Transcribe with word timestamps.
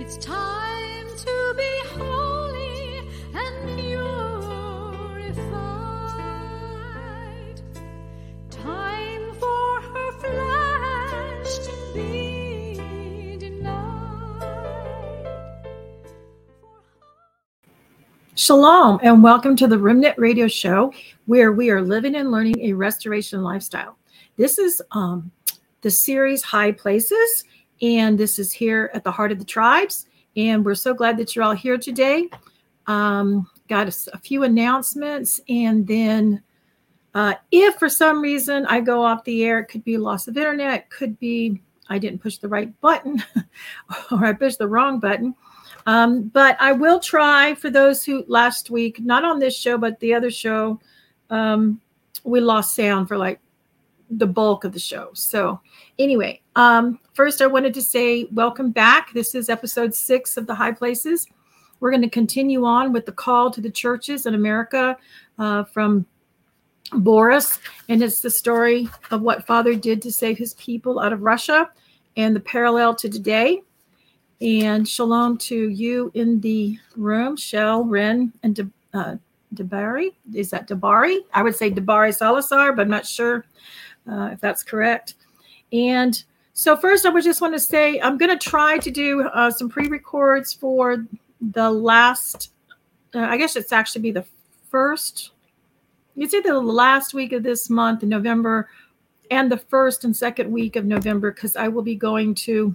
It's 0.00 0.16
time 0.18 1.08
to 1.16 1.54
be 1.56 1.82
holy 1.98 3.00
and 3.34 3.78
purified. 3.78 5.42
Time 8.50 9.34
for 9.34 9.80
her 9.82 10.12
flesh 10.20 11.58
to 11.66 11.72
be 11.94 13.36
denied. 13.38 14.46
Shalom, 18.36 19.00
and 19.02 19.22
welcome 19.22 19.56
to 19.56 19.66
the 19.66 19.78
Remnant 19.78 20.16
Radio 20.18 20.48
Show, 20.48 20.94
where 21.26 21.52
we 21.52 21.70
are 21.70 21.82
living 21.82 22.14
and 22.14 22.30
learning 22.30 22.60
a 22.60 22.72
restoration 22.72 23.42
lifestyle. 23.42 23.98
This 24.36 24.58
is 24.58 24.80
um, 24.92 25.32
the 25.82 25.90
series 25.90 26.42
High 26.42 26.72
Places, 26.72 27.44
and 27.80 28.18
this 28.18 28.38
is 28.38 28.52
here 28.52 28.90
at 28.94 29.04
the 29.04 29.10
Heart 29.10 29.32
of 29.32 29.38
the 29.38 29.44
Tribes. 29.44 30.06
And 30.36 30.64
we're 30.64 30.74
so 30.74 30.94
glad 30.94 31.16
that 31.18 31.34
you're 31.34 31.44
all 31.44 31.54
here 31.54 31.78
today. 31.78 32.28
Um, 32.86 33.48
got 33.68 33.88
a 33.88 34.18
few 34.18 34.44
announcements, 34.44 35.40
and 35.48 35.86
then 35.86 36.42
uh, 37.14 37.34
if 37.50 37.76
for 37.76 37.88
some 37.88 38.20
reason 38.22 38.66
I 38.66 38.80
go 38.80 39.02
off 39.02 39.24
the 39.24 39.44
air, 39.44 39.58
it 39.60 39.66
could 39.66 39.84
be 39.84 39.96
loss 39.96 40.28
of 40.28 40.36
internet, 40.36 40.90
could 40.90 41.18
be 41.18 41.60
I 41.88 41.98
didn't 41.98 42.20
push 42.20 42.38
the 42.38 42.48
right 42.48 42.78
button, 42.80 43.22
or 44.10 44.24
I 44.24 44.32
pushed 44.32 44.58
the 44.58 44.68
wrong 44.68 45.00
button. 45.00 45.34
Um, 45.86 46.28
but 46.28 46.56
I 46.60 46.72
will 46.72 47.00
try 47.00 47.54
for 47.54 47.70
those 47.70 48.04
who 48.04 48.24
last 48.28 48.70
week, 48.70 49.00
not 49.00 49.24
on 49.24 49.38
this 49.38 49.56
show, 49.56 49.78
but 49.78 49.98
the 50.00 50.12
other 50.14 50.30
show, 50.30 50.80
um, 51.30 51.80
we 52.24 52.40
lost 52.40 52.74
sound 52.74 53.08
for 53.08 53.16
like 53.16 53.40
the 54.10 54.26
bulk 54.26 54.64
of 54.64 54.72
the 54.72 54.78
show. 54.78 55.10
So, 55.12 55.60
anyway, 55.98 56.40
um, 56.56 56.98
first 57.12 57.42
I 57.42 57.46
wanted 57.46 57.74
to 57.74 57.82
say 57.82 58.24
welcome 58.32 58.70
back. 58.70 59.12
This 59.12 59.34
is 59.34 59.48
episode 59.48 59.94
six 59.94 60.36
of 60.36 60.46
the 60.46 60.54
High 60.54 60.72
Places. 60.72 61.26
We're 61.80 61.90
going 61.90 62.02
to 62.02 62.10
continue 62.10 62.64
on 62.64 62.92
with 62.92 63.06
the 63.06 63.12
call 63.12 63.50
to 63.50 63.60
the 63.60 63.70
churches 63.70 64.26
in 64.26 64.34
America 64.34 64.96
uh, 65.38 65.64
from 65.64 66.06
Boris, 66.92 67.58
and 67.88 68.02
it's 68.02 68.20
the 68.20 68.30
story 68.30 68.88
of 69.10 69.20
what 69.20 69.46
Father 69.46 69.74
did 69.74 70.00
to 70.02 70.12
save 70.12 70.38
his 70.38 70.54
people 70.54 70.98
out 70.98 71.12
of 71.12 71.22
Russia 71.22 71.70
and 72.16 72.34
the 72.34 72.40
parallel 72.40 72.94
to 72.96 73.08
today. 73.08 73.62
And 74.40 74.88
shalom 74.88 75.36
to 75.38 75.68
you 75.68 76.12
in 76.14 76.40
the 76.40 76.78
room, 76.96 77.36
Shell, 77.36 77.84
Ren, 77.84 78.32
and 78.42 78.54
De, 78.54 78.70
uh, 78.94 79.16
Debari. 79.54 80.10
Is 80.32 80.50
that 80.50 80.68
Debari? 80.68 81.20
I 81.34 81.42
would 81.42 81.56
say 81.56 81.70
Debari 81.70 82.14
Salazar, 82.14 82.72
but 82.72 82.82
I'm 82.82 82.90
not 82.90 83.06
sure 83.06 83.44
uh, 84.10 84.30
if 84.32 84.40
that's 84.40 84.62
correct. 84.62 85.14
And 85.72 86.22
so, 86.52 86.76
first, 86.76 87.06
I 87.06 87.10
would 87.10 87.22
just 87.22 87.40
want 87.40 87.54
to 87.54 87.60
say 87.60 88.00
I'm 88.00 88.18
going 88.18 88.36
to 88.36 88.48
try 88.48 88.78
to 88.78 88.90
do 88.90 89.22
uh, 89.28 89.50
some 89.50 89.68
pre 89.68 89.86
records 89.88 90.52
for 90.52 91.04
the 91.40 91.70
last, 91.70 92.52
uh, 93.14 93.20
I 93.20 93.36
guess 93.36 93.54
it's 93.54 93.72
actually 93.72 94.02
be 94.02 94.10
the 94.10 94.24
first, 94.68 95.30
it's 96.16 96.34
either 96.34 96.54
the 96.54 96.60
last 96.60 97.14
week 97.14 97.32
of 97.32 97.44
this 97.44 97.70
month 97.70 98.02
in 98.02 98.08
November 98.08 98.68
and 99.30 99.52
the 99.52 99.56
first 99.56 100.04
and 100.04 100.16
second 100.16 100.50
week 100.50 100.74
of 100.74 100.84
November, 100.84 101.30
because 101.30 101.54
I 101.54 101.68
will 101.68 101.82
be 101.82 101.94
going 101.94 102.34
to 102.36 102.74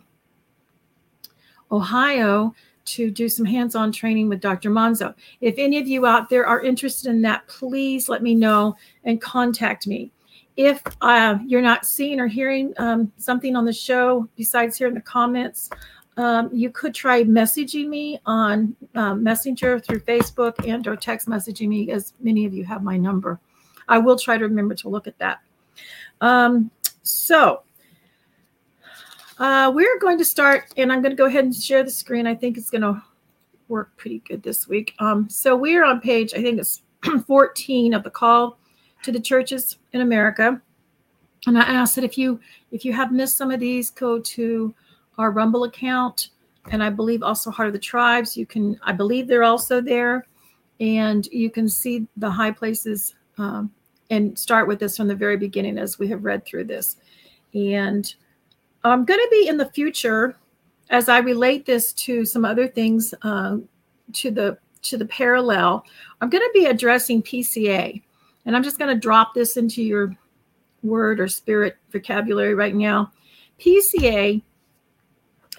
Ohio 1.74 2.56
to 2.86 3.12
do 3.12 3.28
some 3.28 3.46
hands 3.46 3.76
on 3.76 3.92
training 3.92 4.30
with 4.30 4.40
Dr. 4.40 4.70
Monzo. 4.70 5.14
If 5.42 5.56
any 5.58 5.78
of 5.78 5.88
you 5.90 6.06
out 6.06 6.30
there 6.30 6.46
are 6.46 6.62
interested 6.62 7.10
in 7.10 7.22
that, 7.24 7.46
please 7.48 8.08
let 8.08 8.24
me 8.24 8.34
know 8.34 8.78
and 9.04 9.22
contact 9.22 9.88
me. 9.88 10.13
If 10.56 10.82
uh, 11.02 11.40
you're 11.46 11.62
not 11.62 11.86
seeing 11.86 12.20
or 12.20 12.28
hearing 12.28 12.74
um, 12.78 13.12
something 13.18 13.56
on 13.56 13.66
the 13.66 13.74
show 13.74 14.28
besides 14.36 14.78
here 14.78 14.88
in 14.88 14.94
the 14.94 15.02
comments, 15.02 15.70
um, 16.18 16.50
you 16.54 16.70
could 16.70 16.94
try 16.94 17.24
messaging 17.24 17.88
me 17.88 18.20
on 18.26 18.76
um, 18.94 19.24
Messenger 19.24 19.80
through 19.80 20.02
Facebook 20.02 20.68
and 20.68 20.86
or 20.88 20.96
text 20.96 21.28
messaging 21.28 21.70
me, 21.70 21.92
as 21.92 22.14
many 22.20 22.46
of 22.46 22.54
you 22.54 22.64
have 22.66 22.84
my 22.84 22.98
number. 22.98 23.40
I 23.88 23.98
will 23.98 24.18
try 24.18 24.38
to 24.38 24.46
remember 24.46 24.76
to 24.76 24.90
look 24.90 25.08
at 25.08 25.18
that. 25.18 25.40
Um, 26.22 26.70
so 27.02 27.64
uh, 29.40 29.72
we're 29.74 30.00
going 30.00 30.20
to 30.20 30.26
start, 30.26 30.66
and 30.78 30.92
I'm 30.92 31.02
going 31.02 31.12
to 31.12 31.18
go 31.18 31.26
ahead 31.26 31.46
and 31.46 31.56
share 31.56 31.84
the 31.84 31.90
screen. 31.90 32.28
I 32.28 32.36
think 32.36 32.58
it's 32.58 32.70
going 32.70 32.82
to 32.82 33.02
work 33.68 33.96
pretty 33.98 34.20
good 34.20 34.44
this 34.44 34.68
week. 34.68 34.94
Um, 35.00 35.28
so 35.30 35.56
we're 35.56 35.84
on 35.84 36.00
page, 36.00 36.34
I 36.36 36.42
think 36.42 36.60
it's 36.60 36.84
14 37.28 37.94
of 37.94 38.04
the 38.04 38.12
call 38.12 38.60
to 39.04 39.12
the 39.12 39.20
churches 39.20 39.78
in 39.94 40.02
America. 40.02 40.62
And 41.46 41.58
I 41.58 41.62
ask 41.62 41.96
that 41.96 42.04
if 42.04 42.18
you 42.18 42.40
if 42.72 42.86
you 42.86 42.94
have 42.94 43.12
missed 43.12 43.38
some 43.38 43.52
of 43.52 43.60
these, 43.60 43.90
go 43.90 44.20
to 44.20 44.74
our 45.18 45.32
Rumble 45.32 45.66
account, 45.66 46.30
and 46.72 46.84
I 46.84 46.90
believe 46.90 47.22
also 47.22 47.52
Heart 47.52 47.68
of 47.68 47.74
the 47.74 47.80
Tribes. 47.80 48.38
You 48.38 48.46
can, 48.46 48.80
I 48.84 48.94
believe 48.94 49.28
they're 49.28 49.44
also 49.44 49.82
there, 49.82 50.26
and 50.80 51.28
you 51.28 51.50
can 51.50 51.68
see 51.68 52.08
the 52.18 52.30
high 52.30 52.52
places 52.52 53.16
um, 53.38 53.72
and 54.10 54.38
start 54.38 54.68
with 54.68 54.80
this 54.80 54.98
from 54.98 55.08
the 55.08 55.16
very 55.16 55.38
beginning 55.38 55.78
as 55.78 56.00
we 56.00 56.08
have 56.08 56.24
read 56.24 56.46
through 56.46 56.66
this. 56.66 56.98
And 57.54 58.14
I'm 58.84 59.06
going 59.06 59.20
to 59.20 59.30
be 59.30 59.48
in 59.48 59.58
the 59.58 59.70
future 59.72 60.38
as 60.90 61.10
I 61.10 61.20
relate 61.20 61.66
this 61.66 61.94
to 61.94 62.26
some 62.26 62.46
other 62.46 62.68
things 62.68 63.14
uh, 63.24 63.58
to 64.14 64.32
the 64.32 64.58
to 64.84 64.98
the 64.98 65.06
parallel. 65.06 65.86
I'm 66.22 66.30
going 66.30 66.44
to 66.44 66.52
be 66.54 66.66
addressing 66.66 67.24
PCA, 67.24 68.02
and 68.46 68.56
I'm 68.56 68.64
just 68.64 68.80
going 68.80 68.94
to 68.94 69.00
drop 69.00 69.34
this 69.34 69.58
into 69.58 69.82
your 69.82 70.16
word 70.82 71.20
or 71.20 71.28
spirit 71.28 71.78
vocabulary 71.92 72.56
right 72.56 72.76
now. 72.76 73.12
PCA 73.60 74.42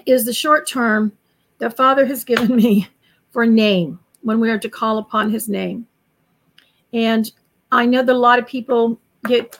is 0.06 0.24
the 0.24 0.32
short 0.32 0.68
term 0.68 1.12
that 1.58 1.76
Father 1.76 2.04
has 2.06 2.24
given 2.24 2.54
me 2.56 2.88
for 3.30 3.46
name 3.46 3.98
when 4.22 4.40
we 4.40 4.50
are 4.50 4.58
to 4.58 4.68
call 4.68 4.98
upon 4.98 5.30
His 5.30 5.48
name, 5.48 5.86
and 6.92 7.30
I 7.72 7.86
know 7.86 8.02
that 8.02 8.14
a 8.14 8.18
lot 8.18 8.38
of 8.38 8.46
people 8.46 9.00
get 9.26 9.58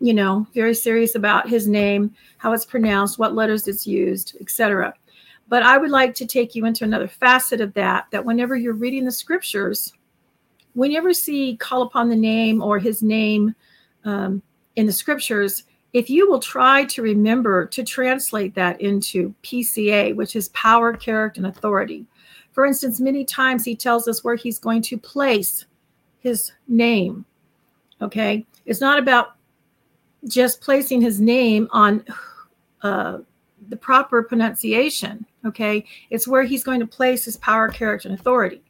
you 0.00 0.14
know, 0.14 0.46
very 0.54 0.74
serious 0.74 1.14
about 1.14 1.48
his 1.48 1.66
name, 1.66 2.14
how 2.38 2.52
it's 2.52 2.64
pronounced, 2.64 3.18
what 3.18 3.34
letters 3.34 3.66
it's 3.66 3.86
used, 3.86 4.36
etc. 4.40 4.94
But 5.48 5.62
I 5.62 5.78
would 5.78 5.90
like 5.90 6.14
to 6.16 6.26
take 6.26 6.54
you 6.54 6.66
into 6.66 6.84
another 6.84 7.08
facet 7.08 7.60
of 7.60 7.74
that, 7.74 8.06
that 8.12 8.24
whenever 8.24 8.54
you're 8.54 8.74
reading 8.74 9.04
the 9.04 9.12
scriptures, 9.12 9.92
when 10.74 10.90
you 10.90 10.98
ever 10.98 11.12
see 11.12 11.56
call 11.56 11.82
upon 11.82 12.08
the 12.08 12.16
name 12.16 12.62
or 12.62 12.78
his 12.78 13.02
name 13.02 13.54
um, 14.04 14.42
in 14.76 14.86
the 14.86 14.92
scriptures, 14.92 15.64
if 15.92 16.10
you 16.10 16.28
will 16.28 16.38
try 16.38 16.84
to 16.84 17.02
remember 17.02 17.66
to 17.66 17.82
translate 17.82 18.54
that 18.54 18.80
into 18.80 19.34
PCA, 19.42 20.14
which 20.14 20.36
is 20.36 20.48
power, 20.50 20.92
character, 20.92 21.40
and 21.40 21.46
authority. 21.46 22.06
For 22.52 22.66
instance, 22.66 23.00
many 23.00 23.24
times 23.24 23.64
he 23.64 23.74
tells 23.74 24.08
us 24.08 24.22
where 24.22 24.36
he's 24.36 24.58
going 24.58 24.82
to 24.82 24.98
place 24.98 25.64
his 26.20 26.52
name. 26.66 27.24
Okay. 28.02 28.46
It's 28.66 28.80
not 28.80 28.98
about 28.98 29.36
just 30.26 30.60
placing 30.60 31.00
his 31.00 31.20
name 31.20 31.68
on 31.70 32.04
uh, 32.82 33.18
the 33.68 33.76
proper 33.76 34.22
pronunciation. 34.22 35.24
Okay, 35.44 35.84
it's 36.10 36.26
where 36.26 36.42
he's 36.42 36.64
going 36.64 36.80
to 36.80 36.86
place 36.86 37.24
his 37.24 37.36
power, 37.36 37.68
character, 37.68 38.08
and 38.08 38.18
authority. 38.18 38.60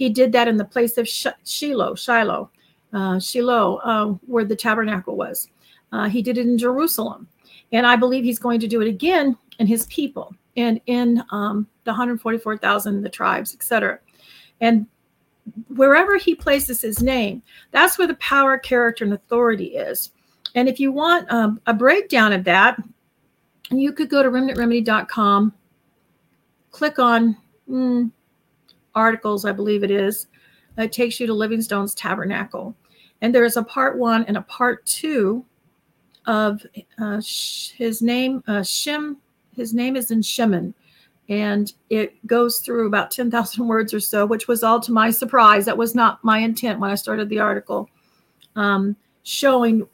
He 0.00 0.08
did 0.08 0.32
that 0.32 0.48
in 0.48 0.56
the 0.56 0.64
place 0.64 0.96
of 0.96 1.06
Sh- 1.06 1.26
Shiloh, 1.44 1.94
Shiloh, 1.94 2.50
uh, 2.94 3.20
Shiloh, 3.20 3.76
uh, 3.84 4.06
where 4.26 4.46
the 4.46 4.56
tabernacle 4.56 5.14
was. 5.14 5.50
Uh, 5.92 6.08
he 6.08 6.22
did 6.22 6.38
it 6.38 6.46
in 6.46 6.56
Jerusalem, 6.56 7.28
and 7.70 7.86
I 7.86 7.96
believe 7.96 8.24
he's 8.24 8.38
going 8.38 8.60
to 8.60 8.66
do 8.66 8.80
it 8.80 8.88
again 8.88 9.36
in 9.58 9.66
his 9.66 9.84
people 9.88 10.34
and 10.56 10.80
in 10.86 11.22
um, 11.32 11.68
the 11.84 11.90
144,000, 11.90 13.02
the 13.02 13.10
tribes, 13.10 13.52
etc. 13.54 13.98
And 14.62 14.86
wherever 15.68 16.16
he 16.16 16.34
places 16.34 16.80
his 16.80 17.02
name, 17.02 17.42
that's 17.70 17.98
where 17.98 18.08
the 18.08 18.14
power, 18.14 18.56
character, 18.56 19.04
and 19.04 19.12
authority 19.12 19.76
is. 19.76 20.12
And 20.54 20.66
if 20.66 20.80
you 20.80 20.92
want 20.92 21.30
um, 21.30 21.60
a 21.66 21.74
breakdown 21.74 22.32
of 22.32 22.44
that, 22.44 22.82
you 23.70 23.92
could 23.92 24.08
go 24.08 24.22
to 24.22 24.30
remnantremedy.com, 24.30 25.52
click 26.70 26.98
on 26.98 27.36
mm, 27.68 28.10
articles, 28.94 29.44
I 29.44 29.52
believe 29.52 29.82
it 29.82 29.90
is. 29.90 30.26
It 30.78 30.92
takes 30.92 31.20
you 31.20 31.26
to 31.26 31.34
Livingstone's 31.34 31.94
Tabernacle. 31.94 32.74
And 33.20 33.34
there 33.34 33.44
is 33.44 33.56
a 33.56 33.62
part 33.62 33.98
one 33.98 34.24
and 34.24 34.36
a 34.36 34.42
part 34.42 34.84
two 34.86 35.44
of 36.26 36.64
uh, 36.98 37.20
his 37.76 38.00
name, 38.00 38.42
uh, 38.46 38.62
Shem. 38.62 39.18
His 39.54 39.74
name 39.74 39.96
is 39.96 40.10
in 40.10 40.22
Shimon. 40.22 40.74
And 41.28 41.72
it 41.90 42.24
goes 42.26 42.58
through 42.60 42.86
about 42.86 43.10
10,000 43.10 43.66
words 43.68 43.94
or 43.94 44.00
so, 44.00 44.26
which 44.26 44.48
was 44.48 44.62
all 44.62 44.80
to 44.80 44.92
my 44.92 45.10
surprise. 45.10 45.64
That 45.66 45.76
was 45.76 45.94
not 45.94 46.22
my 46.24 46.38
intent 46.38 46.80
when 46.80 46.90
I 46.90 46.94
started 46.94 47.28
the 47.28 47.40
article, 47.40 47.88
um, 48.56 48.96
showing 49.22 49.86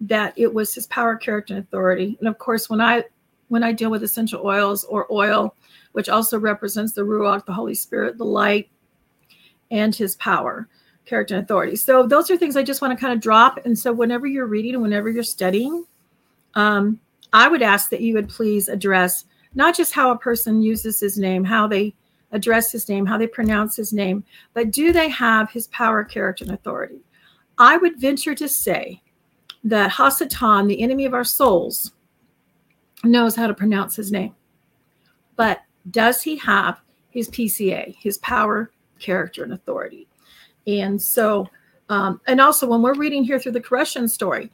that 0.00 0.34
it 0.36 0.52
was 0.52 0.74
his 0.74 0.86
power, 0.88 1.16
character, 1.16 1.54
and 1.54 1.64
authority. 1.64 2.16
And 2.20 2.28
of 2.28 2.38
course, 2.38 2.68
when 2.68 2.80
I 2.80 3.04
when 3.48 3.62
I 3.62 3.72
deal 3.72 3.90
with 3.90 4.02
essential 4.02 4.44
oils 4.44 4.84
or 4.84 5.06
oil, 5.12 5.54
which 5.92 6.08
also 6.08 6.38
represents 6.38 6.92
the 6.92 7.02
ruach, 7.02 7.44
the 7.46 7.52
Holy 7.52 7.74
Spirit, 7.74 8.18
the 8.18 8.24
light, 8.24 8.68
and 9.70 9.94
his 9.94 10.16
power. 10.16 10.68
character, 11.06 11.34
and 11.34 11.44
authority. 11.44 11.76
So 11.76 12.06
those 12.06 12.30
are 12.30 12.36
things 12.38 12.56
I 12.56 12.62
just 12.62 12.80
want 12.80 12.96
to 12.96 13.00
kind 13.00 13.12
of 13.12 13.20
drop. 13.20 13.58
And 13.66 13.78
so 13.78 13.92
whenever 13.92 14.26
you're 14.26 14.46
reading 14.46 14.72
and 14.72 14.82
whenever 14.82 15.10
you're 15.10 15.22
studying, 15.22 15.84
um, 16.54 16.98
I 17.34 17.46
would 17.46 17.60
ask 17.60 17.90
that 17.90 18.00
you 18.00 18.14
would 18.14 18.30
please 18.30 18.68
address 18.70 19.26
not 19.54 19.76
just 19.76 19.92
how 19.92 20.10
a 20.10 20.18
person 20.18 20.62
uses 20.62 20.98
his 20.98 21.18
name, 21.18 21.44
how 21.44 21.66
they 21.66 21.94
address 22.32 22.72
his 22.72 22.88
name, 22.88 23.04
how 23.04 23.18
they 23.18 23.26
pronounce 23.26 23.76
his 23.76 23.92
name, 23.92 24.24
but 24.54 24.70
do 24.70 24.92
they 24.92 25.08
have 25.10 25.50
his 25.50 25.66
power, 25.68 26.04
character, 26.04 26.44
and 26.44 26.54
authority? 26.54 27.00
I 27.58 27.76
would 27.76 28.00
venture 28.00 28.34
to 28.34 28.48
say 28.48 29.02
that 29.62 29.90
Hasatan, 29.92 30.68
the 30.68 30.80
enemy 30.80 31.04
of 31.04 31.14
our 31.14 31.22
souls, 31.22 31.92
knows 33.04 33.36
how 33.36 33.46
to 33.46 33.54
pronounce 33.54 33.96
his 33.96 34.12
name. 34.12 34.34
But 35.36 35.62
does 35.90 36.22
he 36.22 36.36
have 36.38 36.80
his 37.10 37.28
PCA, 37.28 37.94
his 37.96 38.18
power, 38.18 38.70
character, 38.98 39.44
and 39.44 39.52
authority? 39.52 40.08
And 40.66 41.00
so, 41.00 41.48
um, 41.88 42.20
and 42.26 42.40
also 42.40 42.66
when 42.66 42.82
we're 42.82 42.94
reading 42.94 43.24
here 43.24 43.38
through 43.38 43.52
the 43.52 43.60
Koreshan 43.60 44.08
story, 44.08 44.50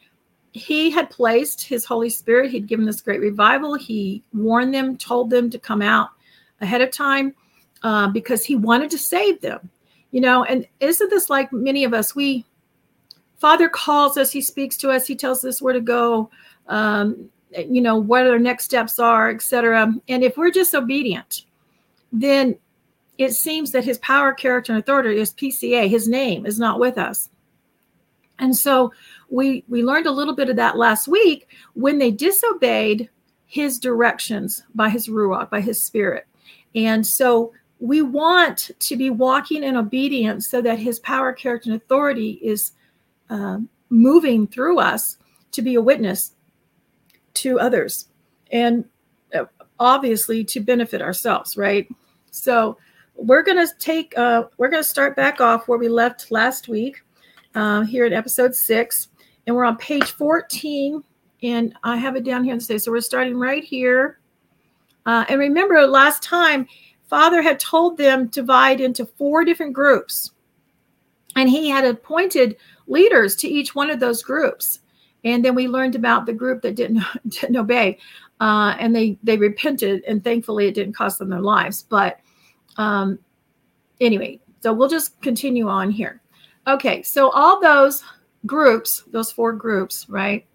he 0.52 0.91
had 0.91 1.11
placed 1.11 1.62
his 1.62 1.85
Holy 1.85 2.11
Spirit, 2.11 2.50
he'd 2.50 2.67
given 2.67 2.85
this 2.85 3.00
great 3.00 3.20
revival. 3.20 3.75
He 3.75 4.25
warned 4.32 4.75
them, 4.75 4.97
told 4.97 5.31
them 5.31 5.49
to 5.50 5.58
come 5.58 5.81
out 5.81 6.11
ahead 6.61 6.81
of 6.81 6.91
time 6.91 7.35
uh, 7.82 8.08
because 8.08 8.44
he 8.44 8.56
wanted 8.56 8.91
to 8.91 8.99
save 8.99 9.41
them. 9.41 9.70
You 10.11 10.20
know, 10.20 10.43
and 10.44 10.67
isn't 10.81 11.08
this 11.08 11.31
like 11.31 11.52
many 11.52 11.85
of 11.85 11.94
us? 11.94 12.17
We, 12.17 12.44
Father 13.38 13.69
calls 13.69 14.17
us, 14.17 14.32
he 14.32 14.41
speaks 14.41 14.76
to 14.79 14.91
us, 14.91 15.06
he 15.06 15.14
tells 15.14 15.44
us 15.44 15.62
where 15.62 15.73
to 15.73 15.81
go, 15.81 16.31
um, 16.67 17.31
you 17.56 17.81
know, 17.81 17.97
what 17.97 18.26
our 18.26 18.38
next 18.38 18.64
steps 18.64 18.99
are, 18.99 19.31
etc. 19.31 19.93
And 20.08 20.23
if 20.23 20.37
we're 20.37 20.50
disobedient, 20.50 21.44
then 22.12 22.56
it 23.19 23.35
seems 23.35 23.73
that 23.73 23.85
his 23.85 23.99
power, 23.99 24.32
character, 24.32 24.73
and 24.73 24.81
authority 24.81 25.19
is 25.19 25.35
PCA. 25.35 25.88
His 25.88 26.08
name 26.08 26.47
is 26.47 26.58
not 26.58 26.81
with 26.81 26.97
us. 26.97 27.29
And 28.38 28.56
so 28.56 28.93
we 29.29 29.64
we 29.69 29.82
learned 29.82 30.06
a 30.06 30.12
little 30.12 30.35
bit 30.35 30.49
of 30.49 30.56
that 30.56 30.79
last 30.79 31.06
week 31.06 31.49
when 31.75 31.99
they 31.99 32.11
disobeyed 32.11 33.11
his 33.47 33.79
directions 33.79 34.62
by 34.75 34.88
his 34.88 35.08
ruach, 35.08 35.50
by 35.50 35.61
his 35.61 35.82
spirit. 35.82 36.26
And 36.75 37.06
so 37.06 37.52
we 37.81 38.00
want 38.00 38.70
to 38.79 38.97
be 38.97 39.11
walking 39.11 39.64
in 39.64 39.76
obedience 39.76 40.49
so 40.49 40.62
that 40.62 40.79
his 40.79 40.99
power, 41.00 41.32
character, 41.32 41.73
and 41.73 41.81
authority 41.81 42.38
is 42.43 42.73
uh, 43.29 43.58
moving 43.88 44.47
through 44.47 44.79
us 44.79 45.19
to 45.52 45.62
be 45.62 45.75
a 45.75 45.82
witness 45.82 46.35
to 47.35 47.59
others 47.59 48.09
and 48.50 48.85
uh, 49.35 49.44
obviously 49.79 50.44
to 50.44 50.61
benefit 50.61 51.00
ourselves, 51.03 51.56
right? 51.56 51.88
So 52.31 52.77
we're 53.15 53.43
going 53.43 53.67
to 53.67 53.73
take, 53.79 54.17
uh, 54.17 54.44
we're 54.56 54.71
going 54.71 54.82
to 54.82 54.88
start 54.88 55.17
back 55.17 55.41
off 55.41 55.69
where 55.69 55.79
we 55.79 55.88
left 55.88 56.31
last 56.31 56.69
week 56.69 57.03
uh, 57.55 57.82
here 57.82 58.06
in 58.06 58.12
episode 58.12 58.55
six. 58.55 59.09
And 59.47 59.56
we're 59.56 59.65
on 59.65 59.77
page 59.77 60.12
14. 60.12 61.03
And 61.43 61.75
I 61.82 61.97
have 61.97 62.17
it 62.17 62.25
down 62.25 62.44
here 62.44 62.53
and 62.53 62.62
say, 62.62 62.79
so 62.79 62.91
we're 62.91 63.00
starting 63.00 63.37
right 63.37 63.65
here. 63.65 64.21
Uh, 65.06 65.25
and 65.29 65.38
remember, 65.38 65.87
last 65.87 66.23
time, 66.23 66.67
Father 67.09 67.43
had 67.43 67.59
told 67.59 67.97
them 67.97 68.29
divide 68.29 68.81
into 68.81 69.06
four 69.06 69.44
different 69.44 69.73
groups. 69.73 70.33
And 71.37 71.49
he 71.49 71.69
had 71.69 71.85
appointed 71.85 72.56
leaders 72.87 73.35
to 73.37 73.49
each 73.49 73.75
one 73.75 73.91
of 73.91 74.00
those 74.00 74.23
groups. 74.23 74.80
And 75.25 75.45
then 75.45 75.55
we 75.55 75.69
learned 75.69 75.97
about 75.97 76.27
the 76.27 76.33
group 76.33 76.63
that 76.63 76.75
didn't, 76.77 77.03
didn't 77.29 77.57
obey. 77.57 77.99
Uh, 78.41 78.75
and 78.79 78.97
they 78.97 79.19
they 79.23 79.37
repented, 79.37 80.03
and 80.05 80.25
thankfully 80.25 80.67
it 80.67 80.75
didn't 80.75 80.95
cost 80.95 81.19
them 81.19 81.29
their 81.29 81.43
lives. 81.43 81.83
But 81.83 82.21
um, 82.79 83.19
anyway, 84.01 84.41
so 84.61 84.73
we'll 84.73 84.89
just 84.89 85.21
continue 85.21 85.69
on 85.69 85.91
here. 85.91 86.23
Okay, 86.67 87.03
so 87.03 87.31
all 87.31 87.61
those 87.61 88.03
groups, 88.47 89.05
those 89.09 89.31
four 89.31 89.53
groups, 89.53 90.07
right, 90.09 90.47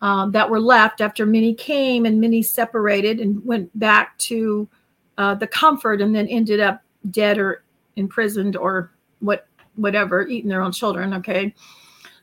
um, 0.00 0.32
that 0.32 0.50
were 0.50 0.60
left 0.60 1.00
after 1.00 1.24
many 1.26 1.54
came 1.54 2.06
and 2.06 2.20
many 2.20 2.42
separated 2.42 3.20
and 3.20 3.44
went 3.44 3.76
back 3.78 4.18
to 4.18 4.68
uh, 5.16 5.34
the 5.34 5.46
comfort 5.46 6.00
and 6.00 6.14
then 6.14 6.26
ended 6.26 6.58
up 6.58 6.82
dead 7.10 7.38
or 7.38 7.62
imprisoned 7.94 8.56
or 8.56 8.92
what 9.20 9.46
whatever, 9.76 10.26
eating 10.26 10.48
their 10.48 10.62
own 10.62 10.72
children. 10.72 11.14
Okay, 11.14 11.54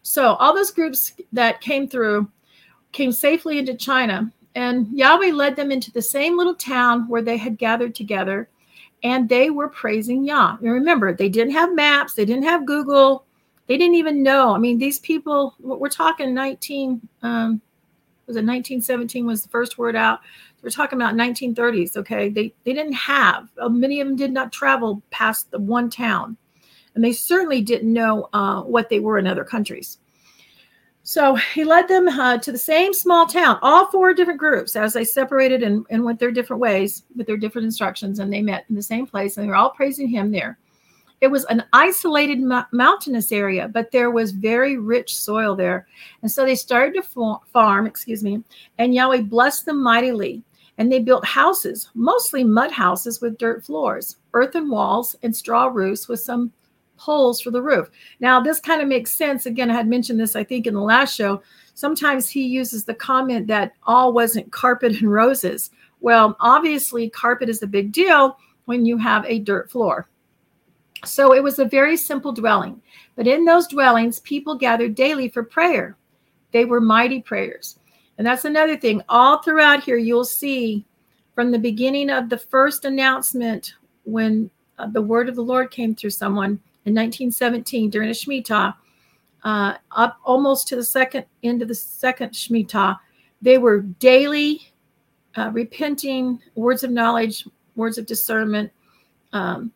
so 0.07 0.35
all 0.35 0.53
those 0.53 0.69
groups 0.69 1.13
that 1.33 1.61
came 1.61 1.87
through 1.87 2.29
came 2.91 3.11
safely 3.11 3.57
into 3.57 3.73
China, 3.73 4.31
and 4.53 4.87
Yahweh 4.95 5.31
led 5.31 5.55
them 5.55 5.71
into 5.71 5.91
the 5.91 6.01
same 6.01 6.37
little 6.37 6.53
town 6.53 7.09
where 7.09 7.23
they 7.23 7.37
had 7.37 7.57
gathered 7.57 7.95
together 7.95 8.47
and 9.01 9.27
they 9.27 9.49
were 9.49 9.67
praising 9.67 10.23
Yah. 10.23 10.57
And 10.61 10.71
remember, 10.71 11.11
they 11.11 11.27
didn't 11.27 11.53
have 11.53 11.73
maps, 11.73 12.13
they 12.13 12.23
didn't 12.23 12.43
have 12.43 12.67
Google, 12.67 13.25
they 13.65 13.77
didn't 13.77 13.95
even 13.95 14.21
know. 14.21 14.53
I 14.53 14.59
mean, 14.59 14.77
these 14.77 14.99
people, 14.99 15.55
we're 15.59 15.89
talking 15.89 16.35
19, 16.35 17.01
um, 17.23 17.59
was 18.27 18.35
it 18.35 18.45
1917 18.45 19.25
was 19.25 19.41
the 19.41 19.49
first 19.49 19.79
word 19.79 19.95
out. 19.95 20.19
We're 20.61 20.69
talking 20.69 21.01
about 21.01 21.15
1930s. 21.15 21.97
Okay, 21.97 22.29
they 22.29 22.53
they 22.63 22.73
didn't 22.73 22.93
have. 22.93 23.49
Uh, 23.59 23.69
many 23.69 24.01
of 24.01 24.07
them 24.07 24.15
did 24.15 24.31
not 24.31 24.51
travel 24.51 25.01
past 25.09 25.49
the 25.49 25.59
one 25.59 25.89
town, 25.89 26.37
and 26.95 27.03
they 27.03 27.11
certainly 27.11 27.61
didn't 27.61 27.91
know 27.91 28.29
uh, 28.33 28.61
what 28.63 28.89
they 28.89 28.99
were 28.99 29.17
in 29.17 29.27
other 29.27 29.43
countries. 29.43 29.99
So 31.03 31.35
he 31.35 31.63
led 31.63 31.87
them 31.87 32.07
uh, 32.07 32.39
to 32.39 32.51
the 32.51 32.57
same 32.57 32.91
small 32.91 33.27
town, 33.27 33.59
all 33.61 33.91
four 33.91 34.13
different 34.15 34.39
groups, 34.39 34.75
as 34.75 34.93
they 34.93 35.03
separated 35.03 35.61
and, 35.61 35.85
and 35.91 36.03
went 36.03 36.19
their 36.19 36.31
different 36.31 36.61
ways 36.61 37.03
with 37.15 37.27
their 37.27 37.37
different 37.37 37.65
instructions, 37.65 38.17
and 38.17 38.33
they 38.33 38.41
met 38.41 38.65
in 38.69 38.75
the 38.75 38.81
same 38.81 39.05
place, 39.05 39.37
and 39.37 39.43
they 39.43 39.49
were 39.49 39.55
all 39.55 39.69
praising 39.69 40.07
him 40.07 40.31
there. 40.31 40.57
It 41.21 41.27
was 41.27 41.45
an 41.45 41.63
isolated 41.73 42.39
mountainous 42.71 43.31
area, 43.31 43.67
but 43.67 43.91
there 43.91 44.11
was 44.11 44.31
very 44.31 44.77
rich 44.77 45.15
soil 45.15 45.55
there. 45.55 45.87
And 46.21 46.31
so 46.31 46.43
they 46.43 46.55
started 46.55 46.95
to 46.95 47.39
farm, 47.53 47.85
excuse 47.87 48.23
me, 48.23 48.43
and 48.77 48.93
Yahweh 48.93 49.21
blessed 49.21 49.65
them 49.65 49.81
mightily. 49.81 50.43
And 50.77 50.91
they 50.91 50.99
built 50.99 51.23
houses, 51.23 51.89
mostly 51.93 52.43
mud 52.43 52.69
houses 52.69 53.21
with 53.21 53.37
dirt 53.37 53.63
floors, 53.63 54.17
earthen 54.33 54.69
walls, 54.69 55.15
and 55.23 55.33
straw 55.33 55.67
roofs 55.67 56.09
with 56.09 56.19
some 56.19 56.51
holes 56.97 57.41
for 57.41 57.51
the 57.51 57.61
roof. 57.61 57.89
Now, 58.19 58.39
this 58.39 58.59
kind 58.59 58.81
of 58.81 58.87
makes 58.87 59.11
sense. 59.11 59.45
Again, 59.45 59.69
I 59.69 59.73
had 59.73 59.87
mentioned 59.87 60.19
this, 60.19 60.35
I 60.35 60.43
think, 60.43 60.67
in 60.67 60.73
the 60.73 60.81
last 60.81 61.15
show. 61.15 61.41
Sometimes 61.73 62.29
he 62.29 62.45
uses 62.45 62.85
the 62.85 62.93
comment 62.93 63.47
that 63.47 63.73
all 63.83 64.13
wasn't 64.13 64.51
carpet 64.51 65.01
and 65.01 65.11
roses. 65.11 65.71
Well, 65.99 66.37
obviously, 66.39 67.09
carpet 67.09 67.49
is 67.49 67.63
a 67.63 67.67
big 67.67 67.91
deal 67.91 68.37
when 68.65 68.85
you 68.85 68.97
have 68.97 69.25
a 69.25 69.39
dirt 69.39 69.69
floor. 69.69 70.07
So 71.03 71.33
it 71.33 71.43
was 71.43 71.59
a 71.59 71.65
very 71.65 71.97
simple 71.97 72.31
dwelling. 72.31 72.81
But 73.15 73.27
in 73.27 73.45
those 73.45 73.67
dwellings, 73.67 74.19
people 74.21 74.55
gathered 74.55 74.95
daily 74.95 75.29
for 75.29 75.43
prayer. 75.43 75.97
They 76.51 76.65
were 76.65 76.81
mighty 76.81 77.21
prayers. 77.21 77.79
And 78.17 78.25
that's 78.25 78.45
another 78.45 78.77
thing. 78.77 79.01
All 79.09 79.41
throughout 79.41 79.83
here, 79.83 79.97
you'll 79.97 80.25
see 80.25 80.85
from 81.33 81.51
the 81.51 81.59
beginning 81.59 82.09
of 82.09 82.29
the 82.29 82.37
first 82.37 82.85
announcement 82.85 83.75
when 84.05 84.49
uh, 84.79 84.87
the 84.87 85.01
word 85.01 85.27
of 85.29 85.35
the 85.35 85.41
Lord 85.41 85.69
came 85.71 85.93
through 85.93 86.11
someone, 86.11 86.59
in 86.85 86.93
1917 86.93 87.89
during 87.89 88.09
a 88.09 88.13
Shemitah, 88.13 88.75
uh, 89.43 89.73
up 89.91 90.17
almost 90.23 90.67
to 90.67 90.75
the 90.75 90.83
second 90.83 91.25
end 91.43 91.61
of 91.61 91.67
the 91.67 91.75
second 91.75 92.31
Shemitah, 92.31 92.97
they 93.41 93.57
were 93.57 93.81
daily 93.81 94.71
uh, 95.35 95.51
repenting, 95.51 96.39
words 96.55 96.83
of 96.83 96.91
knowledge, 96.91 97.47
words 97.75 97.97
of 97.97 98.05
discernment, 98.05 98.71
um, 99.33 99.71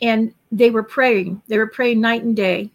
and 0.00 0.34
they 0.50 0.70
were 0.70 0.82
praying. 0.82 1.40
They 1.46 1.58
were 1.58 1.68
praying 1.68 2.00
night 2.00 2.22
and 2.22 2.34
day 2.34 2.70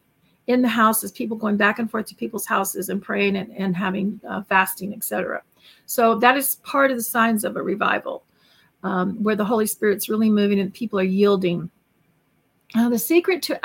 in 0.47 0.61
the 0.61 0.67
houses, 0.67 1.11
people 1.11 1.35
going 1.35 1.57
back 1.57 1.79
and 1.79 1.91
forth 1.91 2.05
to 2.07 2.15
people's 2.15 2.45
houses 2.45 2.89
and 2.89 3.01
praying 3.01 3.35
and, 3.35 3.51
and 3.51 3.75
having 3.75 4.19
uh, 4.27 4.43
fasting, 4.43 4.93
etc. 4.93 5.41
So 5.85 6.15
that 6.15 6.37
is 6.37 6.55
part 6.63 6.89
of 6.89 6.97
the 6.97 7.03
signs 7.03 7.43
of 7.43 7.57
a 7.57 7.61
revival, 7.61 8.23
um, 8.83 9.21
where 9.21 9.35
the 9.35 9.43
Holy 9.43 9.67
Spirit's 9.67 10.09
really 10.09 10.29
moving 10.29 10.59
and 10.59 10.73
people 10.73 10.99
are 10.99 11.03
yielding 11.03 11.69
now, 12.75 12.89
the 12.89 12.99
secret 12.99 13.41
to 13.43 13.59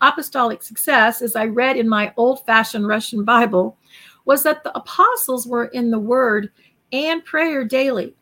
apostolic 0.00 0.62
success, 0.62 1.22
as 1.22 1.36
I 1.36 1.46
read 1.46 1.76
in 1.76 1.88
my 1.88 2.12
old 2.16 2.44
fashioned 2.44 2.88
Russian 2.88 3.24
Bible, 3.24 3.78
was 4.24 4.42
that 4.42 4.64
the 4.64 4.76
apostles 4.76 5.46
were 5.46 5.66
in 5.66 5.90
the 5.90 5.98
word 5.98 6.50
and 6.92 7.24
prayer 7.24 7.64
daily. 7.64 8.14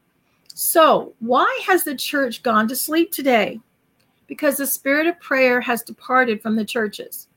So, 0.55 1.15
why 1.21 1.63
has 1.67 1.85
the 1.85 1.95
church 1.95 2.43
gone 2.43 2.69
to 2.69 2.77
sleep 2.77 3.13
today? 3.13 3.61
Because 4.27 4.59
the 4.59 4.67
spirit 4.67 5.07
of 5.07 5.19
prayer 5.21 5.61
has 5.61 5.83
departed 5.83 6.43
from 6.43 6.55
the 6.55 6.67
churches. 6.67 7.29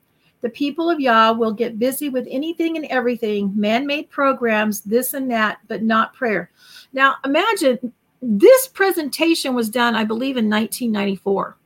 The 0.41 0.49
people 0.49 0.89
of 0.89 0.99
Yah 0.99 1.31
will 1.31 1.53
get 1.53 1.79
busy 1.79 2.09
with 2.09 2.27
anything 2.29 2.75
and 2.75 2.85
everything, 2.87 3.53
man 3.55 3.87
made 3.87 4.09
programs, 4.09 4.81
this 4.81 5.13
and 5.13 5.31
that, 5.31 5.59
but 5.69 5.83
not 5.83 6.13
prayer. 6.13 6.51
Now, 6.91 7.15
imagine 7.23 7.93
this 8.21 8.67
presentation 8.67 9.55
was 9.55 9.69
done, 9.69 9.95
I 9.95 10.03
believe, 10.03 10.35
in 10.35 10.49
1994 10.49 11.57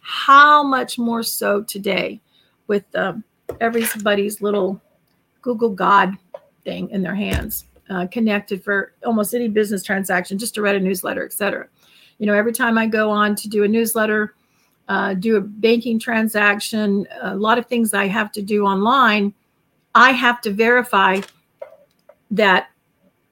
how 0.00 0.62
much 0.62 0.98
more 0.98 1.22
so 1.22 1.62
today 1.62 2.20
with 2.66 2.84
um, 2.94 3.24
everybody's 3.60 4.40
little 4.40 4.80
Google 5.42 5.70
God 5.70 6.14
thing 6.64 6.90
in 6.90 7.02
their 7.02 7.14
hands, 7.14 7.64
uh, 7.88 8.06
connected 8.06 8.62
for 8.62 8.92
almost 9.04 9.34
any 9.34 9.48
business 9.48 9.82
transaction, 9.82 10.38
just 10.38 10.54
to 10.54 10.62
read 10.62 10.76
a 10.76 10.80
newsletter, 10.80 11.24
etc. 11.24 11.68
You 12.18 12.26
know, 12.26 12.34
every 12.34 12.52
time 12.52 12.78
I 12.78 12.86
go 12.86 13.10
on 13.10 13.34
to 13.36 13.48
do 13.48 13.64
a 13.64 13.68
newsletter, 13.68 14.34
uh, 14.88 15.14
do 15.14 15.36
a 15.36 15.40
banking 15.40 15.98
transaction, 15.98 17.06
a 17.22 17.36
lot 17.36 17.58
of 17.58 17.66
things 17.66 17.94
I 17.94 18.06
have 18.08 18.32
to 18.32 18.42
do 18.42 18.64
online, 18.64 19.32
I 19.94 20.12
have 20.12 20.40
to 20.42 20.50
verify 20.50 21.20
that 22.30 22.70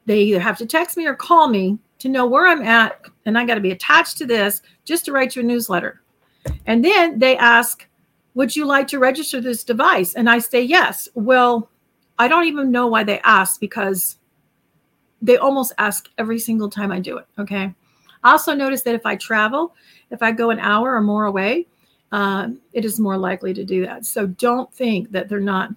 they 0.06 0.22
either 0.22 0.40
have 0.40 0.58
to 0.58 0.66
text 0.66 0.96
me 0.96 1.06
or 1.06 1.14
call 1.14 1.48
me 1.48 1.78
to 1.98 2.08
know 2.08 2.26
where 2.26 2.46
I'm 2.46 2.62
at. 2.62 3.06
And 3.26 3.38
I 3.38 3.44
got 3.44 3.56
to 3.56 3.60
be 3.60 3.72
attached 3.72 4.18
to 4.18 4.26
this 4.26 4.62
just 4.84 5.04
to 5.04 5.12
write 5.12 5.37
you 5.37 5.42
a 5.42 5.44
newsletter. 5.44 6.00
And 6.66 6.84
then 6.84 7.18
they 7.18 7.36
ask, 7.36 7.86
Would 8.34 8.54
you 8.54 8.64
like 8.64 8.88
to 8.88 8.98
register 8.98 9.40
this 9.40 9.64
device? 9.64 10.14
And 10.14 10.28
I 10.28 10.38
say, 10.38 10.62
Yes. 10.62 11.08
Well, 11.14 11.70
I 12.18 12.28
don't 12.28 12.46
even 12.46 12.70
know 12.70 12.86
why 12.86 13.04
they 13.04 13.20
ask 13.20 13.60
because 13.60 14.18
they 15.22 15.36
almost 15.36 15.72
ask 15.78 16.08
every 16.18 16.38
single 16.38 16.70
time 16.70 16.92
I 16.92 17.00
do 17.00 17.18
it. 17.18 17.26
Okay. 17.38 17.74
I 18.24 18.32
also 18.32 18.54
notice 18.54 18.82
that 18.82 18.94
if 18.94 19.06
I 19.06 19.16
travel, 19.16 19.74
if 20.10 20.22
I 20.22 20.32
go 20.32 20.50
an 20.50 20.58
hour 20.58 20.94
or 20.94 21.00
more 21.00 21.26
away, 21.26 21.66
uh, 22.12 22.48
it 22.72 22.84
is 22.84 22.98
more 22.98 23.16
likely 23.16 23.54
to 23.54 23.64
do 23.64 23.84
that. 23.86 24.04
So 24.06 24.26
don't 24.26 24.72
think 24.72 25.10
that 25.12 25.28
they're 25.28 25.40
not 25.40 25.70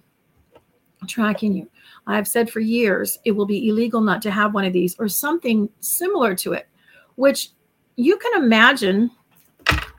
tracking 1.06 1.54
you. 1.54 1.68
I've 2.06 2.26
said 2.26 2.50
for 2.50 2.60
years 2.60 3.18
it 3.24 3.32
will 3.32 3.46
be 3.46 3.68
illegal 3.68 4.00
not 4.00 4.22
to 4.22 4.30
have 4.30 4.54
one 4.54 4.64
of 4.64 4.72
these 4.72 4.96
or 4.98 5.08
something 5.08 5.68
similar 5.80 6.34
to 6.36 6.52
it, 6.52 6.68
which 7.16 7.50
you 7.96 8.16
can 8.16 8.42
imagine 8.42 9.10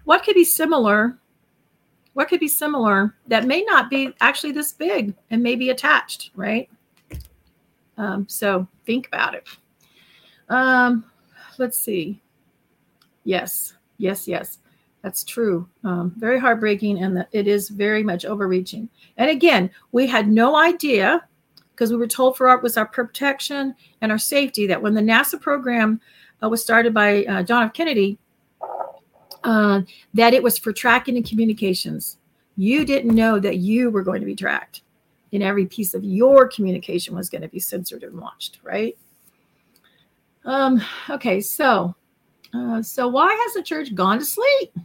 what 0.03 0.23
could 0.23 0.35
be 0.35 0.45
similar. 0.45 1.17
What 2.13 2.27
could 2.27 2.39
be 2.39 2.47
similar 2.47 3.15
that 3.27 3.47
may 3.47 3.63
not 3.63 3.89
be 3.89 4.13
actually 4.21 4.51
this 4.51 4.71
big 4.71 5.15
and 5.31 5.41
may 5.41 5.55
be 5.55 5.71
attached, 5.71 6.29
right? 6.35 6.69
Um, 7.97 8.27
so 8.29 8.67
think 8.85 9.07
about 9.07 9.33
it. 9.33 9.47
Um, 10.49 11.05
let's 11.57 11.79
see. 11.79 12.21
Yes, 13.23 13.75
yes, 13.97 14.27
yes. 14.27 14.59
That's 15.01 15.23
true. 15.23 15.67
Um, 15.83 16.13
very 16.17 16.39
heartbreaking, 16.39 17.03
and 17.03 17.25
it 17.33 17.47
is 17.47 17.67
very 17.67 18.03
much 18.03 18.25
overreaching. 18.25 18.89
And 19.17 19.29
again, 19.29 19.69
we 19.91 20.07
had 20.07 20.29
no 20.29 20.55
idea 20.55 21.27
because 21.71 21.91
we 21.91 21.97
were 21.97 22.07
told 22.07 22.37
for 22.37 22.47
our 22.47 22.59
was 22.59 22.77
our 22.77 22.85
protection 22.85 23.75
and 24.01 24.11
our 24.11 24.17
safety 24.17 24.65
that 24.67 24.81
when 24.81 24.93
the 24.93 25.01
NASA 25.01 25.39
program 25.41 25.99
uh, 26.41 26.47
was 26.47 26.61
started 26.61 26.93
by 26.93 27.25
uh, 27.25 27.43
John 27.43 27.63
F. 27.63 27.73
Kennedy, 27.73 28.17
uh, 29.43 29.81
that 30.13 30.33
it 30.33 30.43
was 30.43 30.57
for 30.57 30.73
tracking 30.73 31.17
and 31.17 31.27
communications. 31.27 32.17
You 32.55 32.85
didn't 32.85 33.15
know 33.15 33.39
that 33.39 33.57
you 33.57 33.89
were 33.89 34.03
going 34.03 34.21
to 34.21 34.25
be 34.25 34.35
tracked, 34.35 34.81
and 35.31 35.43
every 35.43 35.65
piece 35.65 35.93
of 35.93 36.03
your 36.03 36.47
communication 36.47 37.15
was 37.15 37.29
going 37.29 37.41
to 37.41 37.47
be 37.47 37.59
censored 37.59 38.03
and 38.03 38.19
watched. 38.19 38.59
Right? 38.63 38.97
Um, 40.45 40.81
okay, 41.09 41.41
so 41.41 41.95
uh, 42.53 42.81
so 42.81 43.07
why 43.07 43.33
has 43.33 43.53
the 43.53 43.63
church 43.63 43.95
gone 43.95 44.19
to 44.19 44.25
sleep? 44.25 44.77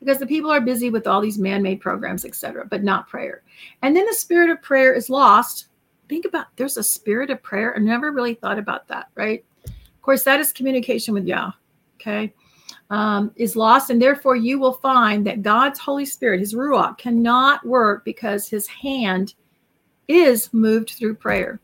because 0.00 0.18
the 0.18 0.26
people 0.26 0.50
are 0.50 0.60
busy 0.60 0.90
with 0.90 1.06
all 1.06 1.20
these 1.20 1.38
man-made 1.38 1.80
programs 1.80 2.24
etc 2.24 2.64
but 2.64 2.82
not 2.82 3.08
prayer 3.08 3.42
and 3.82 3.94
then 3.96 4.06
the 4.06 4.14
spirit 4.14 4.50
of 4.50 4.62
prayer 4.62 4.94
is 4.94 5.10
lost 5.10 5.66
think 6.08 6.24
about 6.24 6.46
there's 6.56 6.76
a 6.76 6.82
spirit 6.82 7.30
of 7.30 7.42
prayer 7.42 7.74
i 7.76 7.78
never 7.78 8.12
really 8.12 8.34
thought 8.34 8.58
about 8.58 8.86
that 8.88 9.08
right 9.14 9.44
of 9.66 10.02
course 10.02 10.22
that 10.22 10.40
is 10.40 10.52
communication 10.52 11.12
with 11.12 11.26
yah 11.26 11.50
okay 11.96 12.32
um, 12.90 13.32
is 13.36 13.56
lost 13.56 13.90
and 13.90 14.00
therefore 14.00 14.36
you 14.36 14.58
will 14.58 14.74
find 14.74 15.26
that 15.26 15.42
god's 15.42 15.78
holy 15.78 16.06
spirit 16.06 16.40
his 16.40 16.54
ruach 16.54 16.98
cannot 16.98 17.66
work 17.66 18.04
because 18.04 18.48
his 18.48 18.66
hand 18.66 19.34
is 20.08 20.52
moved 20.52 20.90
through 20.90 21.14
prayer 21.14 21.60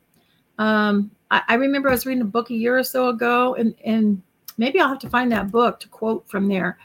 um, 0.58 1.10
I, 1.30 1.42
I 1.48 1.54
remember 1.54 1.88
i 1.88 1.92
was 1.92 2.06
reading 2.06 2.22
a 2.22 2.26
book 2.26 2.50
a 2.50 2.54
year 2.54 2.76
or 2.76 2.84
so 2.84 3.08
ago 3.08 3.54
and 3.54 3.74
and 3.84 4.20
maybe 4.58 4.80
i'll 4.80 4.88
have 4.88 4.98
to 5.00 5.10
find 5.10 5.30
that 5.32 5.50
book 5.50 5.78
to 5.80 5.88
quote 5.88 6.28
from 6.28 6.48
there 6.48 6.78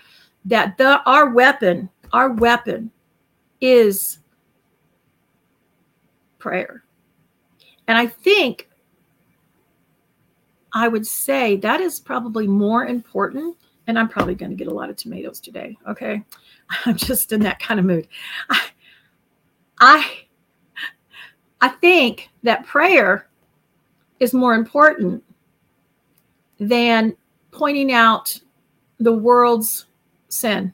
that 0.48 0.77
the 0.77 1.01
our 1.06 1.29
weapon, 1.29 1.89
our 2.13 2.29
weapon 2.32 2.89
is 3.60 4.20
prayer. 6.39 6.84
And 7.88 7.98
I 7.98 8.08
think 8.08 8.70
I 10.74 10.88
would 10.88 11.06
say 11.06 11.58
that 11.58 11.82
is 11.82 12.00
probably 12.00 12.48
more 12.48 12.86
important. 12.86 13.58
And 13.88 13.98
I'm 13.98 14.10
probably 14.10 14.36
going 14.36 14.51
to 14.51 14.56
get 14.58 14.67
a 14.67 14.74
lot 14.74 14.89
of 14.89 14.98
tomatoes 14.98 15.39
today. 15.39 15.77
Okay. 15.88 16.24
I'm 16.86 16.98
just 16.98 17.32
in 17.32 17.41
that 17.41 17.60
kind 17.60 17.79
of 17.79 17.86
mood. 17.86 18.08
I, 18.50 18.62
I, 19.79 20.12
I 21.62 21.70
think 21.70 22.29
that 22.44 22.65
prayer 22.65 23.27
is 24.20 24.34
more 24.34 24.53
important 24.53 25.24
than 26.60 27.15
pointing 27.51 27.91
out 27.91 28.39
the 29.00 29.13
world's 29.13 29.86
sin. 30.29 30.74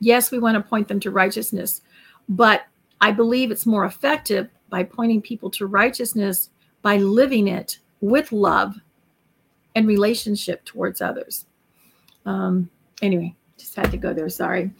Yes, 0.00 0.30
we 0.30 0.38
want 0.38 0.56
to 0.56 0.68
point 0.68 0.88
them 0.88 1.00
to 1.00 1.10
righteousness, 1.10 1.82
but 2.28 2.62
I 3.00 3.12
believe 3.12 3.50
it's 3.50 3.66
more 3.66 3.84
effective 3.84 4.48
by 4.70 4.84
pointing 4.84 5.20
people 5.20 5.50
to 5.50 5.66
righteousness 5.66 6.50
by 6.82 6.96
living 6.96 7.48
it 7.48 7.78
with 8.00 8.32
love 8.32 8.76
and 9.74 9.86
relationship 9.86 10.64
towards 10.64 11.00
others. 11.00 11.46
Um, 12.26 12.70
anyway, 13.02 13.34
just 13.58 13.76
had 13.76 13.90
to 13.90 13.96
go 13.96 14.12
there. 14.12 14.28
Sorry. 14.28 14.70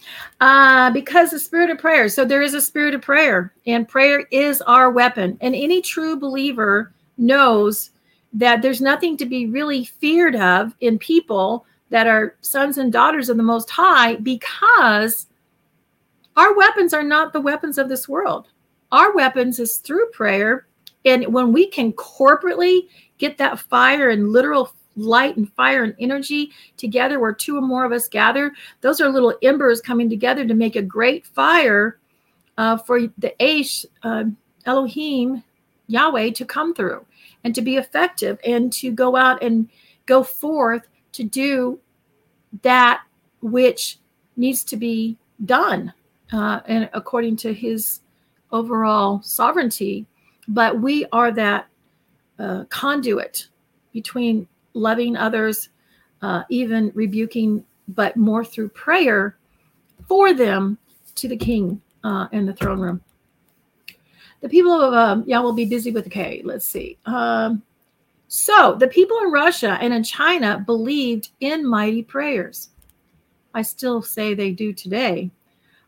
Uh, 0.41 0.91
because 0.91 1.31
the 1.31 1.39
spirit 1.39 1.71
of 1.71 1.79
prayer. 1.79 2.09
So 2.09 2.25
there 2.25 2.43
is 2.43 2.55
a 2.55 2.61
spirit 2.61 2.95
of 2.95 3.03
prayer, 3.03 3.53
and 3.67 3.89
prayer 3.89 4.27
is 4.31 4.63
our 4.63 4.91
weapon. 4.91 5.39
And 5.41 5.55
any 5.55 5.81
true 5.83 6.19
believer 6.19 6.93
knows 7.19 7.91
that 8.33 8.63
there's 8.63 8.81
nothing 8.81 9.17
to 9.19 9.27
be 9.27 9.47
really 9.47 9.85
feared 9.85 10.37
of 10.37 10.75
in 10.81 10.99
people 10.99 11.67
that 11.91 12.07
are 12.07 12.37
sons 12.41 12.79
and 12.79 12.93
daughters 12.93 13.29
of 13.29 13.37
the 13.37 13.43
Most 13.43 13.69
High 13.69 14.17
because 14.17 15.27
our 16.37 16.55
weapons 16.55 16.95
are 16.95 17.03
not 17.03 17.33
the 17.33 17.41
weapons 17.41 17.77
of 17.79 17.89
this 17.89 18.09
world. 18.09 18.49
Our 18.93 19.13
weapons 19.13 19.59
is 19.59 19.79
through 19.79 20.11
prayer. 20.11 20.67
And 21.05 21.33
when 21.33 21.53
we 21.53 21.67
can 21.67 21.93
corporately 21.93 22.89
get 23.19 23.39
that 23.39 23.59
fire 23.59 24.11
and 24.11 24.31
literal 24.31 24.73
light 24.97 25.37
and 25.37 25.53
fire 25.55 25.85
and 25.85 25.95
energy 25.99 26.51
together 26.77 27.21
where 27.21 27.33
two 27.33 27.57
or 27.57 27.63
more 27.63 27.85
of 27.85 27.93
us 27.93 28.09
gather, 28.09 28.53
those 28.81 29.01
are 29.01 29.09
little 29.09 29.37
embers 29.43 29.81
coming 29.81 30.11
together 30.11 30.47
to 30.47 30.55
make 30.55 30.77
a 30.77 30.83
great 30.83 31.27
fire 31.27 31.99
uh, 32.59 32.77
for 32.77 33.01
the 33.19 33.35
Aish, 33.41 33.87
uh, 34.03 34.25
Elohim, 34.67 35.43
Yahweh 35.87 36.31
to 36.31 36.45
come 36.45 36.75
through 36.75 37.05
and 37.43 37.55
to 37.55 37.63
be 37.63 37.77
effective 37.77 38.39
and 38.45 38.73
to 38.75 38.93
go 38.93 39.17
out 39.17 39.43
and 39.43 39.69
go 40.07 40.23
forth 40.23 40.87
to 41.13 41.25
do 41.25 41.81
that 42.63 43.03
which 43.41 43.99
needs 44.37 44.63
to 44.65 44.77
be 44.77 45.17
done 45.45 45.93
uh, 46.33 46.61
and 46.67 46.89
according 46.93 47.37
to 47.37 47.53
his 47.53 48.01
overall 48.53 49.21
sovereignty. 49.23 50.07
But 50.47 50.81
we 50.81 51.07
are 51.13 51.33
that 51.33 51.67
uh, 52.39 52.65
conduit 52.69 53.49
between 53.93 54.47
loving 54.75 55.17
others 55.17 55.71
uh, 56.23 56.43
even 56.51 56.93
rebuking 56.95 57.65
but 57.89 58.17
more 58.17 58.45
through 58.45 58.69
prayer 58.69 59.37
for 60.07 60.33
them 60.33 60.79
to 61.15 61.29
the 61.29 61.37
king 61.37 61.81
uh, 62.05 62.29
in 62.33 62.47
the 62.47 62.53
throne 62.53 62.81
room 62.81 63.01
the 64.41 64.49
people 64.49 64.81
of 64.81 64.95
um, 64.95 65.25
Yah 65.27 65.41
will 65.41 65.53
be 65.53 65.65
busy 65.65 65.91
with 65.91 66.05
the 66.05 66.11
k 66.11 66.41
let's 66.45 66.67
see 66.67 66.99
um, 67.07 67.63
so 68.33 68.77
the 68.79 68.87
people 68.87 69.19
in 69.25 69.33
Russia 69.33 69.77
and 69.81 69.93
in 69.93 70.05
China 70.05 70.63
believed 70.65 71.31
in 71.41 71.67
mighty 71.67 72.01
prayers. 72.01 72.69
I 73.55 73.63
still 73.63 74.03
say 74.03 74.35
they 74.35 74.53
do 74.53 74.73
today, 74.73 75.33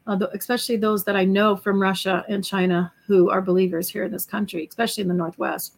uh, 0.08 0.18
especially 0.34 0.76
those 0.76 1.04
that 1.04 1.14
I 1.14 1.24
know 1.24 1.54
from 1.54 1.80
Russia 1.80 2.24
and 2.28 2.44
China 2.44 2.92
who 3.06 3.30
are 3.30 3.40
believers 3.40 3.88
here 3.88 4.02
in 4.02 4.10
this 4.10 4.26
country, 4.26 4.66
especially 4.68 5.02
in 5.02 5.08
the 5.08 5.14
Northwest. 5.14 5.76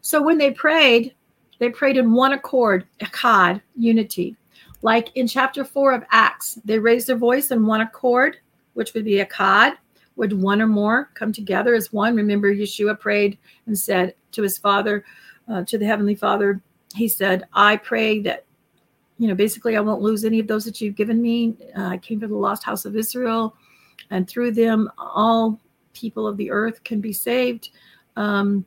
So 0.00 0.22
when 0.22 0.38
they 0.38 0.52
prayed, 0.52 1.15
they 1.58 1.70
prayed 1.70 1.96
in 1.96 2.12
one 2.12 2.32
accord, 2.32 2.86
echad, 3.00 3.60
unity. 3.76 4.36
Like 4.82 5.10
in 5.16 5.26
chapter 5.26 5.64
four 5.64 5.92
of 5.92 6.04
Acts, 6.10 6.58
they 6.64 6.78
raised 6.78 7.06
their 7.06 7.16
voice 7.16 7.50
in 7.50 7.66
one 7.66 7.80
accord, 7.80 8.38
which 8.74 8.94
would 8.94 9.04
be 9.04 9.24
echad, 9.24 9.76
would 10.16 10.32
one 10.32 10.60
or 10.60 10.66
more 10.66 11.10
come 11.14 11.32
together 11.32 11.74
as 11.74 11.92
one. 11.92 12.14
Remember, 12.14 12.54
Yeshua 12.54 12.98
prayed 12.98 13.38
and 13.66 13.78
said 13.78 14.14
to 14.32 14.42
his 14.42 14.58
father, 14.58 15.04
uh, 15.48 15.64
to 15.64 15.78
the 15.78 15.86
Heavenly 15.86 16.14
Father. 16.14 16.60
He 16.94 17.08
said, 17.08 17.46
I 17.52 17.76
pray 17.76 18.20
that, 18.20 18.44
you 19.18 19.28
know, 19.28 19.34
basically 19.34 19.76
I 19.76 19.80
won't 19.80 20.02
lose 20.02 20.24
any 20.24 20.38
of 20.38 20.46
those 20.46 20.64
that 20.64 20.80
you've 20.80 20.96
given 20.96 21.20
me. 21.20 21.56
Uh, 21.76 21.86
I 21.86 21.96
came 21.98 22.20
from 22.20 22.30
the 22.30 22.36
lost 22.36 22.62
house 22.62 22.84
of 22.84 22.96
Israel, 22.96 23.56
and 24.10 24.28
through 24.28 24.52
them, 24.52 24.90
all 24.98 25.58
people 25.94 26.26
of 26.26 26.36
the 26.36 26.50
earth 26.50 26.84
can 26.84 27.00
be 27.00 27.12
saved 27.12 27.70
um, 28.16 28.64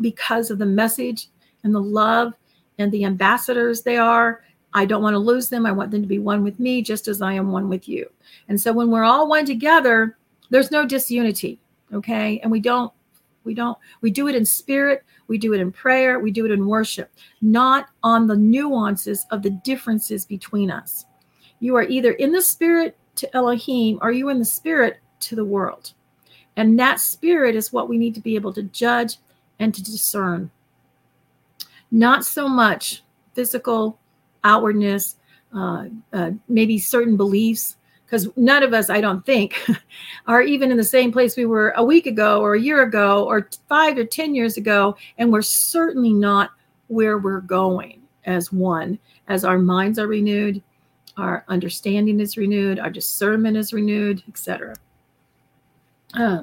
because 0.00 0.50
of 0.50 0.58
the 0.58 0.66
message 0.66 1.28
and 1.64 1.74
the 1.74 1.80
love 1.80 2.34
and 2.78 2.90
the 2.92 3.04
ambassadors 3.04 3.82
they 3.82 3.96
are. 3.96 4.42
I 4.72 4.84
don't 4.84 5.02
want 5.02 5.14
to 5.14 5.18
lose 5.18 5.48
them. 5.48 5.66
I 5.66 5.72
want 5.72 5.90
them 5.90 6.02
to 6.02 6.08
be 6.08 6.18
one 6.18 6.44
with 6.44 6.60
me, 6.60 6.82
just 6.82 7.08
as 7.08 7.20
I 7.20 7.32
am 7.32 7.50
one 7.50 7.68
with 7.68 7.88
you. 7.88 8.10
And 8.48 8.60
so 8.60 8.72
when 8.72 8.90
we're 8.90 9.04
all 9.04 9.28
one 9.28 9.44
together, 9.44 10.16
there's 10.50 10.70
no 10.70 10.86
disunity. 10.86 11.60
Okay. 11.92 12.38
And 12.40 12.52
we 12.52 12.60
don't, 12.60 12.92
we 13.44 13.54
don't, 13.54 13.76
we 14.00 14.10
do 14.10 14.28
it 14.28 14.34
in 14.34 14.44
spirit. 14.44 15.04
We 15.30 15.38
do 15.38 15.54
it 15.54 15.60
in 15.60 15.70
prayer, 15.70 16.18
we 16.18 16.32
do 16.32 16.44
it 16.44 16.50
in 16.50 16.66
worship, 16.66 17.08
not 17.40 17.86
on 18.02 18.26
the 18.26 18.34
nuances 18.34 19.26
of 19.30 19.42
the 19.44 19.50
differences 19.50 20.26
between 20.26 20.72
us. 20.72 21.04
You 21.60 21.76
are 21.76 21.84
either 21.84 22.10
in 22.14 22.32
the 22.32 22.42
spirit 22.42 22.96
to 23.14 23.36
Elohim 23.36 24.00
or 24.02 24.10
you 24.10 24.28
in 24.28 24.40
the 24.40 24.44
spirit 24.44 24.98
to 25.20 25.36
the 25.36 25.44
world. 25.44 25.92
And 26.56 26.76
that 26.80 26.98
spirit 26.98 27.54
is 27.54 27.72
what 27.72 27.88
we 27.88 27.96
need 27.96 28.16
to 28.16 28.20
be 28.20 28.34
able 28.34 28.52
to 28.54 28.64
judge 28.64 29.18
and 29.60 29.72
to 29.72 29.84
discern. 29.84 30.50
Not 31.90 32.24
so 32.24 32.48
much 32.48 33.02
physical 33.34 33.98
outwardness, 34.44 35.16
uh, 35.54 35.86
uh, 36.12 36.30
maybe 36.48 36.78
certain 36.78 37.16
beliefs, 37.16 37.76
because 38.06 38.28
none 38.36 38.62
of 38.62 38.74
us, 38.74 38.90
I 38.90 39.00
don't 39.00 39.24
think, 39.24 39.56
are 40.26 40.42
even 40.42 40.70
in 40.70 40.76
the 40.76 40.84
same 40.84 41.12
place 41.12 41.36
we 41.36 41.46
were 41.46 41.70
a 41.76 41.84
week 41.84 42.06
ago 42.06 42.40
or 42.40 42.54
a 42.54 42.60
year 42.60 42.82
ago 42.82 43.24
or 43.24 43.48
five 43.68 43.96
or 43.96 44.04
10 44.04 44.34
years 44.34 44.56
ago. 44.56 44.96
And 45.18 45.32
we're 45.32 45.42
certainly 45.42 46.12
not 46.12 46.50
where 46.88 47.18
we're 47.18 47.40
going 47.40 48.02
as 48.24 48.52
one, 48.52 48.98
as 49.28 49.44
our 49.44 49.58
minds 49.58 49.98
are 49.98 50.08
renewed, 50.08 50.62
our 51.16 51.44
understanding 51.48 52.20
is 52.20 52.36
renewed, 52.36 52.78
our 52.78 52.90
discernment 52.90 53.56
is 53.56 53.72
renewed, 53.72 54.22
etc. 54.28 54.74
Uh, 56.14 56.42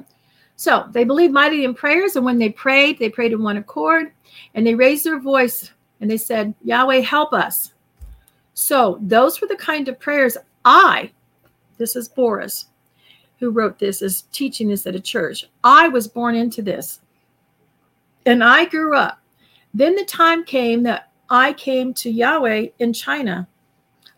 so 0.58 0.86
they 0.90 1.04
believed 1.04 1.32
mightily 1.32 1.64
in 1.64 1.72
prayers, 1.72 2.16
and 2.16 2.24
when 2.24 2.38
they 2.38 2.50
prayed, 2.50 2.98
they 2.98 3.08
prayed 3.08 3.32
in 3.32 3.42
one 3.42 3.56
accord, 3.56 4.12
and 4.54 4.66
they 4.66 4.74
raised 4.74 5.04
their 5.04 5.20
voice 5.20 5.72
and 6.00 6.10
they 6.10 6.16
said, 6.16 6.54
Yahweh, 6.62 7.00
help 7.00 7.32
us. 7.32 7.72
So 8.54 8.98
those 9.00 9.40
were 9.40 9.48
the 9.48 9.56
kind 9.56 9.88
of 9.88 9.98
prayers 9.98 10.36
I 10.64 11.10
this 11.78 11.94
is 11.94 12.08
Boris, 12.08 12.66
who 13.38 13.50
wrote 13.50 13.78
this, 13.78 14.02
is 14.02 14.22
teaching 14.32 14.68
this 14.68 14.86
at 14.86 14.96
a 14.96 15.00
church. 15.00 15.48
I 15.64 15.88
was 15.88 16.08
born 16.08 16.34
into 16.34 16.60
this. 16.60 17.00
And 18.26 18.42
I 18.44 18.66
grew 18.66 18.96
up. 18.96 19.20
Then 19.72 19.94
the 19.94 20.04
time 20.04 20.44
came 20.44 20.82
that 20.82 21.12
I 21.30 21.52
came 21.52 21.94
to 21.94 22.10
Yahweh 22.10 22.66
in 22.80 22.92
China. 22.92 23.46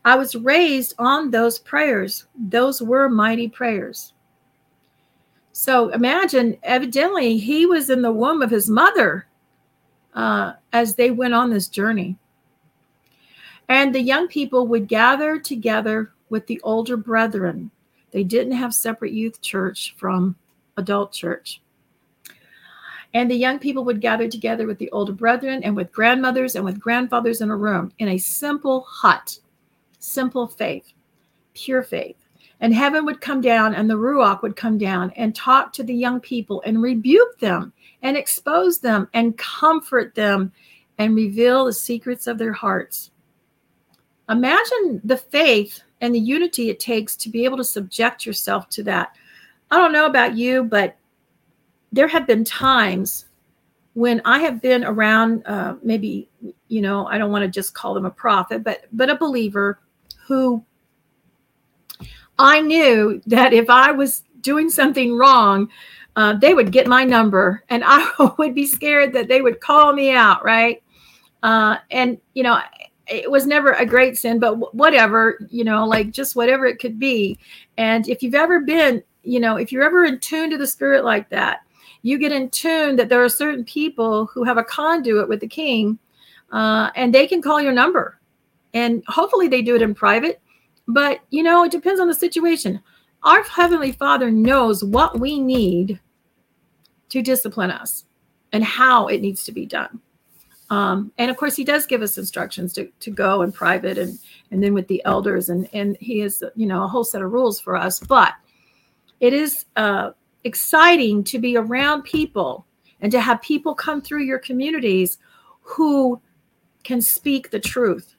I 0.04 0.16
was 0.16 0.35
raised 0.35 0.94
on 0.99 1.30
those 1.30 1.59
prayers. 1.59 2.26
Those 2.35 2.80
were 2.80 3.11
mighty 3.11 3.49
prayers. 3.49 4.14
So 5.52 5.88
imagine, 5.88 6.57
evidently, 6.62 7.37
he 7.37 7.66
was 7.66 7.90
in 7.90 8.02
the 8.02 8.12
womb 8.12 8.42
of 8.42 8.50
his 8.50 8.69
mother 8.69 9.26
uh, 10.14 10.52
as 10.73 10.95
they 10.95 11.11
went 11.11 11.35
on 11.35 11.50
this 11.50 11.69
journey. 11.69 12.16
And 13.69 13.95
the 13.95 14.00
young 14.00 14.28
people 14.28 14.66
would 14.69 14.88
gather 14.88 15.38
together 15.38 16.12
with 16.28 16.47
the 16.47 16.61
older 16.62 16.97
brethren. 16.97 17.71
They 18.11 18.25
didn't 18.25 18.52
have 18.52 18.75
separate 18.75 19.12
youth 19.12 19.40
church 19.40 19.95
from 19.97 20.37
adult 20.76 21.12
church. 21.12 21.61
And 23.12 23.30
the 23.30 23.37
young 23.37 23.59
people 23.59 23.85
would 23.85 24.00
gather 24.00 24.28
together 24.28 24.66
with 24.66 24.78
the 24.78 24.90
older 24.90 25.12
brethren 25.12 25.64
and 25.64 25.75
with 25.75 25.92
grandmothers 25.92 26.54
and 26.54 26.64
with 26.64 26.78
grandfathers 26.78 27.40
in 27.40 27.50
a 27.50 27.57
room 27.57 27.92
in 27.99 28.09
a 28.09 28.19
simple 28.19 28.83
hut, 28.83 29.38
simple 29.99 30.47
faith, 30.47 30.92
pure 31.54 31.83
faith. 31.83 32.20
And 32.61 32.75
heaven 32.75 33.05
would 33.07 33.21
come 33.21 33.40
down 33.40 33.75
and 33.75 33.88
the 33.88 33.95
Ruach 33.95 34.43
would 34.43 34.55
come 34.55 34.76
down 34.76 35.12
and 35.17 35.35
talk 35.35 35.73
to 35.73 35.83
the 35.83 35.95
young 35.95 36.21
people 36.21 36.62
and 36.67 36.83
rebuke 36.83 37.38
them 37.38 37.73
and 38.02 38.17
expose 38.17 38.79
them 38.79 39.09
and 39.14 39.37
comfort 39.38 40.14
them 40.14 40.52
and 40.99 41.17
reveal 41.17 41.64
the 41.64 41.73
secrets 41.73 42.26
of 42.26 42.37
their 42.37 42.52
hearts. 42.52 43.11
Imagine 44.29 45.00
the 45.05 45.17
faith 45.17 45.83
and 46.02 46.14
the 46.14 46.21
unity 46.21 46.69
it 46.69 46.79
takes 46.79 47.17
to 47.17 47.31
be 47.31 47.45
able 47.45 47.57
to 47.57 47.64
subject 47.64 48.26
yourself 48.26 48.69
to 48.71 48.83
that. 48.85 49.17
I 49.71 49.76
don't 49.76 49.93
know 49.93 50.07
about 50.07 50.37
you, 50.37 50.64
but 50.64 50.97
there 51.93 52.09
have 52.09 52.26
been 52.26 52.45
times 52.45 53.26
when 53.95 54.23
I 54.25 54.38
have 54.38 54.62
been 54.62 54.85
around, 54.85 55.43
uh, 55.47 55.75
maybe 55.82 56.28
you 56.69 56.80
know, 56.80 57.06
I 57.06 57.19
don't 57.19 57.32
want 57.32 57.43
to 57.43 57.49
just 57.49 57.75
call 57.75 57.95
them 57.95 58.04
a 58.04 58.11
prophet, 58.11 58.63
but 58.63 58.84
but 58.93 59.11
a 59.11 59.17
believer 59.17 59.80
who 60.26 60.65
I 62.41 62.61
knew 62.63 63.21
that 63.26 63.53
if 63.53 63.69
I 63.69 63.93
was 63.93 64.23
doing 64.41 64.71
something 64.71 65.17
wrong, 65.17 65.69
uh, 66.17 66.33
they 66.39 66.55
would 66.55 66.73
get 66.73 66.87
my 66.87 67.05
number, 67.05 67.63
and 67.69 67.85
I 67.87 68.11
would 68.39 68.55
be 68.55 68.67
scared 68.67 69.13
that 69.13 69.29
they 69.29 69.43
would 69.43 69.61
call 69.61 69.93
me 69.93 70.11
out, 70.13 70.43
right? 70.43 70.83
Uh, 71.43 71.76
and 71.91 72.19
you 72.33 72.43
know, 72.43 72.59
it 73.07 73.31
was 73.31 73.47
never 73.47 73.73
a 73.73 73.85
great 73.85 74.17
sin, 74.17 74.39
but 74.39 74.75
whatever, 74.75 75.39
you 75.50 75.65
know, 75.65 75.87
like 75.87 76.13
just 76.13 76.35
whatever 76.35 76.65
it 76.65 76.79
could 76.79 76.99
be. 76.99 77.39
And 77.76 78.09
if 78.09 78.23
you've 78.23 78.35
ever 78.35 78.61
been, 78.61 79.03
you 79.23 79.41
know, 79.41 79.57
if 79.57 79.71
you're 79.71 79.85
ever 79.85 80.05
in 80.05 80.19
tune 80.21 80.49
to 80.50 80.59
the 80.59 80.67
spirit 80.67 81.05
like 81.05 81.29
that, 81.29 81.61
you 82.03 82.19
get 82.19 82.33
in 82.33 82.49
tune 82.49 82.97
that 82.97 83.11
there 83.11 83.23
are 83.23 83.29
certain 83.29 83.65
people 83.65 84.26
who 84.26 84.45
have 84.45 84.57
a 84.57 84.65
conduit 84.65 85.29
with 85.29 85.41
the 85.41 85.49
king 85.49 85.99
uh, 86.53 86.91
and 86.95 87.15
they 87.15 87.26
can 87.26 87.43
call 87.43 87.61
your 87.61 87.73
number. 87.73 88.19
And 88.73 89.03
hopefully 89.09 89.49
they 89.49 89.61
do 89.61 89.76
it 89.76 89.83
in 89.83 89.95
private. 89.95 90.41
But, 90.93 91.21
you 91.31 91.43
know, 91.43 91.65
it 91.65 91.73
depends 91.73 92.00
on 92.00 92.09
the 92.09 92.15
situation. 92.15 92.81
Our 93.23 93.43
Heavenly 93.43 93.93
Father 93.93 94.31
knows 94.31 94.83
what 94.83 95.21
we 95.21 95.41
need 95.41 96.00
to 97.11 97.23
discipline 97.23 97.71
us 97.71 98.05
and 98.53 98.65
how 98.65 99.09
it 99.09 99.21
needs 99.21 99.45
to 99.45 99.53
be 99.53 99.67
done. 99.67 100.00
Um, 100.71 101.13
and 101.19 101.31
of 101.31 101.37
course, 101.37 101.57
he 101.57 101.65
does 101.65 101.85
give 101.85 102.00
us 102.00 102.17
instructions 102.17 102.73
to, 102.75 102.89
to 103.00 103.11
go 103.11 103.43
in 103.43 103.50
private 103.50 103.99
and, 103.99 104.19
and 104.50 104.63
then 104.63 104.73
with 104.73 104.87
the 104.87 105.05
elders. 105.05 105.49
And, 105.49 105.69
and 105.73 105.97
he 106.00 106.21
has, 106.21 106.43
you 106.55 106.67
know, 106.67 106.85
a 106.85 106.89
whole 106.89 107.05
set 107.05 107.23
of 107.23 107.33
rules 107.33 107.61
for 107.61 107.76
us. 107.76 107.99
But 107.99 108.35
it 109.19 109.33
is 109.33 109.67
uh, 109.76 110.13
exciting 110.45 111.25
to 111.25 111.39
be 111.39 111.57
around 111.57 112.03
people 112.03 112.67
and 113.00 113.11
to 113.13 113.21
have 113.21 113.43
people 113.43 113.75
come 113.75 114.00
through 114.00 114.23
your 114.23 114.39
communities 114.39 115.19
who 115.63 116.21
can 116.85 117.00
speak 117.00 117.50
the 117.50 117.61
truth, 117.61 118.15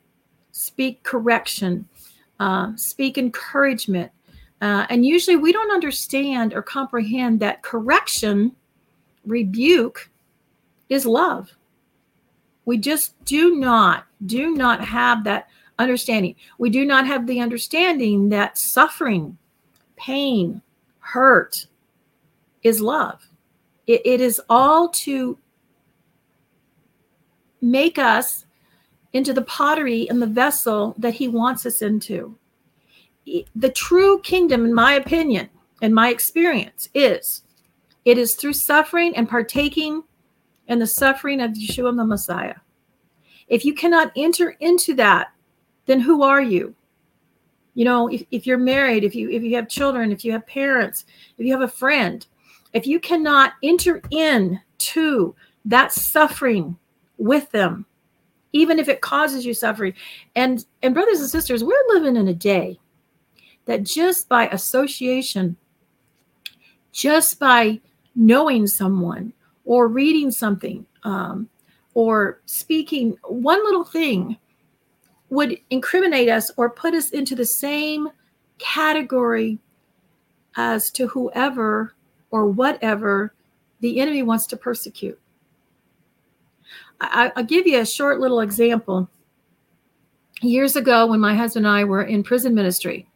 speak 0.52 1.04
correction, 1.04 1.88
uh, 2.42 2.76
speak 2.76 3.18
encouragement. 3.18 4.12
Uh, 4.62 4.86
and 4.90 5.06
usually 5.06 5.38
we 5.38 5.52
don't 5.52 5.72
understand 5.72 6.54
or 6.54 6.62
comprehend 6.62 7.40
that 7.40 7.62
correction, 7.62 8.56
rebuke, 9.26 10.10
is 10.90 11.06
love 11.06 11.56
we 12.66 12.78
just 12.78 13.14
do 13.26 13.56
not, 13.56 14.06
do 14.26 14.56
not 14.56 14.84
have 14.84 15.24
that 15.24 15.50
understanding. 15.80 16.36
We 16.58 16.70
do 16.70 16.86
not 16.86 17.08
have 17.08 17.28
the 17.28 17.40
understanding 17.40 18.30
that 18.30 18.58
suffering, 18.58 19.38
pain, 19.96 20.62
hurt 21.00 21.68
is 22.64 22.80
love. 22.80 23.28
it, 23.88 24.02
it 24.06 24.22
is 24.22 24.40
all 24.50 24.90
to 24.90 25.38
make 27.62 27.98
us 27.98 28.46
into 29.14 29.34
the 29.34 29.42
pottery 29.44 30.10
and 30.10 30.22
the 30.22 30.28
vessel 30.28 30.96
that 30.98 31.14
he 31.16 31.28
wants 31.28 31.66
us 31.66 31.82
into. 31.82 32.38
The 33.56 33.70
true 33.70 34.20
kingdom, 34.22 34.66
in 34.66 34.74
my 34.74 34.94
opinion, 34.94 35.50
and 35.82 35.94
my 35.94 36.10
experience, 36.10 36.90
is 36.94 37.44
it 38.06 38.18
is 38.18 38.36
through 38.36 38.54
suffering 38.54 39.16
and 39.16 39.30
partaking 39.30 40.04
and 40.68 40.82
the 40.82 40.88
suffering 40.88 41.42
of 41.42 41.52
Yeshua 41.52 41.96
the 41.96 42.06
Messiah. 42.06 42.56
If 43.48 43.66
you 43.66 43.74
cannot 43.74 44.12
enter 44.16 44.52
into 44.60 44.94
that, 44.96 45.34
then 45.86 46.00
who 46.00 46.24
are 46.24 46.42
you? 46.42 46.74
You 47.74 47.86
know, 47.86 48.08
if, 48.08 48.24
if 48.32 48.48
you're 48.48 48.58
married, 48.58 49.04
if 49.04 49.16
you 49.16 49.30
if 49.30 49.44
you 49.44 49.56
have 49.56 49.70
children, 49.70 50.12
if 50.12 50.26
you 50.26 50.32
have 50.32 50.46
parents, 50.48 51.06
if 51.38 51.46
you 51.46 51.52
have 51.52 51.62
a 51.62 51.68
friend, 51.68 52.26
if 52.74 52.88
you 52.88 53.00
cannot 53.00 53.54
enter 53.64 54.02
in 54.12 54.60
to 54.78 55.36
that 55.66 55.92
suffering 55.92 56.78
with 57.18 57.52
them, 57.52 57.86
even 58.54 58.80
if 58.80 58.88
it 58.88 59.02
causes 59.02 59.46
you 59.46 59.54
suffering. 59.54 59.94
And 60.36 60.66
and 60.82 60.94
brothers 60.94 61.20
and 61.20 61.30
sisters, 61.30 61.64
we're 61.64 61.88
living 61.90 62.16
in 62.16 62.28
a 62.28 62.34
day 62.34 62.80
that 63.66 63.84
just 63.84 64.28
by 64.28 64.48
association, 64.48 65.56
just 66.92 67.40
by 67.40 67.80
knowing 68.16 68.68
someone, 68.68 69.34
or 69.66 69.88
reading 69.88 70.32
something 70.32 70.86
um, 71.04 71.50
or 71.94 72.42
speaking 72.46 73.18
one 73.24 73.64
little 73.64 73.84
thing 73.84 74.38
would 75.30 75.58
incriminate 75.70 76.30
us 76.30 76.52
or 76.58 76.70
put 76.70 76.94
us 76.94 77.10
into 77.12 77.36
the 77.36 77.46
same 77.46 78.10
category 78.58 79.60
as 80.58 80.92
to 80.92 81.08
whoever 81.08 81.96
or 82.32 82.48
whatever 82.48 83.34
the 83.80 84.00
enemy 84.00 84.24
wants 84.24 84.46
to 84.48 84.58
persecute. 84.58 85.20
I, 87.02 87.32
will 87.36 87.44
give 87.44 87.66
you 87.66 87.80
a 87.80 87.86
short 87.86 88.20
little 88.20 88.42
example. 88.42 89.10
Years 90.42 90.76
ago, 90.76 91.08
when 91.08 91.20
my 91.20 91.36
husband 91.36 91.66
and 91.66 91.76
I 91.76 91.84
were 91.84 92.04
in 92.04 92.24
prison 92.24 92.54
ministry, 92.54 93.08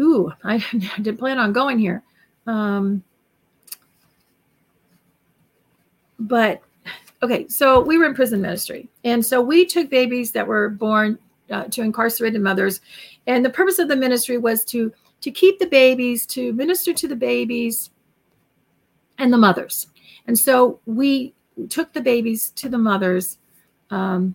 ooh, 0.00 0.32
I 0.44 0.64
didn't 0.96 1.18
plan 1.18 1.38
on 1.38 1.52
going 1.52 1.78
here. 1.78 2.02
Um, 2.46 3.02
but 6.18 6.62
okay, 7.22 7.48
so 7.48 7.80
we 7.80 7.98
were 7.98 8.06
in 8.06 8.14
prison 8.14 8.40
ministry, 8.40 8.88
and 9.04 9.24
so 9.24 9.40
we 9.40 9.64
took 9.66 9.90
babies 9.90 10.32
that 10.32 10.46
were 10.46 10.68
born 10.68 11.18
uh, 11.50 11.64
to 11.64 11.82
incarcerated 11.82 12.40
mothers, 12.40 12.80
and 13.26 13.44
the 13.44 13.50
purpose 13.50 13.78
of 13.78 13.88
the 13.88 13.96
ministry 13.96 14.38
was 14.38 14.64
to 14.66 14.92
to 15.20 15.30
keep 15.30 15.58
the 15.58 15.66
babies, 15.66 16.26
to 16.26 16.52
minister 16.52 16.92
to 16.92 17.08
the 17.08 17.16
babies, 17.16 17.90
and 19.18 19.32
the 19.32 19.38
mothers. 19.38 19.86
And 20.26 20.38
so 20.38 20.80
we 20.84 21.34
took 21.68 21.92
the 21.92 22.00
babies 22.00 22.50
to 22.50 22.68
the 22.68 22.78
mothers. 22.78 23.38
Um, 23.90 24.34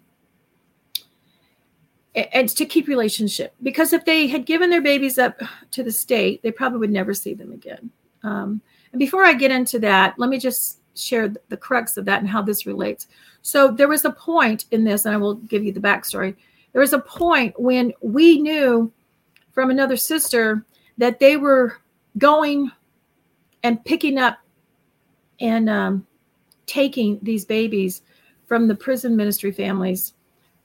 and 2.15 2.49
to 2.49 2.65
keep 2.65 2.87
relationship. 2.87 3.53
Because 3.61 3.93
if 3.93 4.05
they 4.05 4.27
had 4.27 4.45
given 4.45 4.69
their 4.69 4.81
babies 4.81 5.17
up 5.17 5.39
to 5.71 5.83
the 5.83 5.91
state 5.91 6.41
they 6.41 6.51
probably 6.51 6.79
would 6.79 6.91
never 6.91 7.13
see 7.13 7.33
them 7.33 7.51
again. 7.51 7.89
Um, 8.23 8.61
and 8.91 8.99
before 8.99 9.23
i 9.23 9.33
get 9.33 9.51
into 9.51 9.79
that 9.79 10.17
let 10.17 10.29
me 10.29 10.39
just 10.39 10.79
share 10.95 11.31
the 11.47 11.57
crux 11.57 11.95
of 11.95 12.05
that 12.05 12.19
and 12.19 12.29
how 12.29 12.41
this 12.41 12.65
relates. 12.65 13.07
So 13.41 13.71
there 13.71 13.87
was 13.87 14.05
a 14.05 14.11
point 14.11 14.65
in 14.71 14.83
this 14.83 15.05
and 15.05 15.13
i 15.13 15.17
will 15.17 15.35
give 15.35 15.63
you 15.63 15.71
the 15.71 15.79
backstory. 15.79 16.35
There 16.73 16.81
was 16.81 16.93
a 16.93 16.99
point 16.99 17.59
when 17.59 17.93
we 18.01 18.39
knew 18.39 18.91
from 19.51 19.69
another 19.69 19.97
sister 19.97 20.65
that 20.97 21.19
they 21.19 21.37
were 21.37 21.77
going 22.17 22.71
and 23.63 23.83
picking 23.85 24.17
up 24.17 24.39
and 25.39 25.69
um, 25.69 26.05
taking 26.69 27.19
these 27.23 27.43
babies 27.43 28.03
from 28.47 28.67
the 28.67 28.75
prison 28.75 29.15
ministry 29.15 29.51
families 29.51 30.13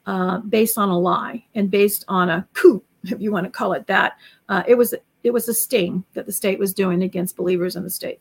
uh, 0.06 0.38
based 0.38 0.76
on 0.76 0.90
a 0.90 0.98
lie 0.98 1.44
and 1.54 1.70
based 1.70 2.04
on 2.08 2.28
a 2.28 2.46
coup, 2.52 2.82
if 3.04 3.20
you 3.20 3.32
want 3.32 3.44
to 3.44 3.50
call 3.50 3.72
it 3.72 3.86
that. 3.86 4.18
Uh, 4.48 4.62
it 4.68 4.76
was 4.76 4.94
it 5.22 5.32
was 5.32 5.48
a 5.48 5.54
sting 5.54 6.04
that 6.12 6.26
the 6.26 6.32
state 6.32 6.58
was 6.58 6.74
doing 6.74 7.02
against 7.02 7.36
believers 7.36 7.76
in 7.76 7.82
the 7.82 7.90
state. 7.90 8.20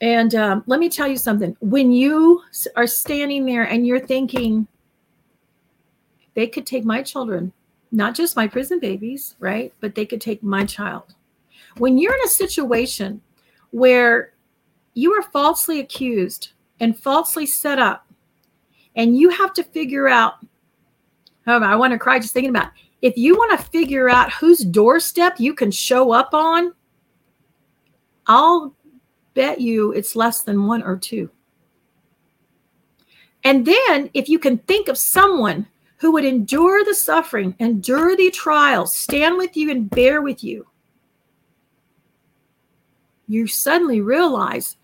And 0.00 0.34
um, 0.34 0.64
let 0.66 0.80
me 0.80 0.88
tell 0.88 1.06
you 1.06 1.16
something: 1.16 1.56
when 1.60 1.92
you 1.92 2.42
are 2.74 2.86
standing 2.86 3.46
there 3.46 3.62
and 3.62 3.86
you're 3.86 4.04
thinking, 4.04 4.66
they 6.34 6.48
could 6.48 6.66
take 6.66 6.84
my 6.84 7.02
children, 7.02 7.52
not 7.92 8.14
just 8.14 8.36
my 8.36 8.48
prison 8.48 8.80
babies, 8.80 9.36
right? 9.38 9.72
But 9.80 9.94
they 9.94 10.04
could 10.04 10.20
take 10.20 10.42
my 10.42 10.64
child. 10.64 11.14
When 11.78 11.96
you're 11.98 12.14
in 12.14 12.24
a 12.24 12.28
situation 12.28 13.20
where 13.70 14.32
you 14.94 15.12
are 15.12 15.22
falsely 15.22 15.78
accused 15.80 16.52
and 16.80 16.98
falsely 16.98 17.46
set 17.46 17.78
up, 17.78 18.06
and 18.94 19.16
you 19.16 19.30
have 19.30 19.52
to 19.54 19.62
figure 19.62 20.08
out 20.08 20.34
Oh, 21.48 21.62
I 21.62 21.76
want 21.76 21.92
to 21.92 21.98
cry 21.98 22.18
just 22.18 22.32
thinking 22.32 22.50
about 22.50 22.68
it. 22.68 22.72
if 23.02 23.16
you 23.16 23.36
want 23.36 23.58
to 23.58 23.66
figure 23.66 24.08
out 24.08 24.32
whose 24.32 24.58
doorstep 24.58 25.38
you 25.38 25.54
can 25.54 25.70
show 25.70 26.10
up 26.10 26.34
on, 26.34 26.74
I'll 28.26 28.74
bet 29.34 29.60
you 29.60 29.92
it's 29.92 30.16
less 30.16 30.42
than 30.42 30.66
one 30.66 30.82
or 30.82 30.96
two. 30.96 31.30
And 33.44 33.64
then 33.64 34.10
if 34.12 34.28
you 34.28 34.40
can 34.40 34.58
think 34.58 34.88
of 34.88 34.98
someone 34.98 35.68
who 35.98 36.10
would 36.12 36.24
endure 36.24 36.84
the 36.84 36.94
suffering, 36.94 37.54
endure 37.60 38.16
the 38.16 38.30
trials, 38.30 38.94
stand 38.96 39.36
with 39.36 39.56
you 39.56 39.70
and 39.70 39.88
bear 39.88 40.20
with 40.20 40.42
you, 40.42 40.66
you 43.28 43.46
suddenly 43.46 44.00
realize 44.00 44.76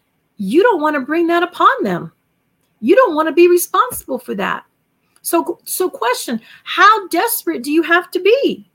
you 0.42 0.62
don't 0.62 0.81
want 0.81 0.94
to 0.94 1.00
bring 1.00 1.28
that 1.28 1.42
upon 1.42 1.70
them. 1.83 2.11
You 2.81 2.96
don't 2.96 3.14
want 3.14 3.28
to 3.28 3.33
be 3.33 3.48
responsible 3.48 4.18
for 4.18 4.35
that. 4.35 4.64
So, 5.22 5.61
so 5.64 5.88
question: 5.88 6.40
How 6.64 7.07
desperate 7.09 7.62
do 7.62 7.70
you 7.70 7.83
have 7.83 8.11
to 8.11 8.20
be? 8.20 8.68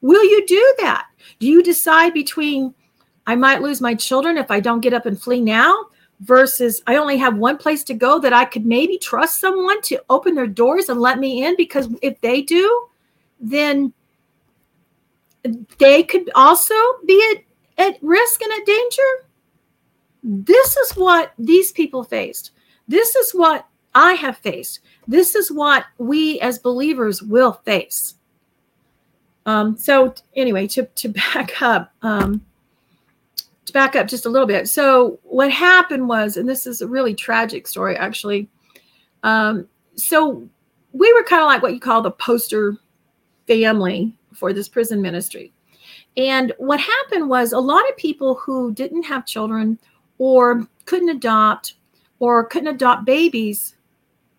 Will 0.00 0.24
you 0.24 0.46
do 0.46 0.74
that? 0.78 1.06
Do 1.38 1.46
you 1.46 1.62
decide 1.62 2.14
between 2.14 2.74
I 3.26 3.34
might 3.34 3.60
lose 3.60 3.80
my 3.80 3.94
children 3.94 4.38
if 4.38 4.50
I 4.50 4.60
don't 4.60 4.80
get 4.80 4.94
up 4.94 5.04
and 5.04 5.20
flee 5.20 5.40
now 5.40 5.86
versus 6.20 6.82
I 6.86 6.96
only 6.96 7.18
have 7.18 7.36
one 7.36 7.58
place 7.58 7.84
to 7.84 7.94
go 7.94 8.18
that 8.20 8.32
I 8.32 8.46
could 8.46 8.64
maybe 8.64 8.96
trust 8.96 9.38
someone 9.38 9.82
to 9.82 10.02
open 10.08 10.34
their 10.34 10.46
doors 10.46 10.88
and 10.88 11.00
let 11.00 11.18
me 11.18 11.44
in 11.44 11.56
because 11.56 11.88
if 12.00 12.18
they 12.22 12.40
do, 12.40 12.88
then 13.38 13.92
they 15.78 16.02
could 16.04 16.30
also 16.34 16.74
be 17.04 17.36
at, 17.76 17.86
at 17.86 17.98
risk 18.00 18.40
and 18.40 18.52
at 18.52 18.64
danger. 18.64 19.25
This 20.28 20.76
is 20.76 20.96
what 20.96 21.32
these 21.38 21.70
people 21.70 22.02
faced. 22.02 22.50
This 22.88 23.14
is 23.14 23.30
what 23.30 23.68
I 23.94 24.14
have 24.14 24.36
faced. 24.38 24.80
This 25.06 25.36
is 25.36 25.52
what 25.52 25.84
we 25.98 26.40
as 26.40 26.58
believers 26.58 27.22
will 27.22 27.52
face. 27.64 28.14
Um, 29.46 29.76
so 29.76 30.12
anyway, 30.34 30.66
to, 30.68 30.86
to 30.86 31.08
back 31.08 31.62
up, 31.62 31.92
um, 32.02 32.44
to 33.66 33.72
back 33.72 33.94
up 33.94 34.08
just 34.08 34.26
a 34.26 34.28
little 34.28 34.48
bit. 34.48 34.68
So 34.68 35.20
what 35.22 35.52
happened 35.52 36.08
was, 36.08 36.36
and 36.36 36.48
this 36.48 36.66
is 36.66 36.80
a 36.80 36.88
really 36.88 37.14
tragic 37.14 37.68
story, 37.68 37.96
actually. 37.96 38.48
Um, 39.22 39.68
so 39.94 40.48
we 40.92 41.12
were 41.12 41.22
kind 41.22 41.42
of 41.42 41.46
like 41.46 41.62
what 41.62 41.72
you 41.72 41.80
call 41.80 42.02
the 42.02 42.10
poster 42.10 42.76
family 43.46 44.12
for 44.34 44.52
this 44.52 44.68
prison 44.68 45.00
ministry. 45.00 45.52
And 46.16 46.52
what 46.58 46.80
happened 46.80 47.28
was 47.28 47.52
a 47.52 47.60
lot 47.60 47.88
of 47.88 47.96
people 47.96 48.34
who 48.34 48.72
didn't 48.72 49.04
have 49.04 49.24
children 49.24 49.78
or 50.18 50.66
couldn't 50.84 51.08
adopt 51.08 51.74
or 52.18 52.44
couldn't 52.44 52.74
adopt 52.74 53.04
babies 53.04 53.76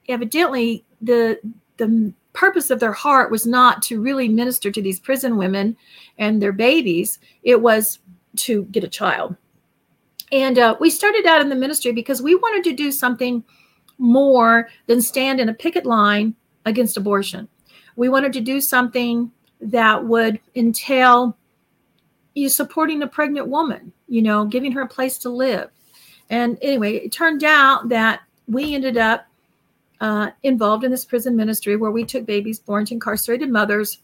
evidently 0.09 0.85
the 1.01 1.39
the 1.77 2.13
purpose 2.33 2.69
of 2.69 2.79
their 2.79 2.93
heart 2.93 3.31
was 3.31 3.45
not 3.45 3.81
to 3.81 4.01
really 4.01 4.27
minister 4.27 4.71
to 4.71 4.81
these 4.81 4.99
prison 4.99 5.37
women 5.37 5.75
and 6.19 6.41
their 6.41 6.51
babies. 6.51 7.19
It 7.43 7.61
was 7.61 7.99
to 8.37 8.65
get 8.65 8.83
a 8.83 8.87
child. 8.89 9.35
And 10.31 10.59
uh, 10.59 10.75
we 10.79 10.89
started 10.89 11.25
out 11.25 11.41
in 11.41 11.49
the 11.49 11.55
ministry 11.55 11.91
because 11.91 12.21
we 12.21 12.35
wanted 12.35 12.63
to 12.65 12.75
do 12.75 12.91
something 12.91 13.43
more 13.97 14.69
than 14.85 15.01
stand 15.01 15.39
in 15.39 15.49
a 15.49 15.53
picket 15.53 15.85
line 15.85 16.35
against 16.65 16.97
abortion. 16.97 17.47
We 17.95 18.09
wanted 18.09 18.33
to 18.33 18.41
do 18.41 18.61
something 18.61 19.31
that 19.59 20.05
would 20.05 20.39
entail 20.55 21.36
you 22.37 22.49
supporting 22.49 23.01
a 23.03 23.07
pregnant 23.07 23.47
woman 23.47 23.91
you 24.07 24.21
know 24.21 24.45
giving 24.45 24.71
her 24.71 24.81
a 24.81 24.87
place 24.87 25.17
to 25.17 25.29
live 25.29 25.69
and 26.29 26.57
anyway 26.61 26.95
it 26.95 27.11
turned 27.11 27.43
out 27.43 27.89
that 27.89 28.21
we 28.47 28.73
ended 28.73 28.97
up 28.97 29.27
uh, 29.99 30.31
involved 30.43 30.83
in 30.83 30.91
this 30.91 31.05
prison 31.05 31.35
ministry 31.35 31.75
where 31.75 31.91
we 31.91 32.05
took 32.05 32.25
babies 32.25 32.59
born 32.59 32.85
to 32.85 32.93
incarcerated 32.93 33.49
mothers. 33.49 33.99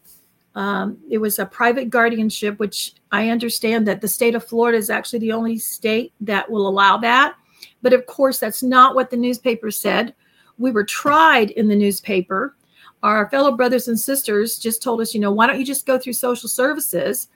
Um, 0.56 0.98
it 1.10 1.18
was 1.18 1.40
a 1.40 1.46
private 1.46 1.90
guardianship, 1.90 2.60
which 2.60 2.94
I 3.12 3.30
understand 3.30 3.88
that 3.88 4.02
the 4.02 4.08
state 4.08 4.36
of 4.36 4.46
Florida 4.46 4.78
is 4.78 4.90
actually 4.90 5.20
the 5.20 5.32
only 5.32 5.58
state 5.58 6.14
that 6.22 6.50
will 6.50 6.68
allow 6.68 6.98
that. 6.98 7.36
But 7.82 7.94
of 7.94 8.06
course, 8.06 8.40
that's 8.40 8.64
not 8.64 8.96
what 8.96 9.10
the 9.10 9.18
newspaper 9.18 9.72
said. 9.72 10.14
We 10.58 10.72
were 10.72 10.84
tried 10.84 11.52
in 11.52 11.68
the 11.68 11.76
newspaper. 11.76 12.56
Our 13.02 13.30
fellow 13.30 13.52
brothers 13.52 13.88
and 13.88 14.00
sisters 14.00 14.58
just 14.58 14.82
told 14.82 15.02
us, 15.02 15.14
you 15.14 15.20
know, 15.20 15.32
why 15.32 15.48
don't 15.48 15.60
you 15.60 15.66
just 15.66 15.86
go 15.86 15.98
through 15.98 16.14
social 16.14 16.48
services? 16.48 17.28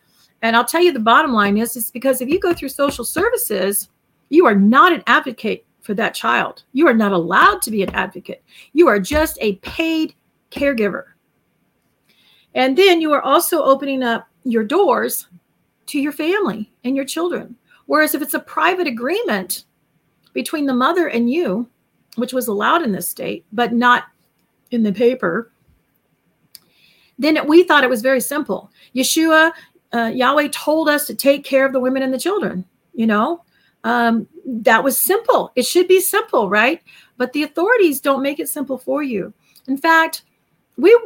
And 0.41 0.55
I'll 0.55 0.65
tell 0.65 0.81
you 0.81 0.93
the 0.93 0.99
bottom 0.99 1.33
line 1.33 1.57
is, 1.57 1.75
it's 1.75 1.91
because 1.91 2.21
if 2.21 2.29
you 2.29 2.39
go 2.39 2.53
through 2.53 2.69
social 2.69 3.03
services, 3.05 3.89
you 4.29 4.45
are 4.45 4.55
not 4.55 4.93
an 4.93 5.03
advocate 5.07 5.65
for 5.81 5.93
that 5.95 6.13
child. 6.13 6.63
You 6.73 6.87
are 6.87 6.93
not 6.93 7.11
allowed 7.11 7.61
to 7.63 7.71
be 7.71 7.81
an 7.81 7.89
advocate. 7.91 8.43
You 8.73 8.87
are 8.87 8.99
just 8.99 9.37
a 9.41 9.55
paid 9.57 10.13
caregiver. 10.51 11.03
And 12.53 12.77
then 12.77 13.01
you 13.01 13.13
are 13.13 13.21
also 13.21 13.63
opening 13.63 14.03
up 14.03 14.27
your 14.43 14.63
doors 14.63 15.27
to 15.87 15.99
your 15.99 16.11
family 16.11 16.71
and 16.83 16.95
your 16.95 17.05
children. 17.05 17.55
Whereas 17.85 18.13
if 18.13 18.21
it's 18.21 18.33
a 18.33 18.39
private 18.39 18.87
agreement 18.87 19.65
between 20.33 20.65
the 20.65 20.73
mother 20.73 21.07
and 21.07 21.29
you, 21.29 21.69
which 22.15 22.33
was 22.33 22.47
allowed 22.47 22.83
in 22.83 22.91
this 22.91 23.07
state, 23.07 23.45
but 23.53 23.73
not 23.73 24.05
in 24.71 24.83
the 24.83 24.91
paper, 24.91 25.51
then 27.17 27.47
we 27.47 27.63
thought 27.63 27.83
it 27.83 27.89
was 27.89 28.01
very 28.01 28.21
simple. 28.21 28.69
Yeshua, 28.95 29.51
uh, 29.93 30.11
Yahweh 30.13 30.49
told 30.51 30.89
us 30.89 31.07
to 31.07 31.15
take 31.15 31.43
care 31.43 31.65
of 31.65 31.73
the 31.73 31.79
women 31.79 32.03
and 32.03 32.13
the 32.13 32.19
children, 32.19 32.65
you 32.93 33.07
know, 33.07 33.43
um, 33.83 34.27
that 34.45 34.83
was 34.83 34.97
simple. 34.97 35.51
It 35.55 35.65
should 35.65 35.87
be 35.87 36.01
simple, 36.01 36.49
right? 36.49 36.81
But 37.17 37.33
the 37.33 37.43
authorities 37.43 38.01
don't 38.01 38.21
make 38.21 38.39
it 38.39 38.49
simple 38.49 38.77
for 38.77 39.01
you. 39.01 39.33
In 39.67 39.77
fact, 39.77 40.23
we 40.77 40.97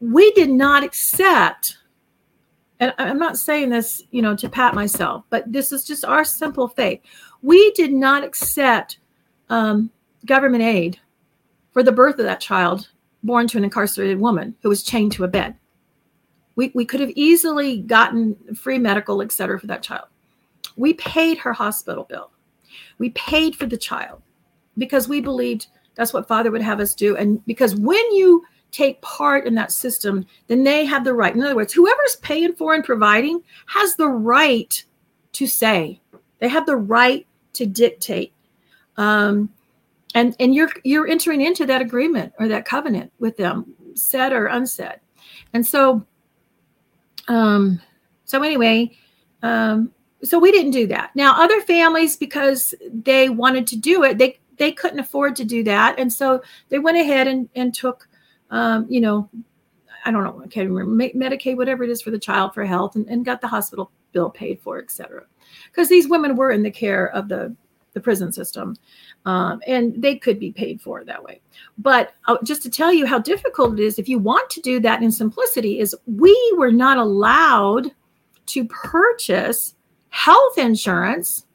we 0.00 0.32
did 0.32 0.50
not 0.50 0.82
accept 0.82 1.78
and 2.80 2.92
I'm 2.98 3.18
not 3.18 3.38
saying 3.38 3.70
this, 3.70 4.02
you 4.10 4.20
know, 4.20 4.36
to 4.36 4.48
pat 4.48 4.74
myself, 4.74 5.24
but 5.30 5.50
this 5.50 5.72
is 5.72 5.84
just 5.84 6.04
our 6.04 6.24
simple 6.24 6.68
faith. 6.68 7.00
We 7.42 7.70
did 7.72 7.92
not 7.92 8.24
accept 8.24 8.98
um, 9.48 9.90
government 10.26 10.64
aid 10.64 10.98
for 11.72 11.82
the 11.82 11.92
birth 11.92 12.18
of 12.18 12.24
that 12.24 12.40
child 12.40 12.88
born 13.22 13.46
to 13.48 13.58
an 13.58 13.64
incarcerated 13.64 14.20
woman 14.20 14.54
who 14.62 14.68
was 14.68 14.82
chained 14.82 15.12
to 15.12 15.24
a 15.24 15.28
bed. 15.28 15.56
We, 16.56 16.70
we 16.74 16.84
could 16.84 17.00
have 17.00 17.12
easily 17.14 17.80
gotten 17.80 18.36
free 18.54 18.78
medical, 18.78 19.22
et 19.22 19.32
cetera, 19.32 19.58
for 19.58 19.66
that 19.66 19.82
child. 19.82 20.06
We 20.76 20.94
paid 20.94 21.38
her 21.38 21.52
hospital 21.52 22.04
bill. 22.04 22.30
We 22.98 23.10
paid 23.10 23.56
for 23.56 23.66
the 23.66 23.76
child 23.76 24.22
because 24.78 25.08
we 25.08 25.20
believed 25.20 25.68
that's 25.94 26.12
what 26.12 26.28
Father 26.28 26.50
would 26.50 26.62
have 26.62 26.80
us 26.80 26.94
do. 26.94 27.16
And 27.16 27.44
because 27.46 27.76
when 27.76 28.12
you 28.12 28.44
take 28.72 29.00
part 29.02 29.46
in 29.46 29.54
that 29.54 29.70
system, 29.70 30.26
then 30.48 30.64
they 30.64 30.84
have 30.84 31.04
the 31.04 31.14
right. 31.14 31.34
In 31.34 31.42
other 31.42 31.54
words, 31.54 31.72
whoever's 31.72 32.16
paying 32.16 32.54
for 32.54 32.74
and 32.74 32.84
providing 32.84 33.40
has 33.66 33.94
the 33.94 34.08
right 34.08 34.84
to 35.32 35.46
say. 35.46 36.00
They 36.40 36.48
have 36.48 36.66
the 36.66 36.76
right 36.76 37.26
to 37.54 37.66
dictate. 37.66 38.32
Um, 38.96 39.50
and 40.14 40.34
and 40.38 40.54
you're 40.54 40.70
you're 40.84 41.08
entering 41.08 41.40
into 41.40 41.66
that 41.66 41.82
agreement 41.82 42.32
or 42.38 42.48
that 42.48 42.64
covenant 42.64 43.12
with 43.18 43.36
them, 43.36 43.74
said 43.94 44.32
or 44.32 44.46
unsaid. 44.46 45.00
And 45.52 45.66
so, 45.66 46.04
um, 47.28 47.80
so 48.24 48.42
anyway, 48.42 48.96
um, 49.42 49.92
so 50.22 50.38
we 50.38 50.50
didn't 50.52 50.72
do 50.72 50.86
that. 50.86 51.10
Now 51.14 51.42
other 51.42 51.60
families 51.60 52.16
because 52.16 52.74
they 52.92 53.28
wanted 53.28 53.66
to 53.68 53.76
do 53.76 54.04
it, 54.04 54.18
they 54.18 54.38
they 54.56 54.72
couldn't 54.72 55.00
afford 55.00 55.36
to 55.36 55.44
do 55.44 55.62
that, 55.64 55.98
and 55.98 56.12
so 56.12 56.42
they 56.68 56.78
went 56.78 56.96
ahead 56.96 57.26
and 57.26 57.48
and 57.54 57.74
took, 57.74 58.08
um, 58.50 58.86
you 58.88 59.00
know, 59.00 59.28
I 60.06 60.10
don't 60.10 60.24
know, 60.24 60.42
I 60.44 60.48
can't 60.48 60.70
remember, 60.70 61.12
Medicaid, 61.14 61.56
whatever 61.56 61.84
it 61.84 61.90
is 61.90 62.02
for 62.02 62.10
the 62.10 62.18
child 62.18 62.54
for 62.54 62.64
health, 62.64 62.94
and, 62.94 63.08
and 63.08 63.24
got 63.24 63.40
the 63.40 63.48
hospital 63.48 63.90
bill 64.12 64.30
paid 64.30 64.60
for, 64.60 64.78
et 64.78 64.90
cetera. 64.90 65.24
Because 65.70 65.88
these 65.88 66.08
women 66.08 66.36
were 66.36 66.52
in 66.52 66.62
the 66.62 66.70
care 66.70 67.08
of 67.10 67.28
the, 67.28 67.54
the 67.94 68.00
prison 68.00 68.32
system 68.32 68.76
um, 69.24 69.60
and 69.66 70.00
they 70.02 70.16
could 70.16 70.38
be 70.38 70.52
paid 70.52 70.80
for 70.80 71.04
that 71.04 71.22
way. 71.22 71.40
But 71.78 72.12
uh, 72.26 72.36
just 72.44 72.62
to 72.62 72.70
tell 72.70 72.92
you 72.92 73.06
how 73.06 73.18
difficult 73.18 73.78
it 73.78 73.82
is, 73.82 73.98
if 73.98 74.08
you 74.08 74.18
want 74.18 74.50
to 74.50 74.60
do 74.60 74.80
that 74.80 75.02
in 75.02 75.10
simplicity, 75.10 75.80
is 75.80 75.96
we 76.06 76.54
were 76.58 76.72
not 76.72 76.98
allowed 76.98 77.90
to 78.46 78.64
purchase 78.66 79.74
health 80.10 80.58
insurance 80.58 81.46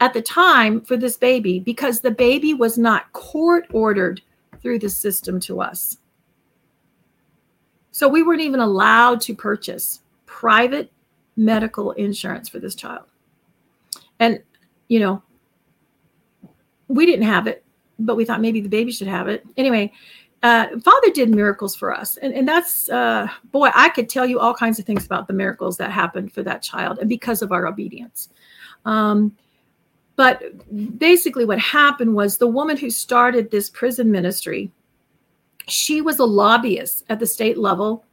at 0.00 0.14
the 0.14 0.22
time 0.22 0.80
for 0.80 0.96
this 0.96 1.16
baby 1.16 1.60
because 1.60 2.00
the 2.00 2.10
baby 2.10 2.54
was 2.54 2.78
not 2.78 3.12
court 3.12 3.66
ordered 3.72 4.20
through 4.60 4.78
the 4.78 4.88
system 4.88 5.38
to 5.40 5.60
us. 5.60 5.98
So 7.92 8.08
we 8.08 8.22
weren't 8.22 8.40
even 8.40 8.60
allowed 8.60 9.20
to 9.22 9.34
purchase 9.34 10.00
private 10.26 10.90
medical 11.36 11.92
insurance 11.92 12.48
for 12.48 12.58
this 12.58 12.74
child. 12.74 13.04
And, 14.18 14.42
you 14.90 14.98
know, 14.98 15.22
we 16.88 17.06
didn't 17.06 17.24
have 17.24 17.46
it, 17.46 17.64
but 18.00 18.16
we 18.16 18.24
thought 18.24 18.40
maybe 18.40 18.60
the 18.60 18.68
baby 18.68 18.90
should 18.90 19.06
have 19.06 19.28
it. 19.28 19.46
Anyway, 19.56 19.92
uh, 20.42 20.66
Father 20.80 21.10
did 21.12 21.30
miracles 21.30 21.76
for 21.76 21.94
us. 21.94 22.16
And, 22.16 22.34
and 22.34 22.46
that's, 22.46 22.88
uh, 22.90 23.28
boy, 23.52 23.70
I 23.72 23.90
could 23.90 24.08
tell 24.08 24.26
you 24.26 24.40
all 24.40 24.52
kinds 24.52 24.80
of 24.80 24.84
things 24.84 25.06
about 25.06 25.28
the 25.28 25.32
miracles 25.32 25.76
that 25.76 25.92
happened 25.92 26.32
for 26.32 26.42
that 26.42 26.60
child 26.60 26.98
and 26.98 27.08
because 27.08 27.40
of 27.40 27.52
our 27.52 27.68
obedience. 27.68 28.30
Um, 28.84 29.36
but 30.16 30.42
basically, 30.98 31.44
what 31.44 31.60
happened 31.60 32.16
was 32.16 32.36
the 32.36 32.48
woman 32.48 32.76
who 32.76 32.90
started 32.90 33.48
this 33.50 33.70
prison 33.70 34.10
ministry, 34.10 34.72
she 35.68 36.00
was 36.02 36.18
a 36.18 36.24
lobbyist 36.24 37.04
at 37.08 37.20
the 37.20 37.26
state 37.28 37.58
level 37.58 38.04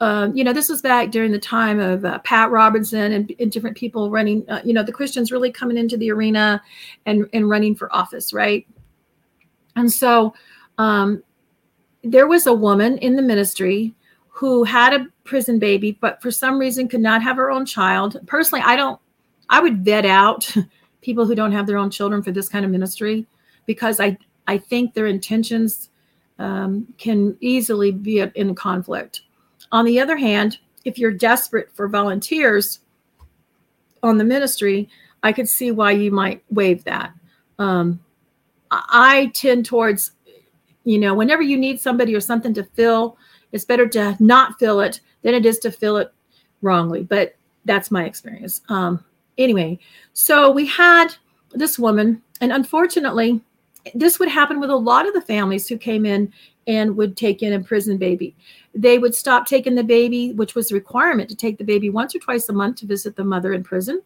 uh, 0.00 0.28
you 0.32 0.44
know, 0.44 0.52
this 0.52 0.68
was 0.68 0.80
back 0.80 1.10
during 1.10 1.32
the 1.32 1.38
time 1.38 1.80
of 1.80 2.04
uh, 2.04 2.18
Pat 2.20 2.50
Robertson 2.50 3.12
and, 3.12 3.32
and, 3.40 3.50
different 3.50 3.76
people 3.76 4.10
running, 4.10 4.48
uh, 4.48 4.60
you 4.64 4.72
know, 4.72 4.84
the 4.84 4.92
Christians 4.92 5.32
really 5.32 5.50
coming 5.50 5.76
into 5.76 5.96
the 5.96 6.12
arena 6.12 6.62
and, 7.04 7.28
and 7.32 7.50
running 7.50 7.74
for 7.74 7.94
office, 7.94 8.32
right? 8.32 8.64
And 9.74 9.92
so 9.92 10.34
um, 10.78 11.22
there 12.04 12.28
was 12.28 12.46
a 12.46 12.54
woman 12.54 12.98
in 12.98 13.16
the 13.16 13.22
ministry 13.22 13.92
who 14.28 14.62
had 14.62 14.92
a 14.92 15.06
prison 15.24 15.58
baby, 15.58 15.98
but 16.00 16.22
for 16.22 16.30
some 16.30 16.60
reason 16.60 16.86
could 16.86 17.00
not 17.00 17.20
have 17.20 17.36
her 17.36 17.50
own 17.50 17.66
child. 17.66 18.18
Personally, 18.26 18.62
I 18.64 18.76
don't, 18.76 19.00
I 19.50 19.58
would 19.58 19.84
vet 19.84 20.06
out 20.06 20.54
people 21.00 21.26
who 21.26 21.34
don't 21.34 21.52
have 21.52 21.66
their 21.66 21.76
own 21.76 21.90
children 21.90 22.22
for 22.22 22.30
this 22.30 22.48
kind 22.48 22.64
of 22.64 22.70
ministry 22.70 23.26
because 23.66 23.98
I, 23.98 24.16
I 24.46 24.58
think 24.58 24.94
their 24.94 25.06
intentions 25.06 25.90
um, 26.38 26.86
can 26.98 27.36
easily 27.40 27.90
be 27.90 28.20
in 28.20 28.54
conflict 28.54 29.22
on 29.72 29.84
the 29.84 30.00
other 30.00 30.16
hand, 30.16 30.58
if 30.84 30.98
you're 30.98 31.12
desperate 31.12 31.70
for 31.72 31.88
volunteers 31.88 32.80
on 34.02 34.18
the 34.18 34.24
ministry, 34.24 34.88
I 35.22 35.32
could 35.32 35.48
see 35.48 35.70
why 35.70 35.92
you 35.92 36.10
might 36.10 36.42
waive 36.50 36.84
that. 36.84 37.12
Um, 37.58 38.00
I 38.70 39.30
tend 39.34 39.66
towards, 39.66 40.12
you 40.84 40.98
know, 40.98 41.14
whenever 41.14 41.42
you 41.42 41.56
need 41.56 41.80
somebody 41.80 42.14
or 42.14 42.20
something 42.20 42.54
to 42.54 42.64
fill, 42.64 43.16
it's 43.52 43.64
better 43.64 43.88
to 43.88 44.16
not 44.20 44.58
fill 44.58 44.80
it 44.80 45.00
than 45.22 45.34
it 45.34 45.44
is 45.44 45.58
to 45.60 45.72
fill 45.72 45.96
it 45.96 46.12
wrongly. 46.62 47.02
But 47.02 47.36
that's 47.64 47.90
my 47.90 48.04
experience. 48.04 48.60
Um, 48.68 49.04
anyway, 49.36 49.78
so 50.12 50.50
we 50.50 50.66
had 50.66 51.08
this 51.52 51.78
woman, 51.78 52.22
and 52.40 52.52
unfortunately, 52.52 53.40
this 53.94 54.18
would 54.18 54.28
happen 54.28 54.60
with 54.60 54.70
a 54.70 54.76
lot 54.76 55.06
of 55.06 55.14
the 55.14 55.20
families 55.20 55.66
who 55.66 55.78
came 55.78 56.04
in 56.04 56.32
and 56.68 56.96
would 56.96 57.16
take 57.16 57.42
in 57.42 57.54
a 57.54 57.60
prison 57.60 57.96
baby. 57.96 58.36
They 58.74 58.98
would 58.98 59.14
stop 59.14 59.46
taking 59.46 59.74
the 59.74 59.82
baby, 59.82 60.32
which 60.34 60.54
was 60.54 60.70
a 60.70 60.74
requirement 60.74 61.30
to 61.30 61.36
take 61.36 61.56
the 61.56 61.64
baby 61.64 61.88
once 61.88 62.14
or 62.14 62.18
twice 62.18 62.48
a 62.48 62.52
month 62.52 62.76
to 62.76 62.86
visit 62.86 63.16
the 63.16 63.24
mother 63.24 63.54
in 63.54 63.64
prison. 63.64 64.02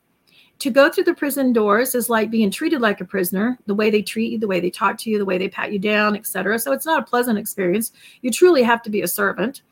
To 0.61 0.71
go 0.71 0.89
through 0.89 1.05
the 1.05 1.15
prison 1.15 1.53
doors 1.53 1.97
is 1.97 2.09
like 2.09 2.31
being 2.31 2.53
treated 2.53 2.81
like 2.81 3.01
a 3.01 3.05
prisoner, 3.05 3.59
the 3.67 3.75
way 3.75 3.91
they 3.91 4.01
treat 4.01 4.31
you, 4.31 4.39
the 4.39 4.47
way 4.47 4.61
they 4.61 4.71
talk 4.71 4.97
to 4.99 5.11
you, 5.11 5.19
the 5.19 5.25
way 5.25 5.37
they 5.37 5.49
pat 5.49 5.73
you 5.73 5.81
down, 5.81 6.15
etc. 6.15 6.57
So 6.61 6.71
it's 6.73 6.87
not 6.87 7.03
a 7.03 7.07
pleasant 7.07 7.37
experience. 7.37 7.91
You 8.21 8.31
truly 8.31 8.63
have 8.63 8.81
to 8.83 8.91
be 8.91 9.03
a 9.03 9.09
servant. 9.09 9.63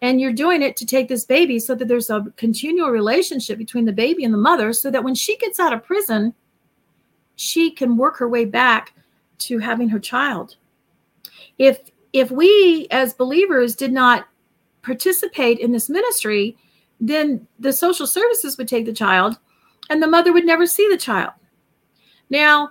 And 0.00 0.20
you're 0.20 0.32
doing 0.32 0.62
it 0.62 0.76
to 0.78 0.86
take 0.86 1.08
this 1.08 1.26
baby 1.26 1.58
so 1.58 1.74
that 1.74 1.86
there's 1.86 2.08
a 2.08 2.24
continual 2.36 2.88
relationship 2.88 3.58
between 3.58 3.84
the 3.84 3.92
baby 3.92 4.24
and 4.24 4.32
the 4.32 4.38
mother 4.38 4.72
so 4.72 4.90
that 4.90 5.04
when 5.04 5.14
she 5.14 5.36
gets 5.36 5.60
out 5.60 5.74
of 5.74 5.84
prison, 5.84 6.32
she 7.36 7.70
can 7.70 7.98
work 7.98 8.16
her 8.16 8.28
way 8.28 8.46
back 8.46 8.94
to 9.38 9.58
having 9.58 9.90
her 9.90 9.98
child. 9.98 10.56
If 11.58 11.90
if 12.12 12.30
we 12.30 12.86
as 12.90 13.14
believers 13.14 13.74
did 13.74 13.92
not 13.92 14.28
participate 14.82 15.58
in 15.58 15.72
this 15.72 15.88
ministry, 15.88 16.56
then 17.00 17.46
the 17.58 17.72
social 17.72 18.06
services 18.06 18.56
would 18.58 18.68
take 18.68 18.86
the 18.86 18.92
child 18.92 19.38
and 19.90 20.02
the 20.02 20.06
mother 20.06 20.32
would 20.32 20.46
never 20.46 20.66
see 20.66 20.88
the 20.88 20.96
child. 20.96 21.32
Now, 22.30 22.70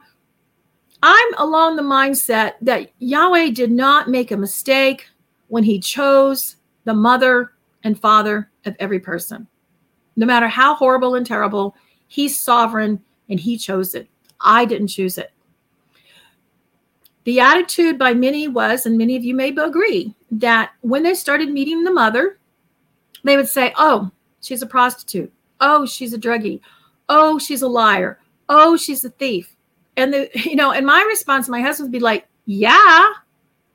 I'm 1.04 1.34
along 1.38 1.76
the 1.76 1.84
mindset 1.84 2.54
that 2.62 2.92
Yahweh 3.00 3.52
did 3.52 3.72
not 3.72 4.10
make 4.10 4.32
a 4.32 4.38
mistake 4.38 5.08
when 5.48 5.64
he 5.64 5.80
chose 5.80 6.58
the 6.86 6.94
mother 6.94 7.54
and 7.84 8.00
father 8.00 8.50
of 8.66 8.76
every 8.80 9.00
person. 9.00 9.48
No 10.16 10.26
matter 10.26 10.48
how 10.48 10.76
horrible 10.76 11.16
and 11.16 11.26
terrible, 11.26 11.76
he's 12.08 12.38
sovereign 12.38 13.02
and 13.30 13.40
he 13.40 13.58
chose 13.58 13.94
it. 13.94 14.08
I 14.42 14.66
didn't 14.66 14.88
choose 14.88 15.18
it. 15.18 15.32
The 17.28 17.42
attitude 17.42 18.00
by 18.00 18.14
many 18.14 18.48
was, 18.48 18.86
and 18.86 18.98
many 18.98 19.18
of 19.18 19.26
you 19.26 19.36
may 19.36 19.50
agree, 19.50 20.16
that 20.32 20.72
when 20.80 21.04
they 21.04 21.14
started 21.14 21.50
meeting 21.50 21.84
the 21.84 21.92
mother, 21.92 22.40
they 23.26 23.36
would 23.36 23.50
say, 23.50 23.74
Oh, 23.76 24.12
she's 24.40 24.62
a 24.62 24.66
prostitute. 24.66 25.30
Oh, 25.60 25.86
she's 25.86 26.14
a 26.14 26.18
druggie. 26.18 26.62
Oh, 27.10 27.38
she's 27.38 27.64
a 27.64 27.68
liar. 27.68 28.18
Oh, 28.48 28.78
she's 28.78 29.04
a 29.04 29.10
thief. 29.10 29.54
And 29.98 30.14
the, 30.14 30.30
you 30.36 30.56
know, 30.56 30.72
and 30.72 30.86
my 30.86 31.02
response, 31.02 31.50
my 31.50 31.60
husband 31.60 31.88
would 31.88 31.92
be 31.92 32.00
like, 32.00 32.30
Yeah, 32.46 33.10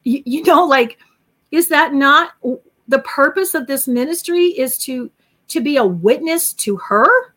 you, 0.04 0.22
you 0.24 0.42
know, 0.44 0.64
like, 0.64 0.96
is 1.50 1.68
that 1.68 1.92
not 1.92 2.30
the 2.88 3.00
purpose 3.00 3.54
of 3.54 3.66
this 3.66 3.86
ministry 3.86 4.46
is 4.46 4.78
to 4.78 5.10
to 5.48 5.60
be 5.60 5.76
a 5.76 5.84
witness 5.84 6.54
to 6.54 6.78
her, 6.78 7.34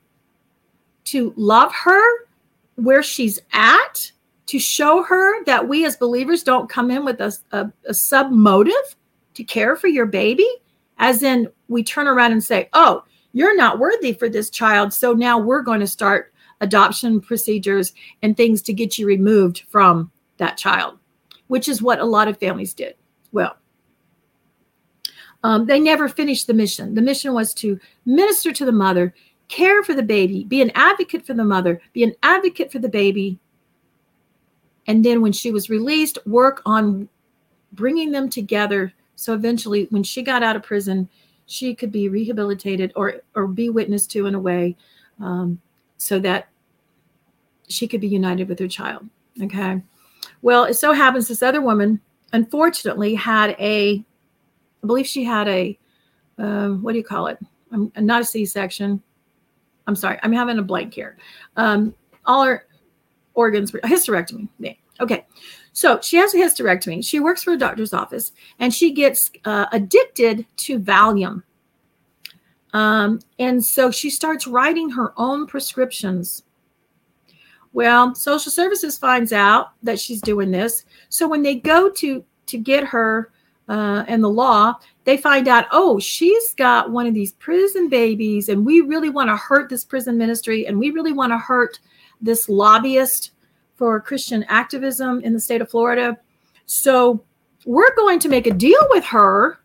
to 1.04 1.34
love 1.36 1.74
her 1.74 2.02
where 2.76 3.04
she's 3.04 3.38
at, 3.52 4.14
to 4.48 4.60
show 4.60 5.04
her 5.04 5.44
that 5.46 5.68
we 5.68 5.86
as 5.86 5.98
believers 5.98 6.44
don't 6.44 6.70
come 6.70 6.92
in 6.92 7.04
with 7.04 7.20
a, 7.20 7.34
a, 7.52 7.72
a 7.88 7.94
sub 7.94 8.32
motive 8.32 8.96
to 9.34 9.44
care 9.44 9.76
for 9.76 9.88
your 9.88 10.06
baby, 10.06 10.48
as 10.98 11.24
in 11.24 11.48
we 11.68 11.84
turn 11.84 12.08
around 12.08 12.32
and 12.32 12.44
say, 12.44 12.70
oh, 12.74 13.04
you're 13.34 13.56
not 13.56 13.80
worthy 13.80 14.14
for 14.14 14.30
this 14.30 14.50
child. 14.50 14.94
So 14.94 15.14
now 15.14 15.38
we're 15.38 15.62
going 15.62 15.82
to 15.82 15.88
start 15.88 16.34
adoption 16.62 17.20
procedures 17.20 17.94
and 18.22 18.38
things 18.38 18.62
to 18.62 18.74
get 18.74 18.98
you 18.98 19.08
removed 19.08 19.64
from 19.68 20.12
that 20.38 20.58
child, 20.58 20.98
which 21.48 21.68
is 21.68 21.82
what 21.82 22.00
a 22.00 22.06
lot 22.06 22.28
of 22.28 22.40
families 22.40 22.74
did. 22.74 22.96
Well, 23.32 23.58
um, 25.44 25.66
they 25.66 25.80
never 25.80 26.08
finished 26.08 26.48
the 26.48 26.54
mission. 26.54 26.96
The 26.96 27.02
mission 27.02 27.34
was 27.34 27.54
to 27.56 27.80
minister 28.06 28.54
to 28.54 28.66
the 28.66 28.72
mother, 28.72 29.14
care 29.48 29.84
for 29.84 29.94
the 29.94 30.02
baby, 30.02 30.44
be 30.46 30.62
an 30.62 30.72
advocate 30.74 31.26
for 31.26 31.34
the 31.34 31.44
mother, 31.44 31.82
be 31.94 32.04
an 32.04 32.16
advocate 32.24 32.72
for 32.72 32.80
the 32.80 32.90
baby, 32.90 33.38
and 34.88 35.04
then 35.04 35.22
when 35.22 35.32
she 35.32 35.52
was 35.52 35.70
released 35.70 36.18
work 36.26 36.62
on 36.66 37.10
bringing 37.74 38.12
them 38.12 38.30
together. 38.30 38.94
So 39.16 39.34
eventually 39.34 39.88
when 39.90 40.04
she 40.04 40.22
got 40.22 40.44
out 40.44 40.56
of 40.56 40.64
prison 40.64 41.10
she 41.48 41.76
could 41.76 41.92
be 41.92 42.10
rehabilitated 42.10 42.92
or 42.96 43.22
or 43.36 43.48
be 43.48 43.70
witnessed 43.70 44.12
to 44.12 44.26
in 44.26 44.36
a 44.36 44.40
way 44.40 44.76
um, 45.20 45.62
so 45.98 46.20
that 46.20 46.50
she 47.68 47.88
could 47.88 48.02
be 48.02 48.08
united 48.08 48.48
with 48.48 48.60
her 48.60 48.68
child. 48.68 49.08
Okay. 49.42 49.82
Well 50.42 50.66
it 50.66 50.76
so 50.76 50.94
happens 50.94 51.28
this 51.28 51.44
other 51.44 51.62
woman 51.62 52.02
unfortunately 52.34 53.16
had 53.16 53.52
a 53.60 54.04
i 54.84 54.88
believe 54.88 55.08
she 55.08 55.24
had 55.24 55.48
a 55.48 55.78
uh, 56.38 56.70
what 56.70 56.92
do 56.92 56.98
you 56.98 57.04
call 57.04 57.28
it? 57.28 57.40
I'm, 57.72 57.92
not 57.98 58.22
a 58.22 58.26
c-section 58.26 59.02
i'm 59.88 59.96
sorry. 59.96 60.20
I'm 60.24 60.34
having 60.34 60.58
a 60.58 60.64
blank 60.64 60.94
here. 60.94 61.18
Um, 61.56 61.94
all 62.26 62.44
her 62.44 62.66
organs, 63.36 63.74
a 63.74 63.80
hysterectomy. 63.80 64.48
Okay. 65.00 65.26
So 65.74 66.00
she 66.02 66.18
has 66.18 66.34
a 66.34 66.38
hysterectomy. 66.38 67.06
She 67.06 67.20
works 67.20 67.44
for 67.44 67.54
a 67.54 67.58
doctor's 67.58 67.94
office 67.94 68.32
and 68.60 68.74
she 68.74 68.94
gets 68.94 69.30
uh, 69.44 69.66
addicted 69.72 70.46
to 70.58 70.80
Valium. 70.80 71.44
Um, 72.74 73.20
and 73.40 73.64
so 73.64 73.92
she 73.92 74.10
starts 74.10 74.48
writing 74.48 74.90
her 74.90 75.14
own 75.18 75.48
prescriptions. 75.48 76.44
Well, 77.74 78.16
social 78.16 78.52
services 78.52 78.98
finds 78.98 79.34
out 79.34 79.72
that 79.84 80.00
she's 80.00 80.22
doing 80.22 80.50
this. 80.50 80.86
So 81.10 81.28
when 81.28 81.42
they 81.42 81.56
go 81.56 81.90
to 81.90 82.24
to 82.48 82.58
get 82.58 82.86
her 82.86 83.32
uh, 83.68 84.06
and 84.08 84.24
the 84.24 84.30
law, 84.30 84.76
they 85.04 85.18
find 85.18 85.48
out, 85.48 85.66
oh, 85.72 86.00
she's 86.00 86.54
got 86.54 86.92
one 86.92 87.08
of 87.08 87.14
these 87.14 87.34
prison 87.34 87.90
babies, 87.90 88.50
and 88.50 88.66
we 88.66 88.82
really 88.82 89.10
want 89.10 89.30
to 89.30 89.36
hurt 89.36 89.70
this 89.70 89.84
prison 89.84 90.18
ministry, 90.18 90.68
and 90.68 90.78
we 90.78 90.92
really 90.92 91.12
want 91.12 91.32
to 91.32 91.38
hurt 91.38 91.80
this 92.22 92.50
lobbyist 92.50 93.32
for 93.76 94.00
Christian 94.00 94.44
activism 94.48 95.22
in 95.22 95.34
the 95.34 95.40
state 95.40 95.62
of 95.62 95.70
Florida. 95.70 96.18
So 96.66 97.24
we're 97.66 97.96
going 97.96 98.20
to 98.20 98.30
make 98.30 98.48
a 98.48 98.54
deal 98.54 98.88
with 98.90 99.04
her 99.06 99.60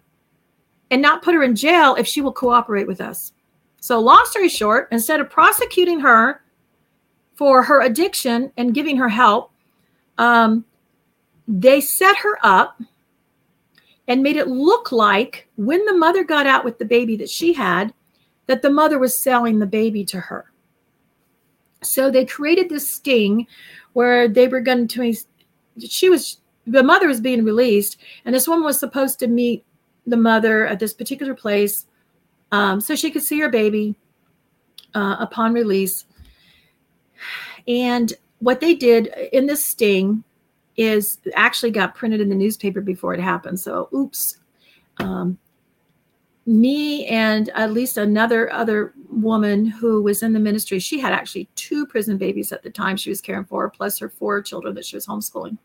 and 0.91 1.01
not 1.01 1.23
put 1.23 1.35
her 1.35 1.43
in 1.43 1.55
jail 1.55 1.95
if 1.95 2.07
she 2.07 2.21
will 2.21 2.33
cooperate 2.33 2.87
with 2.87 3.01
us. 3.01 3.33
So, 3.81 3.99
long 3.99 4.25
story 4.27 4.49
short, 4.49 4.89
instead 4.91 5.21
of 5.21 5.31
prosecuting 5.31 6.01
her 6.01 6.43
for 7.35 7.63
her 7.63 7.83
addiction 7.83 8.53
and 8.57 8.75
giving 8.75 8.97
her 8.99 9.09
help, 9.09 9.53
um, 10.19 10.65
they 11.49 11.81
set 11.81 12.17
her 12.17 12.39
up 12.43 12.81
and 14.07 14.23
made 14.23 14.37
it 14.37 14.49
look 14.49 14.93
like 14.93 15.49
when 15.57 15.85
the 15.87 15.95
mother 15.95 16.25
got 16.25 16.47
out 16.47 16.65
with 16.65 16.79
the 16.79 16.85
baby 16.85 17.17
that 17.17 17.31
she 17.31 17.53
had, 17.53 17.95
that 18.47 18.61
the 18.61 18.71
mother 18.71 18.99
was 18.99 19.17
selling 19.17 19.59
the 19.59 19.67
baby 19.67 20.05
to 20.05 20.21
her. 20.21 20.50
So 21.83 22.11
they 22.11 22.25
created 22.25 22.69
this 22.69 22.91
sting 22.91 23.47
where 23.93 24.29
they 24.29 24.49
were 24.49 24.61
going 24.61 24.89
to, 24.89 25.15
she 25.79 26.09
was, 26.09 26.41
the 26.67 26.83
mother 26.83 27.09
was 27.09 27.21
being 27.21 27.45
released, 27.45 27.97
and 28.25 28.35
this 28.35 28.47
woman 28.47 28.65
was 28.65 28.79
supposed 28.79 29.19
to 29.21 29.27
meet 29.27 29.65
the 30.07 30.17
mother 30.17 30.67
at 30.67 30.79
this 30.79 30.93
particular 30.93 31.35
place 31.35 31.87
um, 32.53 32.81
so 32.81 32.95
she 32.95 33.11
could 33.11 33.23
see 33.23 33.39
her 33.41 33.49
baby 33.49 33.95
uh, 34.95 35.17
upon 35.21 35.53
release. 35.53 36.05
And 37.69 38.13
what 38.39 38.61
they 38.61 38.75
did 38.75 39.09
in 39.33 39.47
this 39.47 39.65
sting 39.65 40.25
is 40.77 41.19
actually 41.35 41.71
got 41.71 41.95
printed 41.95 42.21
in 42.21 42.29
the 42.29 42.35
newspaper 42.35 42.81
before 42.81 43.15
it 43.15 43.21
happened. 43.21 43.61
So, 43.61 43.89
oops. 43.95 44.39
Um, 44.99 45.39
me 46.47 47.07
and 47.07 47.51
at 47.51 47.73
least 47.73 47.97
another 47.97 48.53
other 48.53 48.95
woman 49.11 49.67
who 49.67 50.03
was 50.03 50.23
in 50.23 50.33
the 50.33 50.41
ministry, 50.41 50.79
she 50.79 50.99
had 50.99 51.13
actually 51.13 51.49
two 51.57 51.87
prison 51.87 52.17
babies 52.17 52.53
at 52.53 52.63
the 52.63 52.71
time 52.71 52.97
she 52.97 53.11
was 53.11 53.21
caring 53.21 53.45
for, 53.45 53.69
plus 53.69 53.99
her 53.99 54.09
four 54.09 54.41
children 54.43 54.75
that 54.75 54.85
she 54.85 54.97
was 54.97 55.07
homeschooling. 55.07 55.59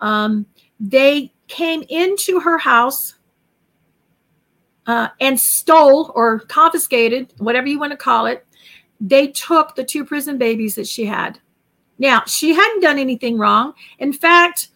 Um, 0.00 0.46
they 0.78 1.32
came 1.48 1.84
into 1.88 2.40
her 2.40 2.58
house 2.58 3.14
uh, 4.86 5.08
and 5.20 5.38
stole 5.38 6.12
or 6.14 6.40
confiscated, 6.40 7.32
whatever 7.38 7.66
you 7.66 7.78
want 7.78 7.92
to 7.92 7.96
call 7.96 8.26
it. 8.26 8.46
They 9.00 9.28
took 9.28 9.74
the 9.74 9.84
two 9.84 10.04
prison 10.04 10.38
babies 10.38 10.74
that 10.74 10.88
she 10.88 11.04
had. 11.04 11.38
Now, 11.98 12.22
she 12.26 12.54
hadn't 12.54 12.80
done 12.80 12.98
anything 12.98 13.38
wrong. 13.38 13.74
In 13.98 14.12
fact, 14.12 14.68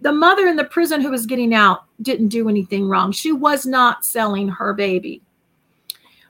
the 0.00 0.12
mother 0.12 0.46
in 0.48 0.56
the 0.56 0.64
prison 0.64 1.00
who 1.00 1.10
was 1.10 1.26
getting 1.26 1.54
out 1.54 1.84
didn't 2.02 2.28
do 2.28 2.48
anything 2.48 2.88
wrong. 2.88 3.12
She 3.12 3.32
was 3.32 3.66
not 3.66 4.04
selling 4.04 4.48
her 4.48 4.72
baby. 4.72 5.22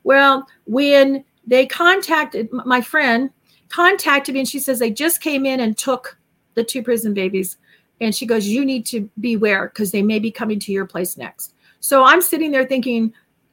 Well, 0.05 0.47
when 0.67 1.25
they 1.47 1.67
contacted 1.67 2.49
my 2.53 2.81
friend, 2.81 3.31
contacted 3.69 4.35
me 4.35 4.41
and 4.41 4.49
she 4.49 4.59
says 4.59 4.79
they 4.79 4.91
just 4.91 5.21
came 5.21 5.47
in 5.47 5.61
and 5.61 5.77
took 5.77 6.19
the 6.55 6.65
two 6.65 6.83
prison 6.83 7.15
babies. 7.15 7.57
And 8.01 8.15
she 8.15 8.27
goes, 8.27 8.47
You 8.47 8.65
need 8.65 8.87
to 8.87 9.11
beware 9.21 9.69
because 9.69 9.91
they 9.91 10.03
may 10.03 10.19
be 10.19 10.31
coming 10.31 10.59
to 10.61 10.73
your 10.73 10.87
place 10.87 11.17
next. 11.17 11.55
So 11.81 12.05
I'm 12.05 12.21
sitting 12.21 12.51
there 12.51 12.67
thinking, 12.67 13.13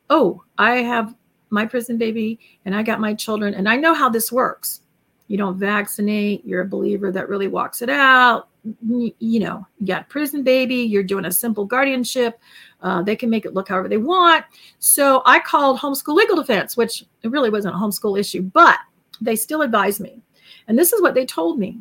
oh, 0.09 0.43
I 0.57 0.75
have 0.77 1.15
my 1.49 1.65
prison 1.65 1.97
baby 1.97 2.39
and 2.65 2.75
I 2.75 2.83
got 2.83 2.99
my 2.99 3.13
children 3.13 3.53
and 3.53 3.67
I 3.67 3.77
know 3.77 3.93
how 3.93 4.09
this 4.09 4.31
works. 4.31 4.81
You 5.27 5.37
don't 5.37 5.57
vaccinate, 5.57 6.45
you're 6.45 6.61
a 6.61 6.67
believer 6.67 7.11
that 7.11 7.29
really 7.29 7.47
walks 7.47 7.81
it 7.81 7.89
out. 7.89 8.49
You 8.81 9.39
know, 9.39 9.65
you 9.79 9.87
got 9.87 10.09
prison 10.09 10.43
baby, 10.43 10.75
you're 10.75 11.03
doing 11.03 11.25
a 11.25 11.31
simple 11.31 11.65
guardianship. 11.65 12.39
Uh, 12.81 13.01
they 13.01 13.15
can 13.15 13.29
make 13.29 13.45
it 13.45 13.53
look 13.53 13.69
however 13.69 13.89
they 13.89 13.97
want. 13.97 14.45
So 14.79 15.23
I 15.25 15.39
called 15.39 15.79
homeschool 15.79 16.15
legal 16.15 16.35
defense, 16.35 16.77
which 16.77 17.03
it 17.23 17.31
really 17.31 17.49
wasn't 17.49 17.75
a 17.75 17.77
homeschool 17.77 18.19
issue, 18.19 18.41
but 18.41 18.77
they 19.19 19.35
still 19.35 19.63
advised 19.63 19.99
me. 19.99 20.21
And 20.67 20.77
this 20.77 20.93
is 20.93 21.01
what 21.01 21.15
they 21.15 21.25
told 21.25 21.57
me. 21.57 21.79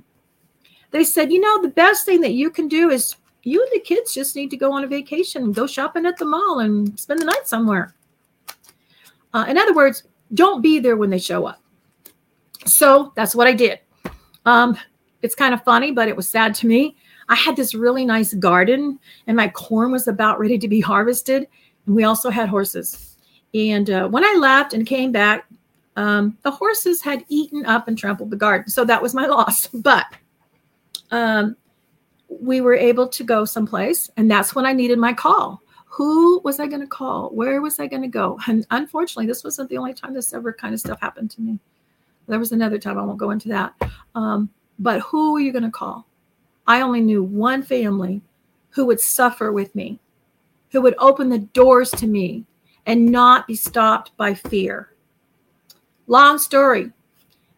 They 0.90 1.04
said, 1.04 1.32
you 1.32 1.40
know, 1.40 1.60
the 1.60 1.68
best 1.68 2.06
thing 2.06 2.20
that 2.22 2.32
you 2.32 2.50
can 2.50 2.68
do 2.68 2.90
is 2.90 3.16
you 3.42 3.62
and 3.62 3.70
the 3.72 3.80
kids 3.80 4.14
just 4.14 4.34
need 4.34 4.50
to 4.50 4.56
go 4.56 4.72
on 4.72 4.84
a 4.84 4.86
vacation, 4.86 5.42
and 5.44 5.54
go 5.54 5.66
shopping 5.66 6.06
at 6.06 6.16
the 6.16 6.24
mall, 6.24 6.60
and 6.60 6.98
spend 6.98 7.20
the 7.20 7.26
night 7.26 7.46
somewhere. 7.46 7.94
Uh, 9.34 9.44
in 9.48 9.58
other 9.58 9.74
words, 9.74 10.04
don't 10.34 10.62
be 10.62 10.80
there 10.80 10.96
when 10.96 11.10
they 11.10 11.18
show 11.18 11.46
up. 11.46 11.62
So 12.64 13.12
that's 13.14 13.34
what 13.34 13.46
I 13.46 13.52
did. 13.52 13.80
Um, 14.44 14.76
it's 15.22 15.34
kind 15.34 15.54
of 15.54 15.62
funny, 15.62 15.92
but 15.92 16.08
it 16.08 16.16
was 16.16 16.28
sad 16.28 16.54
to 16.56 16.66
me. 16.66 16.96
I 17.28 17.34
had 17.34 17.56
this 17.56 17.74
really 17.74 18.04
nice 18.04 18.34
garden, 18.34 18.98
and 19.26 19.36
my 19.36 19.48
corn 19.48 19.90
was 19.90 20.08
about 20.08 20.38
ready 20.38 20.58
to 20.58 20.68
be 20.68 20.80
harvested. 20.80 21.48
And 21.86 21.94
we 21.94 22.04
also 22.04 22.30
had 22.30 22.48
horses. 22.48 23.16
And 23.54 23.90
uh, 23.90 24.08
when 24.08 24.24
I 24.24 24.34
left 24.38 24.74
and 24.74 24.86
came 24.86 25.12
back, 25.12 25.46
um, 25.96 26.36
the 26.42 26.50
horses 26.50 27.00
had 27.00 27.24
eaten 27.28 27.64
up 27.66 27.88
and 27.88 27.96
trampled 27.96 28.30
the 28.30 28.36
garden. 28.36 28.68
So 28.68 28.84
that 28.84 29.02
was 29.02 29.14
my 29.14 29.26
loss. 29.26 29.66
But 29.68 30.06
um, 31.10 31.56
we 32.28 32.60
were 32.60 32.74
able 32.74 33.08
to 33.08 33.24
go 33.24 33.44
someplace, 33.44 34.10
and 34.16 34.30
that's 34.30 34.54
when 34.54 34.66
I 34.66 34.72
needed 34.72 34.98
my 34.98 35.12
call. 35.12 35.62
Who 35.86 36.40
was 36.44 36.60
I 36.60 36.66
going 36.66 36.82
to 36.82 36.86
call? 36.86 37.30
Where 37.30 37.62
was 37.62 37.80
I 37.80 37.86
going 37.86 38.02
to 38.02 38.08
go? 38.08 38.38
And 38.46 38.66
unfortunately, 38.70 39.26
this 39.26 39.42
wasn't 39.42 39.70
the 39.70 39.78
only 39.78 39.94
time 39.94 40.12
this 40.12 40.34
ever 40.34 40.52
kind 40.52 40.74
of 40.74 40.80
stuff 40.80 41.00
happened 41.00 41.30
to 41.32 41.40
me. 41.40 41.58
There 42.28 42.38
was 42.38 42.52
another 42.52 42.78
time, 42.78 42.98
I 42.98 43.02
won't 43.02 43.18
go 43.18 43.30
into 43.30 43.48
that. 43.48 43.74
Um, 44.14 44.50
but 44.78 45.00
who 45.00 45.32
were 45.32 45.40
you 45.40 45.52
going 45.52 45.64
to 45.64 45.70
call? 45.70 46.05
I 46.66 46.80
only 46.80 47.00
knew 47.00 47.22
one 47.22 47.62
family 47.62 48.22
who 48.70 48.86
would 48.86 49.00
suffer 49.00 49.52
with 49.52 49.74
me, 49.74 49.98
who 50.70 50.80
would 50.82 50.94
open 50.98 51.28
the 51.28 51.38
doors 51.38 51.90
to 51.92 52.06
me 52.06 52.44
and 52.86 53.10
not 53.10 53.46
be 53.46 53.54
stopped 53.54 54.16
by 54.16 54.34
fear. 54.34 54.92
Long 56.06 56.38
story. 56.38 56.92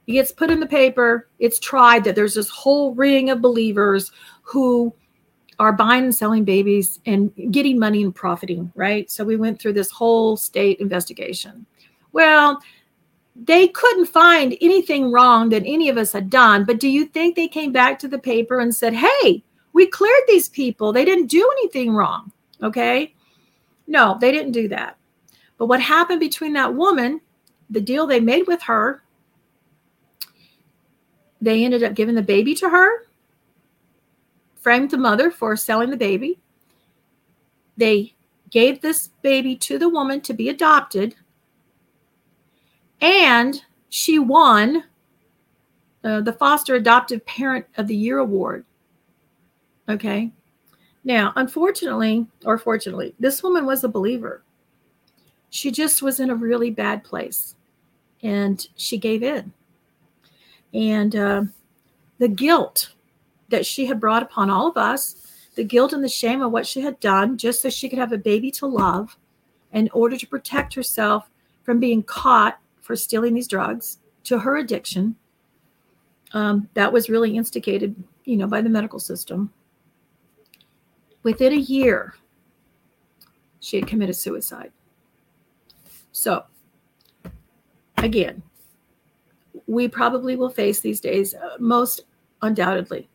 It 0.06 0.12
gets 0.12 0.32
put 0.32 0.50
in 0.50 0.60
the 0.60 0.66
paper. 0.66 1.28
It's 1.38 1.58
tried 1.58 2.04
that 2.04 2.14
there's 2.14 2.34
this 2.34 2.48
whole 2.48 2.94
ring 2.94 3.28
of 3.30 3.42
believers 3.42 4.10
who 4.42 4.94
are 5.58 5.72
buying 5.72 6.04
and 6.04 6.14
selling 6.14 6.44
babies 6.44 7.00
and 7.04 7.32
getting 7.50 7.78
money 7.78 8.02
and 8.02 8.14
profiting, 8.14 8.72
right? 8.74 9.10
So 9.10 9.24
we 9.24 9.36
went 9.36 9.60
through 9.60 9.72
this 9.74 9.90
whole 9.90 10.36
state 10.36 10.80
investigation. 10.80 11.66
Well, 12.12 12.62
they 13.44 13.68
couldn't 13.68 14.06
find 14.06 14.56
anything 14.60 15.12
wrong 15.12 15.48
that 15.50 15.62
any 15.64 15.88
of 15.88 15.96
us 15.96 16.12
had 16.12 16.28
done, 16.28 16.64
but 16.64 16.80
do 16.80 16.88
you 16.88 17.06
think 17.06 17.36
they 17.36 17.48
came 17.48 17.72
back 17.72 17.98
to 18.00 18.08
the 18.08 18.18
paper 18.18 18.60
and 18.60 18.74
said, 18.74 18.94
hey, 18.94 19.44
we 19.72 19.86
cleared 19.86 20.24
these 20.26 20.48
people? 20.48 20.92
They 20.92 21.04
didn't 21.04 21.26
do 21.28 21.48
anything 21.58 21.92
wrong. 21.92 22.32
Okay. 22.62 23.14
No, 23.86 24.18
they 24.20 24.32
didn't 24.32 24.52
do 24.52 24.68
that. 24.68 24.98
But 25.56 25.66
what 25.66 25.80
happened 25.80 26.20
between 26.20 26.52
that 26.54 26.74
woman, 26.74 27.20
the 27.70 27.80
deal 27.80 28.06
they 28.06 28.20
made 28.20 28.46
with 28.46 28.62
her, 28.62 29.02
they 31.40 31.64
ended 31.64 31.84
up 31.84 31.94
giving 31.94 32.16
the 32.16 32.22
baby 32.22 32.54
to 32.56 32.68
her 32.68 33.06
framed 34.68 34.90
the 34.90 34.98
mother 34.98 35.30
for 35.30 35.56
selling 35.56 35.88
the 35.88 35.96
baby. 35.96 36.38
They 37.76 38.14
gave 38.50 38.80
this 38.80 39.08
baby 39.22 39.56
to 39.56 39.78
the 39.78 39.88
woman 39.88 40.20
to 40.22 40.34
be 40.34 40.48
adopted. 40.48 41.14
And 43.00 43.62
she 43.88 44.18
won 44.18 44.84
uh, 46.04 46.20
the 46.20 46.32
Foster 46.32 46.74
Adoptive 46.74 47.24
Parent 47.26 47.66
of 47.76 47.86
the 47.86 47.96
Year 47.96 48.18
award. 48.18 48.64
Okay. 49.88 50.32
Now, 51.04 51.32
unfortunately, 51.36 52.26
or 52.44 52.58
fortunately, 52.58 53.14
this 53.18 53.42
woman 53.42 53.64
was 53.64 53.84
a 53.84 53.88
believer. 53.88 54.42
She 55.50 55.70
just 55.70 56.02
was 56.02 56.20
in 56.20 56.30
a 56.30 56.34
really 56.34 56.70
bad 56.70 57.04
place 57.04 57.54
and 58.22 58.66
she 58.76 58.98
gave 58.98 59.22
in. 59.22 59.52
And 60.74 61.16
uh, 61.16 61.42
the 62.18 62.28
guilt 62.28 62.92
that 63.48 63.64
she 63.64 63.86
had 63.86 64.00
brought 64.00 64.22
upon 64.22 64.50
all 64.50 64.66
of 64.66 64.76
us 64.76 65.24
the 65.54 65.64
guilt 65.64 65.92
and 65.92 66.04
the 66.04 66.08
shame 66.08 66.40
of 66.40 66.52
what 66.52 66.68
she 66.68 66.80
had 66.80 67.00
done 67.00 67.36
just 67.36 67.60
so 67.60 67.68
she 67.68 67.88
could 67.88 67.98
have 67.98 68.12
a 68.12 68.18
baby 68.18 68.48
to 68.48 68.64
love 68.64 69.16
in 69.72 69.90
order 69.92 70.16
to 70.16 70.26
protect 70.26 70.72
herself 70.72 71.28
from 71.64 71.80
being 71.80 72.00
caught 72.00 72.60
for 72.88 72.96
stealing 72.96 73.34
these 73.34 73.46
drugs 73.46 73.98
to 74.24 74.38
her 74.38 74.56
addiction 74.56 75.14
um, 76.32 76.70
that 76.72 76.90
was 76.90 77.10
really 77.10 77.36
instigated 77.36 77.94
you 78.24 78.38
know 78.38 78.46
by 78.46 78.62
the 78.62 78.68
medical 78.70 78.98
system 78.98 79.52
within 81.22 81.52
a 81.52 81.56
year 81.56 82.14
she 83.60 83.76
had 83.76 83.86
committed 83.86 84.16
suicide 84.16 84.72
so 86.12 86.42
again 87.98 88.42
we 89.66 89.86
probably 89.86 90.34
will 90.34 90.48
face 90.48 90.80
these 90.80 90.98
days 90.98 91.34
uh, 91.34 91.56
most 91.58 92.06
undoubtedly 92.40 93.06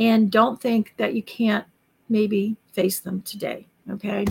and 0.00 0.32
don't 0.32 0.60
think 0.60 0.94
that 0.96 1.14
you 1.14 1.22
can't 1.22 1.64
maybe 2.08 2.56
face 2.72 2.98
them 3.00 3.22
today. 3.22 3.68
Okay. 3.92 4.26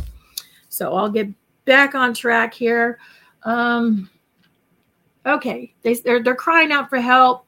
So 0.67 0.93
I'll 0.93 1.09
get 1.09 1.29
back 1.63 1.95
on 1.95 2.13
track 2.13 2.53
here. 2.53 2.99
Um, 3.43 4.09
okay. 5.25 5.73
They, 5.81 5.95
they're, 5.95 6.21
they're 6.23 6.35
crying 6.35 6.71
out 6.71 6.89
for 6.89 6.99
help. 6.99 7.45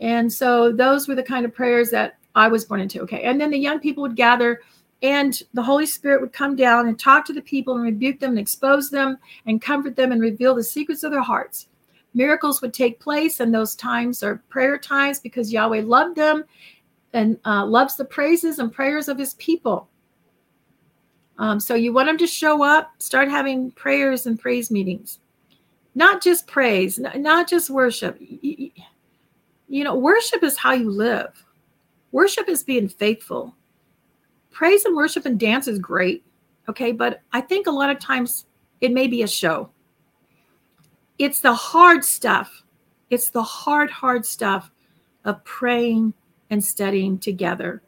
And 0.00 0.32
so 0.32 0.72
those 0.72 1.08
were 1.08 1.14
the 1.14 1.22
kind 1.22 1.44
of 1.44 1.54
prayers 1.54 1.90
that 1.90 2.18
I 2.34 2.48
was 2.48 2.64
born 2.64 2.80
into. 2.80 3.00
Okay. 3.02 3.22
And 3.22 3.40
then 3.40 3.50
the 3.50 3.58
young 3.58 3.80
people 3.80 4.02
would 4.02 4.16
gather 4.16 4.60
and 5.02 5.42
the 5.54 5.62
Holy 5.62 5.86
Spirit 5.86 6.20
would 6.20 6.32
come 6.32 6.56
down 6.56 6.86
and 6.86 6.98
talk 6.98 7.24
to 7.26 7.32
the 7.32 7.40
people 7.40 7.74
and 7.74 7.82
rebuke 7.82 8.20
them 8.20 8.30
and 8.30 8.38
expose 8.38 8.90
them 8.90 9.16
and 9.46 9.62
comfort 9.62 9.96
them 9.96 10.12
and 10.12 10.20
reveal 10.20 10.54
the 10.54 10.62
secrets 10.62 11.02
of 11.02 11.10
their 11.10 11.22
hearts. 11.22 11.68
Miracles 12.12 12.60
would 12.60 12.74
take 12.74 12.98
place, 12.98 13.38
and 13.38 13.54
those 13.54 13.76
times 13.76 14.22
are 14.22 14.42
prayer 14.48 14.76
times 14.76 15.20
because 15.20 15.52
Yahweh 15.52 15.82
loved 15.84 16.16
them 16.16 16.44
and 17.12 17.38
uh, 17.46 17.64
loves 17.64 17.96
the 17.96 18.04
praises 18.04 18.58
and 18.58 18.72
prayers 18.72 19.08
of 19.08 19.18
his 19.18 19.34
people. 19.34 19.88
Um, 21.38 21.60
so 21.60 21.74
you 21.74 21.92
want 21.92 22.08
them 22.08 22.18
to 22.18 22.26
show 22.26 22.62
up, 22.62 22.90
start 22.98 23.28
having 23.28 23.70
prayers 23.70 24.26
and 24.26 24.38
praise 24.38 24.70
meetings, 24.70 25.20
not 25.94 26.22
just 26.22 26.46
praise, 26.46 26.98
not 26.98 27.48
just 27.48 27.70
worship. 27.70 28.18
You 28.20 29.84
know, 29.84 29.94
worship 29.94 30.42
is 30.42 30.56
how 30.56 30.72
you 30.72 30.90
live. 30.90 31.44
Worship 32.12 32.48
is 32.48 32.62
being 32.62 32.88
faithful. 32.88 33.56
Praise 34.50 34.84
and 34.84 34.96
worship 34.96 35.26
and 35.26 35.38
dance 35.38 35.68
is 35.68 35.78
great, 35.78 36.24
okay, 36.68 36.92
but 36.92 37.22
I 37.32 37.40
think 37.40 37.66
a 37.66 37.70
lot 37.70 37.90
of 37.90 37.98
times 37.98 38.46
it 38.80 38.92
may 38.92 39.06
be 39.06 39.22
a 39.22 39.28
show. 39.28 39.70
It's 41.18 41.40
the 41.40 41.54
hard 41.54 42.04
stuff. 42.04 42.62
It's 43.10 43.30
the 43.30 43.42
hard, 43.42 43.90
hard 43.90 44.26
stuff 44.26 44.70
of 45.24 45.44
praying 45.44 46.14
and 46.50 46.64
studying 46.64 47.18
together 47.18 47.82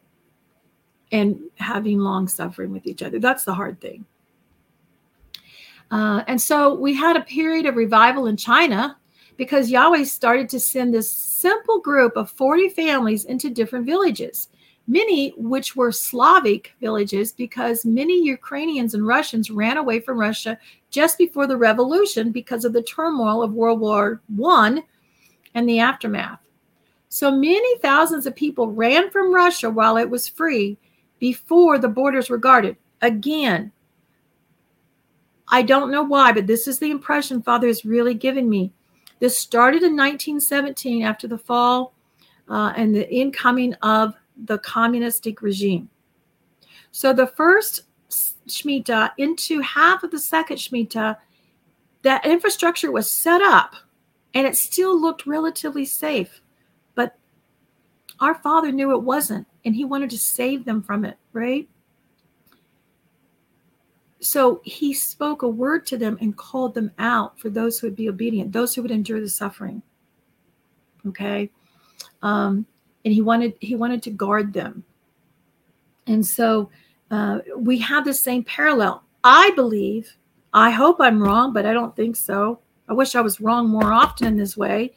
and 1.11 1.41
having 1.57 1.99
long 1.99 2.29
suffering 2.29 2.73
with 2.73 2.87
each 2.87 3.03
other. 3.03 3.19
That's 3.19 3.45
the 3.45 3.55
hard 3.55 3.81
thing. 3.81 4.07
Uh, 5.93 6.25
and 6.27 6.41
so 6.41 6.75
we 6.75 6.95
had 6.95 7.17
a 7.17 7.21
period 7.21 7.67
of 7.67 7.77
revival 7.77 8.27
in 8.27 8.37
China 8.37 8.97
because 9.37 9.71
Yahweh 9.71 10.05
started 10.05 10.49
to 10.49 10.59
send 10.59 10.93
this 10.93 11.13
simple 11.13 11.81
group 11.81 12.17
of 12.17 12.31
40 12.31 12.71
families 12.71 13.27
into 13.27 13.51
different 13.51 13.85
villages, 13.85 14.49
many 14.87 15.35
which 15.37 15.77
were 15.77 15.93
Slavic 15.93 16.73
villages 16.81 17.33
because 17.33 17.85
many 17.85 18.25
Ukrainians 18.25 18.95
and 18.95 19.07
Russians 19.07 19.51
ran 19.51 19.77
away 19.77 20.01
from 20.01 20.19
Russia 20.19 20.59
just 20.91 21.19
before 21.19 21.47
the 21.47 21.59
revolution 21.59 22.33
because 22.33 22.65
of 22.65 22.73
the 22.73 22.83
turmoil 22.83 23.43
of 23.43 23.53
World 23.53 23.81
War 23.81 24.23
I 24.47 24.83
and 25.55 25.69
the 25.69 25.79
aftermath. 25.79 26.41
So 27.11 27.31
many 27.31 27.79
thousands 27.81 28.25
of 28.25 28.35
people 28.35 28.69
ran 28.69 29.11
from 29.11 29.35
Russia 29.35 29.69
while 29.69 29.99
it 29.99 30.09
was 30.09 30.27
free 30.27 30.79
before 31.19 31.79
the 31.79 31.89
borders 31.89 32.31
were 32.31 32.39
guarded. 32.39 32.79
Again, 33.03 33.73
I 35.49 35.63
don't 35.63 35.91
know 35.91 36.03
why, 36.03 36.33
but 36.33 36.47
this 36.47 36.67
is 36.67 36.79
the 36.79 36.91
impression 36.91 37.43
Father 37.43 37.67
has 37.67 37.85
really 37.85 38.15
given 38.15 38.49
me. 38.49 38.73
This 39.19 39.39
started 39.39 39.83
in 39.83 39.97
1917 39.97 41.03
after 41.03 41.29
the 41.29 41.39
fall 41.39 41.95
uh, 42.49 42.73
and 42.77 42.95
the 42.95 43.09
incoming 43.13 43.75
of 43.75 44.15
the 44.45 44.59
communistic 44.59 45.43
regime. 45.43 45.89
So 46.91 47.13
the 47.13 47.27
first 47.27 47.85
Shemitah 48.49 49.13
into 49.19 49.61
half 49.61 50.03
of 50.03 50.11
the 50.11 50.19
second 50.19 50.57
Shemitah, 50.57 51.17
that 52.03 52.27
infrastructure 52.27 52.91
was 52.91 53.09
set 53.09 53.41
up 53.41 53.77
and 54.35 54.47
it 54.47 54.57
still 54.57 55.01
looked 55.01 55.27
relatively 55.27 55.85
safe. 55.85 56.41
But 56.95 57.17
our 58.21 58.35
Father 58.35 58.73
knew 58.73 58.93
it 58.93 59.03
wasn't 59.03 59.47
and 59.65 59.75
he 59.75 59.85
wanted 59.85 60.11
to 60.11 60.19
save 60.19 60.65
them 60.65 60.83
from 60.83 61.05
it, 61.05 61.17
right? 61.33 61.69
So 64.23 64.61
he 64.65 64.95
spoke 64.95 65.43
a 65.43 65.49
word 65.49 65.85
to 65.87 65.99
them 65.99 66.17
and 66.21 66.37
called 66.37 66.75
them 66.75 66.93
out 66.99 67.39
for 67.39 67.51
those 67.51 67.79
who 67.79 67.89
would 67.89 67.97
be 67.97 68.09
obedient, 68.09 68.53
those 68.53 68.75
who 68.75 68.83
would 68.83 68.93
endure 68.93 69.21
the 69.21 69.29
suffering. 69.29 69.83
Okay. 71.09 71.51
Um, 72.23 72.65
and 73.05 73.13
he 73.13 73.21
wanted 73.21 73.55
he 73.61 73.75
wanted 73.75 74.01
to 74.05 74.11
guard 74.11 74.53
them. 74.53 74.85
And 76.07 76.25
so 76.25 76.71
uh, 77.11 77.41
we 77.57 77.79
have 77.79 78.05
the 78.05 78.15
same 78.15 78.45
parallel. 78.45 79.03
I 79.25 79.51
believe, 79.57 80.17
I 80.55 80.71
hope 80.71 80.97
I'm 81.01 81.23
wrong, 81.23 81.53
but 81.53 81.67
I 81.67 81.73
don't 81.73 81.95
think 81.95 82.15
so. 82.15 82.61
I 82.89 82.93
wish 82.93 83.17
I 83.17 83.21
was 83.21 83.41
wrong 83.41 83.69
more 83.69 83.93
often 83.93 84.29
in 84.29 84.37
this 84.37 84.57
way. 84.57 84.95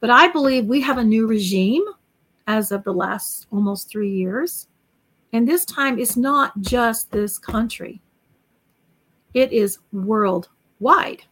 But 0.00 0.10
I 0.10 0.28
believe 0.28 0.66
we 0.66 0.80
have 0.82 0.98
a 0.98 1.04
new 1.04 1.26
regime 1.26 1.84
as 2.46 2.70
of 2.70 2.84
the 2.84 2.92
last 2.92 3.46
almost 3.50 3.88
three 3.88 4.10
years. 4.10 4.68
And 5.32 5.48
this 5.48 5.64
time 5.64 5.98
it's 5.98 6.16
not 6.16 6.60
just 6.60 7.10
this 7.10 7.38
country, 7.38 8.01
it 9.34 9.52
is 9.52 9.78
worldwide. 9.92 11.22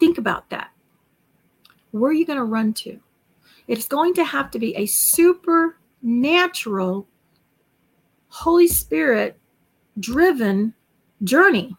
Think 0.00 0.18
about 0.18 0.50
that. 0.50 0.70
Where 1.92 2.10
are 2.10 2.14
you 2.14 2.26
going 2.26 2.38
to 2.38 2.44
run 2.44 2.72
to? 2.74 2.98
It's 3.68 3.88
going 3.88 4.14
to 4.14 4.24
have 4.24 4.50
to 4.50 4.58
be 4.58 4.76
a 4.76 4.86
supernatural, 4.86 7.06
Holy 8.28 8.66
Spirit 8.66 9.38
driven 10.00 10.74
journey. 11.22 11.76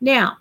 Now, 0.00 0.38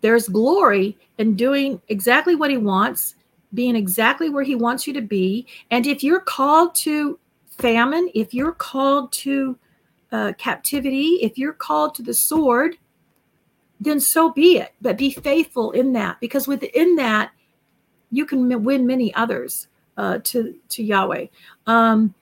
there's 0.00 0.28
glory 0.28 0.98
in 1.18 1.36
doing 1.36 1.80
exactly 1.88 2.34
what 2.34 2.50
he 2.50 2.58
wants 2.58 3.14
being 3.54 3.76
exactly 3.76 4.30
where 4.30 4.44
he 4.44 4.54
wants 4.54 4.86
you 4.86 4.92
to 4.94 5.00
be. 5.00 5.46
And 5.70 5.86
if 5.86 6.02
you're 6.02 6.20
called 6.20 6.74
to 6.76 7.18
famine, 7.48 8.10
if 8.14 8.32
you're 8.32 8.52
called 8.52 9.12
to 9.12 9.58
uh, 10.12 10.32
captivity, 10.38 11.18
if 11.22 11.38
you're 11.38 11.52
called 11.52 11.94
to 11.96 12.02
the 12.02 12.14
sword, 12.14 12.76
then 13.80 13.98
so 13.98 14.30
be 14.30 14.58
it. 14.58 14.72
But 14.80 14.98
be 14.98 15.10
faithful 15.10 15.72
in 15.72 15.92
that, 15.94 16.20
because 16.20 16.46
within 16.46 16.96
that, 16.96 17.32
you 18.10 18.26
can 18.26 18.62
win 18.62 18.86
many 18.86 19.12
others 19.14 19.68
uh, 19.96 20.18
to 20.24 20.54
to 20.68 20.82
Yahweh. 20.82 21.26
Um, 21.66 22.14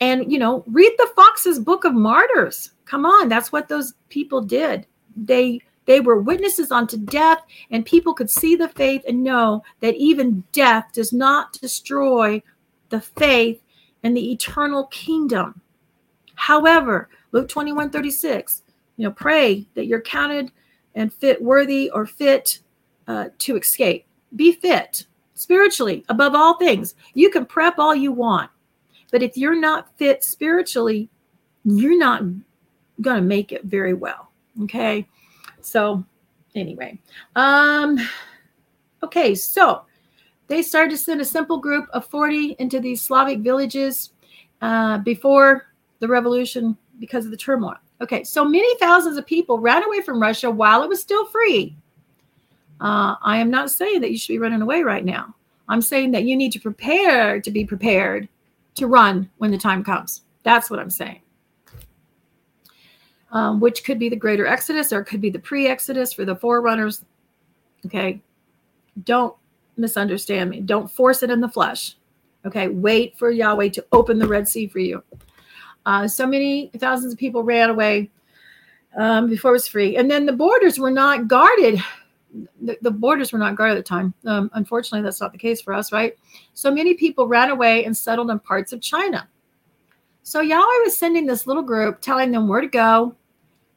and 0.00 0.30
you 0.30 0.38
know, 0.38 0.64
read 0.66 0.92
the 0.98 1.10
Foxe's 1.14 1.58
Book 1.58 1.84
of 1.84 1.94
Martyrs. 1.94 2.72
Come 2.86 3.04
on, 3.04 3.28
that's 3.28 3.52
what 3.52 3.68
those 3.68 3.94
people 4.08 4.40
did. 4.40 4.86
They 5.16 5.60
they 5.84 6.00
were 6.00 6.20
witnesses 6.20 6.72
unto 6.72 6.96
death, 6.96 7.42
and 7.70 7.84
people 7.84 8.14
could 8.14 8.30
see 8.30 8.56
the 8.56 8.68
faith 8.68 9.02
and 9.06 9.22
know 9.22 9.62
that 9.80 9.94
even 9.94 10.42
death 10.52 10.86
does 10.92 11.12
not 11.12 11.52
destroy 11.52 12.42
the 12.88 13.00
faith 13.00 13.62
and 14.02 14.16
the 14.16 14.32
eternal 14.32 14.86
kingdom. 14.86 15.60
However, 16.34 17.08
Luke 17.36 17.50
21 17.50 17.90
36, 17.90 18.62
you 18.96 19.04
know, 19.04 19.12
pray 19.12 19.66
that 19.74 19.84
you're 19.84 20.00
counted 20.00 20.50
and 20.94 21.12
fit 21.12 21.42
worthy 21.42 21.90
or 21.90 22.06
fit 22.06 22.60
uh, 23.08 23.26
to 23.36 23.58
escape. 23.58 24.06
Be 24.36 24.52
fit 24.52 25.04
spiritually 25.34 26.02
above 26.08 26.34
all 26.34 26.56
things. 26.56 26.94
You 27.12 27.28
can 27.28 27.44
prep 27.44 27.78
all 27.78 27.94
you 27.94 28.10
want, 28.10 28.50
but 29.12 29.22
if 29.22 29.36
you're 29.36 29.60
not 29.60 29.94
fit 29.98 30.24
spiritually, 30.24 31.10
you're 31.64 31.98
not 31.98 32.22
going 33.02 33.16
to 33.16 33.20
make 33.20 33.52
it 33.52 33.64
very 33.64 33.92
well. 33.92 34.30
Okay. 34.62 35.06
So 35.60 36.02
anyway, 36.54 36.98
um, 37.34 37.98
okay, 39.02 39.34
so 39.34 39.82
they 40.46 40.62
started 40.62 40.92
to 40.92 40.96
send 40.96 41.20
a 41.20 41.24
simple 41.26 41.58
group 41.58 41.86
of 41.92 42.06
40 42.06 42.56
into 42.58 42.80
these 42.80 43.02
Slavic 43.02 43.40
villages 43.40 44.12
uh, 44.62 44.96
before 44.96 45.66
the 46.00 46.08
revolution 46.08 46.78
because 46.98 47.24
of 47.24 47.30
the 47.30 47.36
turmoil. 47.36 47.76
Okay, 48.00 48.24
so 48.24 48.44
many 48.44 48.76
thousands 48.78 49.16
of 49.16 49.26
people 49.26 49.58
ran 49.58 49.84
away 49.84 50.02
from 50.02 50.20
Russia 50.20 50.50
while 50.50 50.82
it 50.82 50.88
was 50.88 51.00
still 51.00 51.26
free. 51.26 51.76
Uh, 52.80 53.16
I 53.22 53.38
am 53.38 53.50
not 53.50 53.70
saying 53.70 54.00
that 54.02 54.10
you 54.10 54.18
should 54.18 54.32
be 54.32 54.38
running 54.38 54.62
away 54.62 54.82
right 54.82 55.04
now. 55.04 55.34
I'm 55.68 55.82
saying 55.82 56.12
that 56.12 56.24
you 56.24 56.36
need 56.36 56.52
to 56.52 56.60
prepare 56.60 57.40
to 57.40 57.50
be 57.50 57.64
prepared 57.64 58.28
to 58.74 58.86
run 58.86 59.30
when 59.38 59.50
the 59.50 59.58
time 59.58 59.82
comes. 59.82 60.22
That's 60.42 60.70
what 60.70 60.78
I'm 60.78 60.90
saying 60.90 61.20
um, 63.36 63.60
which 63.60 63.84
could 63.84 63.98
be 63.98 64.08
the 64.08 64.16
greater 64.16 64.46
exodus 64.46 64.92
or 64.92 65.02
could 65.04 65.20
be 65.20 65.30
the 65.30 65.38
pre 65.38 65.66
exodus 65.66 66.12
for 66.12 66.24
the 66.24 66.36
forerunners. 66.36 67.04
Okay. 67.84 68.20
Don't 69.04 69.36
misunderstand 69.76 70.50
me. 70.50 70.60
Don't 70.60 70.90
force 70.90 71.22
it 71.22 71.30
in 71.30 71.40
the 71.40 71.48
flesh. 71.48 71.96
Okay. 72.46 72.68
Wait 72.68 73.18
for 73.18 73.30
Yahweh 73.30 73.68
to 73.70 73.84
open 73.92 74.18
the 74.18 74.26
Red 74.26 74.48
Sea 74.48 74.66
for 74.66 74.78
you. 74.78 75.02
Uh, 75.86 76.06
so 76.06 76.26
many 76.26 76.70
thousands 76.78 77.12
of 77.12 77.18
people 77.18 77.44
ran 77.44 77.70
away 77.70 78.10
um, 78.98 79.30
before 79.30 79.52
it 79.52 79.54
was 79.54 79.68
free. 79.68 79.96
And 79.96 80.10
then 80.10 80.26
the 80.26 80.32
borders 80.32 80.78
were 80.78 80.90
not 80.90 81.28
guarded. 81.28 81.80
The, 82.60 82.76
the 82.82 82.90
borders 82.90 83.32
were 83.32 83.38
not 83.38 83.56
guarded 83.56 83.78
at 83.78 83.84
the 83.84 83.88
time. 83.88 84.12
Um, 84.26 84.50
unfortunately, 84.54 85.02
that's 85.02 85.20
not 85.20 85.32
the 85.32 85.38
case 85.38 85.60
for 85.62 85.72
us, 85.72 85.92
right? 85.92 86.14
So 86.54 86.70
many 86.74 86.94
people 86.94 87.28
ran 87.28 87.50
away 87.50 87.84
and 87.84 87.96
settled 87.96 88.30
in 88.30 88.40
parts 88.40 88.72
of 88.72 88.80
China. 88.80 89.28
So 90.24 90.40
Yahweh 90.40 90.82
was 90.84 90.98
sending 90.98 91.24
this 91.24 91.46
little 91.46 91.62
group, 91.62 92.00
telling 92.00 92.32
them 92.32 92.48
where 92.48 92.60
to 92.60 92.66
go, 92.66 93.14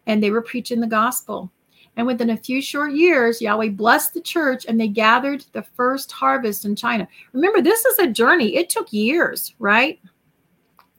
and 0.07 0.21
they 0.21 0.31
were 0.31 0.41
preaching 0.41 0.79
the 0.79 0.87
gospel. 0.87 1.51
And 1.95 2.07
within 2.07 2.31
a 2.31 2.37
few 2.37 2.61
short 2.61 2.93
years, 2.93 3.41
Yahweh 3.41 3.69
blessed 3.69 4.15
the 4.15 4.21
church 4.21 4.65
and 4.67 4.79
they 4.79 4.87
gathered 4.87 5.45
the 5.51 5.61
first 5.61 6.11
harvest 6.11 6.65
in 6.65 6.75
China. 6.75 7.07
Remember, 7.33 7.61
this 7.61 7.85
is 7.85 7.99
a 7.99 8.07
journey. 8.07 8.55
It 8.55 8.69
took 8.69 8.91
years, 8.91 9.53
right? 9.59 9.99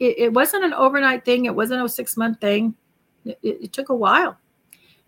It, 0.01 0.19
it 0.19 0.33
wasn't 0.33 0.65
an 0.65 0.75
overnight 0.75 1.25
thing, 1.25 1.45
it 1.45 1.55
wasn't 1.55 1.85
a 1.85 1.89
six 1.89 2.17
month 2.17 2.41
thing. 2.41 2.75
It, 3.25 3.39
it 3.43 3.73
took 3.73 3.91
a 3.91 3.95
while. 3.95 4.37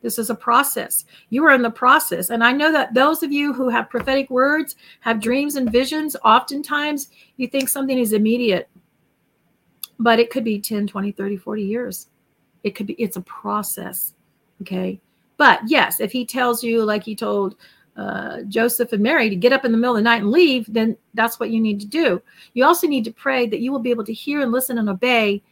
This 0.03 0.19
is 0.19 0.31
a 0.31 0.35
process. 0.35 1.05
You 1.31 1.45
are 1.47 1.55
in 1.55 1.63
the 1.63 1.71
process. 1.71 2.31
And 2.31 2.43
I 2.43 2.53
know 2.53 2.73
that 2.73 2.93
those 2.93 3.23
of 3.23 3.33
you 3.33 3.53
who 3.53 3.69
have 3.69 3.89
prophetic 3.89 4.29
words, 4.31 4.77
have 5.01 5.21
dreams 5.21 5.57
and 5.57 5.71
visions, 5.71 6.17
oftentimes 6.25 7.09
you 7.37 7.47
think 7.47 7.69
something 7.69 7.99
is 7.99 8.13
immediate 8.13 8.69
but 10.03 10.19
it 10.19 10.31
could 10.31 10.45
be 10.45 10.61
10 10.61 10.87
20 10.87 11.13
30 11.13 11.37
40 11.37 11.63
years 11.63 12.09
it 12.65 12.75
could 12.75 12.87
be 12.87 12.95
it's 12.95 13.17
a 13.17 13.23
process 13.23 14.15
okay 14.61 15.01
but 15.37 15.61
yes 15.67 16.01
if 16.01 16.13
he 16.13 16.27
tells 16.27 16.63
you 16.63 16.85
like 16.85 17.05
he 17.05 17.15
told 17.15 17.57
uh, 17.97 18.41
joseph 18.49 18.93
and 18.93 19.03
mary 19.03 19.29
to 19.29 19.37
get 19.37 19.53
up 19.53 19.65
in 19.65 19.73
the 19.73 19.79
middle 19.79 19.95
of 19.95 19.99
the 19.99 20.03
night 20.03 20.23
and 20.23 20.31
leave 20.31 20.65
then 20.73 20.97
that's 21.15 21.39
what 21.39 21.51
you 21.51 21.61
need 21.61 21.79
to 21.79 21.87
do 21.87 22.23
you 22.55 22.65
also 22.65 22.87
need 22.87 23.05
to 23.05 23.13
pray 23.13 23.47
that 23.47 23.61
you 23.61 23.71
will 23.71 23.79
be 23.79 23.91
able 23.91 24.05
to 24.05 24.15
hear 24.15 24.41
and 24.41 24.51
listen 24.51 24.79
and 24.79 24.89
obey 24.89 25.43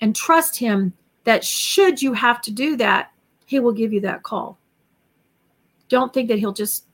and 0.00 0.14
trust 0.14 0.58
him 0.58 0.92
that 1.24 1.44
should 1.44 2.00
you 2.00 2.12
have 2.12 2.40
to 2.42 2.52
do 2.52 2.76
that, 2.76 3.10
he 3.46 3.58
will 3.58 3.72
give 3.72 3.92
you 3.92 4.00
that 4.02 4.22
call. 4.22 4.58
Don't 5.88 6.12
think 6.12 6.28
that 6.28 6.38
he'll 6.38 6.52
just 6.52 6.86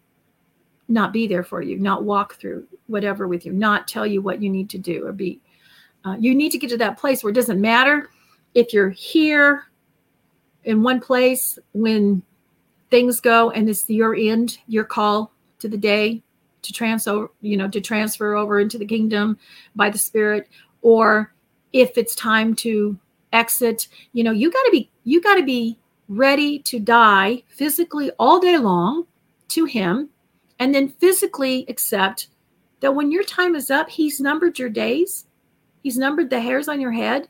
not 0.88 1.12
be 1.12 1.26
there 1.26 1.44
for 1.44 1.62
you, 1.62 1.78
not 1.78 2.04
walk 2.04 2.34
through 2.36 2.66
whatever 2.86 3.28
with 3.28 3.44
you, 3.44 3.52
not 3.52 3.86
tell 3.86 4.06
you 4.06 4.20
what 4.20 4.42
you 4.42 4.50
need 4.50 4.70
to 4.70 4.78
do 4.78 5.06
or 5.06 5.12
be. 5.12 5.40
Uh, 6.04 6.16
you 6.18 6.34
need 6.34 6.50
to 6.50 6.58
get 6.58 6.70
to 6.70 6.76
that 6.78 6.98
place 6.98 7.22
where 7.22 7.30
it 7.30 7.34
doesn't 7.34 7.60
matter 7.60 8.10
if 8.54 8.72
you're 8.72 8.90
here 8.90 9.64
in 10.64 10.82
one 10.82 11.00
place 11.00 11.58
when 11.72 12.22
things 12.90 13.20
go 13.20 13.50
and 13.50 13.68
it's 13.68 13.88
your 13.88 14.14
end, 14.14 14.58
your 14.66 14.84
call 14.84 15.32
to 15.60 15.68
the 15.68 15.76
day 15.76 16.22
to 16.62 16.72
transfer, 16.72 17.30
you 17.40 17.56
know, 17.56 17.68
to 17.68 17.80
transfer 17.80 18.34
over 18.34 18.60
into 18.60 18.78
the 18.78 18.86
kingdom 18.86 19.38
by 19.74 19.90
the 19.90 19.98
Spirit, 19.98 20.48
or 20.82 21.32
if 21.72 21.96
it's 21.96 22.14
time 22.14 22.54
to 22.56 22.98
exit, 23.32 23.88
you 24.12 24.24
know, 24.24 24.32
you 24.32 24.50
got 24.50 24.62
to 24.64 24.70
be 24.70 24.90
you 25.04 25.20
got 25.20 25.36
to 25.36 25.44
be 25.44 25.78
ready 26.08 26.58
to 26.58 26.80
die 26.80 27.42
physically 27.48 28.10
all 28.18 28.40
day 28.40 28.58
long 28.58 29.06
to 29.48 29.64
Him, 29.64 30.08
and 30.58 30.74
then 30.74 30.88
physically 30.88 31.64
accept 31.68 32.28
that 32.80 32.94
when 32.94 33.10
your 33.10 33.24
time 33.24 33.54
is 33.54 33.70
up, 33.70 33.88
He's 33.88 34.20
numbered 34.20 34.58
your 34.58 34.68
days, 34.68 35.26
He's 35.82 35.96
numbered 35.96 36.30
the 36.30 36.40
hairs 36.40 36.68
on 36.68 36.80
your 36.80 36.92
head. 36.92 37.28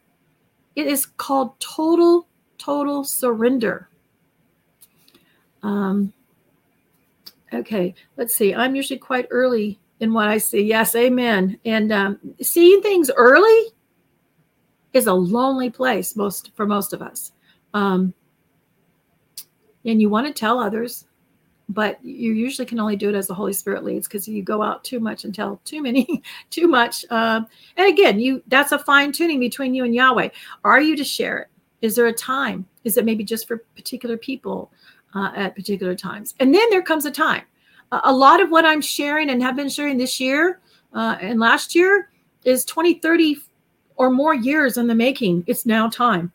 It 0.76 0.86
is 0.86 1.06
called 1.06 1.58
total 1.60 2.26
total 2.58 3.04
surrender. 3.04 3.89
Um, 5.62 6.12
okay, 7.52 7.94
let's 8.16 8.34
see. 8.34 8.54
I'm 8.54 8.74
usually 8.74 8.98
quite 8.98 9.26
early 9.30 9.78
in 10.00 10.12
what 10.12 10.28
I 10.28 10.38
see. 10.38 10.62
Yes, 10.62 10.94
amen. 10.96 11.58
And 11.64 11.92
um, 11.92 12.18
seeing 12.40 12.80
things 12.80 13.10
early 13.14 13.66
is 14.92 15.06
a 15.06 15.12
lonely 15.12 15.70
place 15.70 16.16
most 16.16 16.50
for 16.54 16.66
most 16.66 16.92
of 16.92 17.02
us. 17.02 17.32
Um, 17.74 18.12
and 19.84 20.00
you 20.00 20.08
want 20.08 20.26
to 20.26 20.32
tell 20.32 20.58
others, 20.58 21.06
but 21.68 22.04
you 22.04 22.32
usually 22.32 22.66
can 22.66 22.80
only 22.80 22.96
do 22.96 23.08
it 23.08 23.14
as 23.14 23.28
the 23.28 23.34
Holy 23.34 23.52
Spirit 23.52 23.84
leads 23.84 24.08
because 24.08 24.26
you 24.26 24.42
go 24.42 24.62
out 24.62 24.82
too 24.82 24.98
much 25.00 25.24
and 25.24 25.34
tell 25.34 25.60
too 25.64 25.82
many, 25.82 26.22
too 26.50 26.66
much. 26.66 27.04
Um, 27.10 27.46
and 27.76 27.88
again, 27.88 28.18
you 28.18 28.42
that's 28.48 28.72
a 28.72 28.78
fine 28.78 29.12
tuning 29.12 29.38
between 29.40 29.74
you 29.74 29.84
and 29.84 29.94
Yahweh. 29.94 30.30
Are 30.64 30.80
you 30.80 30.96
to 30.96 31.04
share 31.04 31.38
it? 31.38 31.48
Is 31.80 31.94
there 31.94 32.06
a 32.06 32.12
time? 32.12 32.66
Is 32.84 32.96
it 32.96 33.04
maybe 33.04 33.24
just 33.24 33.48
for 33.48 33.58
particular 33.76 34.16
people 34.16 34.70
uh, 35.14 35.32
at 35.34 35.54
particular 35.54 35.94
times? 35.94 36.34
And 36.40 36.54
then 36.54 36.68
there 36.70 36.82
comes 36.82 37.04
a 37.04 37.10
time. 37.10 37.42
A 37.92 38.12
lot 38.12 38.40
of 38.40 38.50
what 38.50 38.64
I'm 38.64 38.80
sharing 38.80 39.30
and 39.30 39.42
have 39.42 39.56
been 39.56 39.68
sharing 39.68 39.98
this 39.98 40.20
year 40.20 40.60
uh, 40.92 41.16
and 41.20 41.40
last 41.40 41.74
year 41.74 42.10
is 42.44 42.64
20, 42.64 42.94
30 42.94 43.36
or 43.96 44.10
more 44.10 44.34
years 44.34 44.76
in 44.76 44.86
the 44.86 44.94
making. 44.94 45.44
It's 45.46 45.66
now 45.66 45.88
time. 45.88 46.32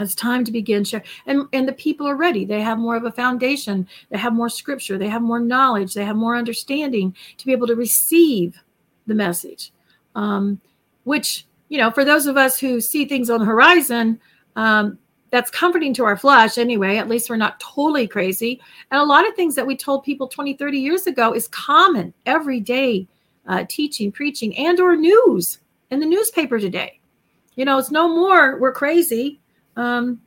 It's 0.00 0.14
time 0.14 0.44
to 0.44 0.52
begin 0.52 0.84
sharing. 0.84 1.06
And, 1.26 1.46
and 1.52 1.66
the 1.66 1.72
people 1.72 2.06
are 2.06 2.16
ready. 2.16 2.44
They 2.44 2.60
have 2.60 2.78
more 2.78 2.96
of 2.96 3.04
a 3.04 3.12
foundation. 3.12 3.88
They 4.10 4.18
have 4.18 4.32
more 4.32 4.48
scripture. 4.48 4.98
They 4.98 5.08
have 5.08 5.22
more 5.22 5.40
knowledge. 5.40 5.94
They 5.94 6.04
have 6.04 6.16
more 6.16 6.36
understanding 6.36 7.14
to 7.38 7.46
be 7.46 7.52
able 7.52 7.68
to 7.68 7.76
receive 7.76 8.60
the 9.06 9.14
message, 9.14 9.72
um, 10.14 10.60
which 11.04 11.46
you 11.68 11.78
know, 11.78 11.90
for 11.90 12.04
those 12.04 12.26
of 12.26 12.36
us 12.36 12.58
who 12.58 12.80
see 12.80 13.04
things 13.04 13.30
on 13.30 13.40
the 13.40 13.46
horizon, 13.46 14.20
um, 14.54 14.98
that's 15.36 15.50
comforting 15.50 15.92
to 15.92 16.02
our 16.02 16.16
flesh 16.16 16.56
anyway. 16.56 16.96
At 16.96 17.10
least 17.10 17.28
we're 17.28 17.36
not 17.36 17.60
totally 17.60 18.08
crazy. 18.08 18.58
And 18.90 18.98
a 18.98 19.04
lot 19.04 19.28
of 19.28 19.34
things 19.34 19.54
that 19.56 19.66
we 19.66 19.76
told 19.76 20.02
people 20.02 20.28
20, 20.28 20.54
30 20.54 20.78
years 20.78 21.06
ago 21.06 21.34
is 21.34 21.46
common 21.48 22.14
everyday 22.24 23.06
uh, 23.46 23.66
teaching, 23.68 24.10
preaching, 24.10 24.56
and 24.56 24.80
or 24.80 24.96
news 24.96 25.58
in 25.90 26.00
the 26.00 26.06
newspaper 26.06 26.58
today. 26.58 27.00
You 27.54 27.66
know, 27.66 27.76
it's 27.76 27.90
no 27.90 28.08
more 28.08 28.58
we're 28.58 28.72
crazy. 28.72 29.38
Um, 29.76 30.22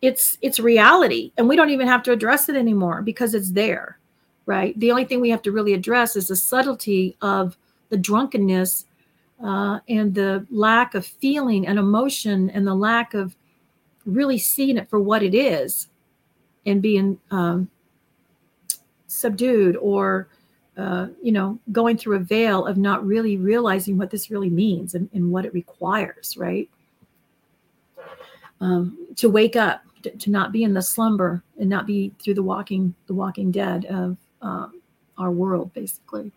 it's 0.00 0.38
it's 0.42 0.58
reality, 0.58 1.30
and 1.38 1.48
we 1.48 1.54
don't 1.54 1.70
even 1.70 1.86
have 1.86 2.02
to 2.02 2.12
address 2.12 2.48
it 2.48 2.56
anymore 2.56 3.00
because 3.00 3.36
it's 3.36 3.52
there, 3.52 4.00
right? 4.46 4.76
The 4.80 4.90
only 4.90 5.04
thing 5.04 5.20
we 5.20 5.30
have 5.30 5.42
to 5.42 5.52
really 5.52 5.72
address 5.72 6.16
is 6.16 6.26
the 6.26 6.34
subtlety 6.34 7.16
of 7.22 7.56
the 7.90 7.96
drunkenness 7.96 8.86
uh, 9.40 9.78
and 9.88 10.12
the 10.12 10.44
lack 10.50 10.96
of 10.96 11.06
feeling 11.06 11.68
and 11.68 11.78
emotion 11.78 12.50
and 12.50 12.66
the 12.66 12.74
lack 12.74 13.14
of 13.14 13.36
really 14.04 14.38
seeing 14.38 14.76
it 14.76 14.88
for 14.88 15.00
what 15.00 15.22
it 15.22 15.34
is 15.34 15.88
and 16.66 16.82
being 16.82 17.18
um, 17.30 17.68
subdued 19.06 19.76
or 19.76 20.28
uh, 20.76 21.08
you 21.22 21.32
know 21.32 21.58
going 21.70 21.96
through 21.96 22.16
a 22.16 22.20
veil 22.20 22.66
of 22.66 22.76
not 22.76 23.04
really 23.04 23.36
realizing 23.36 23.98
what 23.98 24.10
this 24.10 24.30
really 24.30 24.48
means 24.48 24.94
and, 24.94 25.08
and 25.12 25.30
what 25.30 25.44
it 25.44 25.52
requires 25.52 26.36
right? 26.36 26.68
Um, 28.60 29.08
to 29.16 29.28
wake 29.28 29.56
up 29.56 29.82
to, 30.02 30.10
to, 30.10 30.30
not 30.30 30.52
be 30.52 30.62
in 30.62 30.72
the 30.72 30.82
slumber 30.82 31.42
and 31.58 31.68
not 31.68 31.84
be 31.84 32.12
through 32.22 32.34
the 32.34 32.42
walking 32.42 32.94
the 33.06 33.14
walking 33.14 33.50
dead 33.50 33.84
of 33.86 34.16
uh, 34.40 34.68
our 35.18 35.30
world 35.30 35.72
basically. 35.74 36.32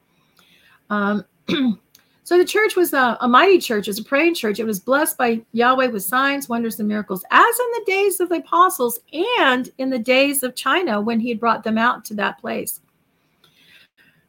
Um, 0.90 1.26
So 2.26 2.40
the 2.40 2.44
church 2.44 2.76
was 2.76 2.92
a, 2.92 3.20
a, 3.22 3.28
mighty 3.28 3.60
church, 3.60 3.88
it 3.88 3.92
was 3.92 4.00
a 4.00 4.04
praying 4.04 4.34
church. 4.34 4.60
It 4.60 4.66
was 4.66 4.80
blessed 4.80 5.16
by 5.16 5.42
Yahweh 5.52 5.90
with 5.90 6.04
signs, 6.04 6.50
wonders, 6.50 6.80
and 6.80 6.90
miracles, 6.90 7.24
as 7.30 7.60
in 7.60 7.72
the 7.74 7.84
days 7.86 8.20
of 8.20 8.30
the 8.30 8.38
apostles 8.38 8.98
and 9.38 9.70
in 9.78 9.92
the 9.92 10.00
days 10.00 10.42
of 10.42 10.56
China 10.56 11.00
when 11.00 11.20
he 11.20 11.36
brought 11.36 11.64
them 11.64 11.78
out 11.78 12.04
to 12.06 12.16
that 12.16 12.40
place. 12.40 12.82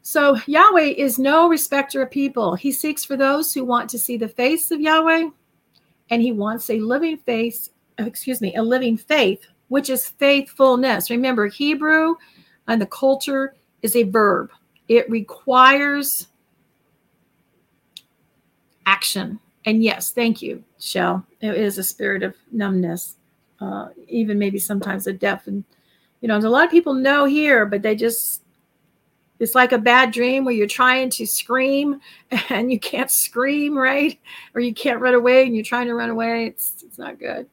So 0.03 0.37
Yahweh 0.47 0.93
is 0.99 1.19
no 1.19 1.49
respecter 1.49 2.03
of 2.03 2.11
people. 2.11 2.55
He 2.55 2.71
seeks 2.71 3.03
for 3.03 3.17
those 3.17 3.55
who 3.55 3.65
want 3.65 3.89
to 3.89 3.99
see 3.99 4.19
the 4.19 4.29
face 4.29 4.71
of 4.71 4.79
Yahweh, 4.79 5.31
and 6.11 6.21
he 6.21 6.33
wants 6.33 6.69
a 6.69 6.79
living 6.79 7.17
face, 7.17 7.71
excuse 7.97 8.43
me, 8.43 8.55
a 8.57 8.63
living 8.63 8.99
faith, 8.99 9.47
which 9.69 9.89
is 9.89 10.07
faithfulness. 10.07 11.09
Remember, 11.09 11.47
Hebrew 11.47 12.17
and 12.69 12.79
the 12.79 12.87
culture 12.87 13.55
is 13.81 13.97
a 13.97 14.03
verb. 14.03 14.51
It 14.87 15.09
requires 15.09 16.29
action. 18.87 19.39
And 19.65 19.83
yes, 19.83 20.13
thank 20.13 20.41
you, 20.41 20.63
Shell. 20.79 21.27
It 21.41 21.55
is 21.57 21.77
a 21.77 21.83
spirit 21.83 22.23
of 22.23 22.35
numbness, 22.53 23.17
uh, 23.61 23.89
even 24.09 24.39
maybe 24.39 24.59
sometimes 24.59 25.07
a 25.07 25.13
deaf. 25.13 25.49
And, 25.49 25.65
you 26.21 26.29
know, 26.29 26.39
a 26.39 26.41
lot 26.41 26.65
of 26.65 26.71
people 26.71 26.95
know 26.95 27.25
here, 27.25 27.67
but 27.67 27.83
they 27.83 27.97
just, 27.97 28.43
it's 29.41 29.55
like 29.55 29.73
a 29.73 29.79
bad 29.79 30.13
dream 30.13 30.45
where 30.45 30.55
you're 30.55 30.69
trying 30.69 31.11
to 31.11 31.27
scream 31.27 32.01
and 32.49 32.71
you 32.71 32.79
can't 32.79 33.11
scream, 33.11 33.77
right? 33.77 34.19
Or 34.55 34.61
you 34.61 34.73
can't 34.73 35.01
run 35.01 35.15
away 35.15 35.45
and 35.45 35.55
you're 35.55 35.65
trying 35.65 35.87
to 35.89 35.95
run 35.95 36.11
away. 36.11 36.47
It's, 36.47 36.83
it's 36.85 36.99
not 36.99 37.19
good. 37.19 37.49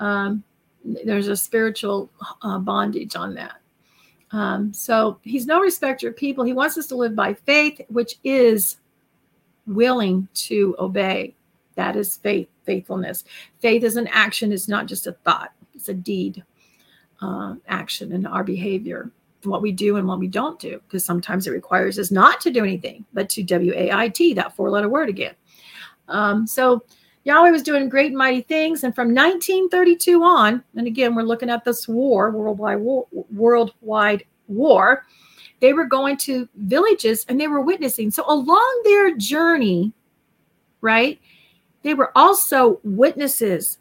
Um, 0.00 0.44
there's 0.84 1.28
a 1.28 1.36
spiritual 1.36 2.10
uh, 2.42 2.58
bondage 2.58 3.16
on 3.16 3.34
that. 3.34 3.56
Um, 4.32 4.72
so 4.72 5.18
he's 5.22 5.46
no 5.46 5.60
respecter 5.60 6.08
of 6.08 6.16
people. 6.16 6.44
He 6.44 6.54
wants 6.54 6.76
us 6.76 6.86
to 6.88 6.96
live 6.96 7.14
by 7.14 7.34
faith, 7.34 7.80
which 7.88 8.18
is 8.24 8.78
willing 9.66 10.28
to 10.34 10.76
obey. 10.78 11.34
That 11.74 11.96
is 11.96 12.16
faith, 12.16 12.48
faithfulness. 12.64 13.24
Faith 13.60 13.82
is 13.84 13.96
an 13.96 14.08
action, 14.08 14.52
it's 14.52 14.68
not 14.68 14.86
just 14.86 15.06
a 15.06 15.12
thought, 15.24 15.52
it's 15.74 15.88
a 15.88 15.94
deed, 15.94 16.44
uh, 17.20 17.54
action 17.68 18.12
and 18.12 18.26
our 18.26 18.44
behavior, 18.44 19.10
what 19.44 19.62
we 19.62 19.72
do 19.72 19.96
and 19.96 20.06
what 20.06 20.18
we 20.18 20.28
don't 20.28 20.58
do, 20.58 20.80
because 20.86 21.04
sometimes 21.04 21.46
it 21.46 21.52
requires 21.52 21.98
us 21.98 22.10
not 22.10 22.40
to 22.40 22.50
do 22.50 22.62
anything, 22.62 23.04
but 23.12 23.28
to 23.30 23.42
W 23.42 23.72
A 23.74 23.90
I 23.90 24.08
T, 24.08 24.34
that 24.34 24.54
four 24.54 24.70
letter 24.70 24.88
word 24.88 25.08
again. 25.08 25.34
Um, 26.08 26.46
so 26.46 26.84
Yahweh 27.24 27.50
was 27.50 27.62
doing 27.62 27.88
great 27.88 28.12
mighty 28.12 28.42
things. 28.42 28.84
And 28.84 28.94
from 28.94 29.14
1932 29.14 30.22
on, 30.22 30.62
and 30.76 30.86
again, 30.86 31.14
we're 31.14 31.22
looking 31.22 31.50
at 31.50 31.64
this 31.64 31.86
war, 31.86 32.30
worldwide 32.30 32.80
war, 32.80 33.06
worldwide 33.30 34.24
war 34.48 35.04
they 35.62 35.72
were 35.72 35.86
going 35.86 36.16
to 36.16 36.48
villages 36.56 37.24
and 37.28 37.40
they 37.40 37.46
were 37.46 37.60
witnessing. 37.60 38.10
So 38.10 38.24
along 38.26 38.82
their 38.82 39.16
journey, 39.16 39.92
right, 40.80 41.20
they 41.82 41.94
were 41.94 42.10
also 42.16 42.80
witnesses. 42.82 43.78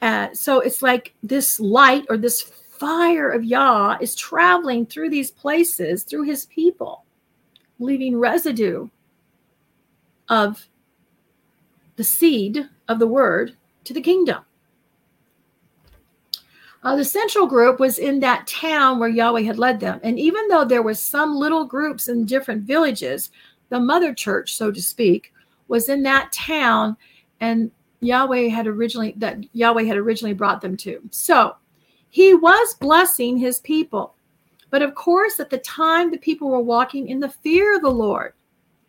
Uh, 0.00 0.28
so 0.32 0.60
it's 0.60 0.80
like 0.80 1.12
this 1.24 1.58
light 1.58 2.06
or 2.08 2.16
this 2.16 2.40
fire 2.40 3.30
of 3.30 3.42
Yah 3.42 3.98
is 4.00 4.14
traveling 4.14 4.86
through 4.86 5.10
these 5.10 5.32
places, 5.32 6.04
through 6.04 6.22
his 6.22 6.46
people, 6.46 7.04
leaving 7.80 8.16
residue 8.16 8.88
of 10.28 10.68
the 11.96 12.04
seed 12.04 12.68
of 12.86 13.00
the 13.00 13.08
word 13.08 13.56
to 13.82 13.92
the 13.92 14.00
kingdom. 14.00 14.44
Uh, 16.82 16.94
the 16.96 17.04
central 17.04 17.46
group 17.46 17.80
was 17.80 17.98
in 17.98 18.20
that 18.20 18.46
town 18.46 18.98
where 18.98 19.08
Yahweh 19.08 19.42
had 19.42 19.58
led 19.58 19.80
them. 19.80 20.00
And 20.02 20.18
even 20.18 20.46
though 20.48 20.64
there 20.64 20.82
were 20.82 20.94
some 20.94 21.34
little 21.34 21.64
groups 21.64 22.08
in 22.08 22.24
different 22.24 22.62
villages, 22.62 23.30
the 23.68 23.80
mother 23.80 24.14
church, 24.14 24.54
so 24.54 24.70
to 24.70 24.80
speak, 24.80 25.32
was 25.66 25.88
in 25.88 26.02
that 26.04 26.32
town 26.32 26.96
and 27.40 27.70
Yahweh 28.00 28.48
had 28.48 28.66
originally 28.66 29.14
that 29.16 29.38
Yahweh 29.54 29.82
had 29.82 29.96
originally 29.96 30.34
brought 30.34 30.60
them 30.60 30.76
to. 30.78 31.00
So 31.10 31.56
he 32.10 32.32
was 32.34 32.74
blessing 32.74 33.36
his 33.36 33.60
people. 33.60 34.14
But 34.70 34.82
of 34.82 34.94
course, 34.94 35.40
at 35.40 35.50
the 35.50 35.58
time, 35.58 36.10
the 36.10 36.18
people 36.18 36.48
were 36.50 36.60
walking 36.60 37.08
in 37.08 37.20
the 37.20 37.28
fear 37.28 37.76
of 37.76 37.82
the 37.82 37.90
Lord. 37.90 38.34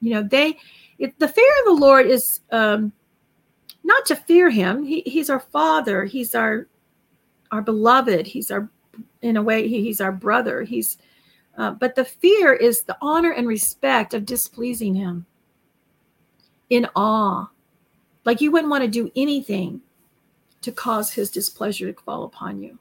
You 0.01 0.13
know, 0.13 0.23
they, 0.23 0.57
it, 0.99 1.17
the 1.19 1.27
fear 1.27 1.51
of 1.59 1.65
the 1.65 1.85
Lord 1.85 2.05
is 2.05 2.41
um, 2.51 2.91
not 3.83 4.05
to 4.07 4.15
fear 4.15 4.49
him. 4.49 4.83
He, 4.83 5.01
he's 5.05 5.29
our 5.29 5.39
father. 5.39 6.05
He's 6.05 6.35
our 6.35 6.67
our 7.51 7.61
beloved. 7.61 8.27
He's 8.27 8.51
our 8.51 8.69
in 9.21 9.37
a 9.37 9.43
way 9.43 9.67
he, 9.67 9.83
he's 9.83 10.01
our 10.01 10.11
brother. 10.11 10.63
He's 10.63 10.97
uh, 11.57 11.71
but 11.71 11.95
the 11.95 12.05
fear 12.05 12.53
is 12.53 12.83
the 12.83 12.97
honor 13.01 13.31
and 13.31 13.47
respect 13.47 14.13
of 14.13 14.25
displeasing 14.25 14.95
him 14.95 15.25
in 16.69 16.87
awe. 16.95 17.49
Like 18.25 18.41
you 18.41 18.51
wouldn't 18.51 18.71
want 18.71 18.83
to 18.83 18.89
do 18.89 19.11
anything 19.15 19.81
to 20.61 20.71
cause 20.71 21.11
his 21.11 21.31
displeasure 21.31 21.91
to 21.91 22.01
fall 22.03 22.23
upon 22.25 22.61
you. 22.61 22.77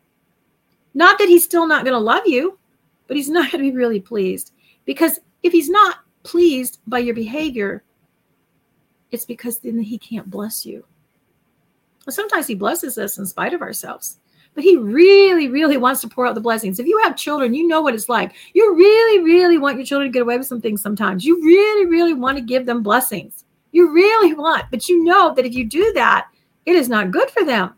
Not 0.95 1.19
that 1.19 1.29
he's 1.29 1.45
still 1.45 1.67
not 1.67 1.85
going 1.85 1.95
to 1.95 1.99
love 1.99 2.27
you, 2.27 2.59
but 3.07 3.17
he's 3.17 3.29
not 3.29 3.51
going 3.51 3.65
to 3.65 3.71
be 3.71 3.77
really 3.77 4.01
pleased. 4.01 4.53
Because 4.85 5.21
if 5.43 5.53
he's 5.53 5.71
not 5.71 5.99
pleased 6.23 6.81
by 6.87 6.99
your 6.99 7.15
behavior, 7.15 7.83
it's 9.11 9.25
because 9.25 9.59
then 9.59 9.79
he 9.79 9.99
can't 9.99 10.31
bless 10.31 10.67
you. 10.67 10.85
Sometimes 12.09 12.47
he 12.47 12.55
blesses 12.55 12.99
us 12.99 13.19
in 13.19 13.27
spite 13.27 13.55
of 13.55 13.63
ourselves, 13.63 14.19
but 14.59 14.65
he 14.65 14.77
really, 14.77 15.47
really 15.47 15.77
wants 15.77 16.01
to 16.01 16.09
pour 16.09 16.27
out 16.27 16.35
the 16.35 16.41
blessings. 16.41 16.81
If 16.81 16.87
you 16.89 17.01
have 17.05 17.15
children, 17.15 17.55
you 17.55 17.65
know 17.65 17.81
what 17.81 17.95
it's 17.95 18.09
like. 18.09 18.35
You 18.55 18.75
really, 18.75 19.23
really 19.23 19.57
want 19.57 19.77
your 19.77 19.87
children 19.87 20.11
to 20.11 20.13
get 20.13 20.23
away 20.23 20.37
with 20.37 20.49
some 20.49 20.61
things 20.61 20.83
sometimes. 20.83 21.25
You 21.25 21.41
really, 21.45 21.87
really 21.87 22.13
want 22.13 22.39
to 22.39 22.43
give 22.43 22.67
them 22.67 22.83
blessings. 22.83 23.45
You 23.71 23.93
really 23.93 24.35
want, 24.35 24.65
but 24.73 24.89
you 24.89 25.05
know 25.05 25.33
that 25.35 25.47
if 25.47 25.55
you 25.55 25.65
do 25.65 25.93
that, 25.93 26.27
it 26.67 26.75
is 26.75 26.89
not 26.89 27.13
good 27.13 27.31
for 27.31 27.45
them 27.45 27.73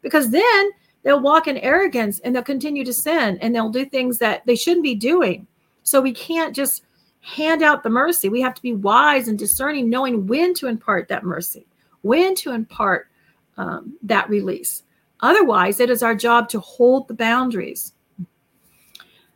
because 0.00 0.30
then 0.30 0.70
they'll 1.02 1.18
walk 1.18 1.48
in 1.48 1.58
arrogance 1.58 2.20
and 2.20 2.32
they'll 2.32 2.44
continue 2.44 2.84
to 2.84 2.92
sin 2.92 3.36
and 3.40 3.52
they'll 3.52 3.68
do 3.68 3.84
things 3.84 4.18
that 4.18 4.46
they 4.46 4.54
shouldn't 4.54 4.84
be 4.84 4.94
doing. 4.94 5.44
So 5.82 6.00
we 6.00 6.12
can't 6.12 6.54
just 6.54 6.84
hand 7.22 7.64
out 7.64 7.82
the 7.82 7.90
mercy. 7.90 8.28
We 8.28 8.42
have 8.42 8.54
to 8.54 8.62
be 8.62 8.74
wise 8.74 9.26
and 9.26 9.36
discerning, 9.36 9.90
knowing 9.90 10.28
when 10.28 10.54
to 10.54 10.68
impart 10.68 11.08
that 11.08 11.24
mercy, 11.24 11.66
when 12.02 12.36
to 12.36 12.52
impart 12.52 13.08
um, 13.56 13.98
that 14.04 14.30
release. 14.30 14.84
Otherwise, 15.22 15.80
it 15.80 15.88
is 15.88 16.02
our 16.02 16.14
job 16.14 16.48
to 16.50 16.60
hold 16.60 17.08
the 17.08 17.14
boundaries. 17.14 17.94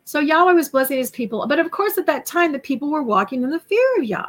So 0.03 0.19
Yahweh 0.19 0.53
was 0.53 0.69
blessing 0.69 0.97
his 0.97 1.11
people. 1.11 1.45
But 1.47 1.59
of 1.59 1.71
course, 1.71 1.97
at 1.97 2.05
that 2.05 2.25
time, 2.25 2.51
the 2.51 2.59
people 2.59 2.91
were 2.91 3.03
walking 3.03 3.43
in 3.43 3.49
the 3.49 3.59
fear 3.59 3.97
of 3.97 4.03
Yah. 4.03 4.27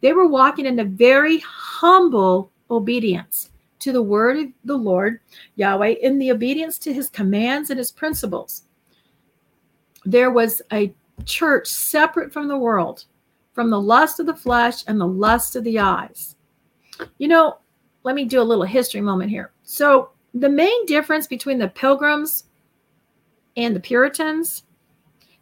They 0.00 0.12
were 0.12 0.26
walking 0.26 0.66
in 0.66 0.78
a 0.78 0.84
very 0.84 1.38
humble 1.38 2.50
obedience 2.70 3.50
to 3.80 3.92
the 3.92 4.02
word 4.02 4.38
of 4.38 4.46
the 4.64 4.76
Lord, 4.76 5.20
Yahweh, 5.56 5.94
in 6.02 6.18
the 6.18 6.30
obedience 6.30 6.78
to 6.78 6.92
his 6.92 7.08
commands 7.08 7.70
and 7.70 7.78
his 7.78 7.90
principles. 7.90 8.64
There 10.04 10.30
was 10.30 10.62
a 10.72 10.92
church 11.24 11.66
separate 11.68 12.32
from 12.32 12.48
the 12.48 12.58
world, 12.58 13.04
from 13.52 13.70
the 13.70 13.80
lust 13.80 14.20
of 14.20 14.26
the 14.26 14.34
flesh 14.34 14.84
and 14.86 15.00
the 15.00 15.06
lust 15.06 15.56
of 15.56 15.64
the 15.64 15.78
eyes. 15.78 16.36
You 17.18 17.28
know, 17.28 17.58
let 18.02 18.14
me 18.14 18.24
do 18.24 18.40
a 18.40 18.42
little 18.42 18.64
history 18.64 19.00
moment 19.00 19.30
here. 19.30 19.52
So, 19.62 20.10
the 20.34 20.48
main 20.48 20.86
difference 20.86 21.26
between 21.26 21.58
the 21.58 21.68
pilgrims 21.68 22.44
and 23.56 23.74
the 23.74 23.80
Puritans, 23.80 24.64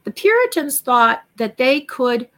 the 0.05 0.11
Puritans 0.11 0.81
thought 0.81 1.25
that 1.37 1.57
they 1.57 1.81
could 1.81 2.29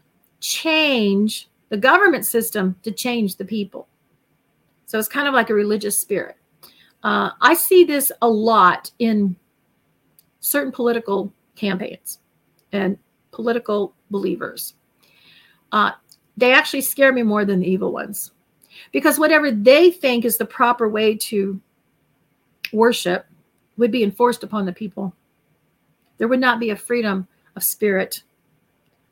change 0.41 1.49
the 1.69 1.77
government 1.77 2.27
system 2.27 2.77
to 2.83 2.91
change 2.91 3.37
the 3.37 3.45
people. 3.45 3.87
So 4.87 4.99
it's 4.99 5.09
kind 5.09 5.29
of 5.29 5.35
like 5.35 5.51
a 5.51 5.55
religious 5.55 5.99
spirit. 5.99 6.37
Uh, 7.03 7.31
I 7.41 7.55
see 7.55 7.85
this 7.85 8.11
a 8.21 8.29
lot 8.29 8.91
in 8.99 9.37
certain 10.41 10.73
political 10.73 11.33
campaigns 11.55 12.19
and 12.73 12.99
political 13.31 13.95
believers. 14.11 14.75
Uh, 15.71 15.93
they 16.37 16.53
actually 16.53 16.81
scare 16.81 17.13
me 17.13 17.23
more 17.23 17.45
than 17.45 17.61
the 17.61 17.71
evil 17.71 17.93
ones 17.93 18.33
because 18.93 19.19
whatever 19.19 19.51
they 19.51 19.91
think 19.91 20.25
is 20.25 20.39
the 20.39 20.45
proper 20.45 20.89
way 20.89 21.17
to 21.17 21.61
worship 22.73 23.27
would 23.77 23.91
be 23.91 24.03
enforced 24.03 24.43
upon 24.43 24.67
the 24.67 24.73
people. 24.73 25.15
There 26.19 26.29
would 26.29 26.41
not 26.41 26.61
be 26.61 26.71
a 26.71 26.77
freedom 26.77 27.27
of 27.57 27.65
spirit 27.65 28.23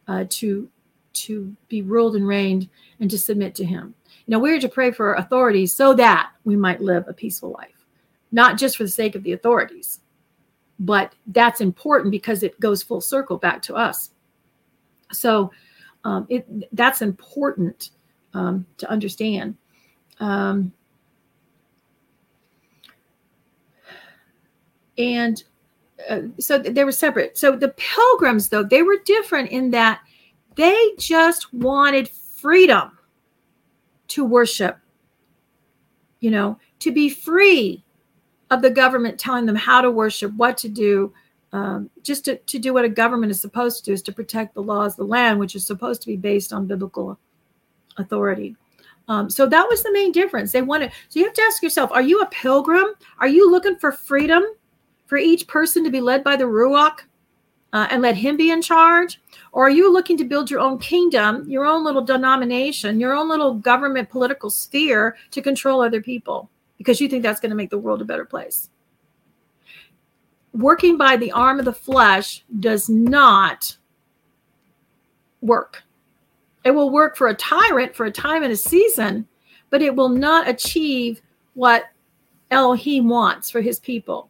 uh, 0.07 0.25
to 0.29 0.69
to 1.15 1.57
be 1.69 1.83
ruled 1.83 2.15
and 2.15 2.29
reigned 2.29 2.69
and 3.01 3.11
to 3.11 3.19
submit 3.19 3.55
to 3.57 3.65
him. 3.65 3.95
You 4.27 4.33
know, 4.33 4.39
we're 4.39 4.61
to 4.61 4.69
pray 4.69 4.91
for 4.91 5.15
authorities 5.15 5.75
so 5.75 5.95
that 5.95 6.31
we 6.45 6.55
might 6.55 6.81
live 6.81 7.05
a 7.09 7.13
peaceful 7.13 7.51
life, 7.51 7.87
not 8.31 8.59
just 8.59 8.77
for 8.77 8.85
the 8.85 8.89
sake 8.89 9.15
of 9.15 9.23
the 9.23 9.33
authorities, 9.33 10.01
but 10.79 11.15
that's 11.27 11.61
important 11.61 12.13
because 12.13 12.43
it 12.43 12.61
goes 12.61 12.83
full 12.83 13.01
circle 13.01 13.37
back 13.37 13.63
to 13.63 13.75
us. 13.75 14.11
So 15.13 15.51
um, 16.05 16.27
it 16.29 16.47
that's 16.75 17.03
important 17.03 17.91
um, 18.35 18.67
to 18.77 18.89
understand. 18.91 19.57
Um, 20.21 20.73
and 24.99 25.43
uh, 26.09 26.23
so 26.39 26.59
they 26.59 26.85
were 26.85 26.93
separate. 26.93 27.39
So 27.39 27.57
the 27.57 27.69
pilgrims, 27.77 28.49
though, 28.49 28.63
they 28.63 28.83
were 28.83 28.99
different 29.05 29.51
in 29.51 29.71
that 29.71 30.01
they 30.57 30.93
just 30.99 31.53
wanted 31.55 32.09
freedom 32.09 32.99
to 34.09 34.25
worship, 34.25 34.79
you 36.21 36.31
know, 36.31 36.59
to 36.81 36.93
be 36.93 37.09
free 37.09 37.85
of 38.51 38.63
the 38.63 38.71
government 38.71 39.19
telling 39.19 39.47
them 39.47 39.57
how 39.57 39.81
to 39.81 39.91
worship, 39.91 40.33
what 40.35 40.57
to 40.59 40.69
do, 40.69 41.13
um, 41.53 41.91
just 42.03 42.25
to, 42.25 42.37
to 42.37 42.59
do 42.59 42.73
what 42.73 42.85
a 42.85 42.89
government 42.89 43.31
is 43.31 43.41
supposed 43.41 43.79
to 43.79 43.91
do 43.91 43.93
is 43.93 44.03
to 44.03 44.13
protect 44.13 44.55
the 44.55 44.63
laws 44.63 44.93
of 44.93 44.99
the 44.99 45.05
land, 45.05 45.39
which 45.39 45.55
is 45.55 45.67
supposed 45.67 46.01
to 46.03 46.07
be 46.07 46.17
based 46.17 46.53
on 46.53 46.67
biblical 46.67 47.19
authority. 47.97 48.57
Um, 49.09 49.31
so 49.31 49.47
that 49.47 49.67
was 49.69 49.83
the 49.83 49.93
main 49.93 50.13
difference. 50.13 50.53
They 50.53 50.63
wanted, 50.63 50.93
so 51.09 51.19
you 51.19 51.27
have 51.27 51.35
to 51.35 51.43
ask 51.43 51.63
yourself, 51.63 51.91
are 51.93 52.03
you 52.03 52.21
a 52.21 52.27
pilgrim? 52.27 52.87
Are 53.19 53.29
you 53.29 53.51
looking 53.51 53.77
for 53.77 53.93
freedom 53.93 54.45
for 55.09 55.17
each 55.17 55.49
person 55.49 55.83
to 55.83 55.91
be 55.91 56.01
led 56.01 56.23
by 56.23 56.37
the 56.37 56.45
Ruach 56.45 57.01
uh, 57.73 57.89
and 57.91 58.03
let 58.03 58.15
him 58.15 58.37
be 58.37 58.51
in 58.51 58.63
charge? 58.63 59.21
Or 59.53 59.67
are 59.67 59.71
you 59.71 59.93
looking 59.93 60.17
to 60.19 60.25
build 60.25 60.51
your 60.51 60.61
own 60.61 60.79
kingdom, 60.79 61.49
your 61.49 61.65
own 61.65 61.83
little 61.83 62.05
denomination, 62.05 63.01
your 63.01 63.15
own 63.15 63.29
little 63.29 63.55
government 63.55 64.11
political 64.11 64.51
sphere 64.51 65.17
to 65.33 65.43
control 65.43 65.81
other 65.81 66.03
people 66.03 66.51
because 66.77 67.01
you 67.01 67.09
think 67.09 67.23
that's 67.23 67.41
going 67.41 67.51
to 67.51 67.57
make 67.57 67.71
the 67.71 67.79
world 67.79 68.03
a 68.03 68.05
better 68.05 68.27
place? 68.27 68.69
Working 70.53 70.99
by 70.99 71.17
the 71.17 71.33
arm 71.33 71.59
of 71.59 71.65
the 71.65 71.73
flesh 71.73 72.45
does 72.61 72.89
not 72.89 73.77
work. 75.41 75.83
It 76.65 76.73
will 76.73 76.91
work 76.91 77.17
for 77.17 77.29
a 77.29 77.35
tyrant 77.35 77.97
for 77.97 78.05
a 78.05 78.11
time 78.11 78.43
and 78.43 78.53
a 78.53 78.57
season, 78.57 79.27
but 79.71 79.81
it 79.81 79.97
will 79.97 80.09
not 80.11 80.49
achieve 80.49 81.23
what 81.55 81.85
Elohim 82.51 83.09
wants 83.09 83.51
for 83.51 83.61
his 83.63 83.81
people. 83.81 84.29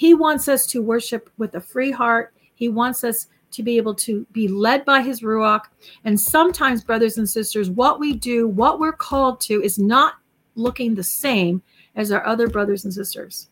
He 0.00 0.14
wants 0.14 0.48
us 0.48 0.64
to 0.68 0.80
worship 0.80 1.28
with 1.36 1.56
a 1.56 1.60
free 1.60 1.90
heart. 1.90 2.32
He 2.54 2.70
wants 2.70 3.04
us 3.04 3.26
to 3.50 3.62
be 3.62 3.76
able 3.76 3.94
to 3.96 4.26
be 4.32 4.48
led 4.48 4.86
by 4.86 5.02
his 5.02 5.20
Ruach. 5.20 5.64
And 6.06 6.18
sometimes, 6.18 6.82
brothers 6.82 7.18
and 7.18 7.28
sisters, 7.28 7.68
what 7.68 8.00
we 8.00 8.14
do, 8.14 8.48
what 8.48 8.80
we're 8.80 8.94
called 8.94 9.42
to, 9.42 9.62
is 9.62 9.78
not 9.78 10.14
looking 10.54 10.94
the 10.94 11.02
same 11.02 11.60
as 11.96 12.12
our 12.12 12.24
other 12.24 12.48
brothers 12.48 12.86
and 12.86 12.94
sisters. 12.94 13.48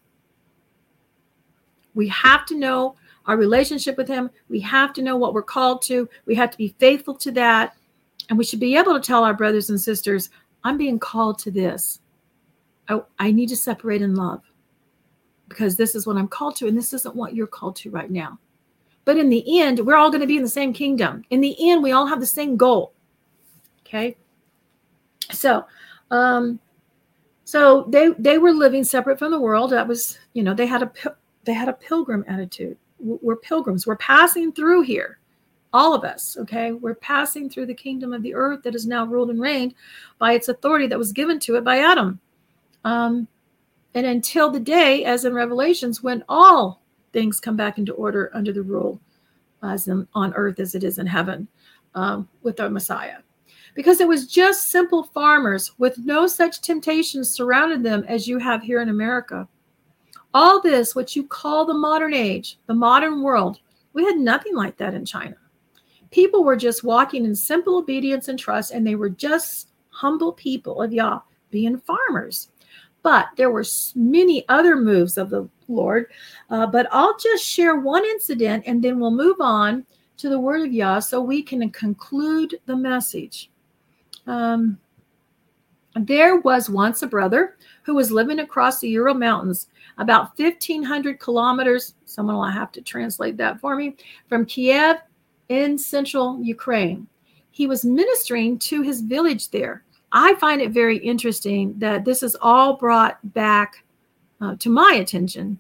We 1.95 2.09
have 2.09 2.47
to 2.47 2.57
know 2.57 2.97
our 3.27 3.37
relationship 3.37 3.99
with 3.99 4.09
him. 4.09 4.31
We 4.49 4.61
have 4.61 4.95
to 4.95 5.03
know 5.03 5.19
what 5.19 5.35
we're 5.35 5.43
called 5.43 5.83
to. 5.83 6.09
We 6.25 6.35
have 6.37 6.51
to 6.53 6.57
be 6.57 6.75
faithful 6.79 7.17
to 7.17 7.33
that. 7.33 7.77
And 8.31 8.39
we 8.39 8.45
should 8.45 8.59
be 8.59 8.75
able 8.75 8.95
to 8.95 9.07
tell 9.07 9.23
our 9.23 9.35
brothers 9.35 9.69
and 9.69 9.79
sisters, 9.79 10.31
I'm 10.65 10.79
being 10.79 10.99
called 10.99 11.41
to 11.41 11.51
this. 11.51 12.01
I, 12.89 13.03
I 13.19 13.33
need 13.33 13.51
to 13.51 13.57
separate 13.57 14.01
in 14.01 14.15
love 14.15 14.48
because 15.49 15.77
this 15.77 15.95
is 15.95 16.07
what 16.07 16.17
I'm 16.17 16.29
called 16.29 16.57
to, 16.57 16.69
and 16.69 16.77
this 16.77 16.93
isn't 16.93 17.17
what 17.17 17.35
you're 17.35 17.47
called 17.47 17.77
to 17.77 17.91
right 17.91 18.11
now. 18.11 18.39
But 19.05 19.17
in 19.17 19.31
the 19.31 19.61
end, 19.61 19.81
we're 19.81 19.97
all 19.97 20.11
going 20.11 20.21
to 20.21 20.27
be 20.27 20.37
in 20.37 20.43
the 20.43 20.49
same 20.49 20.73
kingdom. 20.73 21.25
In 21.31 21.41
the 21.41 21.57
end, 21.71 21.83
we 21.83 21.93
all 21.93 22.07
have 22.07 22.21
the 22.21 22.27
same 22.27 22.57
goal. 22.57 22.93
Okay. 23.81 24.17
So, 25.31 25.65
um, 26.11 26.61
so 27.45 27.87
they 27.89 28.11
they 28.19 28.37
were 28.37 28.53
living 28.53 28.85
separate 28.85 29.19
from 29.19 29.31
the 29.31 29.41
world. 29.41 29.71
That 29.71 29.89
was, 29.89 30.19
you 30.35 30.43
know, 30.43 30.53
they 30.53 30.67
had 30.67 30.83
a 30.83 30.93
they 31.45 31.55
had 31.55 31.69
a 31.71 31.73
pilgrim 31.73 32.25
attitude. 32.29 32.77
We're 32.99 33.37
pilgrims. 33.37 33.87
We're 33.87 33.97
passing 33.97 34.53
through 34.53 34.83
here, 34.83 35.19
all 35.73 35.95
of 35.95 36.05
us. 36.05 36.37
Okay, 36.41 36.73
we're 36.73 36.95
passing 36.97 37.49
through 37.49 37.67
the 37.67 37.75
kingdom 37.75 38.13
of 38.13 38.23
the 38.23 38.35
earth 38.35 38.63
that 38.65 38.75
is 38.75 38.87
now 38.87 39.07
ruled 39.07 39.31
and 39.31 39.41
reigned 39.41 39.75
by 40.19 40.35
its 40.35 40.49
authority 40.49 40.87
that 40.89 40.99
was 40.99 41.13
given 41.13 41.39
to 41.41 41.57
it 41.57 41.65
by 41.65 41.79
Adam. 41.79 42.21
Um, 42.85 43.27
and 43.95 44.07
until 44.07 44.51
the 44.51 44.61
day, 44.61 45.05
as 45.05 45.24
in 45.24 45.34
Revelations, 45.34 46.03
when 46.03 46.24
all 46.28 46.82
things 47.12 47.41
come 47.41 47.57
back 47.57 47.78
into 47.78 47.93
order 47.95 48.30
under 48.34 48.53
the 48.53 48.62
rule 48.62 49.01
as 49.62 49.89
in, 49.89 50.07
on 50.14 50.34
earth 50.34 50.61
as 50.61 50.74
it 50.74 50.84
is 50.84 50.99
in 50.99 51.07
heaven 51.07 51.49
um, 51.95 52.28
with 52.43 52.61
our 52.61 52.70
Messiah. 52.70 53.18
Because 53.74 54.01
it 54.01 54.09
was 54.09 54.26
just 54.26 54.70
simple 54.70 55.05
farmers 55.05 55.72
with 55.78 55.99
no 55.99 56.26
such 56.26 56.61
temptations 56.61 57.30
surrounded 57.30 57.82
them 57.82 58.05
as 58.09 58.26
you 58.26 58.39
have 58.39 58.62
here 58.62 58.82
in 58.82 58.89
America. 58.89 59.49
All 60.34 60.61
this, 60.61 60.95
what 60.95 61.16
you 61.16 61.26
call 61.26 61.64
the 61.64 61.74
modern 61.74 62.12
age, 62.12 62.59
the 62.66 62.74
modern 62.74 63.22
world, 63.22 63.61
we 63.93 64.05
had 64.05 64.16
nothing 64.16 64.55
like 64.55 64.76
that 64.76 64.95
in 64.95 65.05
China. 65.05 65.36
People 66.11 66.45
were 66.45 66.57
just 66.57 66.84
walking 66.84 67.24
in 67.24 67.34
simple 67.34 67.76
obedience 67.76 68.28
and 68.28 68.39
trust, 68.39 68.72
and 68.72 68.86
they 68.86 68.95
were 68.95 69.11
just 69.11 69.70
humble 69.91 70.32
people 70.32 70.82
of 70.82 70.93
Yah, 70.93 71.20
being 71.51 71.78
farmers. 71.78 72.51
But 73.09 73.31
there 73.37 73.51
were 73.51 73.65
many 73.95 74.47
other 74.51 74.77
moves 74.77 75.17
of 75.17 75.31
the 75.31 75.49
Lord. 75.67 76.09
Uh, 76.51 76.67
but 76.67 76.87
I'll 76.93 77.17
just 77.17 77.43
share 77.43 77.81
one 77.81 78.05
incident 78.05 78.65
and 78.67 78.85
then 78.85 79.01
we'll 79.01 79.13
move 79.13 79.41
on 79.41 79.87
to 80.19 80.29
the 80.29 80.39
word 80.39 80.61
of 80.67 80.75
Yah 80.75 80.99
so 80.99 81.19
we 81.19 81.43
can 81.43 81.71
conclude 81.71 82.61
the 82.67 82.77
message. 82.77 83.51
Um, 84.27 84.79
there 85.95 86.37
was 86.41 86.69
once 86.69 87.01
a 87.01 87.07
brother 87.07 87.57
who 87.83 87.95
was 87.95 88.11
living 88.11 88.41
across 88.41 88.79
the 88.79 88.91
Ural 88.91 89.15
Mountains, 89.15 89.69
about 89.97 90.39
1,500 90.39 91.19
kilometers. 91.19 91.95
Someone 92.05 92.37
will 92.37 92.45
have 92.45 92.73
to 92.73 92.83
translate 92.83 93.39
that 93.39 93.59
for 93.59 93.75
me 93.75 93.97
from 94.29 94.45
Kiev 94.45 94.97
in 95.49 95.79
central 95.79 96.43
Ukraine. 96.43 97.07
He 97.53 97.67
was 97.67 97.87
ministering 97.87 98.59
to 98.59 98.83
his 98.83 99.01
village 99.01 99.49
there. 99.49 99.83
I 100.13 100.35
find 100.37 100.61
it 100.61 100.71
very 100.71 100.99
interesting 100.99 101.79
that 101.79 102.05
this 102.05 102.23
is 102.23 102.37
all 102.41 102.77
brought 102.77 103.19
back 103.35 103.85
uh, 104.41 104.57
to 104.57 104.71
my 104.71 104.99
attention 105.01 105.59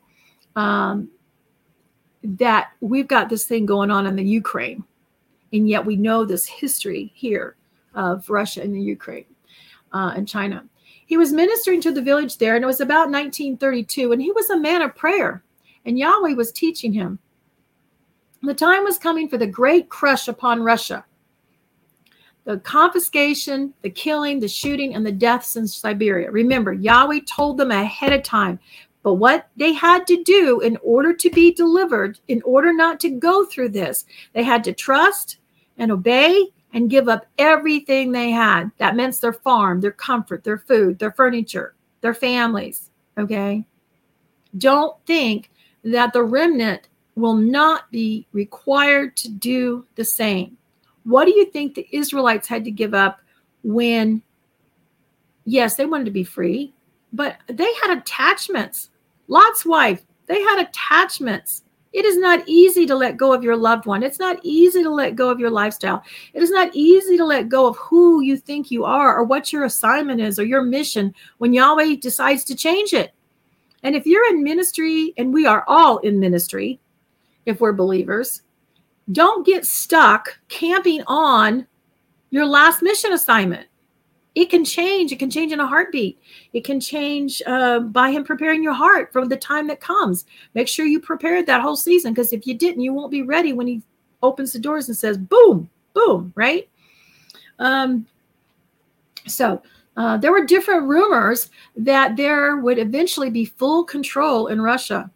um, 0.56 1.08
that 2.22 2.70
we've 2.80 3.08
got 3.08 3.28
this 3.28 3.44
thing 3.44 3.66
going 3.66 3.90
on 3.90 4.06
in 4.06 4.16
the 4.16 4.24
Ukraine, 4.24 4.84
and 5.52 5.68
yet 5.68 5.84
we 5.84 5.96
know 5.96 6.24
this 6.24 6.46
history 6.46 7.12
here 7.14 7.56
of 7.94 8.28
Russia 8.30 8.62
and 8.62 8.74
the 8.74 8.80
Ukraine 8.80 9.26
uh, 9.92 10.12
and 10.16 10.26
China. 10.26 10.64
He 11.06 11.16
was 11.16 11.32
ministering 11.32 11.80
to 11.82 11.92
the 11.92 12.02
village 12.02 12.38
there, 12.38 12.54
and 12.54 12.62
it 12.62 12.66
was 12.66 12.80
about 12.80 13.10
1932, 13.10 14.12
and 14.12 14.20
he 14.20 14.32
was 14.32 14.50
a 14.50 14.58
man 14.58 14.82
of 14.82 14.94
prayer, 14.94 15.42
and 15.84 15.98
Yahweh 15.98 16.34
was 16.34 16.52
teaching 16.52 16.92
him. 16.92 17.18
The 18.42 18.54
time 18.54 18.84
was 18.84 18.98
coming 18.98 19.28
for 19.28 19.38
the 19.38 19.46
great 19.46 19.88
crush 19.88 20.28
upon 20.28 20.62
Russia. 20.62 21.04
The 22.48 22.60
confiscation, 22.60 23.74
the 23.82 23.90
killing, 23.90 24.40
the 24.40 24.48
shooting, 24.48 24.94
and 24.94 25.04
the 25.04 25.12
deaths 25.12 25.56
in 25.56 25.68
Siberia. 25.68 26.30
Remember, 26.30 26.72
Yahweh 26.72 27.20
told 27.26 27.58
them 27.58 27.70
ahead 27.70 28.14
of 28.14 28.22
time. 28.22 28.58
But 29.02 29.16
what 29.16 29.50
they 29.58 29.74
had 29.74 30.06
to 30.06 30.24
do 30.24 30.60
in 30.60 30.78
order 30.82 31.12
to 31.12 31.28
be 31.28 31.52
delivered, 31.52 32.20
in 32.26 32.40
order 32.46 32.72
not 32.72 33.00
to 33.00 33.10
go 33.10 33.44
through 33.44 33.68
this, 33.68 34.06
they 34.32 34.44
had 34.44 34.64
to 34.64 34.72
trust 34.72 35.36
and 35.76 35.92
obey 35.92 36.46
and 36.72 36.88
give 36.88 37.06
up 37.06 37.26
everything 37.36 38.12
they 38.12 38.30
had. 38.30 38.70
That 38.78 38.96
meant 38.96 39.20
their 39.20 39.34
farm, 39.34 39.82
their 39.82 39.92
comfort, 39.92 40.42
their 40.42 40.56
food, 40.56 40.98
their 40.98 41.12
furniture, 41.12 41.74
their 42.00 42.14
families. 42.14 42.88
Okay. 43.18 43.66
Don't 44.56 44.96
think 45.04 45.50
that 45.84 46.14
the 46.14 46.22
remnant 46.22 46.88
will 47.14 47.36
not 47.36 47.90
be 47.90 48.26
required 48.32 49.18
to 49.18 49.28
do 49.28 49.84
the 49.96 50.04
same. 50.06 50.56
What 51.08 51.24
do 51.24 51.30
you 51.30 51.46
think 51.46 51.74
the 51.74 51.88
Israelites 51.90 52.46
had 52.46 52.64
to 52.64 52.70
give 52.70 52.92
up 52.92 53.20
when, 53.62 54.22
yes, 55.46 55.74
they 55.74 55.86
wanted 55.86 56.04
to 56.04 56.10
be 56.10 56.22
free, 56.22 56.74
but 57.14 57.38
they 57.46 57.72
had 57.82 57.96
attachments? 57.96 58.90
Lot's 59.26 59.64
wife, 59.64 60.04
they 60.26 60.42
had 60.42 60.60
attachments. 60.60 61.64
It 61.94 62.04
is 62.04 62.18
not 62.18 62.46
easy 62.46 62.84
to 62.84 62.94
let 62.94 63.16
go 63.16 63.32
of 63.32 63.42
your 63.42 63.56
loved 63.56 63.86
one. 63.86 64.02
It's 64.02 64.18
not 64.18 64.38
easy 64.42 64.82
to 64.82 64.90
let 64.90 65.16
go 65.16 65.30
of 65.30 65.40
your 65.40 65.48
lifestyle. 65.48 66.04
It 66.34 66.42
is 66.42 66.50
not 66.50 66.68
easy 66.74 67.16
to 67.16 67.24
let 67.24 67.48
go 67.48 67.66
of 67.66 67.78
who 67.78 68.20
you 68.20 68.36
think 68.36 68.70
you 68.70 68.84
are 68.84 69.16
or 69.16 69.24
what 69.24 69.50
your 69.50 69.64
assignment 69.64 70.20
is 70.20 70.38
or 70.38 70.44
your 70.44 70.62
mission 70.62 71.14
when 71.38 71.54
Yahweh 71.54 71.96
decides 72.02 72.44
to 72.44 72.54
change 72.54 72.92
it. 72.92 73.14
And 73.82 73.96
if 73.96 74.04
you're 74.04 74.28
in 74.28 74.44
ministry, 74.44 75.14
and 75.16 75.32
we 75.32 75.46
are 75.46 75.64
all 75.66 75.96
in 75.98 76.20
ministry, 76.20 76.80
if 77.46 77.62
we're 77.62 77.72
believers, 77.72 78.42
don't 79.12 79.46
get 79.46 79.64
stuck 79.64 80.38
camping 80.48 81.02
on 81.06 81.66
your 82.30 82.46
last 82.46 82.82
mission 82.82 83.12
assignment 83.12 83.66
it 84.38 84.50
can 84.50 84.64
change. 84.64 85.10
It 85.10 85.18
can 85.18 85.30
change 85.30 85.50
in 85.50 85.58
a 85.58 85.66
heartbeat. 85.66 86.16
It 86.52 86.64
can 86.64 86.78
change 86.78 87.42
uh, 87.44 87.80
by 87.80 88.12
Him 88.12 88.22
preparing 88.22 88.62
your 88.62 88.72
heart 88.72 89.12
for 89.12 89.26
the 89.26 89.36
time 89.36 89.66
that 89.66 89.80
comes. 89.80 90.26
Make 90.54 90.68
sure 90.68 90.86
you 90.86 91.00
prepared 91.00 91.46
that 91.46 91.60
whole 91.60 91.74
season 91.74 92.12
because 92.12 92.32
if 92.32 92.46
you 92.46 92.54
didn't, 92.54 92.82
you 92.82 92.92
won't 92.92 93.10
be 93.10 93.22
ready 93.22 93.52
when 93.52 93.66
He 93.66 93.82
opens 94.22 94.52
the 94.52 94.60
doors 94.60 94.86
and 94.86 94.96
says, 94.96 95.18
boom, 95.18 95.68
boom, 95.92 96.32
right? 96.36 96.68
Um, 97.58 98.06
so, 99.26 99.60
uh, 99.96 100.18
there 100.18 100.30
were 100.30 100.44
different 100.44 100.86
rumors 100.86 101.50
that 101.74 102.16
there 102.16 102.58
would 102.58 102.78
eventually 102.78 103.30
be 103.30 103.44
full 103.44 103.82
control 103.82 104.46
in 104.46 104.60
Russia. 104.60 105.10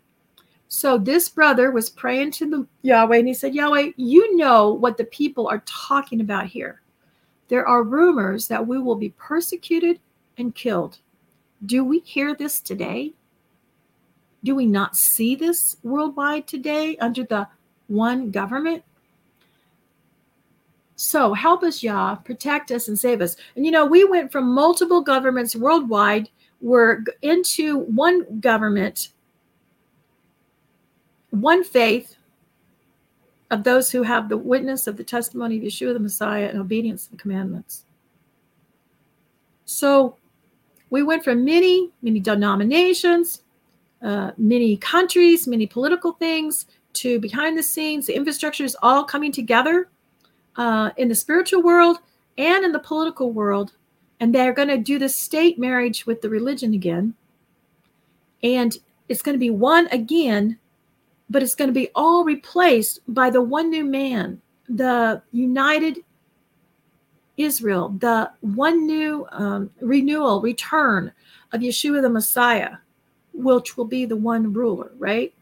So 0.74 0.96
this 0.96 1.28
brother 1.28 1.70
was 1.70 1.90
praying 1.90 2.30
to 2.30 2.48
the 2.48 2.66
Yahweh 2.80 3.18
and 3.18 3.28
he 3.28 3.34
said, 3.34 3.54
Yahweh, 3.54 3.90
you 3.96 4.38
know 4.38 4.72
what 4.72 4.96
the 4.96 5.04
people 5.04 5.46
are 5.46 5.62
talking 5.66 6.22
about 6.22 6.46
here. 6.46 6.80
There 7.48 7.68
are 7.68 7.82
rumors 7.82 8.48
that 8.48 8.66
we 8.66 8.78
will 8.78 8.94
be 8.94 9.10
persecuted 9.10 10.00
and 10.38 10.54
killed. 10.54 10.96
Do 11.66 11.84
we 11.84 11.98
hear 11.98 12.34
this 12.34 12.58
today? 12.58 13.12
Do 14.44 14.54
we 14.54 14.64
not 14.64 14.96
see 14.96 15.34
this 15.34 15.76
worldwide 15.82 16.46
today 16.46 16.96
under 16.96 17.24
the 17.24 17.48
one 17.88 18.30
government? 18.30 18.82
So 20.96 21.34
help 21.34 21.62
us, 21.64 21.82
Yah, 21.82 22.14
protect 22.14 22.70
us 22.70 22.88
and 22.88 22.98
save 22.98 23.20
us. 23.20 23.36
And 23.56 23.66
you 23.66 23.72
know, 23.72 23.84
we 23.84 24.04
went 24.04 24.32
from 24.32 24.54
multiple 24.54 25.02
governments 25.02 25.54
worldwide, 25.54 26.30
we're 26.62 27.04
into 27.20 27.80
one 27.80 28.40
government, 28.40 29.10
one 31.32 31.64
faith, 31.64 32.16
of 33.52 33.64
those 33.64 33.90
who 33.90 34.02
have 34.02 34.30
the 34.30 34.36
witness 34.36 34.86
of 34.86 34.96
the 34.96 35.04
testimony 35.04 35.58
of 35.58 35.62
Yeshua 35.62 35.92
the 35.92 36.00
Messiah 36.00 36.46
and 36.46 36.58
obedience 36.58 37.04
to 37.04 37.10
the 37.10 37.18
commandments. 37.18 37.84
So 39.66 40.16
we 40.88 41.02
went 41.02 41.22
from 41.22 41.44
many, 41.44 41.90
many 42.00 42.18
denominations, 42.18 43.42
uh, 44.00 44.30
many 44.38 44.78
countries, 44.78 45.46
many 45.46 45.66
political 45.66 46.12
things 46.12 46.66
to 46.94 47.20
behind 47.20 47.58
the 47.58 47.62
scenes. 47.62 48.06
The 48.06 48.16
infrastructure 48.16 48.64
is 48.64 48.76
all 48.82 49.04
coming 49.04 49.32
together 49.32 49.90
uh, 50.56 50.90
in 50.96 51.08
the 51.08 51.14
spiritual 51.14 51.62
world 51.62 51.98
and 52.38 52.64
in 52.64 52.72
the 52.72 52.78
political 52.78 53.32
world. 53.32 53.72
And 54.18 54.34
they're 54.34 54.54
going 54.54 54.68
to 54.68 54.78
do 54.78 54.98
the 54.98 55.10
state 55.10 55.58
marriage 55.58 56.06
with 56.06 56.22
the 56.22 56.30
religion 56.30 56.72
again. 56.72 57.14
And 58.42 58.78
it's 59.10 59.20
going 59.20 59.34
to 59.34 59.38
be 59.38 59.50
one 59.50 59.88
again 59.88 60.58
but 61.32 61.42
it's 61.42 61.54
going 61.54 61.68
to 61.68 61.74
be 61.74 61.88
all 61.94 62.24
replaced 62.24 63.00
by 63.08 63.30
the 63.30 63.40
one 63.40 63.70
new 63.70 63.84
man, 63.84 64.40
the 64.68 65.22
united 65.32 65.98
Israel, 67.38 67.88
the 67.98 68.30
one 68.40 68.86
new 68.86 69.26
um, 69.32 69.70
renewal, 69.80 70.42
return 70.42 71.10
of 71.52 71.62
Yeshua 71.62 72.02
the 72.02 72.10
Messiah, 72.10 72.76
which 73.32 73.78
will 73.78 73.86
be 73.86 74.04
the 74.04 74.16
one 74.16 74.52
ruler, 74.52 74.92
right? 74.98 75.34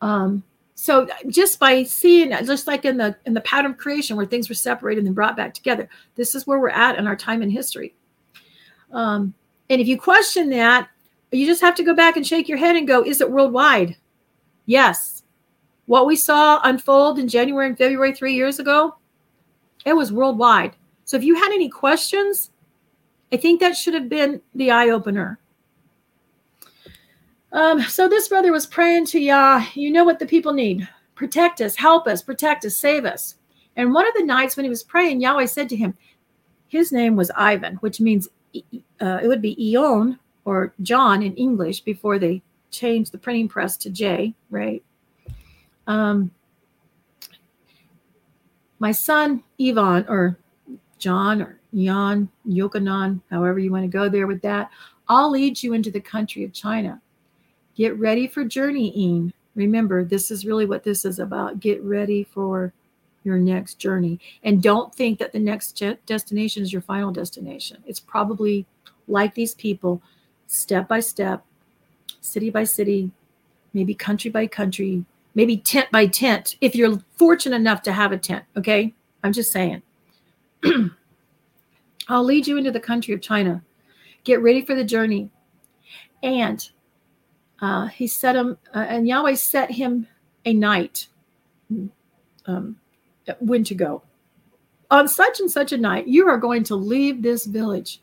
Um, 0.00 0.42
so 0.74 1.06
just 1.28 1.60
by 1.60 1.84
seeing, 1.84 2.30
just 2.44 2.66
like 2.66 2.84
in 2.84 2.96
the 2.96 3.16
in 3.26 3.32
the 3.32 3.40
pattern 3.42 3.70
of 3.70 3.78
creation 3.78 4.16
where 4.16 4.26
things 4.26 4.48
were 4.48 4.56
separated 4.56 5.06
and 5.06 5.14
brought 5.14 5.36
back 5.36 5.54
together, 5.54 5.88
this 6.16 6.34
is 6.34 6.48
where 6.48 6.58
we're 6.58 6.68
at 6.68 6.98
in 6.98 7.06
our 7.06 7.16
time 7.16 7.42
in 7.42 7.48
history. 7.48 7.94
Um, 8.90 9.34
and 9.70 9.80
if 9.80 9.86
you 9.86 9.98
question 9.98 10.50
that, 10.50 10.88
you 11.38 11.46
just 11.46 11.62
have 11.62 11.74
to 11.76 11.82
go 11.82 11.94
back 11.94 12.16
and 12.16 12.26
shake 12.26 12.48
your 12.48 12.58
head 12.58 12.76
and 12.76 12.86
go, 12.86 13.04
is 13.04 13.20
it 13.20 13.30
worldwide? 13.30 13.96
Yes. 14.66 15.22
What 15.86 16.06
we 16.06 16.16
saw 16.16 16.60
unfold 16.64 17.18
in 17.18 17.28
January 17.28 17.66
and 17.66 17.76
February 17.76 18.14
three 18.14 18.34
years 18.34 18.58
ago, 18.58 18.96
it 19.84 19.94
was 19.94 20.12
worldwide. 20.12 20.76
So 21.04 21.16
if 21.16 21.24
you 21.24 21.34
had 21.34 21.52
any 21.52 21.68
questions, 21.68 22.50
I 23.32 23.36
think 23.36 23.60
that 23.60 23.76
should 23.76 23.94
have 23.94 24.08
been 24.08 24.40
the 24.54 24.70
eye 24.70 24.90
opener. 24.90 25.38
Um, 27.52 27.82
so 27.82 28.08
this 28.08 28.28
brother 28.28 28.52
was 28.52 28.66
praying 28.66 29.06
to 29.06 29.20
Yah, 29.20 29.64
you 29.74 29.90
know 29.90 30.04
what 30.04 30.18
the 30.18 30.26
people 30.26 30.52
need. 30.52 30.88
Protect 31.14 31.60
us, 31.60 31.76
help 31.76 32.06
us, 32.06 32.22
protect 32.22 32.64
us, 32.64 32.76
save 32.76 33.04
us. 33.04 33.36
And 33.76 33.92
one 33.92 34.06
of 34.06 34.14
the 34.14 34.24
nights 34.24 34.56
when 34.56 34.64
he 34.64 34.70
was 34.70 34.82
praying, 34.82 35.20
Yahweh 35.20 35.46
said 35.46 35.68
to 35.68 35.76
him, 35.76 35.94
his 36.68 36.90
name 36.90 37.14
was 37.14 37.30
Ivan, 37.36 37.76
which 37.76 38.00
means 38.00 38.28
uh, 39.00 39.20
it 39.22 39.28
would 39.28 39.42
be 39.42 39.70
Eon 39.70 40.18
or 40.44 40.74
John 40.82 41.22
in 41.22 41.34
English 41.34 41.80
before 41.80 42.18
they 42.18 42.42
changed 42.70 43.12
the 43.12 43.18
printing 43.18 43.48
press 43.48 43.76
to 43.78 43.90
J, 43.90 44.34
right? 44.50 44.82
Um, 45.86 46.30
my 48.78 48.92
son 48.92 49.42
Ivan 49.60 50.04
or 50.08 50.38
John 50.98 51.42
or 51.42 51.60
Jan, 51.74 52.28
Yokanan, 52.46 53.20
however 53.30 53.58
you 53.58 53.70
want 53.70 53.84
to 53.84 53.88
go 53.88 54.08
there 54.08 54.26
with 54.26 54.42
that, 54.42 54.70
I'll 55.08 55.30
lead 55.30 55.62
you 55.62 55.72
into 55.72 55.90
the 55.90 56.00
country 56.00 56.44
of 56.44 56.52
China. 56.52 57.00
Get 57.74 57.98
ready 57.98 58.26
for 58.26 58.44
journeying. 58.44 59.32
Remember, 59.54 60.04
this 60.04 60.30
is 60.30 60.46
really 60.46 60.66
what 60.66 60.84
this 60.84 61.04
is 61.04 61.18
about. 61.18 61.60
Get 61.60 61.82
ready 61.82 62.24
for 62.24 62.72
your 63.24 63.38
next 63.38 63.74
journey. 63.74 64.20
And 64.42 64.62
don't 64.62 64.94
think 64.94 65.18
that 65.18 65.32
the 65.32 65.38
next 65.38 65.82
destination 66.06 66.62
is 66.62 66.72
your 66.72 66.82
final 66.82 67.10
destination. 67.10 67.82
It's 67.86 68.00
probably 68.00 68.66
like 69.08 69.34
these 69.34 69.54
people 69.54 70.02
step 70.46 70.88
by 70.88 71.00
step, 71.00 71.44
city 72.20 72.50
by 72.50 72.64
city, 72.64 73.10
maybe 73.72 73.94
country 73.94 74.30
by 74.30 74.46
country, 74.46 75.04
maybe 75.34 75.56
tent 75.56 75.90
by 75.90 76.06
tent, 76.06 76.56
if 76.60 76.74
you're 76.74 76.98
fortunate 77.16 77.56
enough 77.56 77.82
to 77.82 77.92
have 77.92 78.12
a 78.12 78.18
tent. 78.18 78.44
Okay. 78.56 78.94
I'm 79.24 79.32
just 79.32 79.50
saying. 79.50 79.82
I'll 82.08 82.24
lead 82.24 82.46
you 82.46 82.58
into 82.58 82.70
the 82.70 82.80
country 82.80 83.14
of 83.14 83.22
China. 83.22 83.62
get 84.24 84.42
ready 84.42 84.62
for 84.62 84.74
the 84.74 84.84
journey. 84.84 85.30
And 86.22 86.66
uh, 87.60 87.86
he 87.86 88.06
set 88.06 88.36
him, 88.36 88.58
uh, 88.74 88.86
and 88.88 89.08
Yahweh 89.08 89.34
set 89.34 89.70
him 89.70 90.06
a 90.44 90.52
night 90.52 91.08
um, 92.46 92.76
when 93.40 93.64
to 93.64 93.74
go. 93.74 94.02
On 94.90 95.08
such 95.08 95.40
and 95.40 95.50
such 95.50 95.72
a 95.72 95.78
night, 95.78 96.06
you 96.06 96.28
are 96.28 96.36
going 96.36 96.62
to 96.64 96.76
leave 96.76 97.22
this 97.22 97.46
village. 97.46 98.02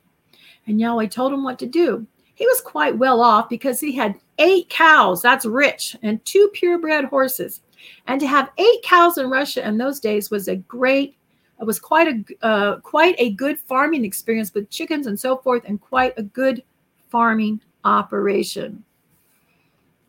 And 0.65 0.79
Yahweh 0.79 1.07
told 1.07 1.33
him 1.33 1.43
what 1.43 1.59
to 1.59 1.67
do. 1.67 2.07
He 2.35 2.45
was 2.45 2.61
quite 2.61 2.97
well 2.97 3.21
off 3.21 3.49
because 3.49 3.79
he 3.79 3.91
had 3.91 4.19
eight 4.39 4.69
cows, 4.69 5.21
that's 5.21 5.45
rich, 5.45 5.95
and 6.01 6.23
two 6.25 6.49
purebred 6.53 7.05
horses. 7.05 7.61
And 8.07 8.19
to 8.19 8.27
have 8.27 8.51
eight 8.57 8.83
cows 8.83 9.17
in 9.17 9.29
Russia 9.29 9.67
in 9.67 9.77
those 9.77 9.99
days 9.99 10.31
was 10.31 10.47
a 10.47 10.55
great, 10.55 11.15
it 11.59 11.65
was 11.65 11.79
quite 11.79 12.07
a 12.07 12.45
uh, 12.45 12.79
quite 12.79 13.15
a 13.19 13.31
good 13.31 13.59
farming 13.59 14.05
experience 14.05 14.53
with 14.53 14.69
chickens 14.69 15.07
and 15.07 15.19
so 15.19 15.37
forth, 15.37 15.63
and 15.65 15.79
quite 15.79 16.13
a 16.17 16.23
good 16.23 16.63
farming 17.09 17.61
operation. 17.83 18.83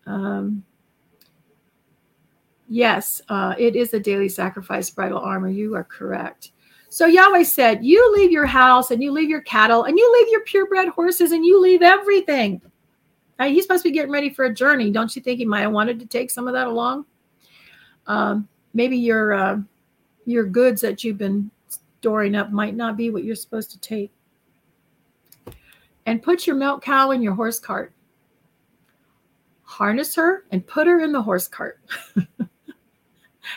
Um, 0.06 0.64
yes, 2.68 3.20
uh, 3.28 3.54
it 3.58 3.76
is 3.76 3.92
a 3.92 4.00
daily 4.00 4.28
sacrifice 4.28 4.88
bridal 4.90 5.18
armor. 5.18 5.50
You 5.50 5.74
are 5.74 5.84
correct. 5.84 6.52
So 6.92 7.06
Yahweh 7.06 7.44
said, 7.44 7.82
You 7.82 8.14
leave 8.14 8.30
your 8.30 8.44
house 8.44 8.90
and 8.90 9.02
you 9.02 9.12
leave 9.12 9.30
your 9.30 9.40
cattle 9.40 9.84
and 9.84 9.96
you 9.96 10.12
leave 10.12 10.30
your 10.30 10.42
purebred 10.42 10.88
horses 10.88 11.32
and 11.32 11.42
you 11.42 11.58
leave 11.58 11.80
everything. 11.80 12.60
Now, 13.38 13.46
he's 13.48 13.64
supposed 13.64 13.82
to 13.84 13.88
be 13.88 13.94
getting 13.94 14.12
ready 14.12 14.28
for 14.28 14.44
a 14.44 14.52
journey. 14.52 14.90
Don't 14.90 15.16
you 15.16 15.22
think 15.22 15.38
he 15.38 15.46
might 15.46 15.62
have 15.62 15.72
wanted 15.72 15.98
to 16.00 16.06
take 16.06 16.30
some 16.30 16.46
of 16.46 16.52
that 16.52 16.66
along? 16.66 17.06
Um, 18.06 18.46
maybe 18.74 18.98
your 18.98 19.32
uh, 19.32 19.60
your 20.26 20.44
goods 20.44 20.82
that 20.82 21.02
you've 21.02 21.16
been 21.16 21.50
storing 21.70 22.34
up 22.34 22.52
might 22.52 22.76
not 22.76 22.98
be 22.98 23.08
what 23.08 23.24
you're 23.24 23.36
supposed 23.36 23.70
to 23.70 23.80
take. 23.80 24.12
And 26.04 26.22
put 26.22 26.46
your 26.46 26.56
milk 26.56 26.84
cow 26.84 27.12
in 27.12 27.22
your 27.22 27.34
horse 27.34 27.58
cart. 27.58 27.94
Harness 29.62 30.14
her 30.16 30.44
and 30.50 30.66
put 30.66 30.86
her 30.86 31.00
in 31.00 31.12
the 31.12 31.22
horse 31.22 31.48
cart. 31.48 31.80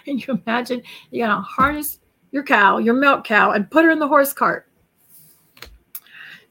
and 0.08 0.26
you 0.26 0.42
imagine 0.46 0.82
you 1.12 1.26
gotta 1.26 1.42
harness 1.42 2.00
your 2.36 2.44
cow, 2.44 2.78
your 2.78 2.94
milk 2.94 3.24
cow, 3.24 3.52
and 3.52 3.72
put 3.72 3.86
her 3.86 3.92
in 3.92 3.98
the 3.98 4.08
horse 4.08 4.34
cart. 4.34 4.68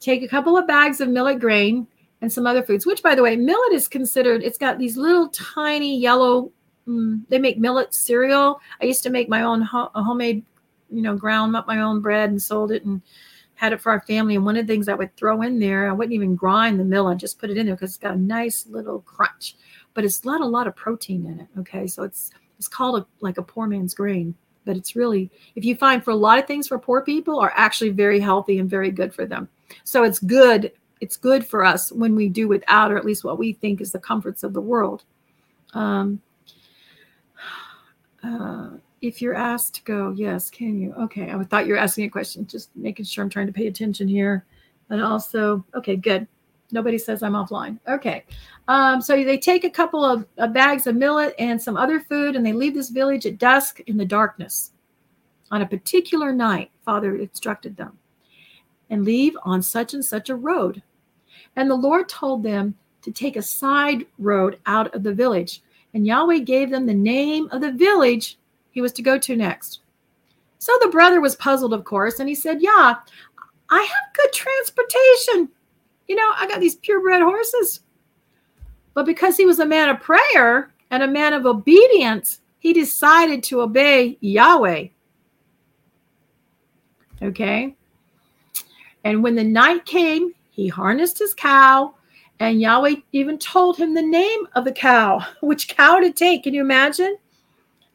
Take 0.01 0.23
a 0.23 0.29
couple 0.29 0.57
of 0.57 0.67
bags 0.67 1.03
of 1.03 1.11
millet 1.11 1.39
grain 1.39 1.87
and 2.23 2.33
some 2.33 2.47
other 2.47 2.63
foods, 2.63 2.87
which, 2.87 3.03
by 3.03 3.15
the 3.15 3.23
way, 3.23 3.37
millet 3.37 3.75
is 3.75 3.87
considered, 3.87 4.43
it's 4.43 4.57
got 4.57 4.79
these 4.79 4.97
little 4.97 5.29
tiny 5.29 5.99
yellow, 5.99 6.51
mm, 6.89 7.21
they 7.29 7.39
make 7.39 7.59
millet 7.59 7.93
cereal. 7.93 8.61
I 8.81 8.87
used 8.87 9.03
to 9.03 9.11
make 9.11 9.29
my 9.29 9.43
own 9.43 9.61
ho- 9.61 9.91
homemade, 9.95 10.43
you 10.91 11.03
know, 11.03 11.17
ground 11.17 11.55
up 11.55 11.67
my 11.67 11.83
own 11.83 12.01
bread 12.01 12.31
and 12.31 12.41
sold 12.41 12.73
it 12.73 12.87
and 12.87 13.03
had 13.55 13.75
it 13.75 13.81
for 13.81 13.93
our 13.93 14.01
family. 14.01 14.37
And 14.37 14.45
one 14.47 14.57
of 14.57 14.67
the 14.67 14.73
things 14.73 14.89
I 14.89 14.95
would 14.95 15.15
throw 15.19 15.43
in 15.43 15.59
there, 15.59 15.91
I 15.91 15.93
wouldn't 15.93 16.15
even 16.15 16.35
grind 16.35 16.81
the 16.81 16.85
millet, 16.85 17.19
just 17.19 17.39
put 17.39 17.51
it 17.51 17.59
in 17.59 17.67
there 17.67 17.75
because 17.75 17.91
it's 17.91 17.99
got 17.99 18.15
a 18.15 18.19
nice 18.19 18.67
little 18.67 19.01
crunch, 19.03 19.57
but 19.93 20.03
it's 20.03 20.25
not 20.25 20.41
a 20.41 20.47
lot 20.47 20.67
of 20.67 20.75
protein 20.75 21.27
in 21.27 21.41
it. 21.41 21.49
Okay. 21.59 21.87
So 21.87 22.05
it's, 22.05 22.31
it's 22.59 22.69
called 22.69 23.03
a, 23.03 23.07
like 23.21 23.37
a 23.37 23.43
poor 23.43 23.67
man's 23.67 23.93
grain 23.93 24.35
but 24.65 24.77
it's 24.77 24.97
really 24.97 25.31
if 25.55 25.65
you 25.65 25.77
find 25.77 26.03
for 26.03 26.11
a 26.11 26.17
lot 26.17 26.39
of 26.39 26.47
things 26.47 26.69
for 26.69 26.79
poor 26.79 27.03
people 27.03 27.39
are 27.39 27.53
actually 27.55 27.91
very 27.91 28.21
healthy 28.21 28.59
and 28.59 28.69
very 28.69 28.91
good 28.91 29.15
for 29.15 29.27
them. 29.27 29.49
So 29.85 30.05
it's 30.05 30.19
good 30.19 30.73
it's 31.01 31.17
good 31.17 31.45
for 31.47 31.65
us 31.65 31.93
when 31.93 32.15
we 32.15 32.29
do 32.29 32.49
without 32.49 32.93
or 32.93 32.97
at 32.97 33.05
least 33.05 33.25
what 33.25 33.39
we 33.39 33.53
think 33.53 33.81
is 33.81 33.93
the 33.93 33.99
comforts 33.99 34.43
of 34.43 34.53
the 34.53 34.61
world. 34.61 35.05
Um, 35.75 36.21
uh, 38.23 38.71
if 39.03 39.21
you're 39.21 39.35
asked 39.35 39.75
to 39.75 39.83
go 39.83 40.15
yes 40.17 40.51
can 40.51 40.81
you? 40.81 40.95
Okay 40.95 41.31
i 41.31 41.45
thought 41.45 41.67
you 41.67 41.73
were 41.73 41.79
asking 41.79 42.07
a 42.07 42.11
question 42.11 42.47
just 42.47 42.71
making 42.75 43.05
sure 43.05 43.23
i'm 43.25 43.31
trying 43.31 43.47
to 43.47 43.53
pay 43.53 43.67
attention 43.67 44.09
here. 44.09 44.45
And 44.91 45.03
also 45.03 45.65
okay 45.75 45.97
good 45.97 46.27
nobody 46.75 46.99
says 46.99 47.23
i'm 47.23 47.33
offline 47.33 47.79
okay 47.89 48.25
um, 48.67 49.03
so 49.03 49.23
they 49.23 49.37
take 49.37 49.65
a 49.65 49.71
couple 49.71 50.05
of, 50.05 50.27
of 50.39 50.53
bags 50.53 50.87
of 50.87 50.97
millet 50.97 51.35
and 51.39 51.61
some 51.61 51.77
other 51.77 52.01
food, 52.01 52.35
and 52.35 52.45
they 52.45 52.53
leave 52.53 52.75
this 52.75 52.91
village 52.91 53.27
at 53.27 53.39
dusk 53.39 53.81
in 53.81 53.97
the 53.97 54.05
darkness. 54.05 54.73
On 55.51 55.63
a 55.63 55.67
particular 55.67 56.33
night, 56.33 56.71
Father 56.85 57.17
instructed 57.17 57.77
them, 57.77 57.99
and 58.89 59.05
leave 59.05 59.37
on 59.45 59.61
such 59.61 59.93
and 59.93 60.05
such 60.05 60.31
a 60.31 60.37
road. 60.37 60.83
And 61.57 61.71
the 61.71 61.75
Lord 61.75 62.09
told 62.09 62.43
them 62.43 62.75
to 63.03 63.13
take 63.13 63.37
a 63.37 63.43
side 63.43 64.07
road 64.19 64.59
out 64.65 64.95
of 64.95 65.03
the 65.03 65.13
village. 65.13 65.63
And 65.93 66.07
Yahweh 66.07 66.39
gave 66.39 66.71
them 66.71 66.87
the 66.87 66.95
name 66.95 67.49
of 67.53 67.61
the 67.61 67.73
village 67.73 68.39
he 68.71 68.81
was 68.81 68.93
to 68.95 69.03
go 69.03 69.19
to 69.19 69.37
next. 69.37 69.81
So 70.59 70.73
the 70.81 70.89
brother 70.89 71.21
was 71.21 71.37
puzzled, 71.37 71.75
of 71.75 71.85
course, 71.85 72.19
and 72.19 72.29
he 72.29 72.35
said, 72.35 72.63
Yeah, 72.63 72.95
I 73.71 73.81
have 73.81 74.15
good 74.15 74.33
transportation. 74.33 75.51
You 76.09 76.17
know, 76.17 76.33
I 76.37 76.47
got 76.47 76.61
these 76.61 76.77
purebred 76.77 77.23
horses. 77.23 77.81
But 78.95 79.07
because 79.07 79.37
he 79.37 79.47
was 79.47 79.59
a 79.59 79.67
man 79.67 79.89
of 79.89 80.01
prayer 80.01 80.73
and 80.91 81.03
a 81.03 81.09
man 81.09 81.33
of 81.33 81.47
obedience, 81.47 82.41
he 82.59 82.73
decided 82.73 83.43
to 83.45 83.61
obey 83.61 84.17
Yahweh. 84.21 84.89
Okay. 87.23 87.75
And 89.05 89.23
when 89.23 89.35
the 89.35 89.45
night 89.45 89.85
came, 89.85 90.33
he 90.51 90.69
harnessed 90.69 91.19
his 91.19 91.35
cow, 91.35 91.95
and 92.41 92.61
Yahweh 92.61 92.97
even 93.13 93.39
told 93.39 93.77
him 93.77 93.93
the 93.93 94.03
name 94.03 94.47
of 94.55 94.65
the 94.65 94.73
cow, 94.73 95.21
which 95.41 95.69
cow 95.69 95.99
to 95.99 96.13
take. 96.13 96.45
Can 96.45 96.55
you 96.55 96.61
imagine? 96.61 97.17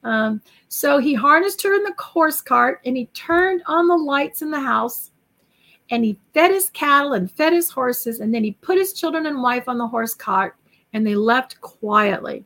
Um, 0.04 0.42
so 0.68 0.98
he 0.98 1.14
harnessed 1.14 1.62
her 1.64 1.74
in 1.74 1.84
the 1.84 1.94
horse 1.98 2.42
cart 2.42 2.80
and 2.86 2.96
he 2.96 3.08
turned 3.08 3.62
on 3.66 3.88
the 3.88 3.98
lights 3.98 4.42
in 4.42 4.52
the 4.52 4.60
house 4.60 5.12
and 5.92 6.04
he 6.04 6.18
fed 6.34 6.52
his 6.52 6.70
cattle 6.70 7.14
and 7.14 7.32
fed 7.32 7.54
his 7.54 7.70
horses. 7.70 8.20
And 8.20 8.34
then 8.34 8.44
he 8.44 8.52
put 8.52 8.78
his 8.78 8.94
children 8.94 9.26
and 9.26 9.42
wife 9.42 9.68
on 9.68 9.78
the 9.78 9.88
horse 9.88 10.14
cart 10.14 10.56
and 10.94 11.06
they 11.06 11.16
left 11.16 11.60
quietly. 11.62 12.46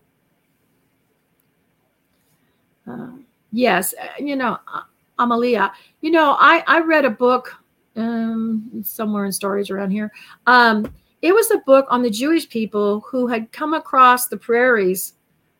Uh, 2.87 3.11
yes, 3.51 3.93
uh, 4.01 4.07
you 4.19 4.35
know, 4.35 4.57
uh, 4.73 4.81
Amalia, 5.19 5.71
you 6.01 6.11
know, 6.11 6.35
I, 6.39 6.63
I 6.67 6.81
read 6.81 7.05
a 7.05 7.09
book 7.09 7.55
um, 7.95 8.83
somewhere 8.83 9.25
in 9.25 9.31
stories 9.31 9.69
around 9.69 9.91
here. 9.91 10.11
Um, 10.47 10.91
it 11.21 11.33
was 11.33 11.51
a 11.51 11.59
book 11.59 11.85
on 11.89 12.01
the 12.01 12.09
Jewish 12.09 12.49
people 12.49 13.01
who 13.01 13.27
had 13.27 13.51
come 13.51 13.73
across 13.73 14.27
the 14.27 14.35
prairies 14.35 15.13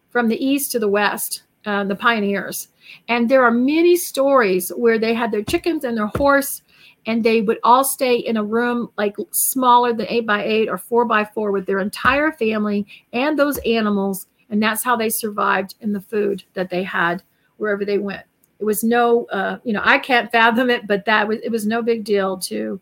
from 0.10 0.28
the 0.28 0.44
east 0.44 0.72
to 0.74 0.80
the 0.80 0.90
west, 0.90 1.44
uh, 1.66 1.86
the 1.86 1.96
pioneers. 1.96 2.68
And 3.08 3.30
there 3.30 3.44
are 3.44 3.52
many 3.52 3.96
stories 3.96 4.70
where 4.70 5.00
they 5.00 5.14
had 5.14 5.32
their 5.32 5.44
chickens 5.44 5.86
and 5.86 5.98
their 5.98 6.12
horse 6.18 6.63
and 7.06 7.24
they 7.24 7.42
would 7.42 7.60
all 7.64 7.84
stay 7.84 8.16
in 8.16 8.38
a 8.38 8.44
room 8.44 8.90
like 8.98 9.16
smaller 9.32 9.94
than 9.94 10.08
eight 10.10 10.26
by 10.26 10.44
eight 10.44 10.70
or 10.70 10.78
four 10.78 11.06
by 11.06 11.26
four 11.26 11.52
with 11.52 11.66
their 11.66 11.80
entire 11.80 12.32
family 12.32 12.86
and 13.12 13.38
those 13.38 13.58
animals 13.60 14.28
and 14.50 14.62
that's 14.62 14.84
how 14.84 14.96
they 14.96 15.10
survived 15.10 15.76
in 15.82 15.94
the 15.94 16.02
food 16.02 16.44
that 16.54 16.70
they 16.70 16.84
had 16.84 17.24
wherever 17.58 17.86
they 17.86 17.98
went. 17.98 18.24
It 18.60 18.66
was 18.66 18.84
no 18.84 19.26
uh, 19.26 19.58
you 19.64 19.74
know 19.74 19.82
i 19.84 19.98
can't 19.98 20.32
fathom 20.32 20.70
it 20.70 20.88
but 20.88 21.06
that 21.06 21.28
was 21.28 21.40
it 21.44 21.50
was 21.50 21.66
no 21.66 21.82
big 21.82 22.04
deal 22.04 22.38
to 22.40 22.80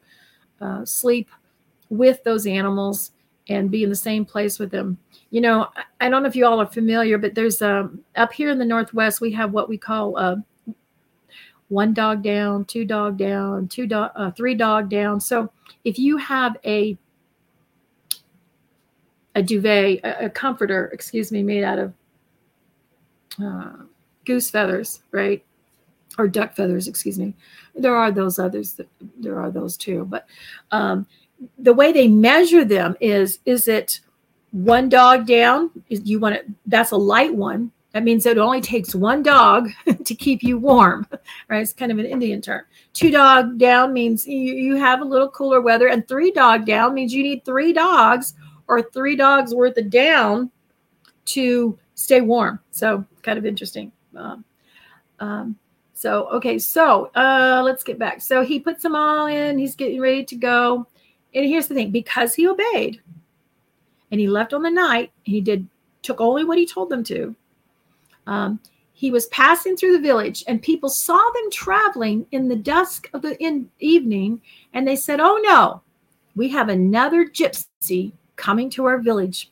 uh, 0.59 0.85
sleep 0.85 1.29
with 1.89 2.23
those 2.23 2.45
animals 2.45 3.11
and 3.49 3.71
be 3.71 3.83
in 3.83 3.89
the 3.89 3.95
same 3.95 4.23
place 4.23 4.59
with 4.59 4.69
them. 4.69 4.97
You 5.31 5.41
know 5.41 5.69
i 5.99 6.09
don't 6.09 6.23
know 6.23 6.29
if 6.29 6.35
you 6.35 6.45
all 6.45 6.61
are 6.61 6.67
familiar 6.67 7.17
but 7.17 7.33
there's 7.33 7.61
um, 7.61 8.03
up 8.15 8.31
here 8.33 8.49
in 8.51 8.59
the 8.59 8.65
northwest 8.65 9.21
we 9.21 9.31
have 9.31 9.53
what 9.53 9.69
we 9.69 9.77
call 9.77 10.17
uh, 10.17 10.35
one 11.71 11.93
dog 11.93 12.21
down, 12.21 12.65
two 12.65 12.83
dog 12.83 13.17
down, 13.17 13.65
two 13.69 13.87
dog, 13.87 14.11
uh, 14.15 14.29
three 14.31 14.55
dog 14.55 14.89
down. 14.89 15.21
So 15.21 15.49
if 15.85 15.97
you 15.97 16.17
have 16.17 16.57
a 16.65 16.97
a 19.33 19.41
duvet, 19.41 20.01
a, 20.03 20.25
a 20.25 20.29
comforter, 20.29 20.87
excuse 20.87 21.31
me, 21.31 21.41
made 21.41 21.63
out 21.63 21.79
of 21.79 21.93
uh, 23.41 23.71
goose 24.25 24.51
feathers, 24.51 25.01
right, 25.11 25.43
or 26.17 26.27
duck 26.27 26.53
feathers, 26.53 26.89
excuse 26.89 27.17
me. 27.17 27.33
There 27.73 27.95
are 27.95 28.11
those 28.11 28.37
others. 28.37 28.73
That, 28.73 28.89
there 29.17 29.39
are 29.39 29.49
those 29.49 29.77
too, 29.77 30.05
but 30.09 30.27
um, 30.71 31.07
the 31.57 31.73
way 31.73 31.93
they 31.93 32.09
measure 32.09 32.65
them 32.65 32.97
is 32.99 33.39
is 33.45 33.69
it 33.69 34.01
one 34.51 34.89
dog 34.89 35.25
down? 35.25 35.71
Is 35.89 36.01
you 36.03 36.19
want 36.19 36.35
it? 36.35 36.47
That's 36.65 36.91
a 36.91 36.97
light 36.97 37.33
one 37.33 37.71
that 37.93 38.03
means 38.03 38.25
it 38.25 38.37
only 38.37 38.61
takes 38.61 38.95
one 38.95 39.21
dog 39.21 39.69
to 40.05 40.15
keep 40.15 40.43
you 40.43 40.57
warm, 40.57 41.05
right? 41.49 41.61
It's 41.61 41.73
kind 41.73 41.91
of 41.91 41.99
an 41.99 42.05
Indian 42.05 42.41
term. 42.41 42.63
Two 42.93 43.11
dog 43.11 43.57
down 43.57 43.93
means 43.93 44.25
you, 44.25 44.53
you 44.53 44.75
have 44.75 45.01
a 45.01 45.05
little 45.05 45.29
cooler 45.29 45.61
weather, 45.61 45.87
and 45.87 46.07
three 46.07 46.31
dog 46.31 46.65
down 46.65 46.93
means 46.93 47.13
you 47.13 47.23
need 47.23 47.43
three 47.43 47.73
dogs 47.73 48.33
or 48.67 48.81
three 48.81 49.15
dogs 49.15 49.53
worth 49.53 49.77
of 49.77 49.89
down 49.89 50.49
to 51.25 51.77
stay 51.95 52.21
warm. 52.21 52.59
So, 52.71 53.05
kind 53.23 53.37
of 53.37 53.45
interesting. 53.45 53.91
Um, 54.15 54.45
um, 55.19 55.57
so, 55.93 56.27
okay, 56.29 56.57
so 56.57 57.11
uh, 57.15 57.61
let's 57.63 57.83
get 57.83 57.99
back. 57.99 58.21
So, 58.21 58.43
he 58.43 58.59
puts 58.59 58.83
them 58.83 58.95
all 58.95 59.27
in, 59.27 59.57
he's 59.57 59.75
getting 59.75 59.99
ready 59.99 60.23
to 60.25 60.35
go. 60.35 60.87
And 61.33 61.45
here's 61.45 61.67
the 61.67 61.75
thing 61.75 61.91
because 61.91 62.33
he 62.33 62.47
obeyed 62.47 63.01
and 64.11 64.19
he 64.19 64.27
left 64.27 64.53
on 64.53 64.63
the 64.63 64.69
night, 64.69 65.11
he 65.23 65.41
did 65.41 65.67
took 66.01 66.19
only 66.19 66.43
what 66.43 66.57
he 66.57 66.65
told 66.65 66.89
them 66.89 67.03
to 67.03 67.35
um, 68.27 68.59
he 68.93 69.11
was 69.11 69.25
passing 69.27 69.75
through 69.75 69.93
the 69.93 70.07
village, 70.07 70.43
and 70.47 70.61
people 70.61 70.89
saw 70.89 71.17
them 71.33 71.51
traveling 71.51 72.25
in 72.31 72.47
the 72.47 72.55
dusk 72.55 73.09
of 73.13 73.21
the 73.21 73.41
in 73.43 73.69
evening, 73.79 74.41
and 74.73 74.87
they 74.87 74.95
said, 74.95 75.19
"Oh 75.19 75.39
no, 75.43 75.81
we 76.35 76.49
have 76.49 76.69
another 76.69 77.25
gypsy 77.25 78.13
coming 78.35 78.69
to 78.71 78.85
our 78.85 78.99
village. 78.99 79.51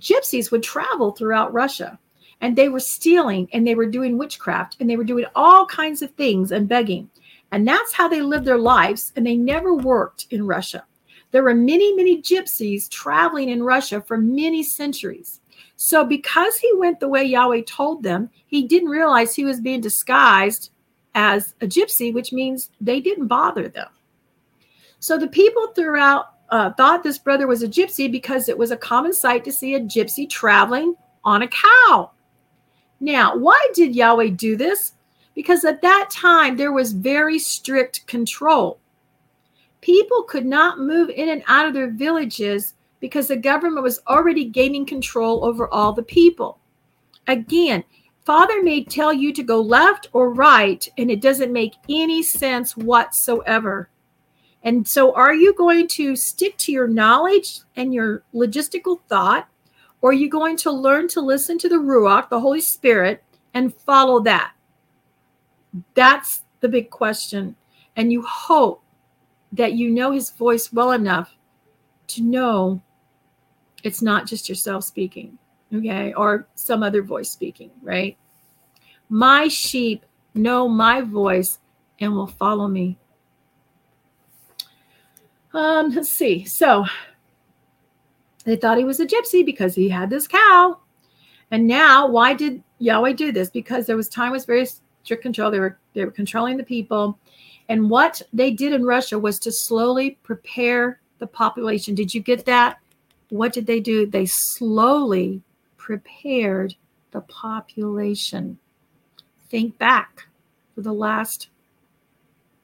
Gypsies 0.00 0.50
would 0.50 0.62
travel 0.62 1.10
throughout 1.10 1.52
Russia 1.52 1.98
and 2.40 2.56
they 2.56 2.68
were 2.68 2.80
stealing 2.80 3.48
and 3.52 3.66
they 3.66 3.74
were 3.74 3.86
doing 3.86 4.16
witchcraft 4.16 4.76
and 4.80 4.88
they 4.88 4.96
were 4.96 5.04
doing 5.04 5.26
all 5.34 5.66
kinds 5.66 6.00
of 6.00 6.10
things 6.12 6.52
and 6.52 6.68
begging. 6.68 7.10
And 7.52 7.66
that's 7.66 7.92
how 7.92 8.08
they 8.08 8.22
lived 8.22 8.46
their 8.46 8.58
lives. 8.58 9.12
And 9.16 9.26
they 9.26 9.36
never 9.36 9.74
worked 9.74 10.26
in 10.30 10.46
Russia. 10.46 10.84
There 11.32 11.42
were 11.42 11.54
many, 11.54 11.94
many 11.94 12.22
gypsies 12.22 12.88
traveling 12.88 13.50
in 13.50 13.62
Russia 13.62 14.00
for 14.00 14.16
many 14.16 14.62
centuries. 14.62 15.39
So, 15.82 16.04
because 16.04 16.58
he 16.58 16.70
went 16.76 17.00
the 17.00 17.08
way 17.08 17.24
Yahweh 17.24 17.62
told 17.66 18.02
them, 18.02 18.28
he 18.46 18.68
didn't 18.68 18.90
realize 18.90 19.34
he 19.34 19.46
was 19.46 19.62
being 19.62 19.80
disguised 19.80 20.72
as 21.14 21.54
a 21.62 21.66
gypsy, 21.66 22.12
which 22.12 22.34
means 22.34 22.68
they 22.82 23.00
didn't 23.00 23.28
bother 23.28 23.66
them. 23.66 23.88
So, 24.98 25.16
the 25.16 25.26
people 25.26 25.68
throughout 25.68 26.34
uh, 26.50 26.74
thought 26.74 27.02
this 27.02 27.16
brother 27.16 27.46
was 27.46 27.62
a 27.62 27.66
gypsy 27.66 28.12
because 28.12 28.50
it 28.50 28.58
was 28.58 28.70
a 28.70 28.76
common 28.76 29.14
sight 29.14 29.42
to 29.44 29.52
see 29.52 29.74
a 29.74 29.80
gypsy 29.80 30.28
traveling 30.28 30.96
on 31.24 31.40
a 31.40 31.48
cow. 31.48 32.10
Now, 33.00 33.34
why 33.38 33.68
did 33.72 33.96
Yahweh 33.96 34.32
do 34.36 34.56
this? 34.56 34.92
Because 35.34 35.64
at 35.64 35.80
that 35.80 36.10
time 36.12 36.58
there 36.58 36.72
was 36.72 36.92
very 36.92 37.38
strict 37.38 38.06
control. 38.06 38.78
People 39.80 40.24
could 40.24 40.44
not 40.44 40.78
move 40.78 41.08
in 41.08 41.30
and 41.30 41.42
out 41.46 41.66
of 41.66 41.72
their 41.72 41.90
villages 41.90 42.74
because 43.00 43.28
the 43.28 43.36
government 43.36 43.82
was 43.82 44.00
already 44.06 44.44
gaining 44.44 44.86
control 44.86 45.44
over 45.44 45.68
all 45.68 45.92
the 45.92 46.02
people. 46.02 46.58
Again, 47.26 47.84
Father 48.24 48.62
may 48.62 48.84
tell 48.84 49.12
you 49.12 49.32
to 49.32 49.42
go 49.42 49.60
left 49.60 50.08
or 50.12 50.32
right, 50.32 50.86
and 50.98 51.10
it 51.10 51.22
doesn't 51.22 51.52
make 51.52 51.74
any 51.88 52.22
sense 52.22 52.76
whatsoever. 52.76 53.90
And 54.62 54.86
so, 54.86 55.14
are 55.14 55.34
you 55.34 55.54
going 55.54 55.88
to 55.88 56.14
stick 56.16 56.56
to 56.58 56.72
your 56.72 56.86
knowledge 56.86 57.60
and 57.76 57.94
your 57.94 58.24
logistical 58.34 59.00
thought, 59.08 59.48
or 60.02 60.10
are 60.10 60.14
you 60.14 60.28
going 60.28 60.56
to 60.58 60.70
learn 60.70 61.08
to 61.08 61.20
listen 61.20 61.58
to 61.58 61.68
the 61.68 61.76
Ruach, 61.76 62.28
the 62.28 62.40
Holy 62.40 62.60
Spirit, 62.60 63.24
and 63.54 63.74
follow 63.74 64.20
that? 64.20 64.52
That's 65.94 66.42
the 66.60 66.68
big 66.68 66.90
question. 66.90 67.56
And 67.96 68.12
you 68.12 68.22
hope 68.22 68.82
that 69.52 69.72
you 69.72 69.90
know 69.90 70.10
his 70.12 70.30
voice 70.30 70.72
well 70.72 70.92
enough 70.92 71.34
to 72.08 72.22
know 72.22 72.82
it's 73.84 74.02
not 74.02 74.26
just 74.26 74.48
yourself 74.48 74.84
speaking, 74.84 75.38
okay, 75.74 76.12
or 76.14 76.46
some 76.54 76.82
other 76.82 77.02
voice 77.02 77.30
speaking, 77.30 77.70
right? 77.82 78.16
My 79.08 79.48
sheep 79.48 80.04
know 80.34 80.68
my 80.68 81.00
voice 81.00 81.58
and 81.98 82.14
will 82.14 82.26
follow 82.26 82.68
me. 82.68 82.98
Um, 85.52 85.90
let's 85.90 86.10
see. 86.10 86.44
So 86.44 86.84
they 88.44 88.56
thought 88.56 88.78
he 88.78 88.84
was 88.84 89.00
a 89.00 89.06
gypsy 89.06 89.44
because 89.44 89.74
he 89.74 89.88
had 89.88 90.10
this 90.10 90.28
cow. 90.28 90.78
And 91.50 91.66
now, 91.66 92.08
why 92.08 92.34
did 92.34 92.62
Yahweh 92.78 93.14
do 93.14 93.32
this? 93.32 93.50
Because 93.50 93.86
there 93.86 93.96
was 93.96 94.08
time 94.08 94.32
was 94.32 94.44
very 94.44 94.66
strict 95.02 95.22
control. 95.22 95.50
They 95.50 95.58
were 95.58 95.78
they 95.94 96.04
were 96.04 96.10
controlling 96.10 96.56
the 96.56 96.62
people. 96.62 97.18
And 97.68 97.90
what 97.90 98.22
they 98.32 98.50
did 98.52 98.72
in 98.72 98.84
Russia 98.84 99.18
was 99.18 99.38
to 99.40 99.52
slowly 99.52 100.18
prepare 100.22 101.00
the 101.18 101.26
population. 101.26 101.94
Did 101.94 102.14
you 102.14 102.20
get 102.20 102.44
that? 102.46 102.78
What 103.30 103.52
did 103.52 103.66
they 103.66 103.80
do? 103.80 104.06
They 104.06 104.26
slowly 104.26 105.42
prepared 105.76 106.74
the 107.12 107.22
population. 107.22 108.58
Think 109.48 109.78
back 109.78 110.26
for 110.74 110.82
the 110.82 110.92
last 110.92 111.48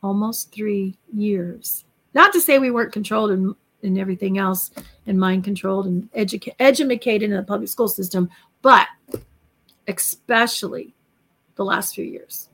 almost 0.03 0.53
three 0.53 0.97
years. 1.13 1.85
Not 2.15 2.33
to 2.33 2.41
say 2.41 2.59
we 2.59 2.71
weren't 2.71 2.93
controlled 2.93 3.31
and, 3.31 3.55
and 3.83 3.99
everything 3.99 4.39
else 4.39 4.71
and 5.07 5.19
mind 5.19 5.45
controlled 5.45 5.87
and 5.87 6.11
educa- 6.13 6.55
educated 6.59 7.31
in 7.31 7.37
the 7.37 7.43
public 7.43 7.69
school 7.69 7.89
system, 7.89 8.29
but 8.63 8.89
especially 9.89 10.95
the 11.57 11.65
last 11.65 11.95
few 11.95 12.05
years. 12.05 12.49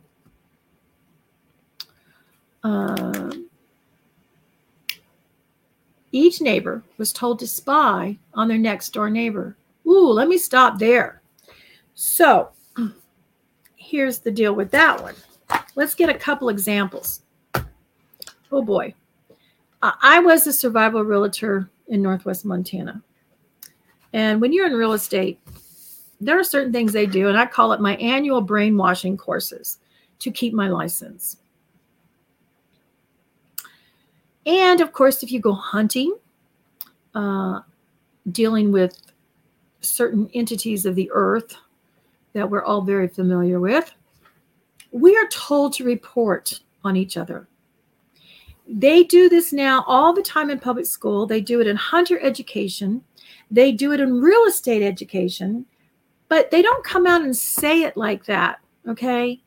Um, 2.62 3.48
each 6.12 6.40
neighbor 6.40 6.82
was 6.98 7.12
told 7.12 7.38
to 7.38 7.46
spy 7.46 8.18
on 8.34 8.48
their 8.48 8.58
next 8.58 8.90
door 8.90 9.10
neighbor. 9.10 9.56
Ooh, 9.86 10.08
let 10.08 10.28
me 10.28 10.38
stop 10.38 10.78
there. 10.78 11.22
So 11.94 12.50
here's 13.76 14.18
the 14.18 14.30
deal 14.30 14.54
with 14.54 14.70
that 14.70 15.02
one. 15.02 15.14
Let's 15.74 15.94
get 15.94 16.10
a 16.10 16.14
couple 16.14 16.50
examples. 16.50 17.22
Oh 18.50 18.62
boy. 18.62 18.94
I 19.82 20.20
was 20.20 20.46
a 20.46 20.52
survival 20.52 21.02
realtor 21.02 21.68
in 21.88 22.02
Northwest 22.02 22.44
Montana. 22.44 23.02
And 24.12 24.40
when 24.40 24.52
you're 24.52 24.66
in 24.66 24.74
real 24.74 24.92
estate, 24.92 25.40
there 26.20 26.38
are 26.38 26.44
certain 26.44 26.72
things 26.72 26.92
they 26.92 27.06
do, 27.06 27.28
and 27.28 27.36
I 27.36 27.46
call 27.46 27.72
it 27.72 27.80
my 27.80 27.96
annual 27.96 28.40
brainwashing 28.40 29.16
courses 29.16 29.78
to 30.20 30.30
keep 30.30 30.54
my 30.54 30.68
license. 30.68 31.38
And 34.47 34.80
of 34.80 34.93
course, 34.93 35.22
if 35.22 35.30
you 35.30 35.40
go 35.40 35.53
hunting, 35.53 36.16
uh, 37.14 37.61
dealing 38.30 38.72
with 38.72 39.01
certain 39.80 40.30
entities 40.34 40.86
of 40.86 40.95
the 40.95 41.11
earth 41.12 41.57
that 42.32 42.49
we're 42.49 42.64
all 42.64 42.82
very 42.82 43.09
familiar 43.09 43.61
with, 43.61 43.93
we 44.90 45.16
are 45.16 45.26
told 45.28 45.72
to 45.74 45.84
report 45.84 46.61
on 46.84 46.97
each 46.97 47.16
other. 47.16 47.49
They 48.68 49.03
do 49.05 49.28
this 49.28 49.53
now 49.53 49.84
all 49.86 50.12
the 50.12 50.22
time 50.22 50.51
in 50.51 50.59
public 50.59 50.86
school. 50.86 51.26
They 51.26 51.40
do 51.40 51.61
it 51.61 51.66
in 51.66 51.76
hunter 51.76 52.20
education. 52.20 53.03
They 53.51 53.72
do 53.72 53.93
it 53.93 54.01
in 54.01 54.20
real 54.20 54.45
estate 54.45 54.82
education, 54.82 55.66
but 56.28 56.51
they 56.51 56.62
don't 56.62 56.84
come 56.84 57.07
out 57.07 57.22
and 57.22 57.36
say 57.36 57.82
it 57.82 57.97
like 57.97 58.24
that. 58.26 58.61
Okay. 58.88 59.43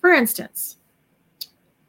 For 0.00 0.12
instance, 0.12 0.76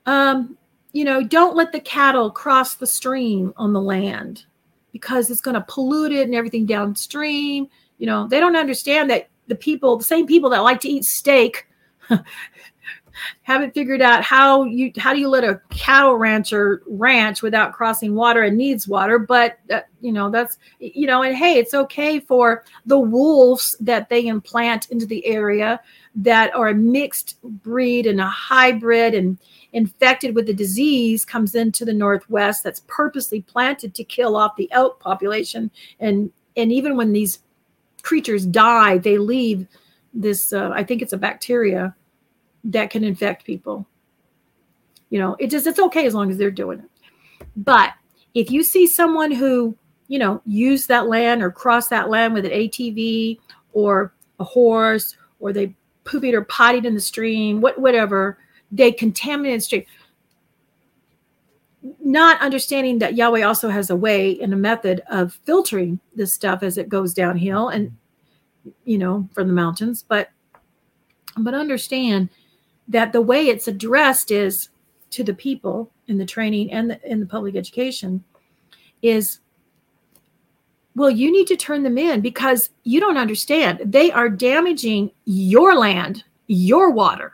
um, 0.05 0.57
you 0.93 1.05
know, 1.05 1.23
don't 1.23 1.55
let 1.55 1.71
the 1.71 1.79
cattle 1.79 2.29
cross 2.29 2.75
the 2.75 2.87
stream 2.87 3.53
on 3.57 3.73
the 3.73 3.81
land 3.81 4.45
because 4.91 5.29
it's 5.29 5.41
going 5.41 5.55
to 5.55 5.65
pollute 5.67 6.11
it 6.11 6.25
and 6.25 6.35
everything 6.35 6.65
downstream. 6.65 7.67
You 7.97 8.07
know, 8.07 8.27
they 8.27 8.39
don't 8.39 8.55
understand 8.55 9.09
that 9.09 9.29
the 9.47 9.55
people, 9.55 9.97
the 9.97 10.03
same 10.03 10.27
people 10.27 10.49
that 10.49 10.59
like 10.59 10.81
to 10.81 10.89
eat 10.89 11.05
steak, 11.05 11.67
haven't 13.43 13.73
figured 13.73 14.01
out 14.01 14.23
how 14.23 14.63
you 14.63 14.91
how 14.97 15.13
do 15.13 15.19
you 15.19 15.27
let 15.27 15.43
a 15.43 15.61
cattle 15.69 16.15
rancher 16.15 16.81
ranch 16.87 17.41
without 17.41 17.73
crossing 17.73 18.15
water 18.15 18.43
and 18.43 18.57
needs 18.57 18.87
water 18.87 19.19
but 19.19 19.59
uh, 19.71 19.81
you 19.99 20.11
know 20.11 20.29
that's 20.29 20.57
you 20.79 21.05
know 21.05 21.21
and 21.21 21.35
hey 21.35 21.57
it's 21.57 21.73
okay 21.73 22.19
for 22.19 22.63
the 22.85 22.99
wolves 22.99 23.75
that 23.79 24.09
they 24.09 24.27
implant 24.27 24.89
into 24.89 25.05
the 25.05 25.25
area 25.25 25.79
that 26.15 26.53
are 26.55 26.69
a 26.69 26.73
mixed 26.73 27.41
breed 27.43 28.07
and 28.07 28.19
a 28.19 28.27
hybrid 28.27 29.13
and 29.13 29.37
infected 29.73 30.35
with 30.35 30.47
the 30.47 30.53
disease 30.53 31.23
comes 31.23 31.55
into 31.55 31.85
the 31.85 31.93
northwest 31.93 32.63
that's 32.63 32.81
purposely 32.87 33.41
planted 33.41 33.93
to 33.95 34.03
kill 34.03 34.35
off 34.35 34.55
the 34.55 34.71
elk 34.71 34.99
population. 34.99 35.71
And 35.99 36.31
and 36.57 36.71
even 36.71 36.97
when 36.97 37.13
these 37.13 37.39
creatures 38.01 38.45
die 38.45 38.97
they 38.97 39.19
leave 39.19 39.67
this 40.11 40.53
uh, 40.53 40.71
i 40.73 40.83
think 40.83 41.03
it's 41.03 41.13
a 41.13 41.17
bacteria 41.17 41.95
that 42.63 42.89
can 42.89 43.03
infect 43.03 43.45
people. 43.45 43.87
You 45.09 45.19
know 45.19 45.35
it 45.39 45.47
just 45.49 45.67
it's 45.67 45.79
okay 45.79 46.05
as 46.05 46.13
long 46.13 46.31
as 46.31 46.37
they're 46.37 46.51
doing 46.51 46.79
it. 46.79 46.89
But 47.55 47.93
if 48.33 48.49
you 48.49 48.63
see 48.63 48.87
someone 48.87 49.31
who 49.31 49.77
you 50.07 50.19
know 50.19 50.41
use 50.45 50.87
that 50.87 51.07
land 51.07 51.43
or 51.43 51.51
cross 51.51 51.87
that 51.89 52.09
land 52.09 52.33
with 52.33 52.45
an 52.45 52.51
atv 52.51 53.39
or 53.73 54.13
a 54.39 54.43
horse 54.43 55.15
or 55.39 55.51
they 55.51 55.75
poopied 56.05 56.33
or 56.33 56.43
potted 56.45 56.85
in 56.85 56.93
the 56.93 56.99
stream 56.99 57.61
what 57.61 57.79
whatever 57.79 58.37
they 58.71 58.91
contaminated 58.91 59.63
stream. 59.63 59.85
Not 61.99 62.39
understanding 62.41 62.99
that 62.99 63.15
Yahweh 63.15 63.41
also 63.41 63.69
has 63.69 63.89
a 63.89 63.95
way 63.95 64.39
and 64.39 64.53
a 64.53 64.57
method 64.57 65.01
of 65.09 65.39
filtering 65.45 65.99
this 66.15 66.33
stuff 66.33 66.63
as 66.63 66.77
it 66.77 66.89
goes 66.89 67.13
downhill 67.13 67.69
and 67.69 67.95
you 68.85 68.97
know 68.97 69.27
from 69.33 69.47
the 69.47 69.53
mountains, 69.53 70.05
but 70.07 70.29
but 71.37 71.53
understand 71.53 72.29
that 72.87 73.13
the 73.13 73.21
way 73.21 73.47
it's 73.47 73.67
addressed 73.67 74.31
is 74.31 74.69
to 75.11 75.23
the 75.23 75.33
people 75.33 75.91
in 76.07 76.17
the 76.17 76.25
training 76.25 76.71
and 76.71 76.91
the, 76.91 77.09
in 77.09 77.19
the 77.19 77.25
public 77.25 77.55
education 77.55 78.23
is 79.01 79.39
well 80.95 81.09
you 81.09 81.31
need 81.31 81.47
to 81.47 81.55
turn 81.55 81.83
them 81.83 81.97
in 81.97 82.21
because 82.21 82.69
you 82.83 82.99
don't 82.99 83.17
understand 83.17 83.79
they 83.83 84.11
are 84.11 84.29
damaging 84.29 85.09
your 85.25 85.75
land 85.75 86.23
your 86.47 86.91
water 86.91 87.33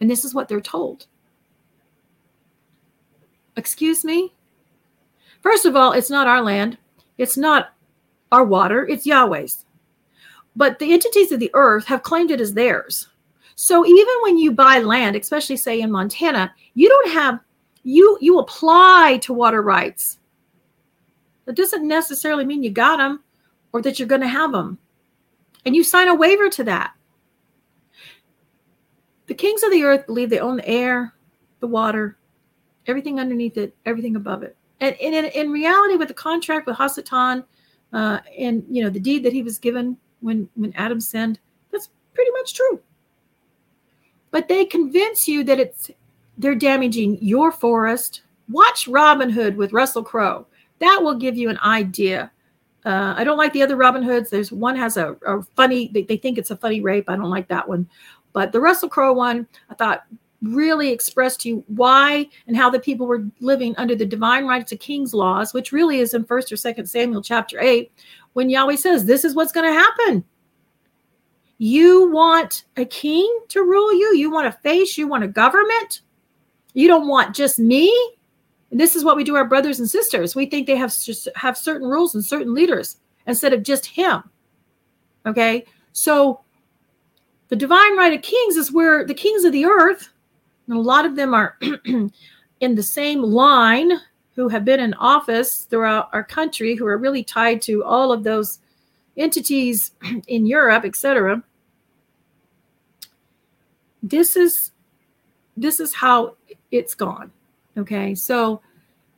and 0.00 0.10
this 0.10 0.24
is 0.24 0.34
what 0.34 0.48
they're 0.48 0.60
told. 0.60 1.06
Excuse 3.56 4.04
me? 4.04 4.34
First 5.40 5.64
of 5.64 5.76
all, 5.76 5.92
it's 5.92 6.10
not 6.10 6.26
our 6.26 6.42
land. 6.42 6.78
It's 7.18 7.36
not 7.36 7.72
our 8.32 8.44
water. 8.44 8.86
It's 8.86 9.06
Yahweh's. 9.06 9.64
But 10.54 10.78
the 10.78 10.92
entities 10.92 11.32
of 11.32 11.40
the 11.40 11.50
earth 11.54 11.86
have 11.86 12.02
claimed 12.02 12.30
it 12.30 12.40
as 12.40 12.54
theirs. 12.54 13.08
So 13.54 13.86
even 13.86 14.14
when 14.22 14.36
you 14.36 14.52
buy 14.52 14.80
land, 14.80 15.16
especially 15.16 15.56
say 15.56 15.80
in 15.80 15.90
Montana, 15.90 16.54
you 16.74 16.88
don't 16.88 17.12
have 17.12 17.40
you 17.84 18.18
you 18.20 18.38
apply 18.38 19.18
to 19.22 19.32
water 19.32 19.62
rights. 19.62 20.18
That 21.44 21.56
doesn't 21.56 21.86
necessarily 21.86 22.44
mean 22.44 22.62
you 22.62 22.70
got 22.70 22.96
them 22.96 23.22
or 23.72 23.80
that 23.82 23.98
you're 23.98 24.08
going 24.08 24.20
to 24.20 24.28
have 24.28 24.52
them. 24.52 24.78
And 25.64 25.76
you 25.76 25.84
sign 25.84 26.08
a 26.08 26.14
waiver 26.14 26.48
to 26.50 26.64
that. 26.64 26.92
The 29.26 29.34
kings 29.34 29.62
of 29.62 29.72
the 29.72 29.84
earth 29.84 30.06
believe 30.06 30.30
they 30.30 30.38
own 30.38 30.56
the 30.56 30.68
air, 30.68 31.14
the 31.60 31.66
water, 31.66 32.16
everything 32.86 33.18
underneath 33.18 33.56
it, 33.56 33.74
everything 33.84 34.16
above 34.16 34.42
it. 34.42 34.56
And, 34.80 34.94
and 35.00 35.14
in, 35.14 35.24
in 35.26 35.50
reality, 35.50 35.96
with 35.96 36.08
the 36.08 36.14
contract 36.14 36.66
with 36.66 36.76
Hasatan 36.76 37.44
uh, 37.92 38.20
and 38.38 38.64
you 38.68 38.82
know 38.82 38.90
the 38.90 39.00
deed 39.00 39.22
that 39.24 39.32
he 39.32 39.42
was 39.42 39.58
given 39.58 39.96
when 40.20 40.48
when 40.54 40.72
Adam 40.74 41.00
sinned, 41.00 41.38
that's 41.72 41.90
pretty 42.14 42.30
much 42.32 42.54
true. 42.54 42.80
But 44.30 44.48
they 44.48 44.64
convince 44.64 45.26
you 45.26 45.44
that 45.44 45.58
it's 45.58 45.90
they're 46.36 46.54
damaging 46.54 47.18
your 47.22 47.52
forest. 47.52 48.22
Watch 48.48 48.86
Robin 48.86 49.30
Hood 49.30 49.56
with 49.56 49.72
Russell 49.72 50.04
Crowe. 50.04 50.46
That 50.78 51.00
will 51.02 51.16
give 51.16 51.36
you 51.36 51.48
an 51.48 51.58
idea. 51.60 52.30
Uh, 52.84 53.14
I 53.16 53.24
don't 53.24 53.38
like 53.38 53.52
the 53.52 53.62
other 53.62 53.76
Robin 53.76 54.02
Hoods. 54.02 54.30
There's 54.30 54.52
one 54.52 54.76
has 54.76 54.96
a, 54.96 55.16
a 55.26 55.42
funny. 55.56 55.88
They, 55.92 56.02
they 56.02 56.16
think 56.16 56.38
it's 56.38 56.50
a 56.50 56.56
funny 56.56 56.80
rape. 56.80 57.08
I 57.08 57.16
don't 57.16 57.30
like 57.30 57.48
that 57.48 57.68
one. 57.68 57.88
But 58.36 58.52
the 58.52 58.60
Russell 58.60 58.90
Crowe 58.90 59.14
one, 59.14 59.46
I 59.70 59.74
thought 59.74 60.04
really 60.42 60.90
expressed 60.90 61.40
to 61.40 61.48
you 61.48 61.64
why 61.68 62.28
and 62.46 62.54
how 62.54 62.68
the 62.68 62.78
people 62.78 63.06
were 63.06 63.24
living 63.40 63.74
under 63.78 63.94
the 63.94 64.04
divine 64.04 64.44
rights 64.44 64.72
of 64.72 64.78
kings 64.78 65.14
laws, 65.14 65.54
which 65.54 65.72
really 65.72 66.00
is 66.00 66.12
in 66.12 66.22
first 66.22 66.52
or 66.52 66.56
second 66.58 66.84
Samuel 66.84 67.22
chapter 67.22 67.58
8, 67.58 67.90
when 68.34 68.50
Yahweh 68.50 68.76
says, 68.76 69.06
This 69.06 69.24
is 69.24 69.34
what's 69.34 69.52
going 69.52 69.64
to 69.64 69.72
happen. 69.72 70.22
You 71.56 72.10
want 72.10 72.66
a 72.76 72.84
king 72.84 73.26
to 73.48 73.62
rule 73.62 73.94
you, 73.94 74.14
you 74.14 74.30
want 74.30 74.48
a 74.48 74.52
face, 74.52 74.98
you 74.98 75.08
want 75.08 75.24
a 75.24 75.28
government. 75.28 76.02
You 76.74 76.88
don't 76.88 77.08
want 77.08 77.34
just 77.34 77.58
me. 77.58 77.90
And 78.70 78.78
this 78.78 78.96
is 78.96 79.02
what 79.02 79.16
we 79.16 79.24
do 79.24 79.36
our 79.36 79.48
brothers 79.48 79.80
and 79.80 79.88
sisters. 79.88 80.36
We 80.36 80.44
think 80.44 80.66
they 80.66 80.76
have 80.76 80.94
have 81.36 81.56
certain 81.56 81.88
rules 81.88 82.14
and 82.14 82.22
certain 82.22 82.52
leaders 82.52 82.98
instead 83.26 83.54
of 83.54 83.62
just 83.62 83.86
him. 83.86 84.24
Okay? 85.24 85.64
So 85.92 86.42
the 87.48 87.56
divine 87.56 87.96
right 87.96 88.12
of 88.12 88.22
kings 88.22 88.56
is 88.56 88.72
where 88.72 89.04
the 89.04 89.14
kings 89.14 89.44
of 89.44 89.52
the 89.52 89.64
earth, 89.64 90.08
and 90.68 90.76
a 90.76 90.80
lot 90.80 91.04
of 91.04 91.16
them 91.16 91.34
are 91.34 91.58
in 92.60 92.74
the 92.74 92.82
same 92.82 93.22
line 93.22 93.92
who 94.34 94.48
have 94.48 94.64
been 94.64 94.80
in 94.80 94.94
office 94.94 95.64
throughout 95.64 96.10
our 96.12 96.24
country, 96.24 96.74
who 96.74 96.86
are 96.86 96.98
really 96.98 97.24
tied 97.24 97.62
to 97.62 97.84
all 97.84 98.12
of 98.12 98.22
those 98.22 98.58
entities 99.16 99.92
in 100.28 100.46
Europe, 100.46 100.84
etc. 100.84 101.42
This 104.02 104.36
is 104.36 104.72
this 105.56 105.80
is 105.80 105.94
how 105.94 106.36
it's 106.70 106.94
gone. 106.94 107.32
Okay, 107.78 108.14
so 108.14 108.60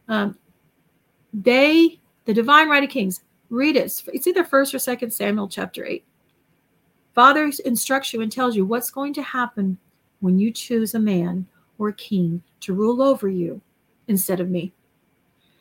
um, 0.08 0.38
they, 1.32 1.98
the 2.24 2.34
divine 2.34 2.68
right 2.68 2.82
of 2.82 2.90
kings, 2.90 3.22
read 3.50 3.76
it. 3.76 4.02
It's 4.12 4.26
either 4.26 4.44
first 4.44 4.74
or 4.74 4.78
second 4.78 5.12
Samuel 5.12 5.48
chapter 5.48 5.84
eight. 5.84 6.04
Father 7.18 7.50
instructs 7.64 8.12
you 8.12 8.20
and 8.20 8.30
tells 8.30 8.54
you 8.54 8.64
what's 8.64 8.92
going 8.92 9.12
to 9.14 9.22
happen 9.22 9.76
when 10.20 10.38
you 10.38 10.52
choose 10.52 10.94
a 10.94 11.00
man 11.00 11.48
or 11.76 11.88
a 11.88 11.94
king 11.94 12.40
to 12.60 12.72
rule 12.72 13.02
over 13.02 13.28
you 13.28 13.60
instead 14.06 14.38
of 14.38 14.50
me. 14.50 14.72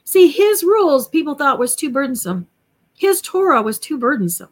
See, 0.03 0.28
his 0.28 0.64
rules 0.64 1.08
people 1.08 1.34
thought 1.34 1.58
was 1.58 1.74
too 1.74 1.89
burdensome. 1.89 2.45
His 2.93 3.22
Torah 3.22 3.64
was 3.64 3.80
too 3.80 3.97
burdensome. 3.97 4.51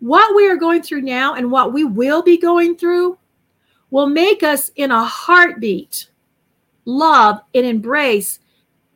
What 0.00 0.34
we 0.34 0.48
are 0.48 0.56
going 0.56 0.82
through 0.82 1.02
now 1.02 1.34
and 1.34 1.52
what 1.52 1.72
we 1.72 1.84
will 1.84 2.24
be 2.24 2.38
going 2.38 2.76
through 2.76 3.16
will 3.92 4.08
make 4.08 4.42
us 4.42 4.72
in 4.74 4.90
a 4.90 5.04
heartbeat 5.04 6.08
love 6.86 7.40
and 7.54 7.64
embrace 7.64 8.40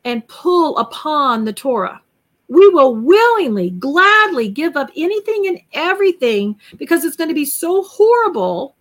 and 0.04 0.26
pull 0.26 0.76
upon 0.78 1.44
the 1.44 1.52
Torah 1.52 2.02
we 2.48 2.68
will 2.68 2.96
willingly, 2.96 3.70
gladly 3.70 4.48
give 4.48 4.76
up 4.76 4.90
anything 4.96 5.46
and 5.46 5.60
everything 5.74 6.58
because 6.78 7.04
it's 7.04 7.16
going 7.16 7.28
to 7.28 7.34
be 7.34 7.44
so 7.44 7.82
horrible 7.82 8.74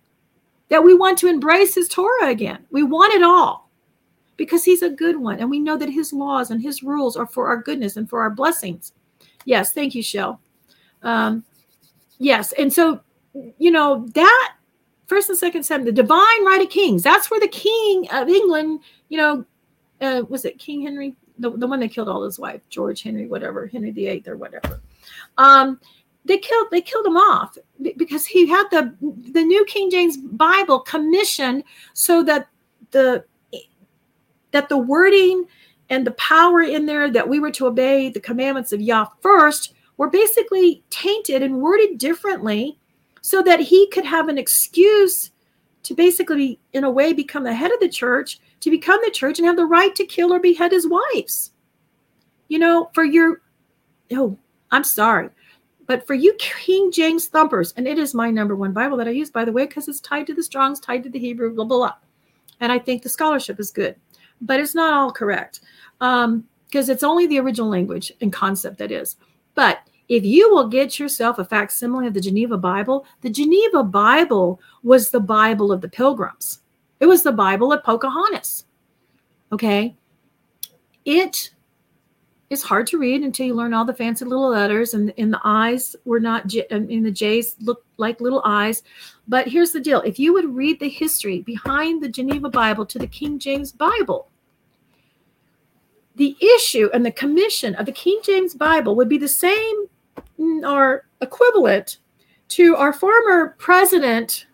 that 0.68 0.82
we 0.82 0.94
want 0.94 1.18
to 1.18 1.28
embrace 1.28 1.74
his 1.74 1.88
Torah 1.88 2.28
again. 2.28 2.64
We 2.70 2.82
want 2.82 3.14
it 3.14 3.22
all 3.22 3.70
because 4.36 4.64
he's 4.64 4.82
a 4.82 4.90
good 4.90 5.16
one. 5.16 5.38
And 5.38 5.50
we 5.50 5.58
know 5.58 5.76
that 5.76 5.90
his 5.90 6.12
laws 6.12 6.50
and 6.50 6.62
his 6.62 6.82
rules 6.82 7.16
are 7.16 7.26
for 7.26 7.48
our 7.48 7.58
goodness 7.58 7.96
and 7.96 8.08
for 8.08 8.22
our 8.22 8.30
blessings. 8.30 8.92
Yes, 9.44 9.72
thank 9.72 9.94
you, 9.94 10.02
Shell. 10.02 10.40
Um, 11.02 11.44
yes. 12.18 12.52
And 12.52 12.72
so, 12.72 13.00
you 13.58 13.70
know, 13.70 14.06
that 14.14 14.54
first 15.06 15.28
and 15.28 15.38
second 15.38 15.64
seven, 15.64 15.84
the 15.84 15.92
divine 15.92 16.44
right 16.44 16.62
of 16.62 16.70
kings, 16.70 17.02
that's 17.02 17.30
where 17.30 17.40
the 17.40 17.48
king 17.48 18.08
of 18.10 18.28
England, 18.28 18.80
you 19.08 19.18
know, 19.18 19.44
uh, 20.00 20.22
was 20.28 20.44
it 20.44 20.58
King 20.58 20.82
Henry? 20.82 21.16
The, 21.38 21.50
the 21.50 21.66
one 21.66 21.80
that 21.80 21.92
killed 21.92 22.08
all 22.08 22.22
his 22.22 22.38
wife, 22.38 22.60
George 22.68 23.02
Henry, 23.02 23.26
whatever, 23.26 23.66
Henry 23.66 23.90
VIII 23.90 24.24
or 24.26 24.36
whatever. 24.36 24.80
Um, 25.36 25.80
they 26.24 26.38
killed 26.38 26.68
they 26.70 26.80
killed 26.80 27.06
him 27.06 27.16
off 27.16 27.56
because 27.96 28.26
he 28.26 28.46
had 28.46 28.64
the 28.70 28.94
the 29.32 29.42
New 29.42 29.64
King 29.64 29.90
James 29.90 30.16
Bible 30.16 30.80
commissioned 30.80 31.64
so 31.94 32.22
that 32.24 32.48
the 32.90 33.24
that 34.50 34.68
the 34.68 34.78
wording 34.78 35.46
and 35.90 36.06
the 36.06 36.12
power 36.12 36.60
in 36.60 36.86
there 36.86 37.10
that 37.10 37.28
we 37.28 37.40
were 37.40 37.50
to 37.52 37.66
obey 37.66 38.10
the 38.10 38.20
commandments 38.20 38.72
of 38.72 38.80
Yah 38.80 39.06
first 39.20 39.74
were 39.96 40.10
basically 40.10 40.82
tainted 40.90 41.42
and 41.42 41.60
worded 41.60 41.98
differently 41.98 42.78
so 43.22 43.42
that 43.42 43.60
he 43.60 43.88
could 43.88 44.04
have 44.04 44.28
an 44.28 44.38
excuse 44.38 45.30
to 45.82 45.94
basically 45.94 46.60
in 46.72 46.84
a 46.84 46.90
way 46.90 47.12
become 47.12 47.44
the 47.44 47.54
head 47.54 47.72
of 47.72 47.80
the 47.80 47.88
church 47.88 48.38
to 48.60 48.70
become 48.70 49.00
the 49.04 49.10
church 49.10 49.38
and 49.38 49.46
have 49.46 49.56
the 49.56 49.66
right 49.66 49.94
to 49.94 50.04
kill 50.04 50.32
or 50.32 50.40
behead 50.40 50.72
his 50.72 50.88
wives. 50.88 51.52
You 52.48 52.58
know, 52.58 52.90
for 52.94 53.04
your, 53.04 53.42
oh, 54.12 54.36
I'm 54.70 54.84
sorry, 54.84 55.30
but 55.86 56.06
for 56.06 56.14
you 56.14 56.34
King 56.38 56.92
James 56.92 57.28
thumpers, 57.28 57.72
and 57.76 57.88
it 57.88 57.98
is 57.98 58.14
my 58.14 58.30
number 58.30 58.54
one 58.54 58.72
Bible 58.72 58.96
that 58.98 59.08
I 59.08 59.12
use, 59.12 59.30
by 59.30 59.44
the 59.44 59.52
way, 59.52 59.66
because 59.66 59.88
it's 59.88 60.00
tied 60.00 60.26
to 60.26 60.34
the 60.34 60.42
Strong's, 60.42 60.80
tied 60.80 61.02
to 61.04 61.10
the 61.10 61.18
Hebrew, 61.18 61.54
blah, 61.54 61.64
blah, 61.64 61.78
blah. 61.78 61.94
And 62.60 62.70
I 62.72 62.78
think 62.78 63.02
the 63.02 63.08
scholarship 63.08 63.58
is 63.60 63.70
good, 63.70 63.96
but 64.40 64.60
it's 64.60 64.74
not 64.74 64.92
all 64.92 65.12
correct 65.12 65.60
because 65.98 66.24
um, 66.24 66.44
it's 66.72 67.02
only 67.02 67.26
the 67.26 67.40
original 67.40 67.70
language 67.70 68.12
and 68.20 68.32
concept 68.32 68.78
that 68.78 68.92
is. 68.92 69.16
But 69.54 69.78
if 70.08 70.24
you 70.24 70.52
will 70.52 70.68
get 70.68 70.98
yourself 70.98 71.38
a 71.38 71.44
facsimile 71.44 72.06
of 72.06 72.14
the 72.14 72.20
Geneva 72.20 72.56
Bible, 72.56 73.06
the 73.20 73.30
Geneva 73.30 73.82
Bible 73.82 74.60
was 74.82 75.10
the 75.10 75.20
Bible 75.20 75.70
of 75.70 75.80
the 75.80 75.88
pilgrims. 75.88 76.60
It 77.00 77.06
was 77.06 77.22
the 77.22 77.32
Bible 77.32 77.72
of 77.72 77.84
Pocahontas. 77.84 78.66
Okay. 79.52 79.96
It 81.04 81.50
is 82.50 82.62
hard 82.62 82.86
to 82.88 82.98
read 82.98 83.22
until 83.22 83.46
you 83.46 83.54
learn 83.54 83.74
all 83.74 83.84
the 83.84 83.94
fancy 83.94 84.24
little 84.24 84.48
letters, 84.48 84.94
and, 84.94 85.12
and 85.18 85.32
the 85.32 85.40
eyes 85.44 85.94
were 86.04 86.20
not, 86.20 86.52
in 86.54 87.02
the 87.02 87.10
J's 87.10 87.56
look 87.60 87.84
like 87.98 88.20
little 88.20 88.42
eyes. 88.44 88.82
But 89.26 89.48
here's 89.48 89.72
the 89.72 89.80
deal 89.80 90.00
if 90.00 90.18
you 90.18 90.32
would 90.32 90.54
read 90.54 90.80
the 90.80 90.88
history 90.88 91.42
behind 91.42 92.02
the 92.02 92.08
Geneva 92.08 92.48
Bible 92.48 92.86
to 92.86 92.98
the 92.98 93.06
King 93.06 93.38
James 93.38 93.70
Bible, 93.70 94.30
the 96.16 96.36
issue 96.56 96.88
and 96.92 97.04
the 97.04 97.12
commission 97.12 97.74
of 97.76 97.86
the 97.86 97.92
King 97.92 98.20
James 98.24 98.54
Bible 98.54 98.96
would 98.96 99.08
be 99.08 99.18
the 99.18 99.28
same 99.28 99.86
mm, 100.38 100.68
or 100.68 101.06
equivalent 101.20 101.98
to 102.48 102.76
our 102.76 102.92
former 102.92 103.54
president 103.58 104.46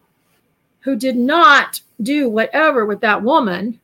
who 0.80 0.96
did 0.96 1.16
not 1.16 1.80
do 2.04 2.28
whatever 2.28 2.86
with 2.86 3.00
that 3.00 3.22
woman, 3.22 3.80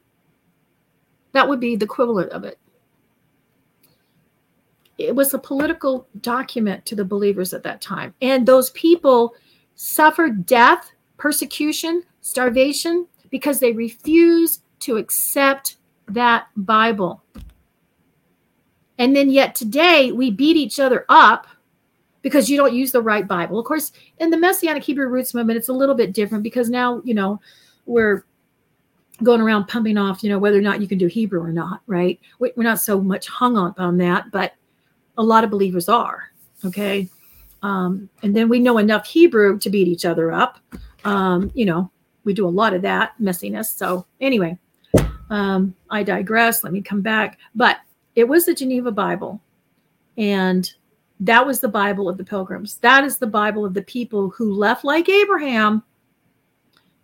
that 1.32 1.48
would 1.48 1.60
be 1.60 1.76
the 1.76 1.84
equivalent 1.84 2.30
of 2.32 2.44
it. 2.44 2.58
It 4.98 5.14
was 5.14 5.32
a 5.32 5.38
political 5.38 6.06
document 6.20 6.84
to 6.86 6.94
the 6.94 7.04
believers 7.04 7.54
at 7.54 7.62
that 7.62 7.80
time. 7.80 8.14
And 8.20 8.46
those 8.46 8.70
people 8.70 9.34
suffered 9.74 10.44
death, 10.44 10.92
persecution, 11.16 12.02
starvation 12.20 13.06
because 13.30 13.60
they 13.60 13.72
refused 13.72 14.62
to 14.80 14.96
accept 14.96 15.76
that 16.08 16.48
Bible. 16.56 17.22
And 18.98 19.16
then, 19.16 19.30
yet 19.30 19.54
today, 19.54 20.12
we 20.12 20.30
beat 20.30 20.58
each 20.58 20.78
other 20.78 21.06
up 21.08 21.46
because 22.20 22.50
you 22.50 22.58
don't 22.58 22.74
use 22.74 22.92
the 22.92 23.00
right 23.00 23.26
Bible. 23.26 23.58
Of 23.58 23.64
course, 23.64 23.92
in 24.18 24.28
the 24.28 24.36
Messianic 24.36 24.82
Hebrew 24.82 25.06
Roots 25.06 25.32
movement, 25.32 25.56
it's 25.56 25.70
a 25.70 25.72
little 25.72 25.94
bit 25.94 26.12
different 26.12 26.44
because 26.44 26.68
now, 26.68 27.00
you 27.04 27.14
know, 27.14 27.40
we're 27.90 28.24
going 29.22 29.40
around 29.40 29.66
pumping 29.66 29.98
off, 29.98 30.22
you 30.22 30.30
know, 30.30 30.38
whether 30.38 30.58
or 30.58 30.62
not 30.62 30.80
you 30.80 30.88
can 30.88 30.98
do 30.98 31.06
Hebrew 31.06 31.40
or 31.40 31.52
not, 31.52 31.82
right? 31.86 32.18
We're 32.38 32.52
not 32.56 32.80
so 32.80 33.00
much 33.00 33.28
hung 33.28 33.58
up 33.58 33.78
on 33.78 33.98
that, 33.98 34.30
but 34.30 34.54
a 35.18 35.22
lot 35.22 35.44
of 35.44 35.50
believers 35.50 35.88
are, 35.88 36.30
okay? 36.64 37.08
Um, 37.62 38.08
and 38.22 38.34
then 38.34 38.48
we 38.48 38.58
know 38.58 38.78
enough 38.78 39.06
Hebrew 39.06 39.58
to 39.58 39.68
beat 39.68 39.88
each 39.88 40.06
other 40.06 40.32
up. 40.32 40.58
Um, 41.04 41.50
you 41.54 41.66
know, 41.66 41.90
we 42.24 42.32
do 42.32 42.46
a 42.46 42.48
lot 42.48 42.72
of 42.72 42.82
that 42.82 43.12
messiness. 43.20 43.66
So, 43.76 44.06
anyway, 44.20 44.58
um, 45.28 45.74
I 45.90 46.02
digress. 46.02 46.64
Let 46.64 46.72
me 46.72 46.80
come 46.80 47.02
back. 47.02 47.38
But 47.54 47.78
it 48.14 48.24
was 48.24 48.46
the 48.46 48.54
Geneva 48.54 48.90
Bible. 48.90 49.40
And 50.16 50.72
that 51.20 51.46
was 51.46 51.60
the 51.60 51.68
Bible 51.68 52.08
of 52.08 52.16
the 52.16 52.24
pilgrims. 52.24 52.78
That 52.78 53.04
is 53.04 53.18
the 53.18 53.26
Bible 53.26 53.66
of 53.66 53.74
the 53.74 53.82
people 53.82 54.30
who 54.30 54.54
left 54.54 54.84
like 54.84 55.08
Abraham 55.08 55.82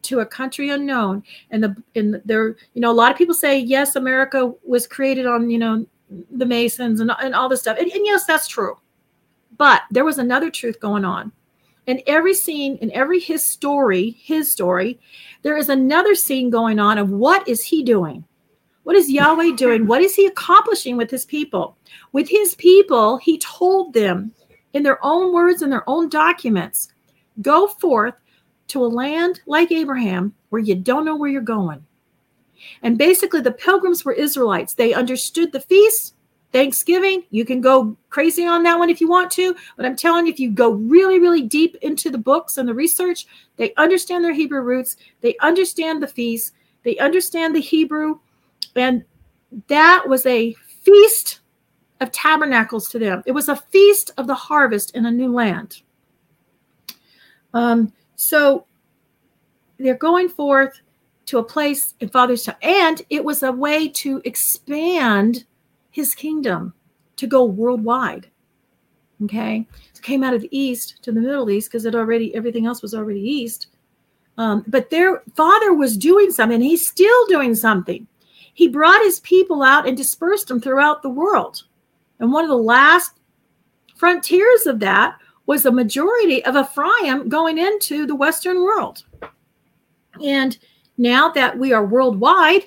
to 0.07 0.21
a 0.21 0.27
country 0.27 0.71
unknown. 0.71 1.23
And 1.51 1.63
the 1.63 1.77
and 1.95 2.21
there 2.25 2.57
you 2.75 2.81
know 2.81 2.91
a 2.91 2.93
lot 2.93 3.13
of 3.13 3.19
people 3.19 3.35
say 3.35 3.59
yes 3.59 3.97
america 3.97 4.53
was 4.65 4.87
created 4.87 5.27
on 5.27 5.51
you 5.51 5.59
know 5.59 5.87
the 6.31 6.47
masons 6.47 7.01
and, 7.01 7.11
and 7.21 7.35
all 7.35 7.49
this 7.49 7.61
stuff. 7.61 7.79
And, 7.79 7.91
and 7.91 8.07
yes 8.07 8.25
that's 8.25 8.49
true. 8.49 8.79
But 9.57 9.83
there 9.91 10.05
was 10.05 10.19
another 10.19 10.51
truth 10.51 10.81
going 10.81 11.05
on. 11.05 11.33
In 11.87 12.03
every 12.07 12.35
scene 12.35 12.77
in 12.79 12.91
every 12.93 13.21
his 13.21 13.45
story 13.45 14.11
his 14.23 14.51
story 14.51 14.99
there 15.43 15.57
is 15.57 15.69
another 15.69 16.15
scene 16.15 16.51
going 16.51 16.79
on 16.79 16.99
of 16.99 17.11
what 17.11 17.47
is 17.49 17.63
he 17.63 17.83
doing? 17.83 18.25
What 18.83 18.97
is 18.97 19.11
yahweh 19.11 19.53
doing? 19.57 19.87
What 19.87 20.03
is 20.03 20.15
he 20.15 20.27
accomplishing 20.27 20.97
with 20.97 21.11
his 21.11 21.25
people? 21.25 21.77
With 22.13 22.29
his 22.29 22.55
people 22.55 23.19
he 23.19 23.39
told 23.39 23.95
them 23.95 24.33
in 24.73 24.83
their 24.83 25.05
own 25.05 25.33
words 25.33 25.63
and 25.63 25.73
their 25.73 25.89
own 25.89 26.09
documents 26.09 26.89
go 27.43 27.67
forth 27.67 28.15
to 28.69 28.85
a 28.85 28.87
land 28.87 29.41
like 29.47 29.73
Abraham 29.73 30.35
where 30.51 30.63
you 30.63 30.75
don't 30.75 31.05
know 31.05 31.17
where 31.17 31.31
you're 31.31 31.43
going. 31.43 31.85
And 32.83 32.99
basically, 32.99 33.41
the 33.41 33.53
pilgrims 33.53 34.05
were 34.05 34.13
Israelites. 34.13 34.75
They 34.75 34.95
understood 34.95 35.53
the 35.53 35.61
feast, 35.61 36.15
Thanksgiving. 36.53 37.25
You 37.31 37.45
can 37.45 37.61
go 37.61 37.97
crazy 38.09 38.47
on 38.47 38.63
that 38.63 38.79
one 38.79 38.91
if 38.91 39.01
you 39.01 39.09
want 39.09 39.31
to, 39.33 39.55
but 39.77 39.85
I'm 39.85 39.97
telling 39.97 40.27
you, 40.27 40.33
if 40.33 40.41
you 40.41 40.51
go 40.51 40.71
really, 40.71 41.19
really 41.19 41.43
deep 41.43 41.77
into 41.83 42.11
the 42.11 42.19
books 42.19 42.57
and 42.57 42.69
the 42.69 42.75
research, 42.75 43.27
they 43.57 43.75
understand 43.75 44.25
their 44.25 44.33
Hebrew 44.33 44.63
roots, 44.63 44.97
they 45.21 45.37
understand 45.43 46.03
the 46.03 46.09
feast, 46.09 46.55
they 46.83 46.97
understand 46.99 47.55
the 47.55 47.61
Hebrew, 47.61 48.21
and 48.75 49.05
that 49.69 50.09
was 50.09 50.25
a 50.27 50.55
feast 50.83 51.41
of 52.01 52.11
tabernacles 52.13 52.89
to 52.91 52.99
them. 52.99 53.23
It 53.27 53.33
was 53.33 53.49
a 53.49 53.57
feast 53.57 54.13
of 54.17 54.27
the 54.27 54.35
harvest 54.35 54.95
in 54.95 55.07
a 55.07 55.11
new 55.11 55.33
land. 55.33 55.83
Um, 57.55 57.93
so 58.17 58.67
they're 59.79 59.95
going 59.95 60.29
forth 60.29 60.81
to 61.27 61.39
a 61.39 61.45
place 61.45 61.95
in 62.01 62.09
Father's 62.09 62.45
time. 62.45 62.57
And 62.63 63.03
it 63.11 63.25
was 63.25 63.43
a 63.43 63.53
way 63.53 63.89
to 63.89 64.21
expand 64.25 65.45
his 65.91 66.15
kingdom 66.15 66.73
to 67.17 67.27
go 67.27 67.45
worldwide. 67.45 68.29
Okay. 69.25 69.67
Came 70.03 70.23
out 70.23 70.35
of 70.35 70.43
the 70.43 70.57
east 70.57 71.03
to 71.03 71.11
the 71.11 71.21
Middle 71.21 71.51
East 71.51 71.69
because 71.69 71.85
it 71.85 71.95
already 71.95 72.33
everything 72.35 72.67
else 72.67 72.81
was 72.81 72.95
already 72.95 73.21
east. 73.21 73.69
Um, 74.39 74.65
but 74.69 74.91
their 74.91 75.23
father 75.35 75.73
was 75.73 75.97
doing 75.97 76.31
something, 76.31 76.61
he's 76.61 76.87
still 76.87 77.27
doing 77.27 77.55
something. 77.55 78.07
He 78.55 78.69
brought 78.69 79.03
his 79.03 79.21
people 79.21 79.63
out 79.63 79.89
and 79.89 79.97
dispersed 79.97 80.49
them 80.49 80.61
throughout 80.61 81.03
the 81.03 81.09
world. 81.09 81.65
And 82.21 82.33
one 82.33 82.45
of 82.45 82.51
the 82.51 82.57
last 82.57 83.19
frontiers 83.97 84.67
of 84.67 84.79
that 84.81 85.19
was 85.47 85.63
the 85.63 85.73
majority 85.73 86.45
of 86.45 86.57
Ephraim 86.57 87.29
going 87.29 87.59
into 87.59 88.07
the 88.07 88.15
Western 88.15 88.63
world. 88.63 89.05
And 90.23 90.59
now 90.99 91.29
that 91.31 91.57
we 91.57 91.73
are 91.73 91.85
worldwide, 91.85 92.65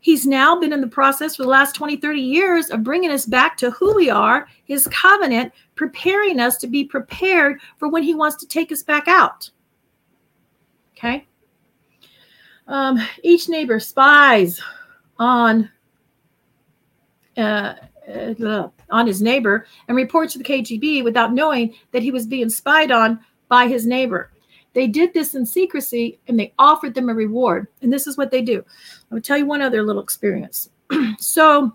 he's 0.00 0.26
now 0.26 0.58
been 0.58 0.72
in 0.72 0.80
the 0.80 0.88
process 0.88 1.36
for 1.36 1.44
the 1.44 1.48
last 1.48 1.74
20, 1.74 1.96
30 1.96 2.20
years 2.20 2.70
of 2.70 2.82
bringing 2.82 3.10
us 3.10 3.26
back 3.26 3.56
to 3.58 3.70
who 3.70 3.94
we 3.94 4.10
are, 4.10 4.48
his 4.64 4.88
covenant, 4.88 5.52
preparing 5.74 6.40
us 6.40 6.56
to 6.58 6.66
be 6.66 6.84
prepared 6.84 7.60
for 7.76 7.88
when 7.88 8.02
he 8.02 8.14
wants 8.14 8.36
to 8.36 8.46
take 8.46 8.72
us 8.72 8.82
back 8.82 9.06
out. 9.06 9.50
Okay. 10.96 11.26
Um, 12.66 12.98
each 13.22 13.48
neighbor 13.48 13.80
spies 13.80 14.60
on 15.18 15.70
uh, 17.36 17.74
uh, 18.08 18.68
on 18.90 19.06
his 19.06 19.22
neighbor 19.22 19.66
and 19.88 19.96
reports 19.96 20.32
to 20.32 20.38
the 20.38 20.44
KGB 20.44 21.04
without 21.04 21.32
knowing 21.32 21.74
that 21.92 22.02
he 22.02 22.10
was 22.10 22.26
being 22.26 22.50
spied 22.50 22.90
on 22.90 23.20
by 23.48 23.66
his 23.66 23.86
neighbor. 23.86 24.30
They 24.72 24.86
did 24.86 25.12
this 25.12 25.34
in 25.34 25.44
secrecy 25.44 26.18
and 26.28 26.38
they 26.38 26.52
offered 26.58 26.94
them 26.94 27.08
a 27.08 27.14
reward. 27.14 27.66
And 27.82 27.92
this 27.92 28.06
is 28.06 28.16
what 28.16 28.30
they 28.30 28.42
do. 28.42 28.64
I 29.10 29.14
will 29.14 29.22
tell 29.22 29.38
you 29.38 29.46
one 29.46 29.62
other 29.62 29.82
little 29.82 30.02
experience. 30.02 30.70
so, 31.18 31.72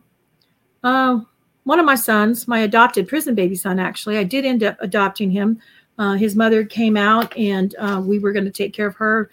uh, 0.83 1.19
one 1.63 1.79
of 1.79 1.85
my 1.85 1.95
sons, 1.95 2.47
my 2.47 2.59
adopted 2.59 3.07
prison 3.07 3.33
baby 3.33 3.55
son, 3.55 3.79
actually, 3.79 4.17
I 4.17 4.23
did 4.23 4.45
end 4.45 4.63
up 4.63 4.77
adopting 4.79 5.31
him. 5.31 5.59
Uh, 5.97 6.13
his 6.13 6.35
mother 6.35 6.63
came 6.63 6.95
out 6.95 7.35
and 7.35 7.75
uh, 7.79 8.01
we 8.05 8.19
were 8.19 8.31
going 8.31 8.45
to 8.45 8.51
take 8.51 8.73
care 8.73 8.87
of 8.87 8.95
her 8.95 9.29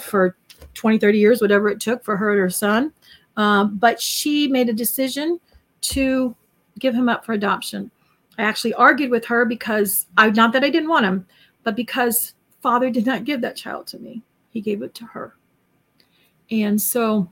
for 0.00 0.36
20, 0.74 0.98
30 0.98 1.18
years, 1.18 1.40
whatever 1.40 1.68
it 1.68 1.80
took 1.80 2.02
for 2.04 2.16
her 2.16 2.32
and 2.32 2.40
her 2.40 2.50
son. 2.50 2.92
Um, 3.36 3.76
but 3.76 4.00
she 4.00 4.48
made 4.48 4.68
a 4.68 4.72
decision 4.72 5.40
to 5.82 6.34
give 6.80 6.94
him 6.94 7.08
up 7.08 7.24
for 7.24 7.32
adoption. 7.32 7.90
I 8.38 8.42
actually 8.42 8.74
argued 8.74 9.10
with 9.10 9.24
her 9.26 9.44
because 9.44 10.06
I 10.16 10.30
not 10.30 10.52
that 10.52 10.64
I 10.64 10.70
didn't 10.70 10.88
want 10.88 11.06
him, 11.06 11.26
but 11.62 11.76
because 11.76 12.34
father 12.60 12.90
did 12.90 13.06
not 13.06 13.24
give 13.24 13.40
that 13.42 13.56
child 13.56 13.86
to 13.88 13.98
me. 13.98 14.22
He 14.50 14.60
gave 14.60 14.82
it 14.82 14.94
to 14.96 15.04
her. 15.04 15.36
And 16.50 16.80
so 16.80 17.30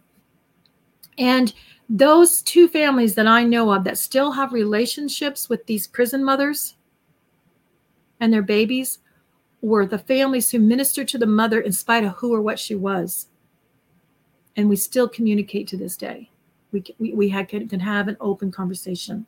and 1.17 1.53
those 1.89 2.43
two 2.43 2.69
families 2.69 3.15
that 3.15 3.27
I 3.27 3.43
know 3.43 3.73
of 3.73 3.85
that 3.85 3.99
still 3.99 4.33
have 4.33 4.53
relationships 4.53 5.49
with 5.49 5.67
these 5.67 5.87
prison 5.87 6.23
mothers 6.23 6.77
and 8.21 8.33
their 8.33 8.43
babies 8.43 8.99
were 9.63 9.87
the 9.87 9.99
families 9.99 10.51
who 10.51 10.61
ministered 10.61 11.09
to 11.09 11.19
the 11.19 11.27
mother 11.27 11.61
in 11.61 11.73
spite 11.73 12.05
of 12.05 12.13
who 12.13 12.33
or 12.35 12.41
what 12.41 12.59
she 12.59 12.75
was. 12.75 13.29
And 14.57 14.69
we 14.69 14.77
still 14.77 15.09
communicate 15.09 15.67
to 15.69 15.77
this 15.77 15.97
day 15.97 16.31
we 16.73 16.85
we, 16.99 17.13
we 17.13 17.29
had 17.29 17.49
can, 17.49 17.69
can 17.69 17.81
have 17.81 18.09
an 18.09 18.17
open 18.21 18.51
conversation 18.51 19.27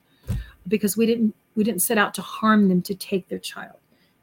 because 0.71 0.97
we 0.97 1.05
didn't 1.05 1.35
we 1.57 1.65
didn't 1.65 1.83
set 1.83 1.99
out 1.99 2.15
to 2.15 2.23
harm 2.23 2.69
them 2.69 2.81
to 2.83 2.95
take 2.95 3.29
their 3.29 3.39
child. 3.39 3.77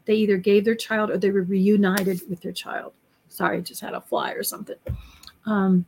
They 0.05 0.15
either 0.15 0.37
gave 0.37 0.65
their 0.65 0.75
child 0.75 1.11
or 1.11 1.17
they 1.17 1.29
were 1.29 1.43
reunited 1.43 2.21
with 2.29 2.41
their 2.41 2.53
child. 2.53 2.93
Sorry 3.29 3.61
just 3.61 3.81
had 3.81 3.93
a 3.93 4.01
fly 4.01 4.31
or 4.31 4.43
something. 4.43 4.77
Um 5.45 5.85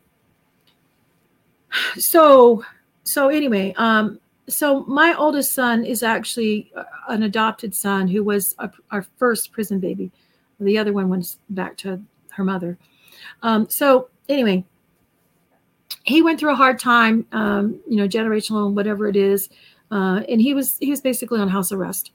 so 1.97 2.63
so 3.03 3.29
anyway 3.29 3.73
um 3.77 4.19
so 4.47 4.83
my 4.85 5.13
oldest 5.15 5.53
son 5.53 5.85
is 5.85 6.03
actually 6.03 6.71
an 7.07 7.23
adopted 7.23 7.73
son 7.73 8.07
who 8.07 8.23
was 8.23 8.55
our 8.91 9.05
first 9.17 9.51
prison 9.51 9.79
baby. 9.79 10.11
The 10.59 10.77
other 10.77 10.91
one 10.91 11.07
went 11.07 11.37
back 11.49 11.77
to 11.77 12.01
her 12.31 12.43
mother. 12.43 12.77
Um 13.41 13.69
so 13.69 14.09
anyway 14.27 14.65
he 16.03 16.21
went 16.21 16.39
through 16.39 16.51
a 16.51 16.55
hard 16.55 16.79
time, 16.79 17.25
um, 17.31 17.79
you 17.87 17.97
know, 17.97 18.07
generational, 18.07 18.73
whatever 18.73 19.07
it 19.07 19.15
is, 19.15 19.49
uh, 19.91 20.21
and 20.29 20.41
he 20.41 20.53
was 20.53 20.77
he 20.79 20.89
was 20.89 21.01
basically 21.01 21.39
on 21.39 21.47
house 21.47 21.71
arrest, 21.71 22.11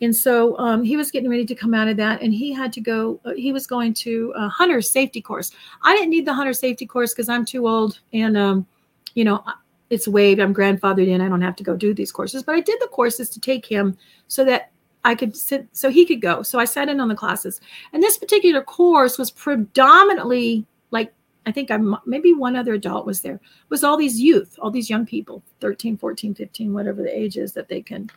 and 0.00 0.14
so 0.14 0.58
um, 0.58 0.82
he 0.82 0.96
was 0.96 1.10
getting 1.10 1.30
ready 1.30 1.46
to 1.46 1.54
come 1.54 1.74
out 1.74 1.88
of 1.88 1.96
that, 1.96 2.22
and 2.22 2.32
he 2.34 2.52
had 2.52 2.72
to 2.74 2.80
go. 2.80 3.20
Uh, 3.24 3.32
he 3.32 3.52
was 3.52 3.66
going 3.66 3.94
to 3.94 4.32
a 4.36 4.48
hunter 4.48 4.80
safety 4.80 5.20
course. 5.20 5.52
I 5.82 5.94
didn't 5.94 6.10
need 6.10 6.26
the 6.26 6.34
hunter 6.34 6.52
safety 6.52 6.86
course 6.86 7.12
because 7.12 7.28
I'm 7.28 7.44
too 7.44 7.68
old, 7.68 8.00
and 8.12 8.36
um, 8.36 8.66
you 9.14 9.24
know, 9.24 9.44
it's 9.90 10.08
waived. 10.08 10.40
I'm 10.40 10.54
grandfathered 10.54 11.06
in. 11.06 11.20
I 11.20 11.28
don't 11.28 11.42
have 11.42 11.56
to 11.56 11.64
go 11.64 11.76
do 11.76 11.94
these 11.94 12.12
courses, 12.12 12.42
but 12.42 12.54
I 12.54 12.60
did 12.60 12.80
the 12.80 12.88
courses 12.88 13.28
to 13.30 13.40
take 13.40 13.64
him 13.64 13.96
so 14.26 14.44
that 14.44 14.72
I 15.04 15.14
could 15.14 15.36
sit, 15.36 15.68
so 15.72 15.90
he 15.90 16.04
could 16.04 16.20
go. 16.20 16.42
So 16.42 16.58
I 16.58 16.64
sat 16.64 16.88
in 16.88 17.00
on 17.00 17.08
the 17.08 17.14
classes, 17.14 17.60
and 17.92 18.02
this 18.02 18.18
particular 18.18 18.62
course 18.62 19.18
was 19.18 19.30
predominantly 19.30 20.66
like 20.90 21.12
I 21.44 21.52
think 21.52 21.70
I'm 21.70 21.96
maybe 22.06 22.32
one 22.32 22.56
other 22.56 22.74
adult 22.74 23.06
was 23.06 23.20
there, 23.20 23.40
was 23.68 23.82
all 23.82 23.96
these 23.96 24.20
youth, 24.20 24.58
all 24.60 24.70
these 24.70 24.88
young 24.88 25.04
people, 25.04 25.42
13, 25.60 25.96
14, 25.96 26.34
15, 26.34 26.72
whatever 26.72 27.02
the 27.02 27.16
age 27.16 27.36
is 27.36 27.52
that 27.54 27.68
they 27.68 27.82
can, 27.82 28.10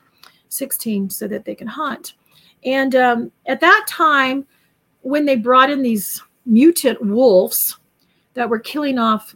16, 0.49 1.10
so 1.10 1.27
that 1.27 1.45
they 1.45 1.56
can 1.56 1.68
hunt. 1.68 2.14
And 2.64 2.95
um, 2.95 3.31
at 3.47 3.61
that 3.61 3.85
time, 3.88 4.45
when 5.02 5.26
they 5.26 5.35
brought 5.35 5.69
in 5.69 5.81
these 5.81 6.22
mutant 6.45 7.02
wolves 7.02 7.77
that 8.35 8.49
were 8.49 8.60
killing 8.60 8.99
off 8.99 9.35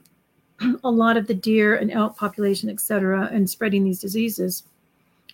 a 0.83 0.91
lot 0.91 1.17
of 1.17 1.27
the 1.27 1.33
deer 1.33 1.75
and 1.75 1.91
elk 1.91 2.17
population, 2.17 2.69
et 2.69 2.79
cetera, 2.79 3.29
and 3.31 3.49
spreading 3.49 3.83
these 3.83 3.99
diseases, 3.99 4.63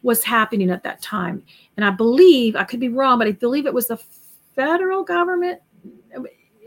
was 0.03 0.23
happening 0.23 0.69
at 0.69 0.84
that 0.84 1.02
time. 1.02 1.44
And 1.77 1.86
I 1.86 1.90
believe, 1.90 2.56
I 2.56 2.64
could 2.64 2.80
be 2.80 2.90
wrong, 2.90 3.18
but 3.18 3.27
I 3.27 3.32
believe 3.32 3.65
it 3.65 3.73
was 3.73 3.88
the 3.88 3.99
federal 4.56 5.03
government 5.03 5.61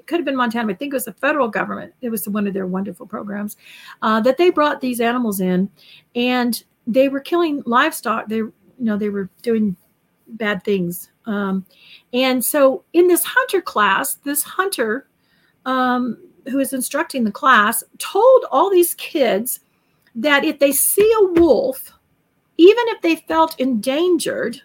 could 0.09 0.19
have 0.19 0.25
been 0.25 0.37
Montana. 0.37 0.73
I 0.73 0.77
think 0.77 0.93
it 0.93 0.97
was 0.97 1.05
the 1.05 1.13
federal 1.13 1.49
government. 1.49 1.93
It 2.01 2.09
was 2.09 2.29
one 2.29 2.47
of 2.47 2.55
their 2.55 2.67
wonderful 2.67 3.07
programs 3.07 3.57
uh, 4.03 4.21
that 4.23 4.39
they 4.39 4.51
brought 4.51 4.81
these 4.81 5.01
animals 5.01 5.41
in, 5.41 5.71
and 6.17 6.63
they 6.87 7.09
were 7.09 7.21
killing 7.21 7.63
livestock. 7.67 8.29
They, 8.29 8.37
you 8.37 8.55
know, 8.79 8.97
they 8.97 9.11
were 9.11 9.29
doing 9.43 9.77
bad 10.27 10.65
things. 10.65 11.11
Um, 11.27 11.67
and 12.13 12.45
so, 12.45 12.85
in 12.95 13.07
this 13.07 13.23
hunter 13.23 13.61
class, 13.61 14.15
this 14.15 14.43
hunter 14.43 15.07
um, 15.67 16.19
who 16.49 16.59
is 16.59 16.73
instructing 16.73 17.25
the 17.25 17.31
class 17.31 17.85
told 17.99 18.47
all 18.51 18.71
these 18.71 18.95
kids 18.95 19.61
that 20.15 20.45
if 20.45 20.59
they 20.59 20.73
see 20.73 21.13
a 21.21 21.41
wolf, 21.41 21.93
even 22.57 22.85
if 22.89 23.03
they 23.03 23.17
felt 23.17 23.61
endangered, 23.61 24.63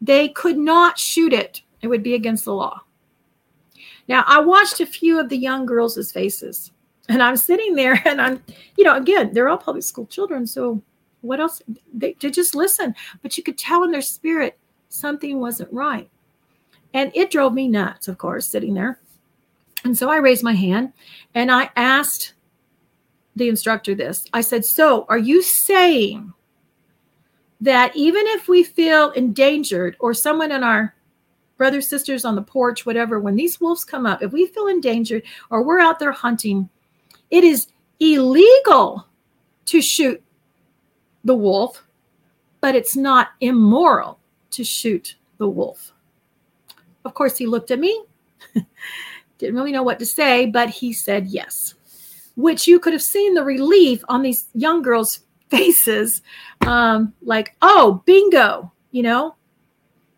they 0.00 0.28
could 0.28 0.58
not 0.58 0.98
shoot 0.98 1.32
it. 1.32 1.62
It 1.80 1.86
would 1.86 2.02
be 2.02 2.14
against 2.14 2.44
the 2.44 2.52
law. 2.54 2.83
Now, 4.08 4.24
I 4.26 4.40
watched 4.40 4.80
a 4.80 4.86
few 4.86 5.18
of 5.18 5.28
the 5.28 5.36
young 5.36 5.66
girls' 5.66 6.12
faces, 6.12 6.72
and 7.08 7.22
I'm 7.22 7.36
sitting 7.36 7.74
there, 7.74 8.00
and 8.04 8.20
I'm, 8.20 8.42
you 8.76 8.84
know, 8.84 8.96
again, 8.96 9.32
they're 9.32 9.48
all 9.48 9.58
public 9.58 9.84
school 9.84 10.06
children. 10.06 10.46
So, 10.46 10.82
what 11.22 11.40
else? 11.40 11.62
They, 11.92 12.14
they 12.20 12.30
just 12.30 12.54
listen, 12.54 12.94
but 13.22 13.36
you 13.36 13.42
could 13.42 13.56
tell 13.58 13.82
in 13.84 13.90
their 13.90 14.02
spirit 14.02 14.58
something 14.88 15.40
wasn't 15.40 15.72
right. 15.72 16.08
And 16.92 17.10
it 17.14 17.30
drove 17.30 17.52
me 17.54 17.66
nuts, 17.66 18.08
of 18.08 18.18
course, 18.18 18.46
sitting 18.46 18.74
there. 18.74 19.00
And 19.84 19.96
so 19.96 20.08
I 20.08 20.16
raised 20.16 20.42
my 20.42 20.54
hand 20.54 20.92
and 21.34 21.50
I 21.50 21.70
asked 21.76 22.34
the 23.36 23.48
instructor 23.48 23.94
this. 23.94 24.24
I 24.32 24.40
said, 24.40 24.64
So 24.64 25.04
are 25.08 25.18
you 25.18 25.42
saying 25.42 26.32
that 27.60 27.94
even 27.96 28.24
if 28.28 28.48
we 28.48 28.62
feel 28.62 29.10
endangered 29.10 29.96
or 30.00 30.14
someone 30.14 30.52
in 30.52 30.62
our 30.62 30.94
brothers, 31.56 31.88
sisters 31.88 32.24
on 32.24 32.34
the 32.34 32.42
porch, 32.42 32.84
whatever, 32.84 33.20
when 33.20 33.36
these 33.36 33.60
wolves 33.60 33.84
come 33.84 34.06
up, 34.06 34.22
if 34.22 34.32
we 34.32 34.46
feel 34.46 34.66
endangered 34.66 35.22
or 35.50 35.62
we're 35.62 35.80
out 35.80 35.98
there 35.98 36.12
hunting, 36.12 36.68
it 37.30 37.44
is 37.44 37.68
illegal 38.00 39.06
to 39.66 39.80
shoot 39.80 40.22
the 41.24 41.34
wolf, 41.34 41.84
but 42.60 42.74
it's 42.74 42.96
not 42.96 43.30
immoral 43.40 44.18
to 44.50 44.64
shoot 44.64 45.16
the 45.38 45.48
wolf. 45.48 45.92
Of 47.04 47.14
course, 47.14 47.36
he 47.36 47.46
looked 47.46 47.70
at 47.70 47.78
me, 47.78 48.04
didn't 49.38 49.54
really 49.54 49.72
know 49.72 49.82
what 49.82 49.98
to 49.98 50.06
say, 50.06 50.46
but 50.46 50.70
he 50.70 50.92
said 50.92 51.26
yes, 51.26 51.74
which 52.36 52.66
you 52.66 52.78
could 52.78 52.92
have 52.92 53.02
seen 53.02 53.34
the 53.34 53.44
relief 53.44 54.02
on 54.08 54.22
these 54.22 54.46
young 54.54 54.82
girls' 54.82 55.20
faces 55.50 56.22
um, 56.66 57.12
like, 57.22 57.54
oh, 57.62 58.02
bingo, 58.06 58.72
you 58.90 59.02
know, 59.02 59.36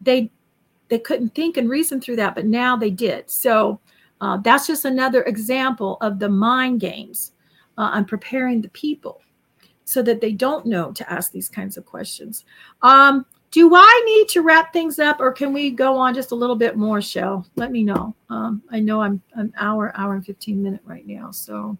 they 0.00 0.30
they 0.88 0.98
couldn't 0.98 1.34
think 1.34 1.56
and 1.56 1.68
reason 1.68 2.00
through 2.00 2.16
that, 2.16 2.34
but 2.34 2.46
now 2.46 2.76
they 2.76 2.90
did. 2.90 3.30
So 3.30 3.80
uh, 4.20 4.38
that's 4.38 4.66
just 4.66 4.84
another 4.84 5.22
example 5.24 5.98
of 6.00 6.18
the 6.18 6.28
mind 6.28 6.80
games 6.80 7.32
uh, 7.76 7.90
on 7.92 8.04
preparing 8.04 8.62
the 8.62 8.68
people 8.70 9.20
so 9.84 10.02
that 10.02 10.20
they 10.20 10.32
don't 10.32 10.66
know 10.66 10.92
to 10.92 11.12
ask 11.12 11.32
these 11.32 11.48
kinds 11.48 11.76
of 11.76 11.86
questions. 11.86 12.44
Um, 12.82 13.26
do 13.50 13.74
I 13.74 14.02
need 14.04 14.28
to 14.30 14.42
wrap 14.42 14.72
things 14.72 14.98
up 14.98 15.20
or 15.20 15.32
can 15.32 15.52
we 15.52 15.70
go 15.70 15.96
on 15.96 16.14
just 16.14 16.32
a 16.32 16.34
little 16.34 16.56
bit 16.56 16.76
more, 16.76 17.00
Shell? 17.00 17.46
Let 17.56 17.70
me 17.70 17.84
know. 17.84 18.14
Um, 18.28 18.62
I 18.70 18.80
know 18.80 19.00
I'm 19.00 19.22
an 19.34 19.52
hour, 19.58 19.92
hour 19.96 20.14
and 20.14 20.26
15 20.26 20.62
minute 20.62 20.80
right 20.84 21.06
now. 21.06 21.30
So 21.30 21.78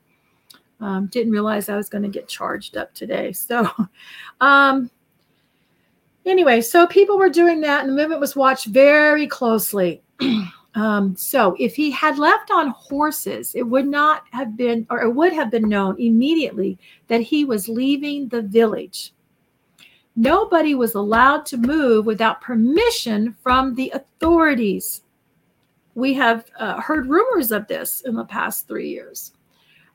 um, 0.81 1.07
didn't 1.07 1.33
realize 1.33 1.69
I 1.69 1.77
was 1.77 1.89
going 1.89 2.03
to 2.03 2.09
get 2.09 2.29
charged 2.29 2.77
up 2.77 2.95
today. 2.95 3.33
So 3.33 3.69
um, 4.41 4.91
anyway, 6.27 6.61
so 6.61 6.87
people 6.87 7.17
were 7.19 7.31
doing 7.31 7.61
that 7.63 7.81
and 7.81 7.91
the 7.91 7.95
movement 7.97 8.21
was 8.21 8.37
watched 8.37 8.67
very 8.67 9.27
closely. 9.27 10.03
Um, 10.77 11.17
so 11.17 11.57
if 11.59 11.75
he 11.75 11.91
had 11.91 12.19
left 12.19 12.51
on 12.51 12.69
horses, 12.69 13.55
it 13.55 13.63
would 13.63 13.89
not 13.89 14.25
have 14.33 14.59
been, 14.59 14.87
or 14.91 15.01
it 15.01 15.11
would 15.11 15.33
have 15.33 15.51
been 15.51 15.71
known 15.71 15.99
immediately 15.99 16.79
that 17.09 17.23
he 17.23 17.47
was 17.47 17.67
leaving 17.67 18.29
the 18.29 18.43
village. 18.43 19.15
Nobody 20.17 20.75
was 20.75 20.95
allowed 20.95 21.47
to 21.47 21.57
move 21.57 22.05
without 22.05 22.43
permission 22.43 23.35
from 23.43 23.75
the 23.75 23.91
authorities. 23.95 25.03
We 25.95 26.13
have 26.13 26.45
uh, 26.59 26.79
heard 26.83 27.09
rumors 27.09 27.53
of 27.53 27.67
this 27.69 28.03
in 28.03 28.15
the 28.15 28.27
past 28.27 28.69
three 28.69 28.91
years 28.91 29.33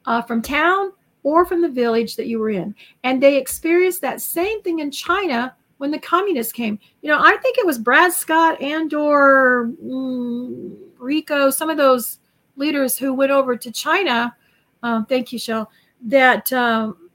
uh, 0.07 0.23
from 0.23 0.41
town 0.41 0.93
or 1.21 1.45
from 1.45 1.61
the 1.61 1.69
village 1.69 2.15
that 2.15 2.25
you 2.25 2.39
were 2.39 2.49
in. 2.49 2.73
And 3.03 3.21
they 3.21 3.37
experienced 3.37 4.01
that 4.01 4.19
same 4.19 4.63
thing 4.63 4.79
in 4.79 4.89
China 4.89 5.55
when 5.81 5.89
the 5.89 5.97
communists 5.97 6.53
came. 6.53 6.77
You 7.01 7.09
know, 7.09 7.17
I 7.19 7.35
think 7.37 7.57
it 7.57 7.65
was 7.65 7.79
Brad 7.79 8.13
Scott 8.13 8.61
and 8.61 8.93
or 8.93 9.71
mm, 9.83 10.77
Rico, 10.99 11.49
some 11.49 11.71
of 11.71 11.77
those 11.77 12.19
leaders 12.55 12.99
who 12.99 13.15
went 13.15 13.31
over 13.31 13.57
to 13.57 13.71
China. 13.71 14.35
Uh, 14.83 15.03
thank 15.05 15.33
you, 15.33 15.39
Shell. 15.39 15.71
That 16.03 16.53
um, 16.53 17.09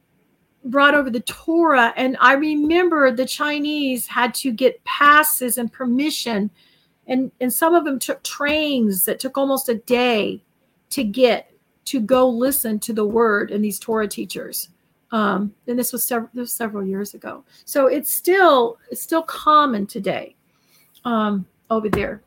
brought 0.64 0.96
over 0.96 1.10
the 1.10 1.20
Torah, 1.20 1.94
and 1.96 2.16
I 2.20 2.32
remember 2.32 3.12
the 3.12 3.24
Chinese 3.24 4.08
had 4.08 4.34
to 4.34 4.50
get 4.50 4.82
passes 4.82 5.58
and 5.58 5.72
permission, 5.72 6.50
and 7.06 7.30
and 7.40 7.52
some 7.52 7.72
of 7.72 7.84
them 7.84 8.00
took 8.00 8.24
trains 8.24 9.04
that 9.04 9.20
took 9.20 9.38
almost 9.38 9.68
a 9.68 9.76
day 9.76 10.42
to 10.90 11.04
get 11.04 11.52
to 11.84 12.00
go 12.00 12.28
listen 12.28 12.80
to 12.80 12.92
the 12.92 13.06
word 13.06 13.52
and 13.52 13.64
these 13.64 13.78
Torah 13.78 14.08
teachers 14.08 14.70
um, 15.16 15.54
and 15.66 15.78
this 15.78 15.94
was 15.94 16.04
several 16.04 16.28
this 16.34 16.42
was 16.42 16.52
several 16.52 16.84
years 16.84 17.14
ago. 17.14 17.42
So 17.64 17.86
it's 17.86 18.12
still 18.12 18.78
it's 18.90 19.00
still 19.00 19.22
common 19.22 19.86
today 19.86 20.36
um, 21.06 21.46
over 21.70 21.88
there, 21.88 22.22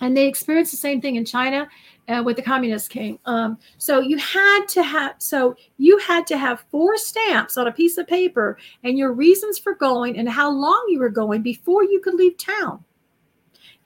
and 0.00 0.16
they 0.16 0.26
experienced 0.26 0.72
the 0.72 0.76
same 0.76 1.00
thing 1.00 1.14
in 1.14 1.24
China 1.24 1.68
uh, 2.08 2.20
with 2.24 2.34
the 2.34 2.42
communists 2.42 2.88
came. 2.88 3.20
Um, 3.26 3.58
so 3.78 4.00
you 4.00 4.18
had 4.18 4.66
to 4.70 4.82
have 4.82 5.14
so 5.18 5.54
you 5.78 5.96
had 5.98 6.26
to 6.26 6.36
have 6.36 6.64
four 6.72 6.96
stamps 6.96 7.56
on 7.56 7.68
a 7.68 7.72
piece 7.72 7.96
of 7.96 8.08
paper 8.08 8.58
and 8.82 8.98
your 8.98 9.12
reasons 9.12 9.56
for 9.56 9.76
going 9.76 10.18
and 10.18 10.28
how 10.28 10.50
long 10.50 10.86
you 10.88 10.98
were 10.98 11.10
going 11.10 11.42
before 11.42 11.84
you 11.84 12.00
could 12.00 12.14
leave 12.14 12.36
town, 12.38 12.82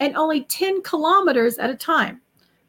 and 0.01 0.17
only 0.17 0.45
ten 0.45 0.81
kilometers 0.81 1.59
at 1.59 1.69
a 1.69 1.77
time. 1.77 2.23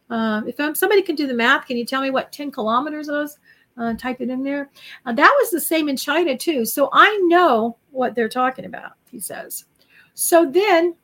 Um, 0.10 0.48
if 0.48 0.60
I'm, 0.60 0.76
somebody 0.76 1.02
can 1.02 1.16
do 1.16 1.28
the 1.28 1.34
math, 1.34 1.68
can 1.68 1.78
you 1.78 1.86
tell 1.86 2.02
me 2.02 2.10
what 2.10 2.32
10 2.32 2.50
kilometers 2.50 3.10
was? 3.10 3.38
Uh, 3.80 3.94
type 3.94 4.22
it 4.22 4.30
in 4.30 4.44
there. 4.44 4.70
Uh, 5.06 5.14
that 5.14 5.36
was 5.40 5.50
the 5.50 5.60
same 5.60 5.90
in 5.90 5.98
China 5.98 6.38
too. 6.38 6.66
So 6.66 6.90
I 6.92 7.18
know 7.28 7.78
what 7.92 8.14
they're 8.14 8.30
talking 8.30 8.66
about, 8.66 8.92
he 9.10 9.20
says. 9.20 9.66
So 10.14 10.50
then 10.50 10.96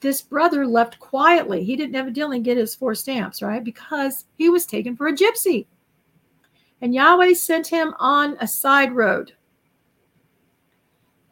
this 0.00 0.20
brother 0.20 0.66
left 0.66 0.98
quietly. 0.98 1.64
He 1.64 1.76
didn't 1.76 1.96
evidently 1.96 2.40
get 2.40 2.56
his 2.56 2.74
four 2.74 2.94
stamps, 2.94 3.42
right? 3.42 3.64
Because 3.64 4.26
he 4.36 4.48
was 4.48 4.66
taken 4.66 4.96
for 4.96 5.08
a 5.08 5.16
gypsy. 5.16 5.66
And 6.82 6.94
Yahweh 6.94 7.34
sent 7.34 7.66
him 7.66 7.94
on 7.98 8.36
a 8.40 8.48
side 8.48 8.92
road. 8.92 9.32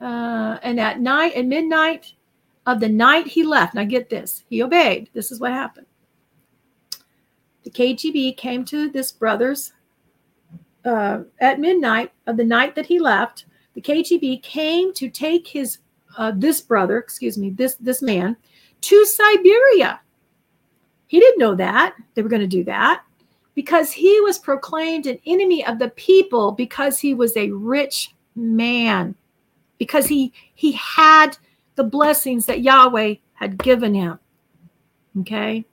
Uh, 0.00 0.58
and 0.62 0.78
at 0.78 1.00
night, 1.00 1.34
at 1.34 1.46
midnight 1.46 2.12
of 2.66 2.80
the 2.80 2.88
night 2.88 3.26
he 3.26 3.42
left, 3.42 3.74
now 3.74 3.84
get 3.84 4.10
this, 4.10 4.44
he 4.48 4.62
obeyed. 4.62 5.10
This 5.12 5.32
is 5.32 5.40
what 5.40 5.52
happened. 5.52 5.86
The 7.64 7.70
KGB 7.70 8.36
came 8.36 8.64
to 8.66 8.88
this 8.90 9.10
brother's 9.10 9.72
uh, 10.88 11.22
at 11.40 11.60
midnight 11.60 12.12
of 12.26 12.36
the 12.36 12.44
night 12.44 12.74
that 12.74 12.86
he 12.86 12.98
left, 12.98 13.44
the 13.74 13.82
KGB 13.82 14.42
came 14.42 14.92
to 14.94 15.10
take 15.10 15.46
his 15.46 15.78
uh, 16.16 16.32
this 16.34 16.60
brother, 16.60 16.98
excuse 16.98 17.38
me, 17.38 17.50
this 17.50 17.74
this 17.76 18.02
man 18.02 18.36
to 18.80 19.04
Siberia. 19.04 20.00
He 21.06 21.20
didn't 21.20 21.38
know 21.38 21.54
that 21.54 21.94
they 22.14 22.22
were 22.22 22.28
going 22.28 22.42
to 22.42 22.48
do 22.48 22.64
that 22.64 23.02
because 23.54 23.92
he 23.92 24.20
was 24.20 24.38
proclaimed 24.38 25.06
an 25.06 25.18
enemy 25.26 25.64
of 25.64 25.78
the 25.78 25.90
people 25.90 26.52
because 26.52 26.98
he 26.98 27.14
was 27.14 27.36
a 27.36 27.50
rich 27.50 28.14
man, 28.34 29.14
because 29.78 30.06
he 30.06 30.32
he 30.54 30.72
had 30.72 31.36
the 31.76 31.84
blessings 31.84 32.46
that 32.46 32.62
Yahweh 32.62 33.14
had 33.34 33.58
given 33.58 33.94
him. 33.94 34.18
Okay. 35.20 35.64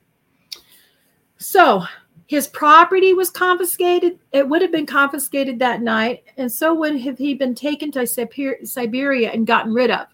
So 1.37 1.83
his 2.27 2.47
property 2.47 3.13
was 3.13 3.29
confiscated. 3.29 4.19
It 4.31 4.47
would 4.47 4.61
have 4.61 4.71
been 4.71 4.87
confiscated 4.87 5.59
that 5.59 5.81
night, 5.81 6.23
and 6.37 6.51
so 6.51 6.73
would 6.73 6.99
have 7.01 7.17
he 7.17 7.35
been 7.35 7.53
taken 7.53 7.91
to 7.91 8.07
Siberia 8.07 9.31
and 9.31 9.45
gotten 9.45 9.73
rid 9.73 9.91
of. 9.91 10.07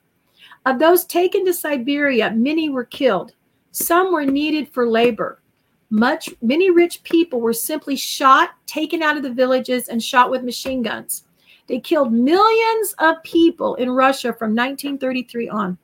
Of 0.65 0.77
those 0.77 1.05
taken 1.05 1.45
to 1.45 1.53
Siberia, 1.53 2.31
many 2.31 2.69
were 2.69 2.83
killed. 2.83 3.33
Some 3.71 4.11
were 4.11 4.25
needed 4.25 4.69
for 4.69 4.87
labor. 4.87 5.41
Much 5.89 6.29
many 6.41 6.69
rich 6.69 7.01
people 7.03 7.41
were 7.41 7.53
simply 7.53 7.95
shot, 7.95 8.51
taken 8.65 9.01
out 9.01 9.17
of 9.17 9.23
the 9.23 9.33
villages, 9.33 9.87
and 9.87 10.03
shot 10.03 10.29
with 10.29 10.43
machine 10.43 10.81
guns. 10.81 11.25
They 11.67 11.79
killed 11.79 12.11
millions 12.11 12.93
of 12.99 13.23
people 13.23 13.75
in 13.75 13.89
Russia 13.89 14.33
from 14.33 14.49
1933 14.51 15.49
on. 15.49 15.77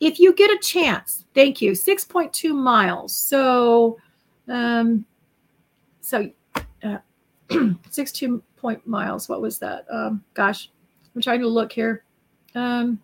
If 0.00 0.18
you 0.18 0.34
get 0.34 0.50
a 0.50 0.58
chance, 0.58 1.24
thank 1.34 1.62
you. 1.62 1.72
6.2 1.72 2.54
miles. 2.54 3.14
So 3.14 3.98
um, 4.48 5.06
so 6.12 6.30
uh, 6.82 6.98
62 7.90 8.42
point 8.56 8.86
miles. 8.86 9.30
What 9.30 9.40
was 9.40 9.58
that? 9.60 9.86
Um, 9.90 10.22
gosh, 10.34 10.70
I'm 11.14 11.22
trying 11.22 11.40
to 11.40 11.48
look 11.48 11.72
here. 11.72 12.04
Um, 12.54 13.00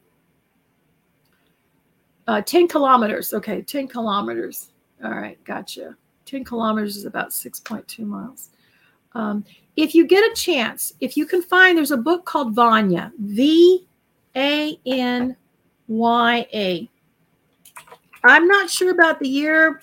uh, 2.27 2.43
10 2.43 2.69
kilometers. 2.69 3.33
Okay, 3.33 3.63
10 3.63 3.89
kilometers. 3.89 4.73
All 5.03 5.13
right, 5.13 5.43
gotcha. 5.45 5.97
10 6.27 6.45
kilometers 6.45 6.99
is 6.99 7.07
about 7.07 7.31
6.2 7.31 8.01
miles. 8.01 8.51
Um, 9.15 9.43
if 9.77 9.95
you 9.95 10.07
get 10.07 10.31
a 10.31 10.35
chance, 10.35 10.93
if 11.01 11.17
you 11.17 11.25
can 11.25 11.41
find, 11.41 11.79
there's 11.79 11.93
a 11.93 11.97
book 11.97 12.27
called 12.27 12.55
Vanya, 12.55 13.11
V 13.19 13.87
A 14.37 14.79
N 14.85 15.35
Y 15.87 16.47
A. 16.53 16.91
I'm 18.23 18.47
not 18.47 18.69
sure 18.69 18.91
about 18.91 19.19
the 19.19 19.29
year, 19.29 19.81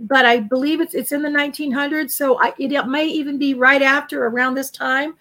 but 0.00 0.24
I 0.24 0.40
believe 0.40 0.80
it's 0.80 0.94
it's 0.94 1.12
in 1.12 1.22
the 1.22 1.28
1900s. 1.28 2.10
So 2.10 2.40
I, 2.40 2.52
it, 2.58 2.86
may 2.86 3.06
even 3.06 3.38
be 3.38 3.54
right 3.54 3.82
after 3.82 4.26
around 4.26 4.54
this 4.54 4.70
time. 4.70 5.14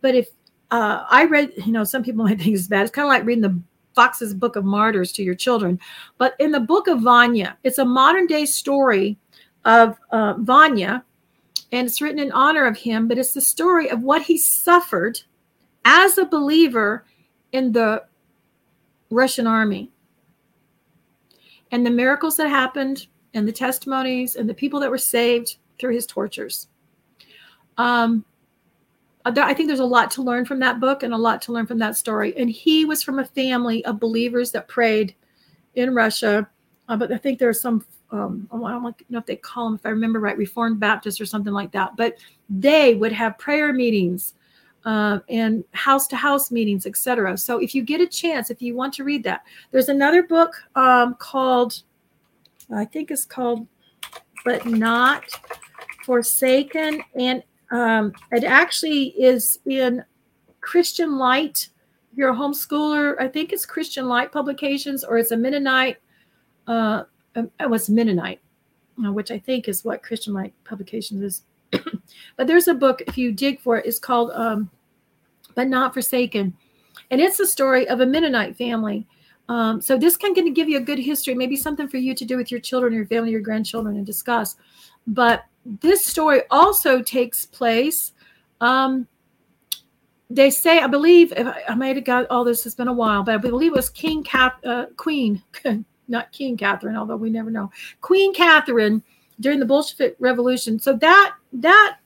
But 0.00 0.14
if 0.14 0.28
uh, 0.70 1.04
I 1.08 1.24
read, 1.24 1.52
you 1.64 1.72
know, 1.72 1.84
some 1.84 2.02
people 2.02 2.24
might 2.24 2.40
think 2.40 2.56
it's 2.56 2.66
bad. 2.66 2.82
It's 2.82 2.90
kind 2.90 3.06
of 3.06 3.10
like 3.10 3.24
reading 3.24 3.42
the 3.42 3.60
Foxe's 3.94 4.32
Book 4.32 4.56
of 4.56 4.64
Martyrs 4.64 5.12
to 5.12 5.22
your 5.22 5.34
children. 5.34 5.78
But 6.18 6.34
in 6.38 6.50
the 6.50 6.60
book 6.60 6.86
of 6.86 7.00
Vanya, 7.02 7.58
it's 7.62 7.78
a 7.78 7.84
modern 7.84 8.26
day 8.26 8.46
story 8.46 9.18
of 9.64 9.98
uh, 10.10 10.34
Vanya, 10.38 11.04
and 11.70 11.86
it's 11.86 12.00
written 12.00 12.18
in 12.18 12.32
honor 12.32 12.66
of 12.66 12.78
him. 12.78 13.06
But 13.06 13.18
it's 13.18 13.34
the 13.34 13.40
story 13.40 13.90
of 13.90 14.02
what 14.02 14.22
he 14.22 14.38
suffered 14.38 15.20
as 15.84 16.16
a 16.16 16.24
believer 16.24 17.04
in 17.52 17.72
the 17.72 18.04
Russian 19.10 19.46
army 19.46 19.90
and 21.70 21.84
the 21.84 21.90
miracles 21.90 22.36
that 22.36 22.48
happened 22.48 23.06
and 23.34 23.46
the 23.46 23.52
testimonies 23.52 24.36
and 24.36 24.48
the 24.48 24.54
people 24.54 24.80
that 24.80 24.90
were 24.90 24.98
saved 24.98 25.56
through 25.78 25.94
his 25.94 26.06
tortures. 26.06 26.68
Um, 27.78 28.24
I 29.24 29.54
think 29.54 29.68
there's 29.68 29.80
a 29.80 29.84
lot 29.84 30.10
to 30.12 30.22
learn 30.22 30.44
from 30.44 30.58
that 30.60 30.80
book 30.80 31.02
and 31.02 31.14
a 31.14 31.18
lot 31.18 31.40
to 31.42 31.52
learn 31.52 31.66
from 31.66 31.78
that 31.78 31.96
story. 31.96 32.36
And 32.36 32.50
he 32.50 32.84
was 32.84 33.02
from 33.02 33.20
a 33.20 33.24
family 33.24 33.84
of 33.84 34.00
believers 34.00 34.50
that 34.50 34.68
prayed 34.68 35.14
in 35.74 35.94
Russia. 35.94 36.48
Uh, 36.88 36.96
but 36.96 37.12
I 37.12 37.18
think 37.18 37.38
there 37.38 37.48
are 37.48 37.54
some, 37.54 37.84
um, 38.10 38.48
I 38.52 38.70
don't 38.70 39.10
know 39.10 39.18
if 39.18 39.26
they 39.26 39.36
call 39.36 39.66
them, 39.66 39.74
if 39.76 39.86
I 39.86 39.90
remember 39.90 40.18
right, 40.18 40.36
Reformed 40.36 40.80
Baptists 40.80 41.20
or 41.20 41.26
something 41.26 41.52
like 41.52 41.70
that. 41.72 41.96
But 41.96 42.16
they 42.50 42.94
would 42.94 43.12
have 43.12 43.38
prayer 43.38 43.72
meetings 43.72 44.34
uh, 44.84 45.20
and 45.28 45.64
house 45.72 46.08
to 46.08 46.16
house 46.16 46.50
meetings, 46.50 46.86
etc. 46.86 47.38
So 47.38 47.58
if 47.58 47.74
you 47.74 47.82
get 47.82 48.00
a 48.00 48.06
chance, 48.06 48.50
if 48.50 48.60
you 48.60 48.74
want 48.74 48.92
to 48.94 49.04
read 49.04 49.22
that, 49.24 49.44
there's 49.70 49.88
another 49.88 50.24
book 50.24 50.54
um, 50.74 51.14
called, 51.14 51.82
I 52.74 52.84
think 52.84 53.10
it's 53.10 53.24
called, 53.24 53.66
but 54.44 54.66
not 54.66 55.24
forsaken, 56.04 57.02
and 57.14 57.42
um, 57.70 58.12
it 58.30 58.44
actually 58.44 59.08
is 59.08 59.58
in 59.66 60.04
Christian 60.60 61.18
Light. 61.18 61.68
If 62.12 62.18
you're 62.18 62.32
a 62.32 62.36
homeschooler, 62.36 63.14
I 63.20 63.28
think 63.28 63.52
it's 63.52 63.66
Christian 63.66 64.08
Light 64.08 64.32
Publications, 64.32 65.04
or 65.04 65.18
it's 65.18 65.30
a 65.30 65.36
Mennonite. 65.36 65.96
Uh, 66.66 67.04
um, 67.34 67.50
it 67.58 67.70
was 67.70 67.88
Mennonite, 67.88 68.40
which 68.98 69.30
I 69.30 69.38
think 69.38 69.68
is 69.68 69.84
what 69.84 70.02
Christian 70.02 70.34
Light 70.34 70.54
Publications 70.64 71.22
is. 71.22 71.42
but 72.36 72.46
there's 72.46 72.68
a 72.68 72.74
book, 72.74 73.02
if 73.06 73.16
you 73.16 73.32
dig 73.32 73.60
for 73.60 73.78
it, 73.78 73.86
it's 73.86 73.98
called 73.98 74.30
um, 74.34 74.70
But 75.54 75.68
Not 75.68 75.94
Forsaken. 75.94 76.54
And 77.10 77.20
it's 77.20 77.38
the 77.38 77.46
story 77.46 77.88
of 77.88 78.00
a 78.00 78.06
Mennonite 78.06 78.56
family. 78.56 79.06
Um, 79.48 79.80
so 79.80 79.98
this 79.98 80.16
can 80.16 80.34
going 80.34 80.46
to 80.46 80.52
give 80.52 80.68
you 80.68 80.78
a 80.78 80.82
good 80.82 80.98
history, 80.98 81.34
maybe 81.34 81.56
something 81.56 81.88
for 81.88 81.98
you 81.98 82.14
to 82.14 82.24
do 82.24 82.36
with 82.36 82.50
your 82.50 82.60
children, 82.60 82.92
your 82.92 83.06
family, 83.06 83.30
your 83.30 83.40
grandchildren, 83.40 83.96
and 83.96 84.06
discuss. 84.06 84.56
But 85.06 85.44
this 85.64 86.06
story 86.06 86.42
also 86.50 87.02
takes 87.02 87.46
place. 87.46 88.12
Um, 88.60 89.06
they 90.30 90.50
say, 90.50 90.78
I 90.78 90.86
believe, 90.86 91.32
I, 91.36 91.62
I 91.68 91.74
might 91.74 91.96
have 91.96 92.04
got 92.04 92.26
all 92.30 92.44
this. 92.44 92.64
It's 92.64 92.74
been 92.74 92.88
a 92.88 92.92
while, 92.92 93.22
but 93.22 93.34
I 93.34 93.38
believe 93.38 93.72
it 93.72 93.76
was 93.76 93.90
King 93.90 94.22
Cap, 94.22 94.58
uh, 94.64 94.86
Queen, 94.96 95.42
not 96.08 96.32
King 96.32 96.56
Catherine, 96.56 96.96
although 96.96 97.16
we 97.16 97.30
never 97.30 97.50
know. 97.50 97.70
Queen 98.00 98.32
Catherine 98.32 99.02
during 99.40 99.58
the 99.58 99.66
Bolshevik 99.66 100.16
Revolution. 100.18 100.78
So 100.78 100.94
that 100.94 101.34
that 101.52 101.98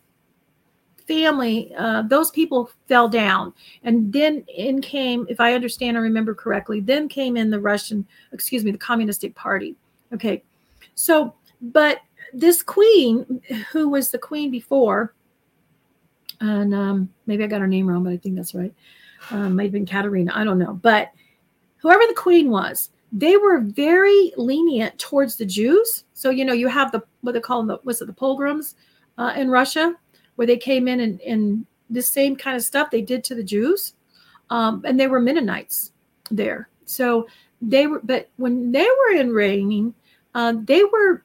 family, 1.06 1.72
uh, 1.76 2.02
those 2.02 2.30
people 2.30 2.70
fell 2.88 3.08
down, 3.08 3.52
and 3.84 4.12
then 4.12 4.44
in 4.54 4.80
came, 4.80 5.26
if 5.28 5.40
I 5.40 5.54
understand 5.54 5.96
and 5.96 6.04
remember 6.04 6.34
correctly, 6.34 6.80
then 6.80 7.08
came 7.08 7.36
in 7.36 7.50
the 7.50 7.60
Russian, 7.60 8.06
excuse 8.32 8.64
me, 8.64 8.70
the 8.70 8.78
Communistic 8.78 9.34
Party. 9.34 9.76
Okay, 10.12 10.42
so 10.94 11.34
but 11.60 12.00
this 12.32 12.62
queen, 12.62 13.40
who 13.72 13.88
was 13.88 14.10
the 14.10 14.18
queen 14.18 14.50
before, 14.50 15.14
and 16.40 16.74
um, 16.74 17.08
maybe 17.26 17.44
I 17.44 17.46
got 17.46 17.60
her 17.60 17.66
name 17.66 17.86
wrong, 17.86 18.04
but 18.04 18.12
I 18.12 18.16
think 18.16 18.36
that's 18.36 18.54
right. 18.54 18.74
Um, 19.30 19.56
might 19.56 19.64
have 19.64 19.72
been 19.72 19.86
Katerina. 19.86 20.32
I 20.34 20.44
don't 20.44 20.58
know, 20.58 20.74
but 20.74 21.10
whoever 21.78 22.02
the 22.06 22.14
queen 22.14 22.50
was, 22.50 22.90
they 23.12 23.36
were 23.36 23.60
very 23.60 24.32
lenient 24.36 24.98
towards 24.98 25.36
the 25.36 25.46
Jews. 25.46 26.04
So 26.12 26.30
you 26.30 26.44
know, 26.44 26.52
you 26.52 26.68
have 26.68 26.92
the 26.92 27.02
what 27.22 27.32
they 27.32 27.40
call 27.40 27.58
them, 27.58 27.68
the, 27.68 27.80
was 27.84 28.02
it 28.02 28.06
the 28.06 28.12
pogroms 28.12 28.74
uh, 29.18 29.32
in 29.36 29.50
Russia, 29.50 29.94
where 30.36 30.46
they 30.46 30.56
came 30.56 30.88
in 30.88 31.00
and, 31.00 31.20
and 31.22 31.66
the 31.90 32.02
same 32.02 32.36
kind 32.36 32.56
of 32.56 32.62
stuff 32.62 32.90
they 32.90 33.02
did 33.02 33.24
to 33.24 33.34
the 33.34 33.44
Jews, 33.44 33.94
um, 34.50 34.82
and 34.86 34.98
they 34.98 35.06
were 35.06 35.20
Mennonites 35.20 35.92
there. 36.30 36.68
So 36.84 37.26
they 37.60 37.86
were, 37.86 38.00
but 38.02 38.28
when 38.36 38.72
they 38.72 38.86
were 38.86 39.16
in 39.16 39.30
reigning, 39.32 39.94
uh, 40.34 40.54
they 40.64 40.84
were 40.84 41.24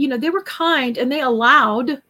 you 0.00 0.08
know, 0.08 0.16
they 0.16 0.30
were 0.30 0.42
kind 0.44 0.96
and 0.96 1.12
they 1.12 1.20
allowed 1.20 2.00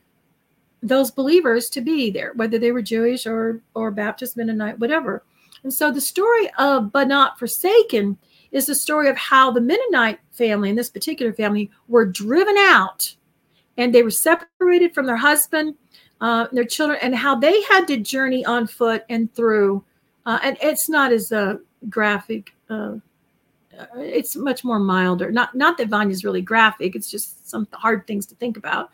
those 0.80 1.10
believers 1.10 1.68
to 1.70 1.80
be 1.80 2.08
there, 2.08 2.32
whether 2.36 2.56
they 2.56 2.70
were 2.70 2.82
Jewish 2.82 3.26
or 3.26 3.60
or 3.74 3.90
Baptist, 3.90 4.36
Mennonite, 4.36 4.78
whatever. 4.78 5.24
And 5.64 5.74
so 5.74 5.90
the 5.90 6.00
story 6.00 6.48
of 6.56 6.92
but 6.92 7.08
not 7.08 7.36
forsaken 7.36 8.16
is 8.52 8.66
the 8.66 8.76
story 8.76 9.08
of 9.08 9.16
how 9.16 9.50
the 9.50 9.60
Mennonite 9.60 10.20
family, 10.30 10.70
in 10.70 10.76
this 10.76 10.88
particular 10.88 11.32
family, 11.32 11.68
were 11.88 12.06
driven 12.06 12.56
out 12.56 13.14
and 13.76 13.92
they 13.92 14.04
were 14.04 14.10
separated 14.10 14.94
from 14.94 15.06
their 15.06 15.16
husband, 15.16 15.74
uh, 16.20 16.46
their 16.52 16.64
children, 16.64 16.98
and 17.02 17.14
how 17.14 17.34
they 17.34 17.62
had 17.62 17.86
to 17.88 17.96
journey 17.96 18.44
on 18.44 18.66
foot 18.66 19.04
and 19.08 19.32
through. 19.34 19.84
Uh, 20.26 20.38
and 20.42 20.56
it's 20.62 20.88
not 20.88 21.12
as 21.12 21.32
uh, 21.32 21.56
graphic 21.88 22.52
uh, 22.68 22.96
it's 23.96 24.36
much 24.36 24.64
more 24.64 24.78
milder. 24.78 25.30
Not 25.30 25.54
not 25.54 25.78
that 25.78 25.88
Vanya's 25.88 26.24
really 26.24 26.42
graphic. 26.42 26.94
It's 26.94 27.10
just 27.10 27.48
some 27.48 27.66
hard 27.72 28.06
things 28.06 28.26
to 28.26 28.34
think 28.34 28.56
about. 28.56 28.90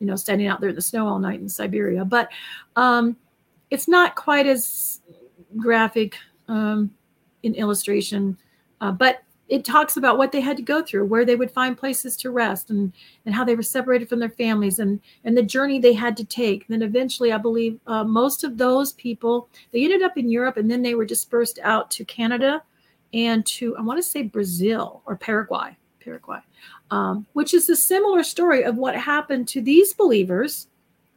You 0.00 0.06
know, 0.06 0.16
standing 0.16 0.46
out 0.46 0.60
there 0.60 0.70
in 0.70 0.76
the 0.76 0.82
snow 0.82 1.08
all 1.08 1.18
night 1.18 1.40
in 1.40 1.48
Siberia. 1.48 2.04
But 2.04 2.30
um, 2.76 3.16
it's 3.70 3.88
not 3.88 4.14
quite 4.14 4.46
as 4.46 5.00
graphic 5.56 6.16
um, 6.46 6.92
in 7.42 7.54
illustration. 7.54 8.38
But 8.80 9.22
it 9.48 9.64
talks 9.64 9.96
about 9.96 10.18
what 10.18 10.30
they 10.30 10.40
had 10.40 10.56
to 10.58 10.62
go 10.62 10.82
through, 10.82 11.06
where 11.06 11.24
they 11.24 11.36
would 11.36 11.50
find 11.50 11.76
places 11.76 12.16
to 12.18 12.30
rest, 12.30 12.70
and 12.70 12.92
and 13.24 13.34
how 13.34 13.44
they 13.44 13.54
were 13.54 13.62
separated 13.62 14.08
from 14.08 14.18
their 14.18 14.28
families, 14.28 14.78
and 14.78 15.00
and 15.24 15.36
the 15.36 15.42
journey 15.42 15.78
they 15.78 15.94
had 15.94 16.16
to 16.18 16.24
take. 16.24 16.66
And 16.68 16.74
then 16.80 16.88
eventually, 16.88 17.32
I 17.32 17.38
believe 17.38 17.80
uh, 17.86 18.04
most 18.04 18.44
of 18.44 18.58
those 18.58 18.92
people 18.92 19.48
they 19.72 19.84
ended 19.84 20.02
up 20.02 20.16
in 20.16 20.30
Europe, 20.30 20.56
and 20.56 20.70
then 20.70 20.82
they 20.82 20.94
were 20.94 21.04
dispersed 21.04 21.58
out 21.62 21.90
to 21.92 22.04
Canada 22.04 22.62
and 23.12 23.44
to 23.46 23.76
I 23.76 23.82
want 23.82 23.98
to 23.98 24.08
say 24.08 24.22
Brazil 24.22 25.02
or 25.06 25.16
Paraguay, 25.16 25.76
Paraguay, 26.00 26.40
um, 26.90 27.26
which 27.32 27.54
is 27.54 27.68
a 27.68 27.76
similar 27.76 28.22
story 28.22 28.64
of 28.64 28.76
what 28.76 28.96
happened 28.96 29.48
to 29.48 29.60
these 29.60 29.94
believers 29.94 30.68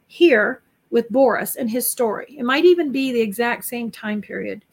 here 0.06 0.62
with 0.90 1.08
Boris 1.08 1.56
and 1.56 1.70
his 1.70 1.90
story. 1.90 2.36
It 2.38 2.44
might 2.44 2.64
even 2.64 2.92
be 2.92 3.12
the 3.12 3.20
exact 3.20 3.64
same 3.64 3.90
time 3.90 4.20
period. 4.20 4.64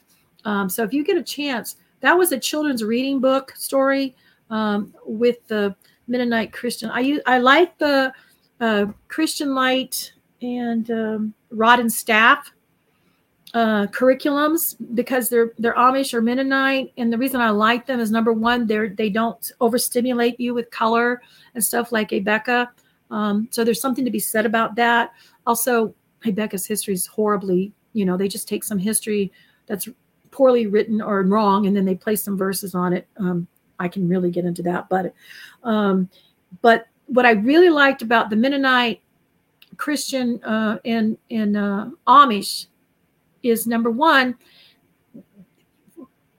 Um, 0.46 0.70
so 0.70 0.84
if 0.84 0.94
you 0.94 1.04
get 1.04 1.18
a 1.18 1.24
chance, 1.24 1.78
that 2.02 2.18
was 2.18 2.32
a 2.32 2.40
children's 2.40 2.84
reading 2.84 3.20
book 3.20 3.54
story 3.56 4.16
um, 4.50 4.94
with 5.06 5.46
the 5.48 5.76
Mennonite 6.08 6.54
Christian. 6.54 6.90
I 6.92 7.20
I 7.26 7.40
like 7.40 7.78
the 7.78 8.14
uh, 8.60 8.88
Christian 9.08 9.54
Light 9.54 10.14
and 10.42 10.90
um, 10.92 11.34
Rod 11.52 11.80
and 11.80 11.92
Staff 11.92 12.52
uh, 13.54 13.88
curriculums 13.88 14.76
because 14.94 15.30
they're 15.30 15.54
they're 15.58 15.76
Amish 15.76 16.14
or 16.14 16.22
Mennonite, 16.22 16.94
and 16.98 17.12
the 17.12 17.18
reason 17.18 17.42
I 17.42 17.50
like 17.50 17.86
them 17.86 18.00
is 18.00 18.12
number 18.12 18.34
one, 18.34 18.68
they're 18.68 18.90
they 18.90 19.10
don't 19.10 19.52
overstimulate 19.62 20.40
you 20.40 20.54
with 20.54 20.70
color 20.72 21.22
and 21.56 21.64
stuff 21.64 21.92
like 21.92 22.10
Abeka. 22.10 22.68
Um, 23.12 23.48
so 23.52 23.64
there's 23.64 23.82
something 23.82 24.06
to 24.06 24.12
be 24.12 24.20
said 24.20 24.46
about 24.46 24.76
that. 24.76 25.12
Also, 25.48 25.96
Abeka's 26.26 26.66
history 26.66 26.94
is 26.94 27.08
horribly, 27.08 27.74
you 27.94 28.06
know, 28.06 28.18
they 28.18 28.28
just 28.28 28.48
take 28.48 28.64
some 28.64 28.78
history 28.78 29.32
that's 29.66 29.88
poorly 30.32 30.68
written 30.68 31.02
or 31.02 31.22
wrong, 31.24 31.66
and 31.66 31.76
then 31.76 31.86
they 31.86 31.96
place 31.96 32.24
some 32.24 32.38
verses 32.38 32.76
on 32.76 32.94
it. 32.94 33.08
Um, 33.18 33.48
I 33.80 33.88
can 33.88 34.08
really 34.08 34.32
get 34.32 34.46
into 34.46 34.62
that, 34.64 34.90
but 34.90 35.14
um, 35.64 36.10
but 36.62 36.88
what 37.08 37.26
I 37.26 37.32
really 37.32 37.70
liked 37.70 38.02
about 38.02 38.30
the 38.30 38.36
Mennonite 38.36 39.02
Christian 39.78 40.44
uh, 40.44 40.80
and 40.86 41.18
and 41.32 41.58
uh, 41.58 41.88
Amish 42.08 42.68
is 43.42 43.66
number 43.66 43.90
one, 43.90 44.36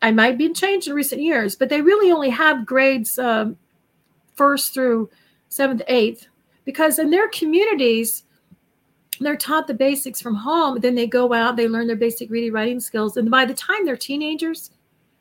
I 0.03 0.11
might 0.11 0.39
be 0.39 0.53
changed 0.53 0.89
in 0.89 0.95
recent 0.95 1.23
years, 1.23 1.57
but 1.57 1.69
they 1.69 1.81
really 1.81 2.13
only 2.13 2.31
have 2.31 2.67
grades 2.67 3.19
um, 3.19 3.57
first 4.35 4.75
through 4.75 5.11
seventh, 5.49 5.83
eighth, 5.89 6.29
because 6.65 6.99
in 6.99 7.11
their 7.11 7.29
communities, 7.29 8.25
they're 9.27 9.37
taught 9.37 9.67
the 9.67 9.75
basics 9.75 10.21
from 10.21 10.35
home. 10.35 10.81
Then 10.81 10.95
they 10.95 11.07
go 11.07 11.33
out, 11.33 11.57
they 11.57 11.69
learn 11.69 11.87
their 11.87 11.97
basic 11.97 12.31
reading, 12.31 12.53
writing 12.53 12.81
skills. 12.81 13.17
And 13.17 13.31
by 13.31 13.45
the 13.45 13.55
time 13.55 13.85
they're 13.85 13.97
teenagers, 13.97 14.71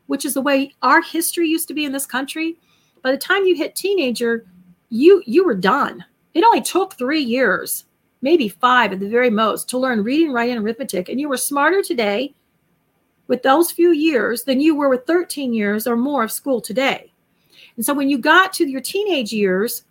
which 0.07 0.25
is 0.25 0.33
the 0.33 0.41
way 0.41 0.73
our 0.81 1.01
history 1.01 1.47
used 1.47 1.67
to 1.67 1.73
be 1.73 1.85
in 1.85 1.91
this 1.91 2.05
country, 2.05 2.57
by 3.03 3.11
the 3.11 3.17
time 3.17 3.45
you 3.45 3.55
hit 3.55 3.75
teenager, 3.75 4.45
you 4.89 5.21
you 5.25 5.45
were 5.45 5.55
done. 5.55 6.03
It 6.33 6.43
only 6.43 6.61
took 6.61 6.93
three 6.93 7.21
years 7.21 7.85
maybe 8.21 8.49
five 8.49 8.91
at 8.91 8.99
the 8.99 9.09
very 9.09 9.29
most, 9.29 9.69
to 9.69 9.77
learn 9.77 10.03
reading, 10.03 10.31
writing, 10.31 10.57
and 10.57 10.65
arithmetic. 10.65 11.09
And 11.09 11.19
you 11.19 11.29
were 11.29 11.37
smarter 11.37 11.81
today 11.81 12.35
with 13.27 13.43
those 13.43 13.71
few 13.71 13.91
years 13.91 14.43
than 14.43 14.59
you 14.59 14.75
were 14.75 14.89
with 14.89 15.05
13 15.05 15.53
years 15.53 15.87
or 15.87 15.95
more 15.95 16.23
of 16.23 16.31
school 16.31 16.61
today. 16.61 17.13
And 17.75 17.85
so 17.85 17.93
when 17.93 18.09
you 18.09 18.17
got 18.17 18.51
to 18.53 18.67
your 18.67 18.81
teenage 18.81 19.31
years, 19.31 19.83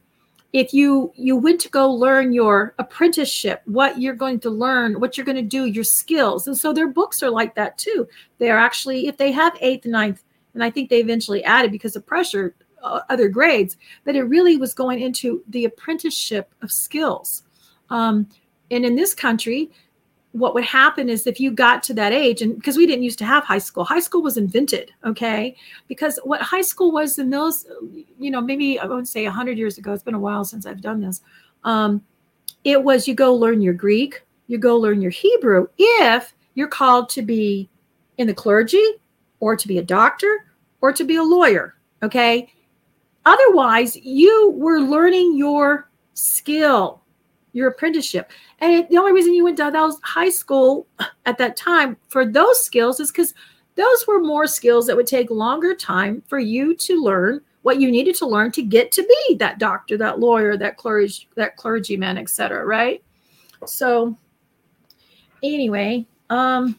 if 0.52 0.72
you 0.72 1.12
you 1.14 1.36
went 1.36 1.60
to 1.60 1.68
go 1.68 1.90
learn 1.90 2.32
your 2.32 2.74
apprenticeship 2.78 3.60
what 3.66 4.00
you're 4.00 4.14
going 4.14 4.40
to 4.40 4.50
learn 4.50 4.98
what 4.98 5.16
you're 5.16 5.26
going 5.26 5.36
to 5.36 5.42
do 5.42 5.66
your 5.66 5.84
skills. 5.84 6.46
And 6.46 6.56
so 6.56 6.72
their 6.72 6.88
books 6.88 7.22
are 7.22 7.30
like 7.30 7.54
that 7.54 7.76
too. 7.76 8.08
They're 8.38 8.58
actually 8.58 9.08
if 9.08 9.16
they 9.16 9.32
have 9.32 9.56
eighth 9.60 9.86
ninth 9.86 10.24
and 10.54 10.64
i 10.64 10.70
think 10.70 10.88
they 10.88 11.00
eventually 11.00 11.44
added 11.44 11.70
because 11.70 11.96
of 11.96 12.06
pressure 12.06 12.54
uh, 12.82 13.00
other 13.10 13.28
grades 13.28 13.76
but 14.04 14.16
it 14.16 14.22
really 14.22 14.56
was 14.56 14.72
going 14.72 15.00
into 15.00 15.42
the 15.48 15.64
apprenticeship 15.64 16.54
of 16.62 16.72
skills. 16.72 17.42
Um, 17.90 18.28
and 18.70 18.84
in 18.84 18.96
this 18.96 19.14
country, 19.14 19.70
what 20.32 20.54
would 20.54 20.64
happen 20.64 21.08
is 21.08 21.26
if 21.26 21.40
you 21.40 21.50
got 21.50 21.82
to 21.84 21.94
that 21.94 22.12
age, 22.12 22.42
and 22.42 22.54
because 22.54 22.76
we 22.76 22.86
didn't 22.86 23.02
used 23.02 23.18
to 23.18 23.24
have 23.24 23.44
high 23.44 23.58
school, 23.58 23.84
high 23.84 24.00
school 24.00 24.22
was 24.22 24.36
invented, 24.36 24.92
okay? 25.04 25.56
Because 25.88 26.20
what 26.22 26.42
high 26.42 26.60
school 26.62 26.92
was 26.92 27.18
in 27.18 27.30
those, 27.30 27.66
you 28.18 28.30
know, 28.30 28.40
maybe 28.40 28.78
I 28.78 28.84
would 28.86 29.08
say 29.08 29.24
100 29.24 29.56
years 29.56 29.78
ago, 29.78 29.92
it's 29.92 30.02
been 30.02 30.14
a 30.14 30.18
while 30.18 30.44
since 30.44 30.66
I've 30.66 30.82
done 30.82 31.00
this. 31.00 31.22
Um, 31.64 32.02
It 32.64 32.82
was 32.82 33.08
you 33.08 33.14
go 33.14 33.34
learn 33.34 33.62
your 33.62 33.74
Greek, 33.74 34.22
you 34.48 34.58
go 34.58 34.76
learn 34.76 35.00
your 35.00 35.10
Hebrew 35.10 35.68
if 35.78 36.34
you're 36.54 36.68
called 36.68 37.08
to 37.10 37.22
be 37.22 37.68
in 38.18 38.26
the 38.26 38.34
clergy 38.34 38.84
or 39.40 39.56
to 39.56 39.68
be 39.68 39.78
a 39.78 39.82
doctor 39.82 40.52
or 40.80 40.92
to 40.92 41.04
be 41.04 41.16
a 41.16 41.22
lawyer. 41.22 41.74
Okay. 42.02 42.52
Otherwise, 43.24 43.96
you 43.96 44.52
were 44.56 44.80
learning 44.80 45.36
your 45.36 45.90
skill, 46.14 47.02
your 47.52 47.68
apprenticeship. 47.68 48.30
And 48.60 48.88
the 48.88 48.98
only 48.98 49.12
reason 49.12 49.34
you 49.34 49.44
went 49.44 49.56
to 49.58 49.70
those 49.72 49.98
high 50.02 50.30
school 50.30 50.86
at 51.26 51.38
that 51.38 51.56
time 51.56 51.96
for 52.08 52.26
those 52.26 52.64
skills 52.64 52.98
is 52.98 53.12
because 53.12 53.34
those 53.76 54.06
were 54.06 54.20
more 54.20 54.46
skills 54.46 54.86
that 54.86 54.96
would 54.96 55.06
take 55.06 55.30
longer 55.30 55.74
time 55.74 56.22
for 56.26 56.40
you 56.40 56.74
to 56.74 57.02
learn 57.02 57.40
what 57.62 57.80
you 57.80 57.90
needed 57.90 58.14
to 58.16 58.26
learn 58.26 58.50
to 58.52 58.62
get 58.62 58.90
to 58.92 59.02
be 59.02 59.36
that 59.36 59.58
doctor, 59.58 59.96
that 59.96 60.18
lawyer, 60.18 60.56
that 60.56 60.76
clergy, 60.76 61.28
that 61.36 61.56
clergyman, 61.56 62.18
etc. 62.18 62.64
Right? 62.64 63.02
So, 63.66 64.16
anyway, 65.42 66.06
um, 66.30 66.78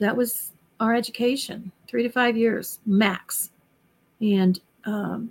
that 0.00 0.16
was 0.16 0.52
our 0.80 0.94
education, 0.94 1.72
three 1.88 2.02
to 2.02 2.08
five 2.08 2.36
years 2.36 2.80
max, 2.86 3.50
and 4.20 4.60
um, 4.84 5.30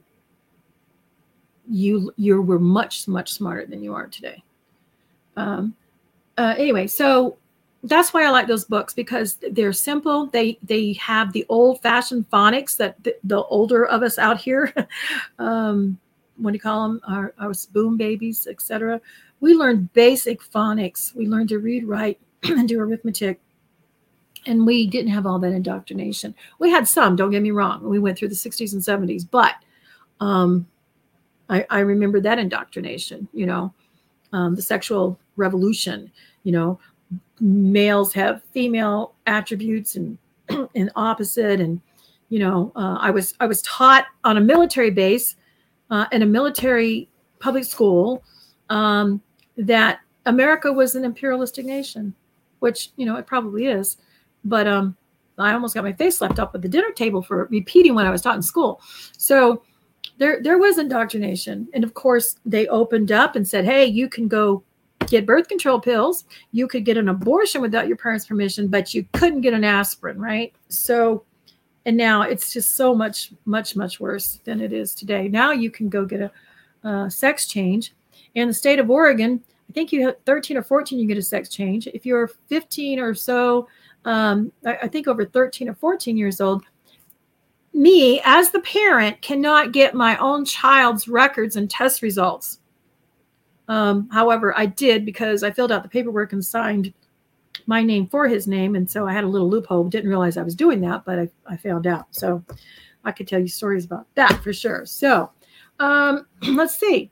you 1.73 2.13
you 2.17 2.39
were 2.39 2.59
much 2.59 3.07
much 3.07 3.33
smarter 3.33 3.65
than 3.65 3.83
you 3.83 3.95
are 3.95 4.05
today. 4.07 4.43
Um, 5.35 5.75
uh, 6.37 6.53
anyway, 6.55 6.85
so 6.85 7.37
that's 7.83 8.13
why 8.13 8.23
I 8.23 8.29
like 8.29 8.47
those 8.47 8.65
books 8.65 8.93
because 8.93 9.39
they're 9.51 9.73
simple. 9.73 10.27
They 10.27 10.59
they 10.61 10.93
have 10.93 11.33
the 11.33 11.45
old 11.49 11.81
fashioned 11.81 12.29
phonics 12.29 12.77
that 12.77 13.03
the, 13.03 13.15
the, 13.23 13.43
older 13.45 13.85
of 13.87 14.03
us 14.03 14.19
out 14.19 14.39
here, 14.39 14.73
um, 15.39 15.97
what 16.37 16.51
do 16.51 16.55
you 16.55 16.61
call 16.61 16.87
them? 16.87 17.01
Our, 17.07 17.33
our 17.39 17.53
boom 17.71 17.97
babies, 17.97 18.47
etc. 18.47 19.01
We 19.39 19.55
learned 19.55 19.91
basic 19.93 20.41
phonics. 20.41 21.15
We 21.15 21.27
learned 21.27 21.49
to 21.49 21.59
read, 21.59 21.85
write, 21.85 22.19
and 22.43 22.69
do 22.69 22.79
arithmetic. 22.79 23.39
And 24.45 24.65
we 24.65 24.87
didn't 24.87 25.11
have 25.11 25.25
all 25.25 25.39
that 25.39 25.53
indoctrination. 25.53 26.35
We 26.59 26.69
had 26.69 26.87
some, 26.87 27.15
don't 27.15 27.31
get 27.31 27.41
me 27.41 27.51
wrong. 27.51 27.81
We 27.87 27.97
went 27.97 28.17
through 28.17 28.27
the 28.27 28.35
60s 28.35 28.73
and 28.73 28.81
70s, 28.81 29.25
but 29.29 29.55
um, 30.19 30.67
I, 31.49 31.65
I 31.69 31.79
remember 31.79 32.19
that 32.21 32.39
indoctrination, 32.39 33.27
you 33.33 33.45
know, 33.45 33.73
um, 34.31 34.55
the 34.55 34.61
sexual 34.61 35.19
revolution, 35.35 36.11
you 36.43 36.51
know, 36.51 36.79
males 37.39 38.13
have 38.13 38.43
female 38.51 39.13
attributes 39.27 39.95
and 39.95 40.17
and 40.75 40.91
opposite 40.95 41.61
and 41.61 41.79
you 42.29 42.37
know 42.37 42.71
uh, 42.75 42.97
i 42.99 43.09
was 43.09 43.33
i 43.39 43.45
was 43.45 43.61
taught 43.61 44.05
on 44.25 44.35
a 44.35 44.41
military 44.41 44.91
base 44.91 45.37
uh, 45.89 46.05
in 46.11 46.21
a 46.21 46.25
military 46.25 47.07
public 47.39 47.63
school 47.63 48.23
um, 48.69 49.21
that 49.57 49.99
america 50.25 50.71
was 50.71 50.95
an 50.95 51.05
imperialistic 51.05 51.65
nation 51.65 52.13
which 52.63 52.91
you 52.95 53.05
know 53.05 53.17
it 53.17 53.27
probably 53.27 53.67
is. 53.67 53.97
But 54.45 54.67
um, 54.67 54.95
i 55.37 55.51
almost 55.51 55.75
got 55.75 55.83
my 55.83 55.91
face 55.91 56.17
slapped 56.17 56.39
up 56.39 56.55
at 56.55 56.61
the 56.61 56.69
dinner 56.69 56.91
table 56.91 57.21
for 57.21 57.45
repeating 57.51 57.93
what 57.93 58.05
i 58.07 58.09
was 58.09 58.21
taught 58.21 58.37
in 58.37 58.41
school. 58.41 58.81
So 59.17 59.63
there 60.23 60.41
there 60.41 60.57
was 60.57 60.77
indoctrination 60.77 61.67
and 61.73 61.83
of 61.83 61.93
course 61.93 62.37
they 62.45 62.67
opened 62.67 63.11
up 63.11 63.35
and 63.35 63.47
said 63.47 63.65
hey 63.65 63.85
you 63.85 64.07
can 64.07 64.27
go 64.27 64.63
get 65.07 65.25
birth 65.25 65.47
control 65.47 65.79
pills. 65.79 66.25
You 66.51 66.67
could 66.67 66.85
get 66.85 66.97
an 66.97 67.09
abortion 67.09 67.61
without 67.61 67.87
your 67.87 67.97
parents' 67.97 68.25
permission, 68.25 68.67
but 68.67 68.93
you 68.93 69.05
couldn't 69.13 69.41
get 69.41 69.53
an 69.53 69.63
aspirin, 69.63 70.19
right? 70.19 70.53
So, 70.69 71.23
and 71.85 71.97
now 71.97 72.23
it's 72.23 72.53
just 72.53 72.75
so 72.75 72.95
much, 72.95 73.31
much, 73.45 73.75
much 73.75 73.99
worse 73.99 74.39
than 74.43 74.61
it 74.61 74.73
is 74.73 74.95
today. 74.95 75.27
Now 75.27 75.51
you 75.51 75.69
can 75.69 75.89
go 75.89 76.05
get 76.05 76.21
a, 76.21 76.87
a 76.87 77.11
sex 77.11 77.47
change. 77.47 77.93
In 78.35 78.47
the 78.47 78.53
state 78.53 78.79
of 78.79 78.89
Oregon, 78.89 79.43
I 79.69 79.73
think 79.73 79.91
you 79.91 80.05
have 80.05 80.15
13 80.25 80.57
or 80.57 80.63
14, 80.63 80.99
you 80.99 81.07
get 81.07 81.17
a 81.17 81.21
sex 81.21 81.49
change. 81.49 81.87
If 81.87 82.05
you're 82.05 82.31
15 82.47 82.99
or 82.99 83.13
so, 83.13 83.67
um, 84.05 84.51
I, 84.65 84.77
I 84.83 84.87
think 84.87 85.07
over 85.07 85.25
13 85.25 85.69
or 85.69 85.75
14 85.75 86.17
years 86.17 86.41
old, 86.41 86.63
me 87.73 88.21
as 88.23 88.51
the 88.51 88.59
parent 88.61 89.21
cannot 89.21 89.71
get 89.71 89.95
my 89.95 90.15
own 90.17 90.45
child's 90.45 91.07
records 91.07 91.55
and 91.55 91.69
test 91.69 92.01
results 92.01 92.59
um, 93.67 94.09
however, 94.09 94.57
I 94.57 94.65
did 94.65 95.05
because 95.05 95.43
I 95.43 95.51
filled 95.51 95.71
out 95.71 95.83
the 95.83 95.89
paperwork 95.89 96.33
and 96.33 96.43
signed 96.43 96.93
my 97.65 97.81
name 97.81 98.07
for 98.07 98.27
his 98.27 98.47
name. 98.47 98.75
And 98.75 98.89
so 98.89 99.07
I 99.07 99.13
had 99.13 99.23
a 99.23 99.27
little 99.27 99.49
loophole. 99.49 99.85
Didn't 99.85 100.09
realize 100.09 100.37
I 100.37 100.43
was 100.43 100.55
doing 100.55 100.81
that, 100.81 101.05
but 101.05 101.19
I, 101.19 101.29
I 101.47 101.57
found 101.57 101.87
out. 101.87 102.07
So 102.11 102.43
I 103.05 103.11
could 103.11 103.27
tell 103.27 103.39
you 103.39 103.47
stories 103.47 103.85
about 103.85 104.07
that 104.15 104.43
for 104.43 104.53
sure. 104.53 104.85
So 104.85 105.31
um, 105.79 106.27
let's 106.43 106.77
see. 106.77 107.11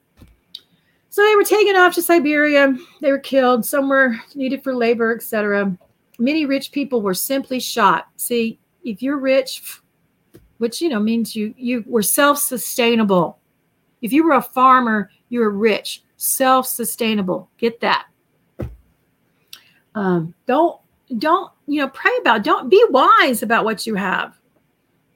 So 1.10 1.24
they 1.24 1.36
were 1.36 1.44
taken 1.44 1.76
off 1.76 1.94
to 1.96 2.02
Siberia. 2.02 2.74
They 3.02 3.12
were 3.12 3.20
killed. 3.20 3.66
Some 3.66 3.90
were 3.90 4.16
needed 4.34 4.64
for 4.64 4.74
labor, 4.74 5.14
etc. 5.14 5.78
Many 6.20 6.46
rich 6.46 6.72
people 6.72 7.02
were 7.02 7.14
simply 7.14 7.60
shot. 7.60 8.08
See, 8.16 8.60
if 8.84 9.02
you're 9.02 9.18
rich, 9.18 9.81
which 10.62 10.80
you 10.80 10.90
know 10.90 11.00
means 11.00 11.36
you 11.36 11.56
you 11.58 11.84
were 11.88 12.04
self-sustainable. 12.04 13.40
If 14.04 14.14
you 14.14 14.24
were 14.24 14.36
a 14.36 14.42
farmer, 14.44 15.10
you 15.30 15.40
were 15.40 15.50
rich 15.50 16.04
self 16.18 16.68
sustainable. 16.68 17.50
Get 17.58 17.80
that. 17.80 18.06
Um, 19.96 20.36
don't 20.46 20.80
don't 21.18 21.52
you 21.66 21.82
know 21.82 21.88
pray 21.88 22.12
about 22.22 22.44
don't 22.44 22.70
be 22.70 22.86
wise 22.92 23.42
about 23.42 23.66
what 23.66 23.88
you 23.88 23.96
have 23.96 24.38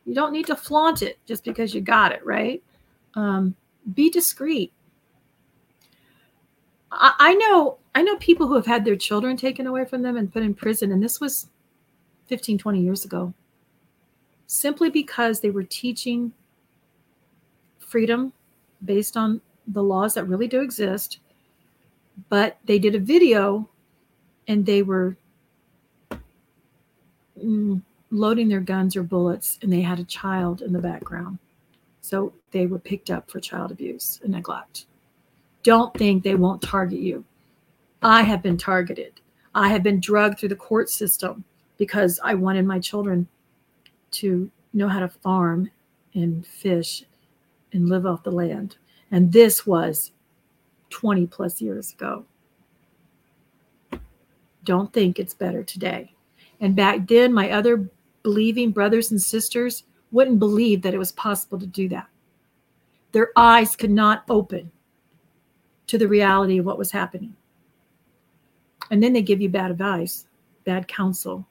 you 0.05 0.13
don't 0.13 0.34
need 0.34 0.47
to 0.47 0.55
flaunt 0.55 1.01
it 1.03 1.19
just 1.26 1.43
because 1.43 1.73
you 1.73 1.80
got 1.80 2.11
it 2.11 2.26
right 2.26 2.61
um, 3.13 3.55
be 3.93 4.09
discreet 4.09 4.73
I, 6.91 7.13
I, 7.17 7.34
know 7.35 7.77
i 7.95 8.01
know 8.01 8.17
people 8.17 8.45
who 8.45 8.55
have 8.55 8.65
had 8.65 8.84
their 8.84 8.97
children 8.97 9.38
taken 9.38 9.67
away 9.67 9.85
from 9.85 10.01
them 10.01 10.17
and 10.17 10.34
put 10.34 10.43
in 10.43 10.53
prison 10.53 10.91
and 10.91 11.01
this 11.01 11.22
was 11.22 11.47
15 12.27 12.57
20 12.57 12.81
years 12.81 13.05
ago 13.05 13.34
simply 14.47 14.89
because 14.89 15.39
they 15.39 15.49
were 15.49 15.63
teaching 15.63 16.31
freedom 17.80 18.34
based 18.84 19.17
on 19.17 19.41
the 19.67 19.84
laws 19.84 20.13
that 20.13 20.26
really 20.26 20.47
do 20.47 20.61
exist, 20.61 21.19
but 22.30 22.57
they 22.65 22.80
did 22.80 22.95
a 22.95 22.99
video 22.99 23.69
and 24.47 24.65
they 24.65 24.84
were 24.84 25.17
mm, 27.43 27.81
loading 28.11 28.47
their 28.47 28.59
guns 28.59 28.95
or 28.95 29.03
bullets 29.03 29.57
and 29.61 29.72
they 29.72 29.81
had 29.81 29.99
a 29.99 30.03
child 30.03 30.61
in 30.61 30.72
the 30.72 30.80
background. 30.80 31.39
So 32.01 32.34
they 32.51 32.67
were 32.67 32.80
picked 32.80 33.09
up 33.09 33.30
for 33.30 33.39
child 33.39 33.72
abuse 33.72 34.19
and 34.23 34.34
neglect. 34.34 34.85
Don't 35.63 35.93
think 35.95 36.23
they 36.23 36.35
won't 36.35 36.61
target 36.61 36.99
you. 36.99 37.26
I 38.03 38.22
have 38.22 38.43
been 38.43 38.57
targeted. 38.57 39.19
I 39.55 39.69
have 39.69 39.81
been 39.81 39.99
drugged 39.99 40.39
through 40.39 40.49
the 40.49 40.55
court 40.55 40.89
system 40.89 41.43
because 41.77 42.19
I 42.23 42.35
wanted 42.35 42.65
my 42.65 42.80
children 42.80 43.27
to 44.11 44.49
know 44.73 44.88
how 44.88 44.99
to 44.99 45.10
farm 45.10 45.69
and 46.14 46.45
fish 46.45 47.03
and 47.73 47.90
live 47.90 48.06
off 48.06 48.23
the 48.23 48.32
land. 48.32 48.77
And 49.11 49.32
this 49.32 49.65
was 49.65 50.11
20 50.90 51.27
plus 51.27 51.61
years 51.61 51.94
ago. 51.94 52.26
Don't 54.64 54.91
think 54.94 55.19
it's 55.19 55.34
better 55.34 55.64
today. 55.64 56.14
And 56.60 56.76
back 56.76 57.07
then, 57.07 57.34
my 57.34 57.52
other 57.52 57.90
believing 58.23 58.72
brothers 58.72 59.11
and 59.11 59.22
sisters 59.22 59.84
wouldn't 60.11 60.40
believe 60.40 60.82
that 60.82 60.94
it 60.94 60.98
was 60.98 61.11
possible 61.11 61.60
to 61.60 61.68
do 61.68 61.90
that. 61.90 62.07
Their 63.11 63.30
eyes 63.36 63.76
could 63.76 63.91
not 63.91 64.23
open 64.30 64.72
to 65.88 65.98
the 65.98 66.07
reality 66.07 66.57
of 66.57 66.65
what 66.65 66.77
was 66.77 66.91
happening. 66.91 67.36
And 68.90 69.02
then 69.02 69.14
they 69.14 69.22
give 69.22 69.41
you 69.41 69.49
bad 69.49 69.72
advice, 69.72 70.27
bad 70.64 70.88
counsel, 70.88 71.48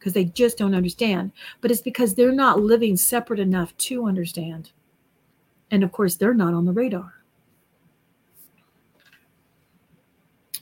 because 0.00 0.14
they 0.14 0.24
just 0.24 0.56
don't 0.56 0.74
understand. 0.74 1.30
But 1.60 1.70
it's 1.70 1.82
because 1.82 2.14
they're 2.14 2.32
not 2.32 2.58
living 2.58 2.96
separate 2.96 3.38
enough 3.38 3.76
to 3.76 4.06
understand. 4.06 4.72
And 5.70 5.84
of 5.84 5.92
course, 5.92 6.16
they're 6.16 6.34
not 6.34 6.54
on 6.54 6.64
the 6.64 6.72
radar. 6.72 7.12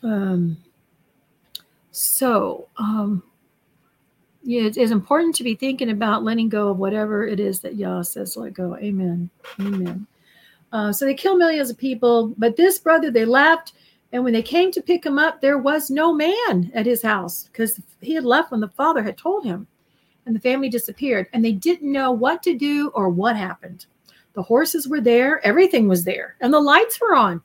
Um, 0.02 0.58
so, 1.92 2.68
um, 2.76 3.22
yeah, 4.42 4.62
it 4.62 4.76
is 4.76 4.90
important 4.90 5.34
to 5.36 5.44
be 5.44 5.54
thinking 5.54 5.90
about 5.90 6.24
letting 6.24 6.48
go 6.48 6.68
of 6.68 6.78
whatever 6.78 7.26
it 7.26 7.40
is 7.40 7.60
that 7.60 7.76
Yah 7.76 8.02
says, 8.02 8.36
let 8.36 8.54
go. 8.54 8.76
Amen. 8.76 9.30
Amen. 9.60 10.06
Uh, 10.72 10.92
so 10.92 11.04
they 11.04 11.14
kill 11.14 11.36
millions 11.36 11.70
of 11.70 11.78
people, 11.78 12.34
but 12.36 12.56
this 12.56 12.78
brother, 12.78 13.10
they 13.10 13.24
left. 13.24 13.72
And 14.12 14.24
when 14.24 14.32
they 14.32 14.42
came 14.42 14.72
to 14.72 14.82
pick 14.82 15.04
him 15.04 15.18
up, 15.18 15.40
there 15.40 15.58
was 15.58 15.90
no 15.90 16.14
man 16.14 16.70
at 16.74 16.86
his 16.86 17.02
house 17.02 17.44
because 17.44 17.80
he 18.00 18.14
had 18.14 18.24
left 18.24 18.50
when 18.50 18.60
the 18.60 18.68
father 18.68 19.02
had 19.02 19.18
told 19.18 19.44
him. 19.44 19.66
And 20.24 20.34
the 20.34 20.40
family 20.40 20.68
disappeared. 20.68 21.26
And 21.32 21.44
they 21.44 21.52
didn't 21.52 21.90
know 21.90 22.12
what 22.12 22.42
to 22.42 22.54
do 22.54 22.90
or 22.94 23.08
what 23.08 23.36
happened. 23.36 23.86
The 24.38 24.42
horses 24.42 24.86
were 24.86 25.00
there, 25.00 25.44
everything 25.44 25.88
was 25.88 26.04
there, 26.04 26.36
and 26.40 26.54
the 26.54 26.60
lights 26.60 27.00
were 27.00 27.16
on, 27.16 27.42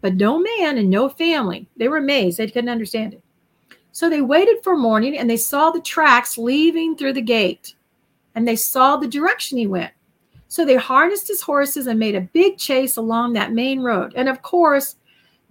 but 0.00 0.16
no 0.16 0.40
man 0.40 0.76
and 0.76 0.90
no 0.90 1.08
family. 1.08 1.68
They 1.76 1.86
were 1.86 1.98
amazed, 1.98 2.38
they 2.38 2.48
couldn't 2.48 2.68
understand 2.68 3.14
it. 3.14 3.22
So 3.92 4.10
they 4.10 4.22
waited 4.22 4.56
for 4.64 4.76
morning 4.76 5.16
and 5.16 5.30
they 5.30 5.36
saw 5.36 5.70
the 5.70 5.80
tracks 5.80 6.36
leaving 6.36 6.96
through 6.96 7.12
the 7.12 7.22
gate 7.22 7.76
and 8.34 8.48
they 8.48 8.56
saw 8.56 8.96
the 8.96 9.06
direction 9.06 9.56
he 9.56 9.68
went. 9.68 9.92
So 10.48 10.64
they 10.64 10.74
harnessed 10.74 11.28
his 11.28 11.42
horses 11.42 11.86
and 11.86 12.00
made 12.00 12.16
a 12.16 12.22
big 12.32 12.58
chase 12.58 12.96
along 12.96 13.34
that 13.34 13.52
main 13.52 13.80
road. 13.80 14.12
And 14.16 14.28
of 14.28 14.42
course, 14.42 14.96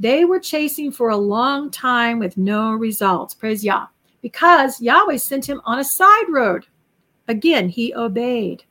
They 0.02 0.26
were 0.26 0.40
chasing 0.40 0.92
for 0.92 1.10
a 1.10 1.16
long 1.16 1.70
time 1.70 2.18
with 2.18 2.36
no 2.36 2.72
results. 2.72 3.36
Praise 3.36 3.64
Yah. 3.64 3.86
Because 4.24 4.82
Yahweh 4.82 5.18
sent 5.18 5.48
him 5.48 5.62
on 5.64 5.78
a 5.78 5.84
side 5.84 6.26
road. 6.28 6.66
Again, 7.28 7.70
he 7.70 7.94
obeyed. 7.94 8.64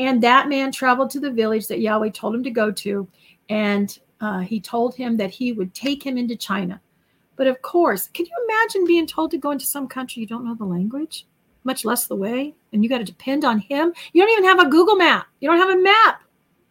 And 0.00 0.20
that 0.24 0.48
man 0.48 0.72
traveled 0.72 1.10
to 1.10 1.20
the 1.20 1.30
village 1.30 1.68
that 1.68 1.78
Yahweh 1.78 2.10
told 2.10 2.34
him 2.34 2.42
to 2.42 2.50
go 2.50 2.72
to. 2.72 3.06
And 3.48 3.96
uh, 4.20 4.40
he 4.40 4.58
told 4.58 4.96
him 4.96 5.16
that 5.18 5.30
he 5.30 5.52
would 5.52 5.72
take 5.72 6.04
him 6.04 6.18
into 6.18 6.34
China. 6.34 6.80
But 7.36 7.46
of 7.46 7.62
course, 7.62 8.08
can 8.08 8.26
you 8.26 8.32
imagine 8.48 8.88
being 8.88 9.06
told 9.06 9.30
to 9.30 9.38
go 9.38 9.52
into 9.52 9.66
some 9.66 9.86
country 9.86 10.20
you 10.20 10.26
don't 10.26 10.44
know 10.44 10.56
the 10.56 10.64
language, 10.64 11.28
much 11.62 11.84
less 11.84 12.08
the 12.08 12.16
way, 12.16 12.56
and 12.72 12.82
you 12.82 12.90
got 12.90 12.98
to 12.98 13.04
depend 13.04 13.44
on 13.44 13.60
him? 13.60 13.92
You 14.12 14.22
don't 14.22 14.32
even 14.32 14.44
have 14.44 14.66
a 14.66 14.68
Google 14.68 14.96
map. 14.96 15.28
You 15.38 15.48
don't 15.48 15.60
have 15.60 15.78
a 15.78 15.80
map. 15.80 16.22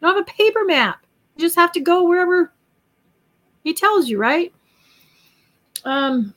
You 0.01 0.07
don't 0.07 0.17
have 0.17 0.27
a 0.27 0.31
paper 0.37 0.65
map. 0.65 1.05
You 1.37 1.45
just 1.45 1.55
have 1.55 1.71
to 1.71 1.79
go 1.79 2.03
wherever 2.03 2.52
he 3.63 3.73
tells 3.73 4.09
you, 4.09 4.17
right? 4.17 4.53
Um, 5.85 6.33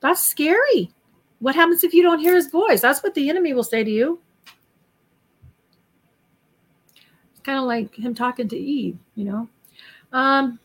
that's 0.00 0.22
scary. 0.22 0.90
What 1.40 1.54
happens 1.54 1.84
if 1.84 1.94
you 1.94 2.02
don't 2.02 2.20
hear 2.20 2.34
his 2.34 2.50
voice? 2.50 2.80
That's 2.80 3.02
what 3.02 3.14
the 3.14 3.28
enemy 3.28 3.52
will 3.52 3.64
say 3.64 3.84
to 3.84 3.90
you. 3.90 4.20
It's 7.32 7.40
kind 7.42 7.58
of 7.58 7.64
like 7.64 7.94
him 7.94 8.14
talking 8.14 8.48
to 8.48 8.56
Eve, 8.56 8.98
you 9.14 9.24
know. 9.24 9.48
Um, 10.12 10.58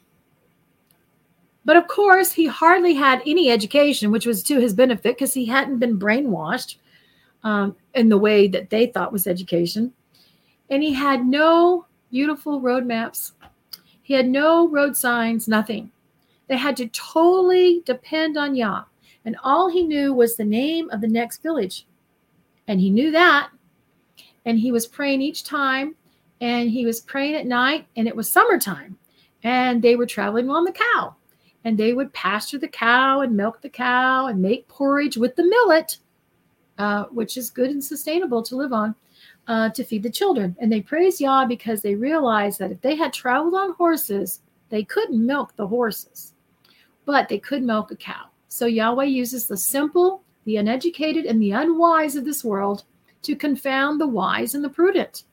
but 1.66 1.76
of 1.76 1.88
course, 1.88 2.32
he 2.32 2.48
hardly 2.48 2.94
had 2.94 3.22
any 3.26 3.52
education, 3.52 4.12
which 4.12 4.26
was 4.26 4.42
to 4.44 4.60
his 4.60 4.74
benefit 4.74 5.18
because 5.18 5.34
he 5.34 5.46
hadn't 5.46 5.80
been 5.80 6.00
brainwashed 6.00 6.78
um, 7.44 7.76
in 7.94 8.10
the 8.10 8.18
way 8.18 8.48
that 8.48 8.70
they 8.70 8.88
thought 8.88 9.12
was 9.12 9.28
education. 9.28 9.94
And 10.70 10.82
he 10.82 10.94
had 10.94 11.26
no 11.26 11.86
beautiful 12.12 12.62
road 12.62 12.86
maps, 12.86 13.34
he 14.10 14.16
had 14.16 14.28
no 14.28 14.68
road 14.68 14.98
signs, 14.98 15.48
nothing. 15.48 15.92
They 16.48 16.58
had 16.58 16.76
to 16.78 16.88
totally 16.88 17.84
depend 17.86 18.38
on 18.38 18.56
Yah. 18.56 18.86
And 19.24 19.38
all 19.44 19.70
he 19.70 19.84
knew 19.84 20.16
was 20.16 20.36
the 20.36 20.44
name 20.44 20.90
of 20.90 21.00
the 21.00 21.08
next 21.08 21.44
village. 21.44 21.86
And 22.68 22.80
he 22.80 22.90
knew 22.90 23.12
that. 23.12 23.52
And 24.46 24.58
he 24.58 24.72
was 24.72 24.88
praying 24.88 25.22
each 25.22 25.44
time. 25.44 25.94
And 26.42 26.72
he 26.72 26.88
was 26.88 27.02
praying 27.02 27.36
at 27.36 27.46
night. 27.46 27.86
And 27.96 28.08
it 28.08 28.16
was 28.16 28.32
summertime. 28.32 28.98
And 29.44 29.80
they 29.80 29.96
were 29.96 30.08
traveling 30.08 30.50
on 30.50 30.64
the 30.64 30.72
cow 30.72 31.16
and 31.64 31.78
they 31.78 31.94
would 31.94 32.12
pasture 32.12 32.58
the 32.58 32.68
cow 32.68 33.22
and 33.22 33.38
milk 33.38 33.62
the 33.62 33.70
cow 33.70 34.26
and 34.26 34.42
make 34.42 34.68
porridge 34.68 35.18
with 35.18 35.36
the 35.36 35.46
millet, 35.46 36.00
uh, 36.80 37.04
which 37.12 37.38
is 37.38 37.52
good 37.52 37.70
and 37.70 37.84
sustainable 37.84 38.42
to 38.42 38.56
live 38.56 38.74
on, 38.74 38.96
uh, 39.50 39.70
to 39.72 39.84
feed 39.84 40.04
the 40.04 40.10
children. 40.10 40.56
And 40.60 40.72
they 40.72 40.80
praise 40.80 41.20
Yah 41.20 41.46
because 41.46 41.82
they 41.82 41.96
realized 41.96 42.60
that 42.60 42.72
if 42.72 42.80
they 42.82 42.96
had 42.96 43.12
traveled 43.12 43.56
on 43.56 43.74
horses, 43.74 44.42
they 44.70 44.84
couldn't 44.84 45.26
milk 45.26 45.56
the 45.56 45.68
horses, 45.68 46.34
but 47.06 47.28
they 47.28 47.40
could 47.40 47.64
milk 47.64 47.92
a 47.92 47.96
cow. 47.96 48.28
So 48.48 48.68
Yahweh 48.68 49.06
uses 49.06 49.48
the 49.48 49.58
simple, 49.58 50.22
the 50.46 50.58
uneducated, 50.58 51.26
and 51.26 51.42
the 51.42 51.52
unwise 51.52 52.16
of 52.16 52.26
this 52.26 52.44
world 52.44 52.84
to 53.24 53.36
confound 53.36 54.00
the 54.00 54.08
wise 54.08 54.54
and 54.54 54.64
the 54.64 54.70
prudent. 54.70 55.24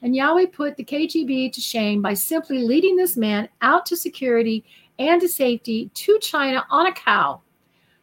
And 0.00 0.16
Yahweh 0.16 0.46
put 0.46 0.76
the 0.76 0.84
KGB 0.84 1.52
to 1.52 1.60
shame 1.60 2.00
by 2.00 2.14
simply 2.14 2.62
leading 2.62 2.96
this 2.96 3.16
man 3.16 3.50
out 3.60 3.84
to 3.86 3.96
security 3.96 4.64
and 4.98 5.20
to 5.20 5.28
safety 5.28 5.90
to 5.92 6.18
China 6.20 6.64
on 6.70 6.86
a 6.86 6.92
cow. 6.92 7.42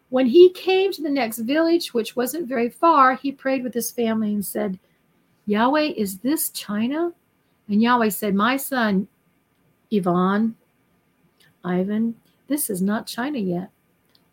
When 0.09 0.27
he 0.27 0.51
came 0.51 0.91
to 0.91 1.01
the 1.01 1.09
next 1.09 1.39
village, 1.39 1.93
which 1.93 2.15
wasn't 2.15 2.47
very 2.47 2.69
far, 2.69 3.15
he 3.15 3.31
prayed 3.31 3.63
with 3.63 3.73
his 3.73 3.91
family 3.91 4.33
and 4.33 4.45
said, 4.45 4.79
Yahweh, 5.45 5.93
is 5.95 6.19
this 6.19 6.49
China? 6.49 7.11
And 7.67 7.81
Yahweh 7.81 8.09
said, 8.09 8.35
My 8.35 8.57
son, 8.57 9.07
Ivan, 9.93 10.55
Ivan, 11.63 12.15
this 12.47 12.69
is 12.69 12.81
not 12.81 13.07
China 13.07 13.39
yet. 13.39 13.69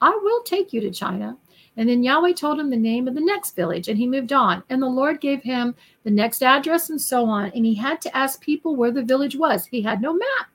I 0.01 0.19
will 0.23 0.43
take 0.43 0.73
you 0.73 0.81
to 0.81 0.91
China. 0.91 1.37
And 1.77 1.89
then 1.89 2.03
Yahweh 2.03 2.33
told 2.33 2.61
him 2.61 2.69
the 2.69 2.77
name 2.77 3.09
of 3.09 3.15
the 3.15 3.25
next 3.25 3.57
village, 3.57 3.89
and 3.89 3.97
he 3.97 4.07
moved 4.07 4.33
on. 4.33 4.63
And 4.69 4.83
the 4.83 4.87
Lord 4.87 5.21
gave 5.21 5.43
him 5.43 5.75
the 6.05 6.11
next 6.11 6.43
address 6.43 6.91
and 6.91 7.01
so 7.01 7.25
on. 7.25 7.51
And 7.55 7.65
he 7.65 7.75
had 7.75 8.01
to 8.03 8.15
ask 8.17 8.41
people 8.41 8.77
where 8.77 8.91
the 8.91 9.03
village 9.03 9.37
was. 9.37 9.65
He 9.65 9.81
had 9.81 10.03
no 10.03 10.13
map. 10.13 10.49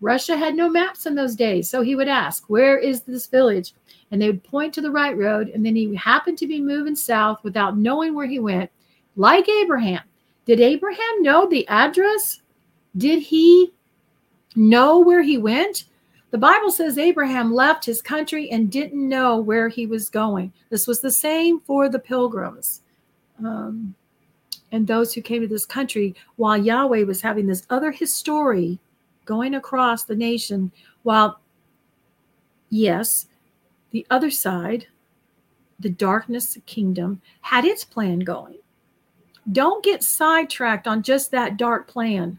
Russia 0.00 0.36
had 0.36 0.56
no 0.56 0.68
maps 0.68 1.06
in 1.06 1.14
those 1.14 1.36
days. 1.36 1.68
So 1.68 1.82
he 1.82 1.94
would 1.94 2.08
ask, 2.08 2.48
Where 2.48 2.78
is 2.78 3.02
this 3.02 3.26
village? 3.26 3.74
And 4.10 4.20
they 4.20 4.26
would 4.26 4.42
point 4.42 4.74
to 4.74 4.80
the 4.80 4.90
right 4.90 5.16
road. 5.16 5.50
And 5.50 5.64
then 5.64 5.76
he 5.76 5.94
happened 5.94 6.38
to 6.38 6.48
be 6.48 6.60
moving 6.60 6.96
south 6.96 7.44
without 7.44 7.76
knowing 7.76 8.14
where 8.14 8.26
he 8.26 8.40
went, 8.40 8.70
like 9.16 9.48
Abraham. 9.48 10.02
Did 10.46 10.60
Abraham 10.60 11.22
know 11.22 11.48
the 11.48 11.66
address? 11.68 12.42
Did 12.96 13.22
he 13.22 13.72
know 14.56 14.98
where 14.98 15.22
he 15.22 15.38
went? 15.38 15.84
The 16.30 16.38
Bible 16.38 16.70
says 16.70 16.96
Abraham 16.96 17.52
left 17.52 17.84
his 17.84 18.00
country 18.00 18.50
and 18.50 18.70
didn't 18.70 19.08
know 19.08 19.38
where 19.38 19.68
he 19.68 19.86
was 19.86 20.08
going. 20.08 20.52
This 20.70 20.86
was 20.86 21.00
the 21.00 21.10
same 21.10 21.60
for 21.60 21.88
the 21.88 21.98
pilgrims 21.98 22.82
um, 23.44 23.94
and 24.72 24.86
those 24.86 25.12
who 25.12 25.22
came 25.22 25.42
to 25.42 25.48
this 25.48 25.66
country 25.66 26.14
while 26.36 26.56
Yahweh 26.56 27.02
was 27.02 27.20
having 27.20 27.46
this 27.46 27.66
other 27.70 27.90
history 27.90 28.78
going 29.24 29.54
across 29.54 30.04
the 30.04 30.14
nation 30.14 30.70
while, 31.02 31.40
yes, 32.68 33.26
the 33.90 34.06
other 34.10 34.30
side, 34.30 34.86
the 35.78 35.90
darkness 35.90 36.58
kingdom, 36.66 37.20
had 37.40 37.64
its 37.64 37.84
plan 37.84 38.20
going. 38.20 38.58
Don't 39.50 39.84
get 39.84 40.02
sidetracked 40.02 40.86
on 40.86 41.02
just 41.02 41.30
that 41.30 41.56
dark 41.56 41.88
plan. 41.88 42.38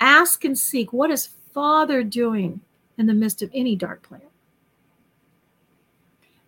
Ask 0.00 0.44
and 0.44 0.58
seek 0.58 0.92
what 0.92 1.10
is 1.10 1.30
Father 1.52 2.02
doing 2.02 2.60
in 2.98 3.06
the 3.06 3.14
midst 3.14 3.42
of 3.42 3.50
any 3.54 3.76
dark 3.76 4.02
plan. 4.02 4.22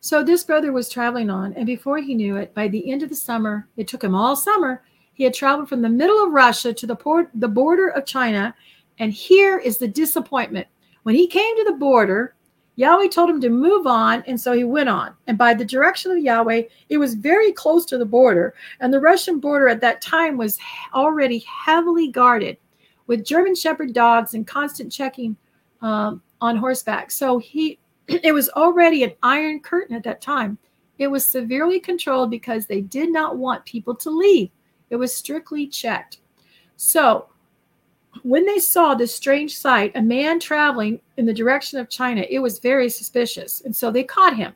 So 0.01 0.25
this 0.25 0.43
brother 0.43 0.73
was 0.73 0.89
traveling 0.89 1.31
on, 1.31 1.53
and 1.55 1.65
before 1.65 1.99
he 1.99 2.15
knew 2.15 2.37
it, 2.37 2.53
by 2.55 2.67
the 2.67 2.91
end 2.91 3.03
of 3.03 3.09
the 3.09 3.15
summer, 3.15 3.69
it 3.77 3.87
took 3.87 4.03
him 4.03 4.17
all 4.17 4.35
summer. 4.35 4.83
He 5.15 5.23
had 5.23 5.33
traveled 5.33 5.69
from 5.69 5.81
the 5.81 5.89
middle 5.89 6.25
of 6.25 6.33
Russia 6.33 6.73
to 6.73 6.87
the 6.87 6.97
port, 6.97 7.31
the 7.35 7.49
border 7.49 7.89
of 7.89 8.05
China, 8.05 8.55
and 8.99 9.13
here 9.13 9.59
is 9.59 9.79
the 9.79 9.87
disappointment. 9.87 10.67
When 11.05 11.15
he 11.15 11.27
came 11.27 11.57
to 11.57 11.65
the 11.65 11.79
border, 11.79 12.35
Yahweh 12.77 13.09
told 13.09 13.29
him 13.29 13.41
to 13.41 13.51
move 13.51 13.87
on, 13.87 14.25
and 14.27 14.41
so 14.41 14.53
he 14.53 14.65
went 14.65 14.89
on. 14.89 15.15
And 15.27 15.37
by 15.37 15.53
the 15.53 15.65
direction 15.65 16.11
of 16.11 16.19
Yahweh, 16.19 16.63
it 16.89 16.97
was 16.97 17.15
very 17.15 17.53
close 17.53 17.85
to 17.87 17.99
the 17.99 18.07
border. 18.07 18.55
And 18.81 18.93
the 18.93 19.01
Russian 19.01 19.41
border 19.41 19.69
at 19.69 19.81
that 19.83 20.01
time 20.01 20.37
was 20.39 20.59
already 20.95 21.41
heavily 21.41 22.09
guarded 22.09 22.57
with 23.07 23.25
German 23.25 23.55
Shepherd 23.55 23.93
dogs 23.93 24.33
and 24.33 24.47
constant 24.47 24.91
checking 24.91 25.37
um, 25.83 26.23
on 26.41 26.57
horseback. 26.57 27.11
So 27.11 27.39
he, 27.39 27.79
it 28.09 28.33
was 28.33 28.49
already 28.51 29.05
an 29.05 29.13
iron 29.23 29.61
curtain 29.61 29.95
at 29.95 30.05
that 30.05 30.23
time. 30.23 30.57
It 30.99 31.09
was 31.09 31.27
severely 31.27 31.81
controlled 31.81 32.31
because 32.31 32.67
they 32.67 32.81
did 32.81 33.13
not 33.13 33.37
want 33.37 33.65
people 33.65 33.95
to 33.97 34.11
leave. 34.11 34.51
It 34.89 34.97
was 34.97 35.15
strictly 35.15 35.67
checked. 35.67 36.19
So 36.77 37.29
when 38.23 38.45
they 38.45 38.59
saw 38.59 38.95
this 38.95 39.15
strange 39.15 39.57
sight, 39.57 39.93
a 39.95 40.03
man 40.03 40.39
traveling 40.39 41.01
in 41.17 41.27
the 41.27 41.33
direction 41.33 41.79
of 41.79 41.89
China, 41.89 42.25
it 42.29 42.41
was 42.41 42.59
very 42.59 42.89
suspicious. 42.89 43.63
And 43.63 43.75
so 43.75 43.91
they 43.91 44.05
caught 44.05 44.37
him. 44.37 44.53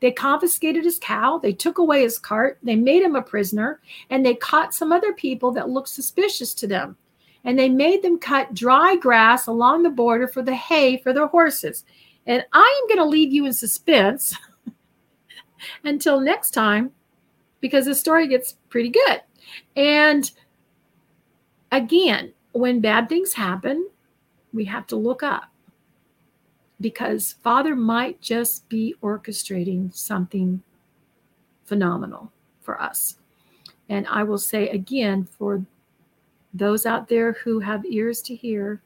They 0.00 0.12
confiscated 0.12 0.84
his 0.84 0.98
cow, 1.00 1.38
they 1.38 1.52
took 1.52 1.78
away 1.78 2.02
his 2.02 2.18
cart, 2.18 2.58
they 2.62 2.76
made 2.76 3.02
him 3.02 3.16
a 3.16 3.22
prisoner, 3.22 3.80
and 4.10 4.24
they 4.24 4.34
caught 4.34 4.72
some 4.72 4.92
other 4.92 5.12
people 5.12 5.50
that 5.52 5.70
looked 5.70 5.88
suspicious 5.88 6.54
to 6.54 6.68
them. 6.68 6.96
And 7.44 7.58
they 7.58 7.68
made 7.68 8.02
them 8.02 8.18
cut 8.18 8.54
dry 8.54 8.96
grass 8.96 9.46
along 9.46 9.82
the 9.82 9.90
border 9.90 10.28
for 10.28 10.42
the 10.42 10.54
hay 10.54 10.98
for 10.98 11.12
their 11.12 11.26
horses. 11.26 11.84
And 12.26 12.44
I 12.52 12.80
am 12.80 12.88
going 12.88 13.04
to 13.04 13.10
leave 13.10 13.32
you 13.32 13.46
in 13.46 13.52
suspense 13.52 14.36
until 15.84 16.20
next 16.20 16.50
time 16.50 16.92
because 17.60 17.86
the 17.86 17.94
story 17.94 18.28
gets 18.28 18.54
pretty 18.68 18.90
good. 18.90 19.22
And 19.74 20.30
again, 21.72 22.34
when 22.52 22.80
bad 22.80 23.08
things 23.08 23.32
happen, 23.34 23.88
we 24.52 24.64
have 24.64 24.86
to 24.88 24.96
look 24.96 25.22
up 25.22 25.44
because 26.80 27.34
Father 27.42 27.74
might 27.74 28.20
just 28.20 28.68
be 28.68 28.94
orchestrating 29.02 29.94
something 29.94 30.62
phenomenal 31.64 32.32
for 32.60 32.80
us. 32.80 33.16
And 33.88 34.06
I 34.08 34.22
will 34.22 34.38
say 34.38 34.68
again, 34.68 35.24
for 35.24 35.64
those 36.54 36.86
out 36.86 37.08
there 37.08 37.32
who 37.32 37.60
have 37.60 37.84
ears 37.84 38.22
to 38.22 38.34
hear 38.34 38.80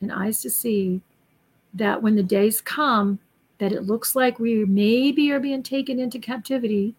and 0.00 0.12
eyes 0.12 0.40
to 0.42 0.50
see, 0.50 1.02
that 1.74 2.02
when 2.02 2.14
the 2.14 2.22
days 2.22 2.60
come 2.60 3.18
that 3.58 3.72
it 3.72 3.82
looks 3.82 4.14
like 4.14 4.38
we 4.38 4.64
maybe 4.64 5.30
are 5.32 5.40
being 5.40 5.62
taken 5.62 5.98
into 5.98 6.18
captivity, 6.18 6.94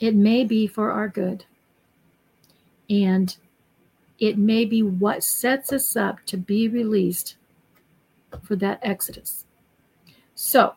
it 0.00 0.14
may 0.14 0.44
be 0.44 0.66
for 0.66 0.90
our 0.90 1.08
good. 1.08 1.44
And 2.90 3.36
it 4.18 4.38
may 4.38 4.64
be 4.64 4.82
what 4.82 5.22
sets 5.22 5.72
us 5.72 5.96
up 5.96 6.18
to 6.26 6.36
be 6.36 6.68
released 6.68 7.36
for 8.42 8.56
that 8.56 8.80
exodus. 8.82 9.44
So, 10.34 10.74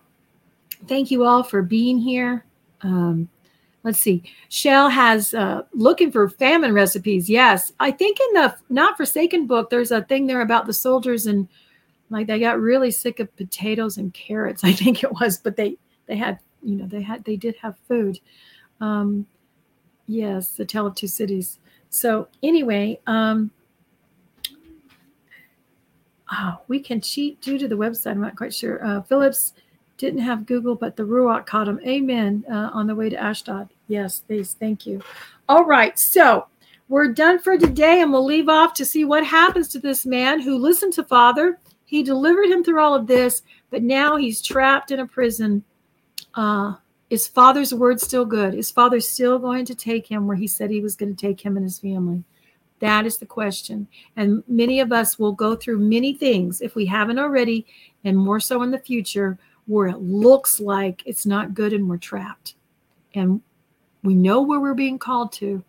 thank 0.87 1.11
you 1.11 1.25
all 1.25 1.43
for 1.43 1.61
being 1.61 1.97
here. 1.97 2.45
Um, 2.81 3.29
let's 3.83 3.99
see. 3.99 4.23
Shell 4.49 4.89
has 4.89 5.33
uh, 5.33 5.63
looking 5.73 6.11
for 6.11 6.29
famine 6.29 6.73
recipes. 6.73 7.29
Yes, 7.29 7.73
I 7.79 7.91
think 7.91 8.17
in 8.19 8.41
the 8.41 8.55
Not 8.69 8.97
Forsaken 8.97 9.47
book, 9.47 9.69
there's 9.69 9.91
a 9.91 10.03
thing 10.03 10.27
there 10.27 10.41
about 10.41 10.65
the 10.65 10.73
soldiers 10.73 11.25
and 11.25 11.47
like 12.11 12.27
they 12.27 12.39
got 12.39 12.59
really 12.59 12.91
sick 12.91 13.19
of 13.19 13.35
potatoes 13.35 13.97
and 13.97 14.13
carrots 14.13 14.63
i 14.63 14.71
think 14.71 15.03
it 15.03 15.11
was 15.13 15.39
but 15.39 15.55
they 15.55 15.75
they 16.05 16.15
had 16.15 16.37
you 16.61 16.75
know 16.75 16.85
they 16.85 17.01
had 17.01 17.23
they 17.23 17.35
did 17.35 17.55
have 17.55 17.75
food 17.87 18.19
um 18.81 19.25
yes 20.05 20.49
the 20.49 20.65
tale 20.65 20.85
of 20.85 20.93
two 20.93 21.07
cities 21.07 21.57
so 21.91 22.27
anyway 22.41 22.99
um 23.05 23.51
oh, 26.33 26.57
we 26.67 26.79
can 26.79 26.99
cheat 26.99 27.39
due 27.41 27.59
to 27.59 27.67
the 27.67 27.75
website. 27.75 28.11
I'm 28.11 28.21
not 28.21 28.35
quite 28.35 28.53
sure. 28.53 28.83
Uh 28.83 29.01
phillips 29.03 29.53
didn't 29.97 30.21
have 30.21 30.47
google 30.47 30.73
but 30.73 30.95
the 30.95 31.03
ruach 31.03 31.45
caught 31.45 31.67
him. 31.67 31.79
Amen 31.85 32.43
uh, 32.49 32.71
on 32.73 32.87
the 32.87 32.95
way 32.95 33.09
to 33.09 33.21
ashdod. 33.21 33.69
Yes 33.87 34.21
please. 34.21 34.55
Thank 34.55 34.87
you. 34.87 35.01
All 35.47 35.65
right. 35.65 35.99
So 35.99 36.47
we're 36.87 37.13
done 37.13 37.39
for 37.39 37.57
today 37.57 38.01
and 38.01 38.11
we'll 38.11 38.25
leave 38.25 38.49
off 38.49 38.73
to 38.73 38.85
see 38.85 39.05
what 39.05 39.25
happens 39.25 39.67
to 39.69 39.79
this 39.79 40.05
man 40.05 40.41
who 40.41 40.57
listened 40.57 40.93
to 40.93 41.03
father. 41.03 41.59
He 41.85 42.03
delivered 42.03 42.47
him 42.47 42.63
through 42.63 42.81
all 42.81 42.95
of 42.95 43.05
this, 43.05 43.43
but 43.69 43.83
now 43.83 44.15
he's 44.15 44.41
trapped 44.41 44.91
in 44.91 45.01
a 45.01 45.05
prison. 45.05 45.63
Uh, 46.35 46.75
is 47.11 47.27
father's 47.27 47.73
word 47.73 47.99
still 47.99 48.23
good? 48.23 48.55
Is 48.55 48.71
father 48.71 49.01
still 49.01 49.37
going 49.37 49.65
to 49.65 49.75
take 49.75 50.07
him 50.07 50.27
where 50.27 50.37
he 50.37 50.47
said 50.47 50.69
he 50.69 50.79
was 50.79 50.95
going 50.95 51.13
to 51.13 51.27
take 51.27 51.41
him 51.41 51.57
and 51.57 51.65
his 51.65 51.77
family? 51.77 52.23
That 52.79 53.05
is 53.05 53.17
the 53.17 53.25
question. 53.25 53.89
And 54.15 54.43
many 54.47 54.79
of 54.79 54.93
us 54.93 55.19
will 55.19 55.33
go 55.33 55.53
through 55.53 55.79
many 55.79 56.13
things 56.13 56.61
if 56.61 56.73
we 56.73 56.85
haven't 56.85 57.19
already, 57.19 57.67
and 58.05 58.17
more 58.17 58.39
so 58.39 58.63
in 58.63 58.71
the 58.71 58.79
future, 58.79 59.37
where 59.67 59.87
it 59.87 59.97
looks 59.97 60.61
like 60.61 61.03
it's 61.05 61.25
not 61.25 61.53
good 61.53 61.73
and 61.73 61.89
we're 61.89 61.97
trapped. 61.97 62.55
And 63.13 63.41
we 64.03 64.15
know 64.15 64.41
where 64.41 64.61
we're 64.61 64.73
being 64.73 64.97
called 64.97 65.33
to, 65.33 65.61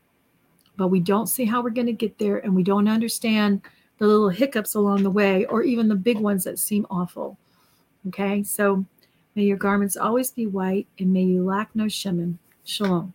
but 0.77 0.89
we 0.89 1.01
don't 1.01 1.27
see 1.27 1.45
how 1.45 1.61
we're 1.61 1.71
going 1.71 1.89
to 1.89 1.93
get 1.93 2.19
there, 2.19 2.39
and 2.39 2.55
we 2.55 2.63
don't 2.63 2.87
understand 2.87 3.63
the 3.99 4.07
little 4.07 4.29
hiccups 4.29 4.77
along 4.77 5.03
the 5.03 5.11
way, 5.11 5.45
or 5.47 5.65
even 5.65 5.89
the 5.89 5.97
big 5.97 6.19
ones 6.19 6.45
that 6.45 6.61
seem 6.61 6.87
awful. 6.89 7.37
Okay, 8.07 8.45
so 8.45 8.87
may 9.35 9.45
your 9.45 9.57
garments 9.57 9.97
always 9.97 10.31
be 10.31 10.47
white, 10.47 10.87
and 10.99 11.13
may 11.13 11.23
you 11.23 11.45
lack 11.45 11.75
no 11.75 11.85
shemen. 11.85 12.39
Shalom. 12.65 13.15